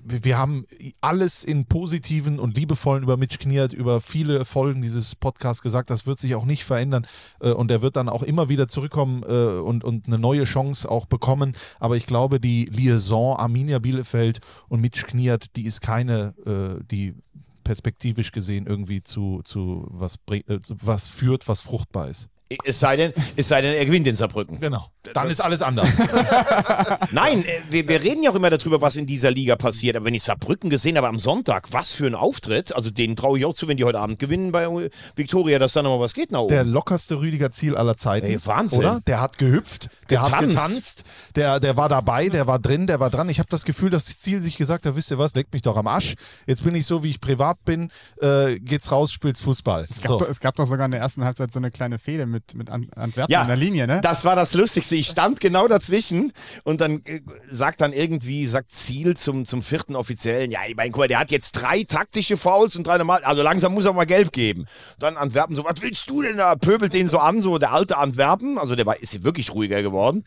wir 0.07 0.37
haben 0.37 0.65
alles 1.01 1.43
in 1.43 1.65
positiven 1.65 2.39
und 2.39 2.55
liebevollen 2.55 3.03
über 3.03 3.17
Mitch 3.17 3.37
Kniert, 3.39 3.73
über 3.73 4.01
viele 4.01 4.45
Folgen 4.45 4.81
dieses 4.81 5.15
Podcasts 5.15 5.63
gesagt. 5.63 5.89
Das 5.89 6.05
wird 6.05 6.19
sich 6.19 6.35
auch 6.35 6.45
nicht 6.45 6.63
verändern 6.63 7.07
äh, 7.39 7.49
und 7.51 7.71
er 7.71 7.81
wird 7.81 7.95
dann 7.95 8.07
auch 8.07 8.21
immer 8.23 8.47
wieder 8.47 8.67
zurückkommen 8.67 9.23
äh, 9.23 9.59
und, 9.59 9.83
und 9.83 10.07
eine 10.07 10.19
neue 10.19 10.43
Chance 10.43 10.89
auch 10.89 11.07
bekommen. 11.07 11.57
Aber 11.79 11.97
ich 11.97 12.05
glaube, 12.05 12.39
die 12.39 12.65
Liaison 12.65 13.35
Arminia 13.37 13.79
Bielefeld 13.79 14.39
und 14.69 14.79
Mitch 14.81 15.07
Kniert, 15.07 15.55
die 15.55 15.63
ist 15.63 15.81
keine, 15.81 16.35
äh, 16.45 16.83
die 16.91 17.15
perspektivisch 17.63 18.31
gesehen 18.31 18.67
irgendwie 18.67 19.01
zu, 19.01 19.41
zu 19.43 19.87
was, 19.89 20.19
was 20.69 21.07
führt, 21.07 21.47
was 21.47 21.61
fruchtbar 21.61 22.09
ist. 22.09 22.29
Es 22.63 22.79
sei 22.79 22.95
denn, 22.95 23.11
es 23.35 23.47
sei 23.47 23.61
denn, 23.61 23.73
er 23.73 23.85
gewinnt 23.85 24.05
in 24.05 24.15
Saarbrücken. 24.15 24.59
Genau. 24.59 24.87
Dann 25.13 25.23
das 25.23 25.33
ist 25.33 25.41
alles 25.41 25.61
anders. 25.61 25.89
Nein, 27.11 27.43
äh, 27.43 27.61
wir, 27.69 27.87
wir, 27.87 28.03
reden 28.03 28.23
ja 28.23 28.31
auch 28.31 28.35
immer 28.35 28.49
darüber, 28.49 28.81
was 28.81 28.95
in 28.95 29.05
dieser 29.05 29.31
Liga 29.31 29.55
passiert. 29.55 29.95
Aber 29.95 30.05
wenn 30.05 30.13
ich 30.13 30.23
Saarbrücken 30.23 30.69
gesehen 30.69 30.97
habe 30.97 31.07
am 31.07 31.17
Sonntag, 31.17 31.71
was 31.71 31.93
für 31.93 32.07
ein 32.07 32.15
Auftritt. 32.15 32.75
Also 32.75 32.89
den 32.89 33.15
traue 33.15 33.39
ich 33.39 33.45
auch 33.45 33.53
zu, 33.53 33.67
wenn 33.67 33.77
die 33.77 33.83
heute 33.83 33.99
Abend 33.99 34.19
gewinnen 34.19 34.51
bei 34.51 34.67
Viktoria, 35.15 35.59
dass 35.59 35.73
da 35.73 35.81
nochmal 35.81 35.99
was 35.99 36.13
geht 36.13 36.31
nach 36.31 36.41
oben. 36.41 36.53
Der 36.53 36.63
lockerste 36.63 37.19
Rüdiger 37.19 37.51
Ziel 37.51 37.75
aller 37.75 37.97
Zeiten. 37.97 38.27
Ey, 38.27 38.45
Wahnsinn. 38.45 38.79
Oder? 38.79 39.01
Der 39.07 39.21
hat 39.21 39.37
gehüpft, 39.37 39.89
der 40.09 40.19
getanzt. 40.19 40.35
hat 40.35 40.47
getanzt, 40.47 41.03
der, 41.35 41.59
der 41.59 41.77
war 41.77 41.89
dabei, 41.89 42.29
der 42.29 42.47
war 42.47 42.59
drin, 42.59 42.87
der 42.87 42.99
war 42.99 43.09
dran. 43.09 43.29
Ich 43.29 43.39
habe 43.39 43.49
das 43.49 43.65
Gefühl, 43.65 43.89
dass 43.89 44.05
das 44.05 44.19
Ziel 44.19 44.41
sich 44.41 44.57
gesagt 44.57 44.85
hat, 44.85 44.95
wisst 44.95 45.11
ihr 45.11 45.17
was, 45.17 45.33
leckt 45.35 45.53
mich 45.53 45.61
doch 45.61 45.77
am 45.77 45.87
Arsch. 45.87 46.15
Jetzt 46.45 46.63
bin 46.63 46.75
ich 46.75 46.85
so, 46.85 47.03
wie 47.03 47.09
ich 47.09 47.21
privat 47.21 47.63
bin, 47.65 47.91
äh, 48.21 48.59
geht's 48.59 48.91
raus, 48.91 49.11
spielt's 49.11 49.41
Fußball. 49.41 49.85
Es 49.89 50.01
gab, 50.01 50.11
so. 50.11 50.17
doch, 50.19 50.29
es 50.29 50.39
gab 50.39 50.55
doch 50.55 50.65
sogar 50.65 50.85
in 50.85 50.91
der 50.91 51.01
ersten 51.01 51.23
Halbzeit 51.23 51.51
so 51.51 51.59
eine 51.59 51.71
kleine 51.71 51.99
Fehde 51.99 52.25
mit, 52.25 52.55
mit 52.55 52.69
Antwerpen 52.69 53.31
ja, 53.31 53.41
in 53.41 53.47
der 53.47 53.57
Linie, 53.57 53.87
ne? 53.87 54.01
das 54.01 54.25
war 54.25 54.35
das 54.35 54.53
Lustigste. 54.53 54.94
Ich 54.99 55.07
stand 55.07 55.39
genau 55.39 55.67
dazwischen 55.67 56.31
und 56.63 56.81
dann 56.81 57.01
äh, 57.05 57.21
sagt 57.49 57.81
dann 57.81 57.93
irgendwie, 57.93 58.45
sagt 58.47 58.71
Ziel 58.71 59.15
zum, 59.15 59.45
zum 59.45 59.61
vierten 59.61 59.95
Offiziellen, 59.95 60.51
ja, 60.51 60.59
ich 60.67 60.75
meine, 60.75 60.91
guck 60.91 61.01
mal, 61.01 61.07
der 61.07 61.19
hat 61.19 61.31
jetzt 61.31 61.53
drei 61.53 61.83
taktische 61.83 62.37
Fouls 62.37 62.75
und 62.75 62.87
drei 62.87 62.97
normal, 62.97 63.23
also 63.23 63.43
langsam 63.43 63.73
muss 63.73 63.85
er 63.85 63.93
mal 63.93 64.05
gelb 64.05 64.31
geben. 64.31 64.65
Dann 64.99 65.17
Antwerpen 65.17 65.55
so, 65.55 65.63
was 65.63 65.81
willst 65.81 66.09
du 66.09 66.21
denn 66.21 66.37
da? 66.37 66.55
Pöbelt 66.55 66.93
den 66.93 67.09
so 67.09 67.19
an, 67.19 67.39
so 67.39 67.57
der 67.57 67.71
alte 67.71 67.97
Antwerpen, 67.97 68.57
also 68.57 68.75
der 68.75 68.85
war, 68.85 68.99
ist 68.99 69.23
wirklich 69.23 69.53
ruhiger 69.53 69.81
geworden. 69.81 70.23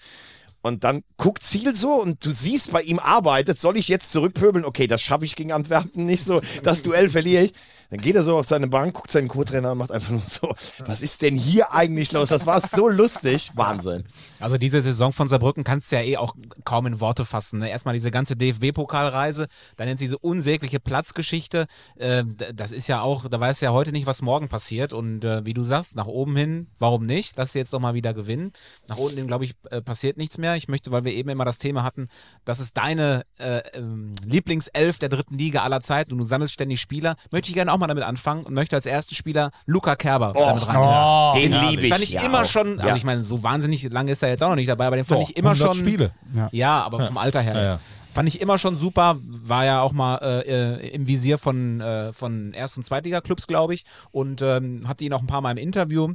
Und 0.61 0.85
dann 0.85 1.03
guckt 1.17 1.43
Ziel 1.43 1.75
so 1.75 1.95
und 1.95 2.25
du 2.25 2.31
siehst, 2.31 2.73
bei 2.73 2.83
ihm 2.83 2.99
arbeitet, 2.99 3.59
soll 3.59 3.77
ich 3.77 3.89
jetzt 3.89 4.11
zurückpöbeln? 4.11 4.65
Okay, 4.65 4.87
das 4.87 5.01
schaffe 5.01 5.25
ich 5.25 5.37
gegen 5.37 5.53
Antwerpen 5.53 6.05
nicht 6.05 6.25
so, 6.25 6.41
das 6.63 6.83
Duell 6.83 7.09
verliere 7.09 7.45
ich. 7.45 7.53
Dann 7.91 8.01
geht 8.01 8.17
er 8.17 8.23
so 8.23 8.37
auf 8.37 8.47
seine 8.47 8.69
Bank, 8.69 8.95
guckt 8.95 9.11
seinen 9.11 9.29
Co-Trainer 9.29 9.73
und 9.73 9.79
macht 9.79 9.93
einfach 9.93 10.11
nur 10.11 10.21
so, 10.21 10.55
was 10.85 11.01
ist 11.01 11.23
denn 11.23 11.37
hier 11.37 11.73
eigentlich 11.73 12.13
los? 12.13 12.29
Das 12.29 12.45
war 12.45 12.61
so 12.61 12.89
lustig. 12.89 13.51
Wahnsinn. 13.55 14.05
Also 14.41 14.59
diese 14.59 14.83
Saison 14.83 15.13
von 15.13 15.27
Saarbrücken 15.27 15.65
kannst 15.65 15.91
du 15.91 15.97
ja 15.97 16.03
eh 16.03 16.17
auch 16.19 16.35
kaum 16.65 16.87
in 16.87 17.01
Worte 17.01 17.25
fassen. 17.25 17.61
Ne? 17.61 17.71
Erstmal 17.71 17.95
diese 17.95 18.11
ganze 18.11 18.37
DFB-Pokalreise, 18.37 19.47
dann 19.77 19.89
jetzt 19.89 20.01
diese 20.01 20.19
unsägliche 20.19 20.81
Platzgeschichte. 20.81 21.67
Äh, 21.97 22.25
das 22.55 22.73
ist 22.73 22.89
ja 22.89 23.01
auch, 23.01 23.27
da 23.29 23.41
weiß 23.41 23.63
ja 23.63 23.73
heute 23.73 23.93
nicht, 23.93 24.07
was 24.07 24.21
morgen 24.21 24.49
passiert. 24.49 24.93
Und 24.93 25.25
äh, 25.25 25.47
wie 25.47 25.55
du 25.55 25.63
sagst, 25.63 25.97
nach 25.97 26.07
oben 26.07 26.37
hin, 26.37 26.67
warum 26.79 27.07
nicht? 27.07 27.37
Lass 27.37 27.53
sie 27.53 27.59
jetzt 27.59 27.73
doch 27.73 27.81
mal 27.81 27.95
wieder 27.95 28.13
gewinnen. 28.13 28.53
Nach 28.89 28.99
unten 28.99 29.17
hin, 29.17 29.27
glaube 29.27 29.47
ich, 29.47 29.55
äh, 29.71 29.81
passiert 29.81 30.19
nichts 30.19 30.37
mehr. 30.37 30.57
Ich 30.57 30.69
möchte, 30.69 30.91
weil 30.91 31.05
wir 31.05 31.13
eben 31.15 31.31
immer 31.31 31.47
das 31.47 31.57
Thema 31.57 31.85
hatten, 31.85 32.09
das 32.45 32.61
ist 32.61 32.77
deine 32.77 33.25
äh, 33.39 33.63
ähm, 33.73 34.13
Lieblingself 34.25 34.99
der 34.99 35.09
dritten 35.09 35.39
Liga 35.39 35.63
aller 35.63 35.81
Zeiten 35.81 36.13
und 36.13 36.19
du 36.19 36.25
sammelst 36.25 36.53
ständig 36.53 36.83
Spieler, 36.83 37.17
möchte 37.31 37.49
ich 37.49 37.55
gerne 37.55 37.73
auch 37.73 37.78
auch 37.79 37.81
mal 37.81 37.87
damit 37.87 38.05
anfangen 38.05 38.45
und 38.45 38.55
möchte 38.55 38.77
als 38.77 38.87
ersten 38.87 39.15
Spieler 39.15 39.51
Luca 39.67 39.97
Kerber 39.97 40.33
oh, 40.35 40.41
damit 40.41 40.67
rein. 40.67 40.77
Oh, 40.77 41.33
den 41.35 41.53
liebe 41.53 41.83
ich. 41.87 41.93
Fand 41.93 42.03
ich 42.03 42.11
ja, 42.11 42.23
immer 42.23 42.45
schon, 42.45 42.79
also 42.79 42.89
ja. 42.89 42.97
ich 42.97 43.05
meine, 43.05 43.23
so 43.23 43.43
wahnsinnig 43.43 43.89
lange 43.91 44.13
ist 44.13 44.23
er 44.23 44.31
jetzt 44.31 44.43
auch 44.43 44.49
noch 44.49 44.57
nicht 44.57 44.69
dabei, 44.69 44.87
aber 44.87 44.97
den 44.97 45.05
fand 45.05 45.23
Doch, 45.23 45.31
ich 45.31 45.37
immer 45.37 45.55
schon. 45.55 45.75
Spiele. 45.75 46.11
Ja, 46.37 46.49
ja 46.53 46.83
aber 46.83 47.07
vom 47.07 47.19
Alter 47.19 47.41
her 47.41 47.63
jetzt. 47.63 47.79
Fand 48.13 48.29
ich 48.29 48.41
immer 48.41 48.59
schon 48.59 48.77
super, 48.77 49.17
war 49.23 49.65
ja 49.65 49.81
auch 49.81 49.93
mal 49.93 50.17
äh, 50.17 50.79
äh, 50.79 50.89
im 50.89 51.07
Visier 51.07 51.39
von, 51.39 51.81
äh, 51.81 52.13
von 52.13 52.53
Erst- 52.53 52.77
und 52.77 52.83
Zweitliga-Clubs, 52.83 53.47
glaube 53.47 53.75
ich, 53.75 53.85
und 54.11 54.43
ähm, 54.43 54.89
hatte 54.89 55.05
ihn 55.05 55.13
auch 55.13 55.21
ein 55.21 55.29
paar 55.29 55.41
Mal 55.41 55.53
im 55.53 55.59
Interview 55.59 56.15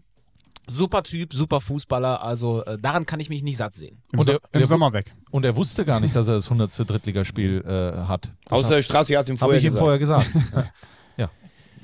Super 0.68 1.04
Typ, 1.04 1.34
super 1.34 1.60
Fußballer, 1.60 2.24
also 2.24 2.64
äh, 2.64 2.78
daran 2.80 3.06
kann 3.06 3.20
ich 3.20 3.30
mich 3.30 3.44
nicht 3.44 3.58
satt 3.58 3.74
sehen. 3.76 4.02
Im, 4.14 4.20
Und 4.20 4.28
der- 4.28 4.40
im 4.54 4.60
der- 4.60 4.68
Sommer 4.68 4.94
weg. 4.94 5.14
Und 5.30 5.44
er 5.44 5.56
wusste 5.58 5.84
gar 5.84 6.00
nicht, 6.00 6.16
dass 6.16 6.28
er 6.28 6.36
das 6.36 6.46
100. 6.46 6.90
Drittligaspiel 6.90 7.64
äh, 7.66 8.08
hat. 8.08 8.30
Das 8.46 8.60
Außer 8.60 8.82
Straße 8.82 9.18
hat 9.18 9.24
es 9.24 9.30
ihm 9.30 9.36
Habe 9.36 9.40
vorher 9.40 9.60
ich 9.60 9.66
ihm 9.66 9.74
gesagt. 9.74 9.84
vorher 9.84 10.00
gesagt. 10.00 10.30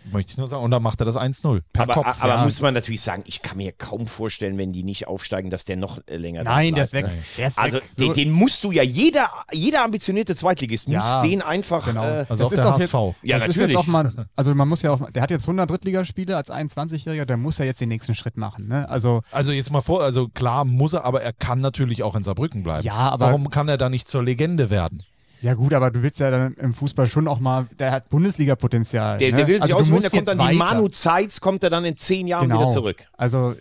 ja. 0.10 0.12
ja. 0.12 0.18
Möchte 0.18 0.32
ich 0.32 0.38
nur 0.38 0.48
sagen. 0.48 0.64
Und 0.64 0.72
dann 0.72 0.84
macht 0.84 1.00
er 1.02 1.06
das 1.06 1.16
1-0. 1.18 1.62
Per 1.74 1.84
aber, 1.84 1.94
Kopf. 1.94 2.08
aber 2.20 2.36
ja. 2.36 2.44
muss 2.44 2.62
man 2.62 2.74
natürlich 2.74 3.02
sagen, 3.02 3.24
ich 3.26 3.42
kann 3.42 3.58
mir 3.58 3.72
kaum 3.72 4.08
vorstellen, 4.08 4.58
wenn 4.58 4.72
die 4.74 4.84
nicht 4.84 5.08
aufsteigen, 5.08 5.50
dass 5.50 5.66
der 5.66 5.78
noch 5.78 6.00
äh, 6.08 6.18
länger 6.18 6.44
da 6.44 6.52
Nein, 6.56 6.76
der 6.76 6.84
ist 6.84 6.94
weg. 6.94 7.06
Der 7.38 7.48
ist 7.48 7.58
Also 7.58 7.78
weg. 7.78 7.84
den, 7.98 8.14
den 8.14 8.32
musst 8.32 8.64
du 8.64 8.72
ja, 8.72 8.84
jeder, 8.84 9.30
jeder 9.52 9.84
ambitionierte 9.84 10.36
Zweitligist 10.36 10.88
muss 10.88 10.98
Ja, 10.98 11.22
den 11.22 11.42
einfach. 11.42 11.86
genau. 11.86 12.04
Äh, 12.04 12.26
also 12.30 12.46
auch 12.46 12.50
das 12.52 12.62
der 12.78 12.86
ist 12.86 12.96
auch 12.96 13.10
HSV. 13.14 13.18
ja, 13.24 13.40
das 13.40 13.50
ist 13.50 13.56
natürlich. 13.58 13.76
jetzt 13.76 13.80
auch 13.84 13.88
mal, 13.88 14.28
also 14.36 14.56
man 14.56 14.68
muss 14.68 14.82
ja 14.82 14.92
auch, 14.92 15.10
der 15.12 15.22
hat 15.24 15.32
jetzt 15.32 15.44
100 15.44 15.70
Drittligaspiele 15.70 16.36
als 16.36 16.52
21-Jähriger, 16.52 17.26
der 17.26 17.38
muss 17.38 17.58
ja 17.58 17.66
jetzt 17.66 17.82
den 17.82 17.90
nächsten 17.90 18.16
Schritt 18.16 18.38
machen. 18.38 18.68
Ne? 18.68 18.88
Also 18.90 19.22
Also 19.32 19.52
jetzt 19.52 19.72
mal 19.72 19.82
vor, 19.82 20.04
also 20.04 20.28
klar 20.30 20.66
muss 20.66 20.94
er, 20.94 21.06
aber 21.06 21.22
er 21.22 21.34
kann 21.34 21.62
natürlich 21.62 22.04
auch 22.04 22.16
in 22.16 22.24
Saarbrücken 22.24 22.64
bleiben. 22.64 22.84
Ja, 22.86 22.94
aber- 23.10 23.26
Warum 23.28 23.50
kann 23.50 23.68
er 23.70 23.78
da 23.78 23.90
nicht 23.90 24.08
zur 24.08 24.24
Legende 24.24 24.70
werden? 24.70 25.04
Ja 25.42 25.54
gut, 25.54 25.74
aber 25.74 25.90
du 25.92 26.04
willst 26.04 26.20
ja 26.20 26.30
dann 26.32 26.54
im 26.56 26.74
Fußball 26.74 27.06
schon 27.06 27.28
auch 27.28 27.40
mal, 27.40 27.68
der 27.78 27.92
hat 27.92 28.10
Bundesliga-Potenzial. 28.10 29.18
der, 29.18 29.30
ne? 29.32 29.38
der 29.38 29.48
will 29.48 29.56
sich 29.56 29.64
also 29.64 29.76
ausruhen, 29.76 30.02
der 30.02 30.10
kommt 30.10 30.28
dann 30.28 30.38
wie 30.40 30.44
weiter. 30.44 30.56
Manu 30.58 30.88
Zeitz, 30.90 31.40
kommt 31.40 31.64
er 31.64 31.70
dann 31.70 31.86
in 31.86 31.96
zehn 31.96 32.28
Jahren 32.28 32.48
genau. 32.50 32.62
wieder 32.62 32.70
zurück. 32.70 33.06
Also 33.18 33.56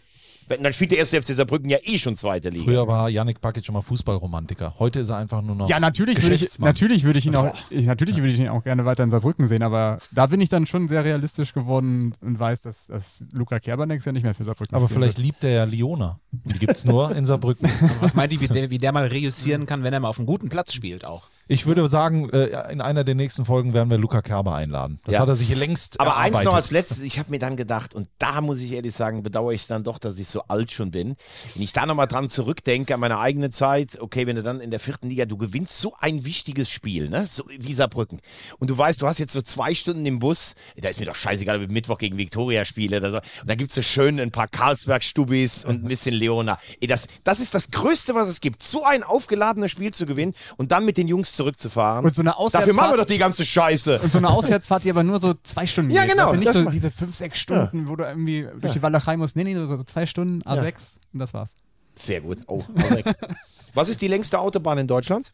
Wenn- 0.48 0.62
Dann 0.62 0.72
spielt 0.72 0.90
der 0.92 0.98
erste 0.98 1.20
FC 1.20 1.34
Saarbrücken 1.34 1.68
ja 1.68 1.76
eh 1.82 1.98
schon 1.98 2.16
zweite 2.16 2.48
Liga. 2.48 2.64
Früher 2.64 2.88
war 2.88 3.10
Yannick 3.10 3.40
Bakic 3.40 3.66
schon 3.66 3.74
mal 3.74 3.82
Fußballromantiker. 3.82 4.76
Heute 4.78 5.00
ist 5.00 5.10
er 5.10 5.18
einfach 5.18 5.42
nur 5.42 5.54
noch 5.54 5.68
ja, 5.68 5.78
natürlich 5.78 6.22
würde 6.22 6.34
ich, 6.34 6.58
natürlich 6.58 7.04
würde 7.04 7.18
ich 7.18 7.26
ihn 7.26 7.36
auch, 7.36 7.54
ich, 7.68 7.84
natürlich 7.84 8.16
würde 8.16 8.28
ich 8.28 8.40
ihn 8.40 8.48
auch 8.48 8.64
gerne 8.64 8.86
weiter 8.86 9.04
in 9.04 9.10
Saarbrücken 9.10 9.46
sehen, 9.46 9.62
aber 9.62 9.98
da 10.10 10.24
bin 10.26 10.40
ich 10.40 10.48
dann 10.48 10.64
schon 10.64 10.88
sehr 10.88 11.04
realistisch 11.04 11.52
geworden 11.52 12.14
und 12.22 12.40
weiß, 12.40 12.62
dass, 12.62 12.86
dass 12.86 13.24
Luca 13.30 13.60
Kerbanek 13.60 14.04
ja 14.04 14.12
nicht 14.12 14.22
mehr 14.22 14.34
für 14.34 14.44
Saarbrücken 14.44 14.74
Aber 14.74 14.88
vielleicht 14.88 15.18
wird. 15.18 15.26
liebt 15.26 15.44
er 15.44 15.50
ja 15.50 15.64
Liona. 15.64 16.18
Die 16.32 16.58
gibt 16.58 16.76
es 16.76 16.86
nur 16.86 17.14
in 17.14 17.26
Saarbrücken. 17.26 17.70
Was 18.00 18.14
meint 18.14 18.32
ihr, 18.32 18.40
wie 18.40 18.48
der, 18.48 18.70
wie 18.70 18.78
der 18.78 18.92
mal 18.92 19.06
reüssieren 19.06 19.66
kann, 19.66 19.84
wenn 19.84 19.92
er 19.92 20.00
mal 20.00 20.08
auf 20.08 20.18
einem 20.18 20.26
guten 20.26 20.48
Platz 20.48 20.72
spielt 20.72 21.04
auch? 21.04 21.28
Ich 21.50 21.64
würde 21.66 21.88
sagen, 21.88 22.28
äh, 22.30 22.70
in 22.70 22.80
einer 22.82 23.04
der 23.04 23.14
nächsten 23.14 23.44
Folgen 23.46 23.72
werden 23.72 23.90
wir 23.90 23.96
Luca 23.96 24.20
Kerber 24.20 24.54
einladen. 24.54 25.00
Das 25.04 25.14
Ja. 25.14 25.20
hat 25.20 25.28
er 25.28 25.34
sich 25.36 25.54
längst 25.54 25.98
Aber 25.98 26.16
eins 26.18 26.34
noch 26.34 26.40
erarbeitet. 26.42 26.56
als 26.56 26.70
letztes, 26.70 27.00
ich 27.00 27.18
habe 27.18 27.30
mir 27.30 27.38
dann 27.38 27.56
gedacht, 27.56 27.94
und 27.94 28.06
da 28.18 28.42
muss 28.42 28.60
ich 28.60 28.72
ehrlich 28.72 28.94
sagen, 28.94 29.22
bedauere 29.22 29.52
ich 29.52 29.62
es 29.62 29.66
dann 29.66 29.82
doch, 29.82 29.98
dass 29.98 30.18
ich 30.18 30.28
so 30.28 30.42
alt 30.48 30.72
schon 30.72 30.90
bin. 30.90 31.16
Wenn 31.54 31.62
ich 31.62 31.72
da 31.72 31.86
nochmal 31.86 32.06
dran 32.06 32.28
zurückdenke 32.28 32.92
an 32.92 33.00
meine 33.00 33.18
eigene 33.18 33.48
Zeit, 33.48 33.98
okay, 34.00 34.26
wenn 34.26 34.36
du 34.36 34.42
dann 34.42 34.60
in 34.60 34.70
der 34.70 34.78
vierten 34.78 35.08
Liga, 35.08 35.24
du 35.24 35.38
gewinnst 35.38 35.80
so 35.80 35.94
ein 35.98 36.26
wichtiges 36.26 36.70
Spiel, 36.70 37.08
ne? 37.08 37.26
So 37.26 37.44
wie 37.48 37.72
Saarbrücken. 37.72 38.20
Und 38.58 38.68
du 38.68 38.76
weißt, 38.76 39.00
du 39.00 39.06
hast 39.06 39.18
jetzt 39.18 39.32
so 39.32 39.40
zwei 39.40 39.74
Stunden 39.74 40.04
im 40.04 40.18
Bus, 40.18 40.54
da 40.76 40.90
ist 40.90 41.00
mir 41.00 41.06
doch 41.06 41.14
scheißegal, 41.14 41.56
ob 41.56 41.62
ich 41.62 41.68
Mittwoch 41.70 41.98
gegen 41.98 42.18
Viktoria 42.18 42.66
spiele 42.66 42.98
oder 42.98 43.10
so. 43.10 43.16
Und 43.16 43.48
da 43.48 43.54
gibt 43.54 43.70
es 43.70 43.74
so 43.74 43.82
schön 43.82 44.20
ein 44.20 44.32
paar 44.32 44.48
Karlsberg-Stubis 44.48 45.64
und 45.64 45.82
ein 45.84 45.88
bisschen 45.88 46.14
Leona. 46.14 46.58
Ey, 46.80 46.88
das, 46.88 47.06
das 47.24 47.40
ist 47.40 47.54
das 47.54 47.70
Größte, 47.70 48.14
was 48.14 48.28
es 48.28 48.40
gibt. 48.42 48.62
So 48.62 48.84
ein 48.84 49.02
aufgeladenes 49.02 49.70
Spiel 49.70 49.92
zu 49.92 50.04
gewinnen 50.04 50.34
und 50.58 50.72
dann 50.72 50.84
mit 50.84 50.98
den 50.98 51.08
Jungs 51.08 51.37
zurückzufahren. 51.38 52.04
Und 52.04 52.14
so 52.14 52.20
eine 52.22 52.32
Dafür 52.32 52.74
machen 52.74 52.90
wir 52.90 52.94
Auswärtsfahrt- 52.94 52.96
doch 52.98 53.04
die 53.06 53.18
ganze 53.18 53.44
Scheiße. 53.46 54.00
Und 54.00 54.12
so 54.12 54.18
eine 54.18 54.28
Auswärtsfahrt, 54.28 54.84
die 54.84 54.90
aber 54.90 55.02
nur 55.02 55.18
so 55.20 55.34
zwei 55.42 55.66
Stunden 55.66 55.90
Ja, 55.90 56.02
geht. 56.02 56.10
genau, 56.12 56.32
du, 56.32 56.36
nicht 56.38 56.48
das 56.48 56.56
so 56.58 56.68
diese 56.68 56.90
fünf, 56.90 57.14
sechs 57.16 57.38
Stunden, 57.38 57.88
wo 57.88 57.96
du 57.96 58.04
irgendwie 58.04 58.46
durch 58.60 58.74
die 58.74 58.82
Walachei 58.82 59.16
musst. 59.16 59.36
Nee, 59.36 59.44
nee, 59.44 59.54
so, 59.54 59.66
so 59.66 59.82
zwei 59.84 60.04
Stunden, 60.06 60.42
A6 60.42 60.96
und 61.14 61.18
das 61.20 61.32
war's. 61.32 61.54
Sehr 61.94 62.20
gut. 62.20 62.38
Oh, 62.46 62.62
korrekt. 62.62 63.16
Was 63.74 63.88
ist 63.88 64.02
die 64.02 64.08
längste 64.08 64.38
Autobahn 64.38 64.78
in 64.78 64.86
Deutschland? 64.86 65.32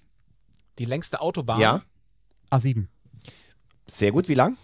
Die 0.79 0.85
längste 0.85 1.21
Autobahn. 1.21 1.61
Ja. 1.61 1.83
A7. 2.51 2.87
Sehr 3.87 4.13
gut. 4.13 4.29
Wie 4.29 4.35
lang? 4.35 4.57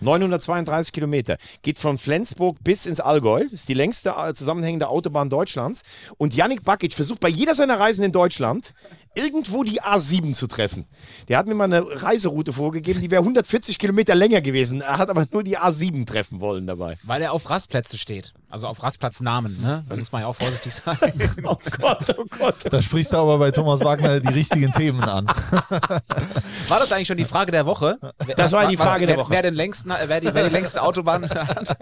932 0.00 0.92
Kilometer. 0.92 1.36
Geht 1.62 1.78
von 1.78 1.98
Flensburg 1.98 2.58
bis 2.62 2.86
ins 2.86 3.00
Allgäu. 3.00 3.44
Ist 3.50 3.68
die 3.68 3.74
längste 3.74 4.10
äh, 4.10 4.34
zusammenhängende 4.34 4.88
Autobahn 4.88 5.30
Deutschlands. 5.30 5.82
Und 6.18 6.34
Yannick 6.34 6.64
Bakic 6.64 6.94
versucht 6.94 7.20
bei 7.20 7.28
jeder 7.28 7.54
seiner 7.54 7.78
Reisen 7.78 8.04
in 8.04 8.12
Deutschland 8.12 8.74
irgendwo 9.14 9.62
die 9.62 9.80
A7 9.80 10.32
zu 10.32 10.46
treffen. 10.46 10.86
Der 11.28 11.38
hat 11.38 11.46
mir 11.46 11.54
mal 11.54 11.64
eine 11.64 11.84
Reiseroute 12.02 12.52
vorgegeben, 12.52 13.00
die 13.00 13.10
wäre 13.10 13.22
140 13.22 13.78
Kilometer 13.78 14.14
länger 14.14 14.40
gewesen. 14.40 14.80
Er 14.80 14.98
hat 14.98 15.10
aber 15.10 15.26
nur 15.30 15.42
die 15.42 15.58
A7 15.58 16.06
treffen 16.06 16.40
wollen 16.40 16.66
dabei. 16.66 16.98
Weil 17.04 17.22
er 17.22 17.32
auf 17.32 17.48
Rastplätze 17.48 17.98
steht. 17.98 18.34
Also 18.50 18.66
auf 18.66 18.82
Rastplatznamen, 18.82 19.60
ne? 19.60 19.84
Da 19.88 19.96
muss 19.96 20.12
man 20.12 20.22
ja 20.22 20.28
auch 20.28 20.34
vorsichtig 20.36 20.74
sein. 20.74 20.96
Oh 21.46 21.56
Gott, 21.80 22.14
oh 22.16 22.24
Gott. 22.38 22.54
Da 22.70 22.80
sprichst 22.80 23.12
du 23.12 23.16
aber 23.16 23.38
bei 23.38 23.50
Thomas 23.50 23.80
Wagner 23.84 24.20
die 24.20 24.32
richtigen 24.32 24.72
Themen 24.72 25.02
an. 25.02 25.26
War 25.26 26.78
das 26.78 26.90
eigentlich 26.92 27.08
schon 27.08 27.16
die 27.16 27.24
Frage 27.24 27.52
der 27.52 27.66
Woche? 27.66 27.98
Das 28.36 28.52
war 28.52 28.66
die 28.68 28.76
Frage 28.76 29.06
der 29.06 29.16
wer, 29.16 29.24
Woche. 29.24 29.32
Wer, 29.32 29.42
den 29.42 29.54
längsten, 29.84 30.08
wer, 30.08 30.20
die, 30.20 30.34
wer 30.34 30.44
die 30.48 30.52
längste 30.54 30.82
Autobahn 30.82 31.28
hat? 31.30 31.76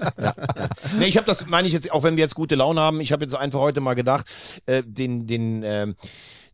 Nee, 0.98 1.06
ich 1.06 1.16
habe 1.16 1.26
das, 1.26 1.46
meine 1.46 1.66
ich 1.66 1.74
jetzt, 1.74 1.90
auch 1.92 2.02
wenn 2.02 2.16
wir 2.16 2.22
jetzt 2.22 2.34
gute 2.34 2.54
Laune 2.54 2.80
haben, 2.80 3.00
ich 3.00 3.12
habe 3.12 3.24
jetzt 3.24 3.34
einfach 3.34 3.60
heute 3.60 3.80
mal 3.80 3.94
gedacht, 3.94 4.26
äh, 4.66 4.82
den, 4.84 5.26
den, 5.26 5.62
ähm, 5.64 5.94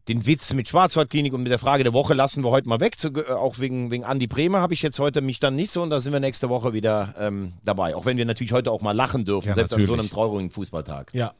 den 0.08 0.26
Witz 0.26 0.54
mit 0.54 0.68
Schwarzwaldklinik 0.68 1.34
und 1.34 1.42
mit 1.42 1.52
der 1.52 1.58
Frage 1.58 1.84
der 1.84 1.92
Woche 1.92 2.14
lassen 2.14 2.42
wir 2.42 2.50
heute 2.50 2.68
mal 2.68 2.80
weg. 2.80 2.98
Zu, 2.98 3.08
äh, 3.08 3.30
auch 3.32 3.58
wegen, 3.58 3.90
wegen 3.90 4.04
Andi 4.04 4.26
Bremer 4.26 4.60
habe 4.60 4.72
ich 4.74 4.82
jetzt 4.82 4.98
heute 4.98 5.20
mich 5.20 5.38
dann 5.40 5.54
nicht 5.54 5.70
so 5.70 5.82
und 5.82 5.90
da 5.90 6.00
sind 6.00 6.12
wir 6.12 6.20
nächste 6.20 6.48
Woche 6.48 6.72
wieder 6.72 7.14
ähm, 7.18 7.52
dabei. 7.64 7.94
Auch 7.94 8.06
wenn 8.06 8.16
wir 8.16 8.24
natürlich 8.24 8.52
heute 8.52 8.70
auch 8.72 8.80
mal 8.80 8.92
lachen 8.92 9.24
dürfen, 9.24 9.48
Ja, 9.48 9.54
selbst 9.54 9.72
an 9.72 9.80
so 9.80 9.82
natürlich. 9.82 10.00
einem 10.00 10.10
traurigen 10.10 10.50
Fußballtag. 10.50 11.12
Ja. 11.12 11.34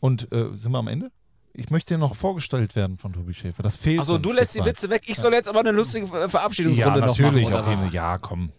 Und 0.00 0.30
äh, 0.32 0.48
sind 0.54 0.72
wir 0.72 0.78
am 0.78 0.88
Ende? 0.88 1.10
Ich 1.56 1.70
möchte 1.70 1.96
noch 1.98 2.16
vorgestellt 2.16 2.74
werden 2.74 2.98
von 2.98 3.12
Tobi 3.12 3.32
Schäfer. 3.32 3.62
Das 3.62 3.76
fehlt. 3.76 4.00
Also 4.00 4.18
du 4.18 4.32
lässt 4.32 4.56
die. 4.56 4.64
Witze 4.64 4.90
weg. 4.90 5.02
Ich 5.06 5.16
soll 5.16 5.32
jetzt 5.32 5.48
aber 5.48 5.60
eine 5.60 5.70
lustige 5.70 6.08
Ver- 6.08 6.22
Ja, 6.22 6.28
Verabschiedungsrunde 6.28 6.98
noch 7.00 7.06
machen. 7.06 7.22
natürlich. 7.22 7.46
Oder 7.46 7.60
Auf 7.60 7.68
jeden? 7.68 7.78
Fall. 7.80 7.94
Ja, 7.94 8.18
komm. 8.18 8.50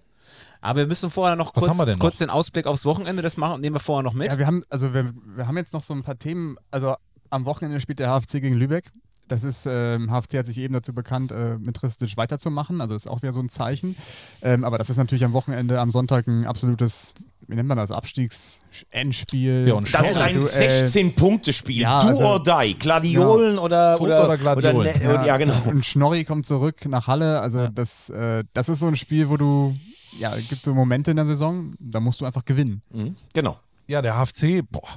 Aber 0.65 0.79
wir 0.79 0.87
müssen 0.87 1.09
vorher 1.09 1.35
noch 1.35 1.53
kurz, 1.53 1.77
noch? 1.77 1.99
kurz 1.99 2.17
den 2.17 2.29
Ausblick 2.29 2.67
aufs 2.67 2.85
Wochenende. 2.85 3.21
Das 3.21 3.37
machen, 3.37 3.61
nehmen 3.61 3.75
wir 3.75 3.79
vorher 3.79 4.03
noch 4.03 4.13
mit. 4.13 4.27
Ja, 4.31 4.37
wir 4.39 4.47
haben, 4.47 4.63
also 4.69 4.93
wir, 4.93 5.13
wir 5.35 5.47
haben 5.47 5.57
jetzt 5.57 5.73
noch 5.73 5.83
so 5.83 5.93
ein 5.93 6.03
paar 6.03 6.17
Themen. 6.17 6.57
Also 6.71 6.95
am 7.29 7.45
Wochenende 7.45 7.79
spielt 7.79 7.99
der 7.99 8.09
HFC 8.09 8.41
gegen 8.41 8.55
Lübeck. 8.55 8.91
Das 9.27 9.43
ist, 9.43 9.65
ähm, 9.67 10.11
HFC 10.11 10.37
hat 10.37 10.45
sich 10.45 10.59
eben 10.59 10.75
dazu 10.75 10.93
bekannt, 10.93 11.31
äh, 11.31 11.57
mit 11.57 11.81
Ristic 11.81 12.15
weiterzumachen. 12.15 12.79
Also 12.79 12.93
ist 12.93 13.09
auch 13.09 13.23
wieder 13.23 13.33
so 13.33 13.39
ein 13.39 13.49
Zeichen. 13.49 13.95
Ähm, 14.43 14.63
aber 14.63 14.77
das 14.77 14.89
ist 14.91 14.97
natürlich 14.97 15.25
am 15.25 15.33
Wochenende, 15.33 15.79
am 15.79 15.89
Sonntag 15.89 16.27
ein 16.27 16.45
absolutes, 16.45 17.15
wie 17.47 17.55
nennt 17.55 17.67
man 17.67 17.77
das, 17.77 17.89
Abstiegs-Endspiel. 17.89 19.67
Ja, 19.67 19.73
und 19.75 19.91
Das 19.93 20.11
ist 20.11 20.17
ein 20.17 20.35
Duell. 20.35 20.85
16-Punkte-Spiel. 20.85 21.81
Ja, 21.81 21.99
Do 22.01 22.07
also- 22.07 22.23
or 22.23 22.43
die. 22.43 22.77
Gladiolen 22.77 23.57
oder, 23.57 23.93
Tot 23.97 24.07
oder, 24.07 24.25
oder 24.25 24.37
Gladiolen? 24.37 24.99
ne- 24.99 25.25
ja. 25.27 25.37
genau. 25.37 25.55
Und 25.65 25.83
Schnorri 25.85 26.23
kommt 26.23 26.45
zurück 26.45 26.85
nach 26.87 27.07
Halle. 27.07 27.41
Also 27.41 27.67
das, 27.67 28.09
äh, 28.11 28.43
das 28.53 28.69
ist 28.69 28.79
so 28.79 28.87
ein 28.87 28.95
Spiel, 28.95 29.29
wo 29.29 29.37
du, 29.37 29.75
ja, 30.19 30.35
es 30.35 30.47
gibt 30.47 30.65
so 30.65 30.73
Momente 30.73 31.11
in 31.11 31.17
der 31.17 31.25
Saison, 31.25 31.75
da 31.79 31.99
musst 31.99 32.21
du 32.21 32.25
einfach 32.25 32.45
gewinnen. 32.45 32.81
Mhm, 32.91 33.15
genau. 33.33 33.59
Ja, 33.87 34.01
der 34.01 34.15
HFC, 34.15 34.63
boah, 34.69 34.87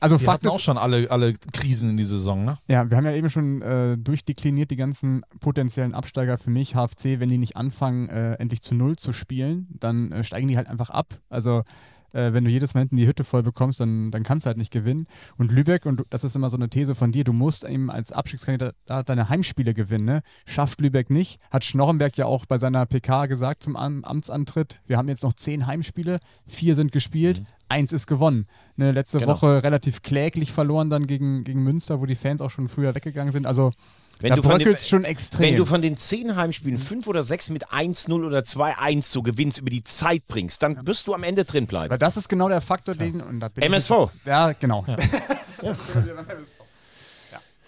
Also 0.00 0.16
die 0.16 0.24
Fakt 0.24 0.44
hatten 0.44 0.48
auch 0.48 0.56
ist, 0.56 0.62
schon 0.62 0.78
alle, 0.78 1.10
alle 1.10 1.34
Krisen 1.52 1.90
in 1.90 1.96
die 1.96 2.04
Saison, 2.04 2.44
ne? 2.44 2.58
ja, 2.68 2.88
wir 2.90 2.96
haben 2.96 3.04
ja 3.04 3.12
eben 3.12 3.28
schon 3.30 3.60
äh, 3.62 3.98
durchdekliniert 3.98 4.70
die 4.70 4.76
ganzen 4.76 5.22
potenziellen 5.40 5.94
Absteiger 5.94 6.38
für 6.38 6.50
mich. 6.50 6.74
HFC, 6.74 7.20
wenn 7.20 7.28
die 7.28 7.38
nicht 7.38 7.56
anfangen, 7.56 8.08
äh, 8.08 8.34
endlich 8.34 8.62
zu 8.62 8.74
Null 8.74 8.96
zu 8.96 9.12
spielen, 9.12 9.68
dann 9.78 10.12
äh, 10.12 10.24
steigen 10.24 10.48
die 10.48 10.56
halt 10.56 10.68
einfach 10.68 10.90
ab. 10.90 11.20
Also 11.28 11.64
äh, 12.12 12.32
wenn 12.32 12.44
du 12.44 12.50
jedes 12.50 12.74
Mal 12.74 12.80
hinten 12.80 12.96
die 12.96 13.06
Hütte 13.06 13.24
voll 13.24 13.42
bekommst, 13.42 13.80
dann, 13.80 14.10
dann 14.10 14.22
kannst 14.22 14.46
du 14.46 14.48
halt 14.48 14.56
nicht 14.56 14.72
gewinnen. 14.72 15.06
Und 15.36 15.52
Lübeck, 15.52 15.86
und 15.86 16.04
das 16.10 16.24
ist 16.24 16.36
immer 16.36 16.50
so 16.50 16.56
eine 16.56 16.68
These 16.68 16.94
von 16.94 17.12
dir, 17.12 17.24
du 17.24 17.32
musst 17.32 17.64
eben 17.64 17.90
als 17.90 18.12
Abstiegskandidat 18.12 19.08
deine 19.08 19.28
Heimspiele 19.28 19.74
gewinnen. 19.74 20.04
Ne? 20.04 20.22
Schafft 20.46 20.80
Lübeck 20.80 21.10
nicht. 21.10 21.40
Hat 21.50 21.64
Schnorrenberg 21.64 22.16
ja 22.16 22.26
auch 22.26 22.46
bei 22.46 22.58
seiner 22.58 22.86
PK 22.86 23.26
gesagt 23.26 23.62
zum 23.62 23.76
Am 23.76 24.04
Amtsantritt. 24.04 24.80
Wir 24.86 24.96
haben 24.96 25.08
jetzt 25.08 25.22
noch 25.22 25.32
zehn 25.32 25.66
Heimspiele, 25.66 26.18
vier 26.46 26.74
sind 26.74 26.92
gespielt, 26.92 27.42
eins 27.68 27.92
ist 27.92 28.06
gewonnen. 28.06 28.46
Ne, 28.76 28.92
letzte 28.92 29.18
Genau. 29.18 29.32
Woche 29.32 29.62
relativ 29.62 30.02
kläglich 30.02 30.52
verloren 30.52 30.90
dann 30.90 31.06
gegen, 31.06 31.44
gegen 31.44 31.62
Münster, 31.62 32.00
wo 32.00 32.06
die 32.06 32.14
Fans 32.14 32.40
auch 32.40 32.50
schon 32.50 32.68
früher 32.68 32.94
weggegangen 32.94 33.32
sind. 33.32 33.46
Also 33.46 33.72
Wenn 34.20 34.30
da 34.30 34.36
du, 34.36 34.42
von 34.42 34.58
den, 34.58 34.64
bröckelt 34.66 34.80
schon 34.86 35.04
extrem. 35.04 35.46
wenn 35.46 35.56
du 35.56 35.64
von 35.64 35.80
den 35.82 35.96
zehn 35.96 36.34
Heimspielen 36.36 36.78
fünf 36.78 37.06
oder 37.06 37.22
sechs 37.22 37.50
mit 37.50 37.68
1-0 37.68 38.12
oder 38.26 38.40
2-1 38.40 39.02
so 39.02 39.22
gewinnst, 39.22 39.58
über 39.58 39.70
die 39.70 39.84
Zeit 39.84 40.26
bringst, 40.26 40.62
dann 40.62 40.86
wirst 40.86 41.06
du 41.08 41.14
am 41.14 41.22
Ende 41.22 41.44
drin 41.44 41.66
bleiben. 41.66 41.90
Aber 41.90 41.98
das 41.98 42.16
ist 42.16 42.28
genau 42.28 42.48
der 42.48 42.60
Faktor, 42.60 42.94
den. 42.94 43.20
Und 43.20 43.40
da 43.40 43.48
bin 43.48 43.62
ich 43.62 43.68
MSV. 43.68 43.90
jetzt- 43.90 44.26
Ja, 44.26 44.52
genau. 44.52 44.84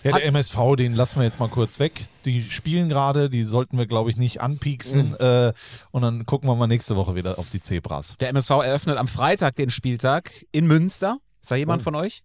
Ja, 0.02 0.12
der 0.16 0.24
MSV, 0.26 0.56
den 0.78 0.94
lassen 0.94 1.16
wir 1.20 1.24
jetzt 1.24 1.38
mal 1.40 1.48
kurz 1.48 1.78
weg. 1.78 2.06
Die 2.24 2.42
spielen 2.50 2.88
gerade, 2.88 3.28
die 3.28 3.44
sollten 3.44 3.76
wir, 3.76 3.86
glaube 3.86 4.10
ich, 4.10 4.16
nicht 4.16 4.40
anpieksen. 4.40 5.14
Äh, 5.20 5.52
und 5.90 6.02
dann 6.02 6.24
gucken 6.24 6.48
wir 6.48 6.54
mal 6.56 6.66
nächste 6.66 6.96
Woche 6.96 7.14
wieder 7.14 7.38
auf 7.38 7.50
die 7.50 7.60
Zebras. 7.60 8.16
Der 8.18 8.30
MSV 8.30 8.50
eröffnet 8.50 8.96
am 8.96 9.08
Freitag 9.08 9.56
den 9.56 9.68
Spieltag 9.70 10.32
in 10.52 10.66
Münster. 10.66 11.18
Ist 11.42 11.50
da 11.50 11.54
Oh. 11.54 11.58
jemand 11.58 11.82
von 11.82 11.94
euch? 11.94 12.22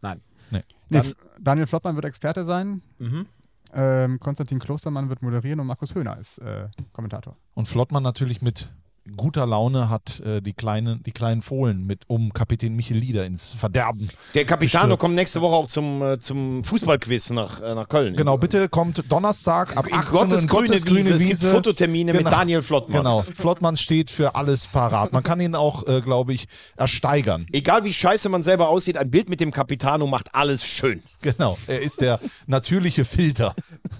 Nein. 0.00 0.20
Nee, 0.50 0.60
Dann- 0.90 1.12
Daniel 1.40 1.66
Flottmann 1.66 1.94
wird 1.94 2.04
Experte 2.06 2.44
sein. 2.44 2.82
Mhm. 2.98 3.26
Ähm, 3.72 4.20
Konstantin 4.20 4.58
Klostermann 4.58 5.08
wird 5.08 5.22
moderieren 5.22 5.60
und 5.60 5.66
Markus 5.66 5.94
Höhner 5.94 6.18
ist 6.18 6.38
äh, 6.38 6.68
Kommentator. 6.92 7.36
Und 7.54 7.68
Flottmann 7.68 8.02
natürlich 8.02 8.42
mit 8.42 8.70
guter 9.16 9.46
Laune 9.46 9.88
hat 9.88 10.20
äh, 10.20 10.40
die, 10.40 10.52
kleinen, 10.52 11.02
die 11.02 11.12
kleinen 11.12 11.42
Fohlen 11.42 11.86
mit 11.86 12.02
um 12.08 12.32
Kapitän 12.32 12.74
Michel 12.74 12.96
Lieder 12.96 13.24
ins 13.24 13.52
Verderben. 13.52 14.08
Der 14.34 14.44
Capitano 14.44 14.84
gestürzt. 14.84 15.00
kommt 15.00 15.14
nächste 15.14 15.40
Woche 15.40 15.54
auch 15.54 15.66
zum, 15.66 16.02
äh, 16.02 16.18
zum 16.18 16.64
Fußballquiz 16.64 17.30
nach, 17.30 17.60
äh, 17.60 17.74
nach 17.74 17.88
Köln. 17.88 18.16
Genau, 18.16 18.38
bitte 18.38 18.68
kommt 18.68 19.10
Donnerstag 19.10 19.76
ab 19.76 19.86
In 19.86 19.94
18 19.94 20.14
Uhr 20.14 20.20
Gottes 20.20 20.46
grüne 20.46 20.68
Gottes 20.68 20.84
grüne 20.84 20.98
Wiese. 21.04 21.14
Es 21.14 21.20
gibt 21.22 21.42
Wiese. 21.42 21.54
Fototermine 21.54 22.12
mit 22.12 22.26
Daniel 22.26 22.62
Flottmann. 22.62 22.98
Genau, 22.98 23.22
Flottmann 23.22 23.76
steht 23.76 24.10
für 24.10 24.34
alles 24.34 24.66
parat. 24.66 25.12
Man 25.12 25.22
kann 25.22 25.40
ihn 25.40 25.54
auch, 25.54 25.86
äh, 25.86 26.00
glaube 26.00 26.32
ich, 26.34 26.48
ersteigern. 26.76 27.46
Egal 27.52 27.84
wie 27.84 27.92
scheiße 27.92 28.28
man 28.28 28.42
selber 28.42 28.68
aussieht, 28.68 28.96
ein 28.96 29.10
Bild 29.10 29.28
mit 29.28 29.40
dem 29.40 29.52
Capitano 29.52 30.06
macht 30.06 30.34
alles 30.34 30.66
schön. 30.66 31.02
Genau, 31.20 31.56
er 31.66 31.80
ist 31.80 32.00
der 32.00 32.20
natürliche 32.46 33.04
Filter. 33.04 33.54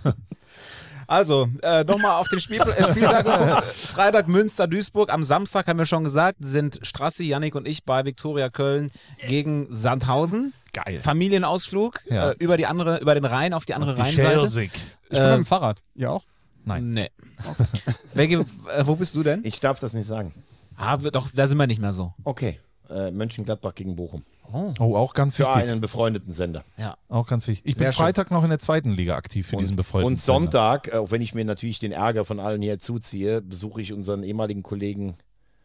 Also, 1.07 1.48
äh, 1.62 1.84
nochmal 1.84 2.20
auf 2.20 2.28
den 2.28 2.40
Spiel 2.40 2.61
äh, 2.61 2.84
Spieltag. 2.84 3.64
Freitag 3.64 4.28
Münster, 4.28 4.66
Duisburg. 4.66 5.12
Am 5.12 5.22
Samstag 5.24 5.66
haben 5.68 5.78
wir 5.78 5.86
schon 5.86 6.04
gesagt, 6.04 6.38
sind 6.40 6.80
Strassi, 6.82 7.24
Yannick 7.24 7.54
und 7.54 7.66
ich 7.68 7.84
bei 7.84 8.04
Viktoria 8.04 8.48
Köln 8.50 8.90
gegen 9.28 9.66
Sandhausen. 9.70 10.52
Geil. 10.72 10.98
Familienausflug 10.98 12.00
Ja. 12.11 12.30
äh, 12.32 12.34
über 12.38 12.57
die 12.57 12.66
andere, 12.66 12.98
über 12.98 13.14
den 13.14 13.24
Rhein 13.24 13.54
auf 13.54 13.64
die 13.64 13.74
andere 13.74 13.94
Die 13.94 14.00
Rheinseite. 14.02 14.40
Schelsig. 14.40 14.70
Ich 15.04 15.11
bin 15.11 15.22
mit 15.22 15.32
dem 15.38 15.46
Fahrrad. 15.46 15.80
Ihr 15.94 16.11
auch? 16.11 16.24
Nein. 16.64 16.90
Nee. 16.90 17.11
Welche, 18.14 18.38
äh, 18.38 18.44
wo 18.84 18.96
bist 18.96 19.14
du 19.14 19.22
denn? 19.22 19.40
Ich 19.44 19.61
darf 19.61 19.78
das 19.80 19.92
nicht 19.92 20.07
sagen. 20.07 20.34
Ah, 20.76 20.96
doch, 20.96 21.28
da 21.32 21.46
sind 21.46 21.57
wir 21.59 21.66
nicht 21.66 21.80
mehr 21.80 21.92
so. 21.92 22.12
Okay. 22.24 22.59
Äh, 22.89 23.11
Mönchengladbach 23.11 23.74
gegen 23.74 23.97
Bochum. 23.97 24.22
Oh, 24.53 24.95
auch 24.97 25.12
ganz 25.12 25.37
Für 25.37 25.43
wichtig. 25.45 25.57
einen 25.57 25.80
befreundeten 25.80 26.32
Sender. 26.32 26.62
Ja. 26.76 26.97
Auch 27.09 27.26
ganz 27.26 27.49
wichtig. 27.49 27.66
Ich 27.72 27.76
Sehr 27.78 27.89
bin 27.89 27.93
schön. 27.95 28.05
Freitag 28.05 28.30
noch 28.30 28.45
in 28.45 28.51
der 28.51 28.61
zweiten 28.61 28.93
Liga 28.93 29.16
aktiv 29.16 29.49
für 29.49 29.57
diesen 29.57 29.74
befreundeten 29.74 30.12
Und 30.14 30.20
Sonntag, 30.20 30.89
äh, 30.89 30.93
auch 30.99 31.11
wenn 31.11 31.20
ich 31.20 31.34
mir 31.34 31.45
natürlich 31.45 31.80
den 31.80 31.91
Ärger 31.93 32.24
von 32.24 32.39
allen 32.39 32.62
hier 32.62 32.78
zuziehe, 32.78 33.43
besuche 33.43 33.82
ich 33.82 33.93
unseren 33.93 34.22
ehemaligen 34.22 34.62
Kollegen 34.62 35.16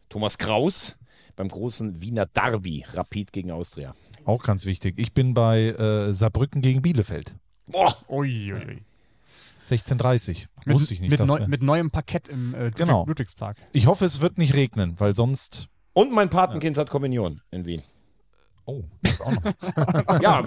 Thomas 0.08 0.36
Kraus 0.38 0.98
beim 1.36 1.48
großen 1.48 2.02
Wiener 2.02 2.26
Derby, 2.26 2.84
Rapid 2.92 3.32
gegen 3.32 3.52
Austria. 3.52 3.94
Sender. 4.16 4.28
Auch 4.28 4.42
ganz 4.42 4.64
wichtig. 4.66 4.94
Ich 4.98 5.12
bin 5.14 5.32
bei 5.34 5.68
äh, 5.68 6.12
Saarbrücken 6.12 6.60
gegen 6.60 6.82
Bielefeld. 6.82 7.34
Boah, 7.70 7.96
Ui, 8.08 8.52
ui, 8.52 8.64
ui. 8.66 8.78
16.30 9.68 10.46
Mit, 10.64 10.74
Wusste 10.74 10.94
ich 10.94 11.00
nicht. 11.00 11.10
mit, 11.10 11.20
neu, 11.24 11.46
mit 11.46 11.62
neuem 11.62 11.90
Parkett 11.90 12.28
im 12.28 12.54
äh, 12.54 12.70
Genau. 12.72 13.04
Ludwigspark. 13.06 13.56
ich 13.72 13.86
hoffe, 13.86 14.04
es 14.04 14.20
wird 14.20 14.36
nicht 14.38 14.54
regnen, 14.54 14.98
weil 14.98 15.14
sonst. 15.14 15.68
Und 15.92 16.12
mein 16.12 16.30
Patenkind 16.30 16.76
hat 16.76 16.90
Kommunion 16.90 17.40
in 17.50 17.64
Wien. 17.66 17.82
Oh, 18.64 18.82
das 19.02 19.20
auch 19.20 19.32
noch. 19.32 19.42
Ja, 20.22 20.42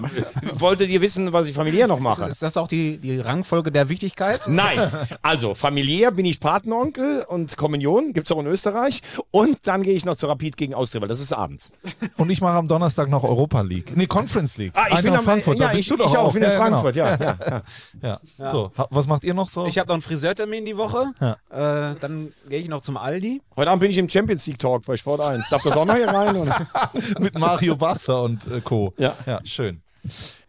wolltet 0.54 0.88
ihr 0.88 1.00
wissen, 1.02 1.32
was 1.32 1.48
ich 1.48 1.54
familiär 1.54 1.86
noch 1.86 1.98
Ist, 1.98 2.02
mache? 2.02 2.30
ist 2.30 2.40
das 2.42 2.56
auch 2.56 2.68
die, 2.68 2.96
die 2.98 3.20
Rangfolge 3.20 3.70
der 3.70 3.88
Wichtigkeit? 3.88 4.40
Nein, 4.48 4.90
also 5.22 5.54
familiär 5.54 6.10
bin 6.12 6.24
ich 6.24 6.40
Patenonkel 6.40 7.24
und 7.28 7.56
Kommunion, 7.56 8.12
gibt 8.14 8.26
es 8.28 8.32
auch 8.32 8.40
in 8.40 8.46
Österreich. 8.46 9.02
Und 9.30 9.66
dann 9.66 9.82
gehe 9.82 9.94
ich 9.94 10.04
noch 10.04 10.16
zu 10.16 10.26
Rapid 10.28 10.56
gegen 10.56 10.74
Austria, 10.74 11.00
weil 11.02 11.08
das 11.08 11.20
ist 11.20 11.32
abends. 11.32 11.70
Und 12.16 12.30
ich 12.30 12.40
mache 12.40 12.56
am 12.56 12.68
Donnerstag 12.68 13.10
noch 13.10 13.22
Europa 13.24 13.60
League. 13.60 13.92
Nee, 13.96 14.06
Conference 14.06 14.56
League. 14.56 14.72
Ah, 14.74 14.84
ich 14.88 14.96
bin 14.96 14.96
Eintracht 14.98 15.18
am, 15.18 15.24
Frankfurt. 15.24 15.58
ja, 15.58 15.66
da 15.66 15.72
bist 15.72 15.82
ich, 15.82 15.88
du 15.88 15.96
doch 15.96 16.10
ich 16.10 16.16
auch, 16.16 16.28
ich 16.28 16.34
bin 16.34 16.42
in 16.42 16.48
Ja, 16.50 16.54
genau. 16.54 16.68
Frankfurt, 16.68 16.96
ja, 16.96 17.16
ja, 17.16 17.38
ja. 17.50 17.62
Ja. 18.38 18.50
So, 18.50 18.70
was 18.90 19.06
macht 19.06 19.24
ihr 19.24 19.34
noch 19.34 19.48
so? 19.50 19.66
Ich 19.66 19.78
habe 19.78 19.88
noch 19.88 19.94
einen 19.94 20.02
Friseurtermin 20.02 20.64
die 20.64 20.76
Woche. 20.76 21.12
Ja. 21.20 21.90
Äh, 21.90 21.96
dann 22.00 22.32
gehe 22.48 22.60
ich 22.60 22.68
noch 22.68 22.80
zum 22.80 22.96
Aldi. 22.96 23.42
Heute 23.56 23.70
Abend 23.70 23.80
bin 23.82 23.90
ich 23.90 23.98
im 23.98 24.08
Champions 24.08 24.46
League 24.46 24.58
Talk 24.58 24.84
bei 24.86 24.96
Sport 24.96 25.20
1. 25.20 25.48
Darf 25.50 25.62
das 25.62 25.76
auch 25.76 25.84
noch 25.84 25.94
hier 25.96 26.08
rein? 26.08 26.36
Und 26.36 26.52
mit 27.20 27.38
Mario 27.38 27.76
Basta 28.06 28.20
und 28.20 28.46
äh, 28.46 28.60
Co. 28.60 28.92
Ja. 28.98 29.16
ja, 29.26 29.40
schön. 29.44 29.82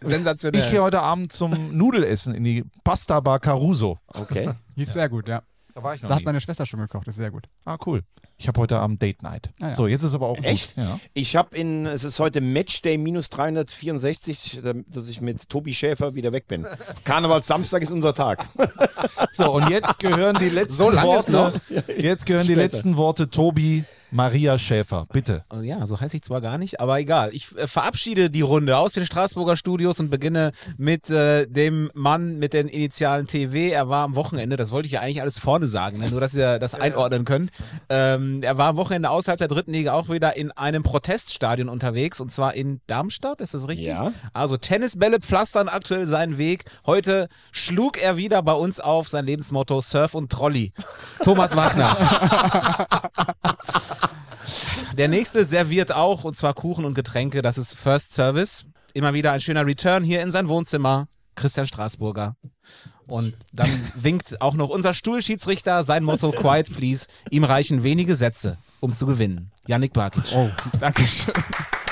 Sensationell. 0.01 0.65
Ich 0.65 0.71
gehe 0.71 0.81
heute 0.81 1.01
Abend 1.01 1.31
zum 1.31 1.75
Nudelessen 1.75 2.35
in 2.35 2.43
die 2.43 2.63
Pasta 2.83 3.19
Bar 3.19 3.39
Caruso. 3.39 3.97
okay. 4.13 4.49
Die 4.75 4.83
ist 4.83 4.93
sehr 4.93 5.09
gut, 5.09 5.27
ja. 5.27 5.41
Da 5.73 5.81
war 5.83 5.95
ich 5.95 6.01
noch 6.03 6.09
Da 6.09 6.15
hat 6.15 6.21
nie. 6.21 6.25
meine 6.25 6.39
Schwester 6.39 6.65
schon 6.67 6.79
gekocht, 6.79 7.07
ist 7.07 7.15
sehr 7.15 7.31
gut. 7.31 7.45
Ah, 7.65 7.77
cool. 7.85 8.03
Ich 8.39 8.47
habe 8.47 8.59
heute 8.59 8.77
Abend 8.77 9.01
Date 9.01 9.23
Night. 9.23 9.49
Ah, 9.59 9.67
ja. 9.69 9.73
So, 9.73 9.87
jetzt 9.87 10.03
ist 10.03 10.13
aber 10.13 10.27
auch 10.27 10.37
Echt? 10.43 10.75
Gut. 10.75 10.83
Ja. 10.83 10.99
Ich 11.15 11.35
habe 11.35 11.57
in, 11.57 11.87
es 11.87 12.03
ist 12.03 12.19
heute 12.19 12.39
Matchday 12.41 12.99
minus 12.99 13.29
364, 13.31 14.61
dass 14.87 15.09
ich 15.09 15.21
mit 15.21 15.49
Tobi 15.49 15.73
Schäfer 15.73 16.13
wieder 16.13 16.31
weg 16.33 16.47
bin. 16.47 16.67
Karnevalssamstag 17.03 17.81
ist 17.81 17.91
unser 17.91 18.13
Tag. 18.13 18.45
So, 19.31 19.51
und 19.53 19.69
jetzt 19.69 19.97
gehören 19.97 20.37
die 20.39 20.49
letzten 20.49 20.73
So 20.73 20.91
lange 20.91 21.17
ist 21.17 21.33
Worte. 21.33 21.59
Jetzt 21.97 22.27
gehören 22.27 22.45
die 22.45 22.53
Später. 22.53 22.61
letzten 22.61 22.97
Worte 22.97 23.29
Tobi 23.31 23.83
Maria 24.11 24.57
Schäfer. 24.57 25.05
Bitte. 25.11 25.43
Oh 25.53 25.61
Ja, 25.61 25.85
so 25.85 25.99
heiße 25.99 26.15
ich 26.15 26.23
zwar 26.23 26.41
gar 26.41 26.57
nicht, 26.57 26.79
aber 26.79 26.99
egal. 26.99 27.29
Ich 27.33 27.55
äh, 27.57 27.67
verabschiede 27.67 28.29
die 28.29 28.41
Runde 28.41 28.77
aus 28.77 28.93
den 28.93 29.05
Straßburger 29.05 29.55
Studios 29.55 29.99
und 29.99 30.09
beginne 30.09 30.51
mit 30.77 31.09
äh, 31.09 31.45
dem 31.47 31.91
Mann 31.93 32.39
mit 32.39 32.53
den 32.53 32.67
Initialen 32.67 33.27
TW. 33.27 33.69
Er 33.69 33.89
war 33.89 34.05
am 34.05 34.15
Wochenende, 34.15 34.55
das 34.55 34.71
wollte 34.71 34.87
ich 34.87 34.93
ja 34.93 35.01
eigentlich 35.01 35.21
alles 35.21 35.39
vorne 35.39 35.67
sagen, 35.67 35.99
ne? 35.99 36.09
nur 36.09 36.21
dass 36.21 36.33
ihr 36.33 36.59
das 36.59 36.73
einordnen 36.73 37.25
könnt. 37.25 37.51
Ähm, 37.89 38.41
er 38.43 38.57
war 38.57 38.69
am 38.69 38.77
Wochenende 38.77 39.09
außerhalb 39.09 39.37
der 39.37 39.47
dritten 39.47 39.73
Liga 39.73 39.93
auch 39.93 40.09
wieder 40.09 40.35
in 40.37 40.51
einem 40.51 40.83
Proteststadion 40.83 41.69
unterwegs 41.69 42.19
und 42.19 42.31
zwar 42.31 42.53
in 42.53 42.81
Darmstadt, 42.87 43.41
ist 43.41 43.53
das 43.53 43.67
richtig? 43.67 43.87
Ja. 43.87 44.13
Also 44.33 44.57
Tennisbälle 44.57 45.19
pflastern 45.19 45.67
aktuell 45.67 46.05
seinen 46.05 46.37
Weg. 46.37 46.65
Heute 46.85 47.27
schlug 47.51 48.01
er 48.01 48.17
wieder 48.17 48.41
bei 48.41 48.53
uns 48.53 48.79
auf 48.79 49.09
sein 49.09 49.25
Lebensmotto 49.25 49.81
Surf 49.81 50.13
und 50.13 50.31
Trolley. 50.31 50.71
Thomas 51.23 51.55
Wagner. 51.55 51.97
Der 54.97 55.07
nächste 55.07 55.45
serviert 55.45 55.91
auch, 55.91 56.23
und 56.23 56.35
zwar 56.35 56.53
Kuchen 56.53 56.85
und 56.85 56.93
Getränke. 56.93 57.41
Das 57.41 57.57
ist 57.57 57.75
First 57.75 58.13
Service. 58.13 58.65
Immer 58.93 59.13
wieder 59.13 59.31
ein 59.31 59.41
schöner 59.41 59.65
Return 59.65 60.03
hier 60.03 60.21
in 60.21 60.31
sein 60.31 60.47
Wohnzimmer. 60.47 61.07
Christian 61.35 61.67
Straßburger. 61.67 62.35
Und 63.07 63.35
dann 63.53 63.69
winkt 63.95 64.41
auch 64.41 64.55
noch 64.55 64.69
unser 64.69 64.93
Stuhlschiedsrichter 64.93 65.83
sein 65.83 66.03
Motto 66.03 66.31
Quiet 66.31 66.75
Please. 66.75 67.07
Ihm 67.29 67.43
reichen 67.43 67.83
wenige 67.83 68.15
Sätze, 68.15 68.57
um 68.79 68.91
zu 68.93 69.05
gewinnen. 69.05 69.51
Yannick 69.65 69.93
Barkic. 69.93 70.33
Oh, 70.33 70.49
danke 70.79 71.07
schön. 71.07 71.33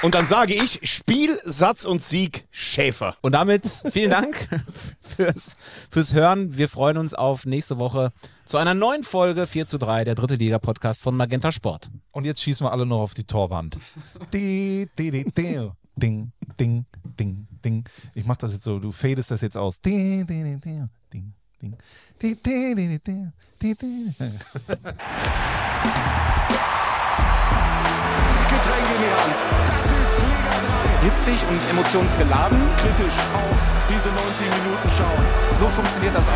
Und 0.02 0.14
dann 0.14 0.26
sage 0.26 0.54
ich, 0.54 0.80
Spiel, 0.84 1.40
Satz 1.44 1.86
und 1.86 2.02
Sieg, 2.02 2.46
Schäfer. 2.52 3.18
Und 3.22 3.34
damit 3.34 3.66
vielen 3.92 4.12
Dank 4.12 4.48
fürs, 5.02 5.58
fürs 5.90 6.14
Hören. 6.14 6.58
Wir 6.58 6.70
freuen 6.70 6.98
uns 6.98 7.14
auf 7.14 7.46
nächste 7.46 7.80
Woche 7.80 8.12
zu 8.46 8.58
einer 8.58 8.74
neuen 8.74 9.04
Folge 9.04 9.48
4 9.48 9.66
zu 9.66 9.78
3, 9.78 10.04
der 10.04 10.16
dritte 10.16 10.36
Liga-Podcast 10.36 11.02
von 11.02 11.16
Magenta 11.16 11.52
Sport. 11.52 11.90
Und 12.12 12.26
jetzt 12.26 12.42
schießen 12.42 12.66
wir 12.66 12.72
alle 12.72 12.86
noch 12.86 13.02
auf 13.02 13.14
die 13.14 13.24
Torwand. 13.24 13.78
Di, 14.34 14.88
di, 14.98 15.12
di, 15.12 15.32
di. 15.32 15.70
Ding, 15.98 16.34
ding, 16.60 16.86
ding, 17.18 17.48
ding. 17.64 17.86
Ich 18.14 18.26
mach 18.26 18.36
das 18.36 18.52
jetzt 18.52 18.66
so, 18.66 18.80
du 18.80 18.92
fadest 18.92 19.32
das 19.32 19.40
jetzt 19.40 19.56
aus. 19.56 19.80
Di, 19.80 20.26
di, 20.26 20.44
di, 20.44 20.60
di, 20.60 20.84
ding, 21.14 21.34
ding. 21.62 21.78
Di, 22.22 22.36
di, 22.36 22.76
di, 22.76 23.00
di, 23.00 23.32
Getränk 28.66 28.88
in 28.96 29.02
die 29.06 29.14
Hand. 29.14 29.46
Das 29.78 29.86
ist 29.86 30.18
Liga 30.26 30.58
Hitzig 31.04 31.40
und 31.48 31.60
emotionsgeladen. 31.70 32.60
3. 32.78 32.82
Kritisch 32.82 33.14
auf 33.34 33.60
diese 33.88 34.10
90 34.10 34.48
Minuten 34.64 34.90
schauen. 34.90 35.26
So 35.60 35.68
funktioniert 35.70 36.16
das 36.16 36.26
auch. 36.26 36.32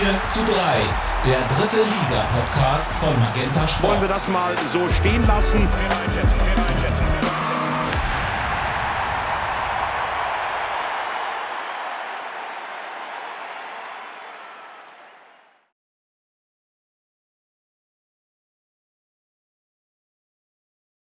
4 0.00 0.24
zu 0.26 0.40
3, 0.44 0.84
der 1.24 1.40
dritte 1.56 1.80
Liga-Podcast 1.80 2.92
von 2.94 3.18
Magenta 3.18 3.66
Sport. 3.66 3.92
Wollen 3.92 4.00
wir 4.02 4.08
das 4.08 4.28
mal 4.28 4.52
so 4.70 4.86
stehen 4.90 5.26
lassen? 5.26 5.66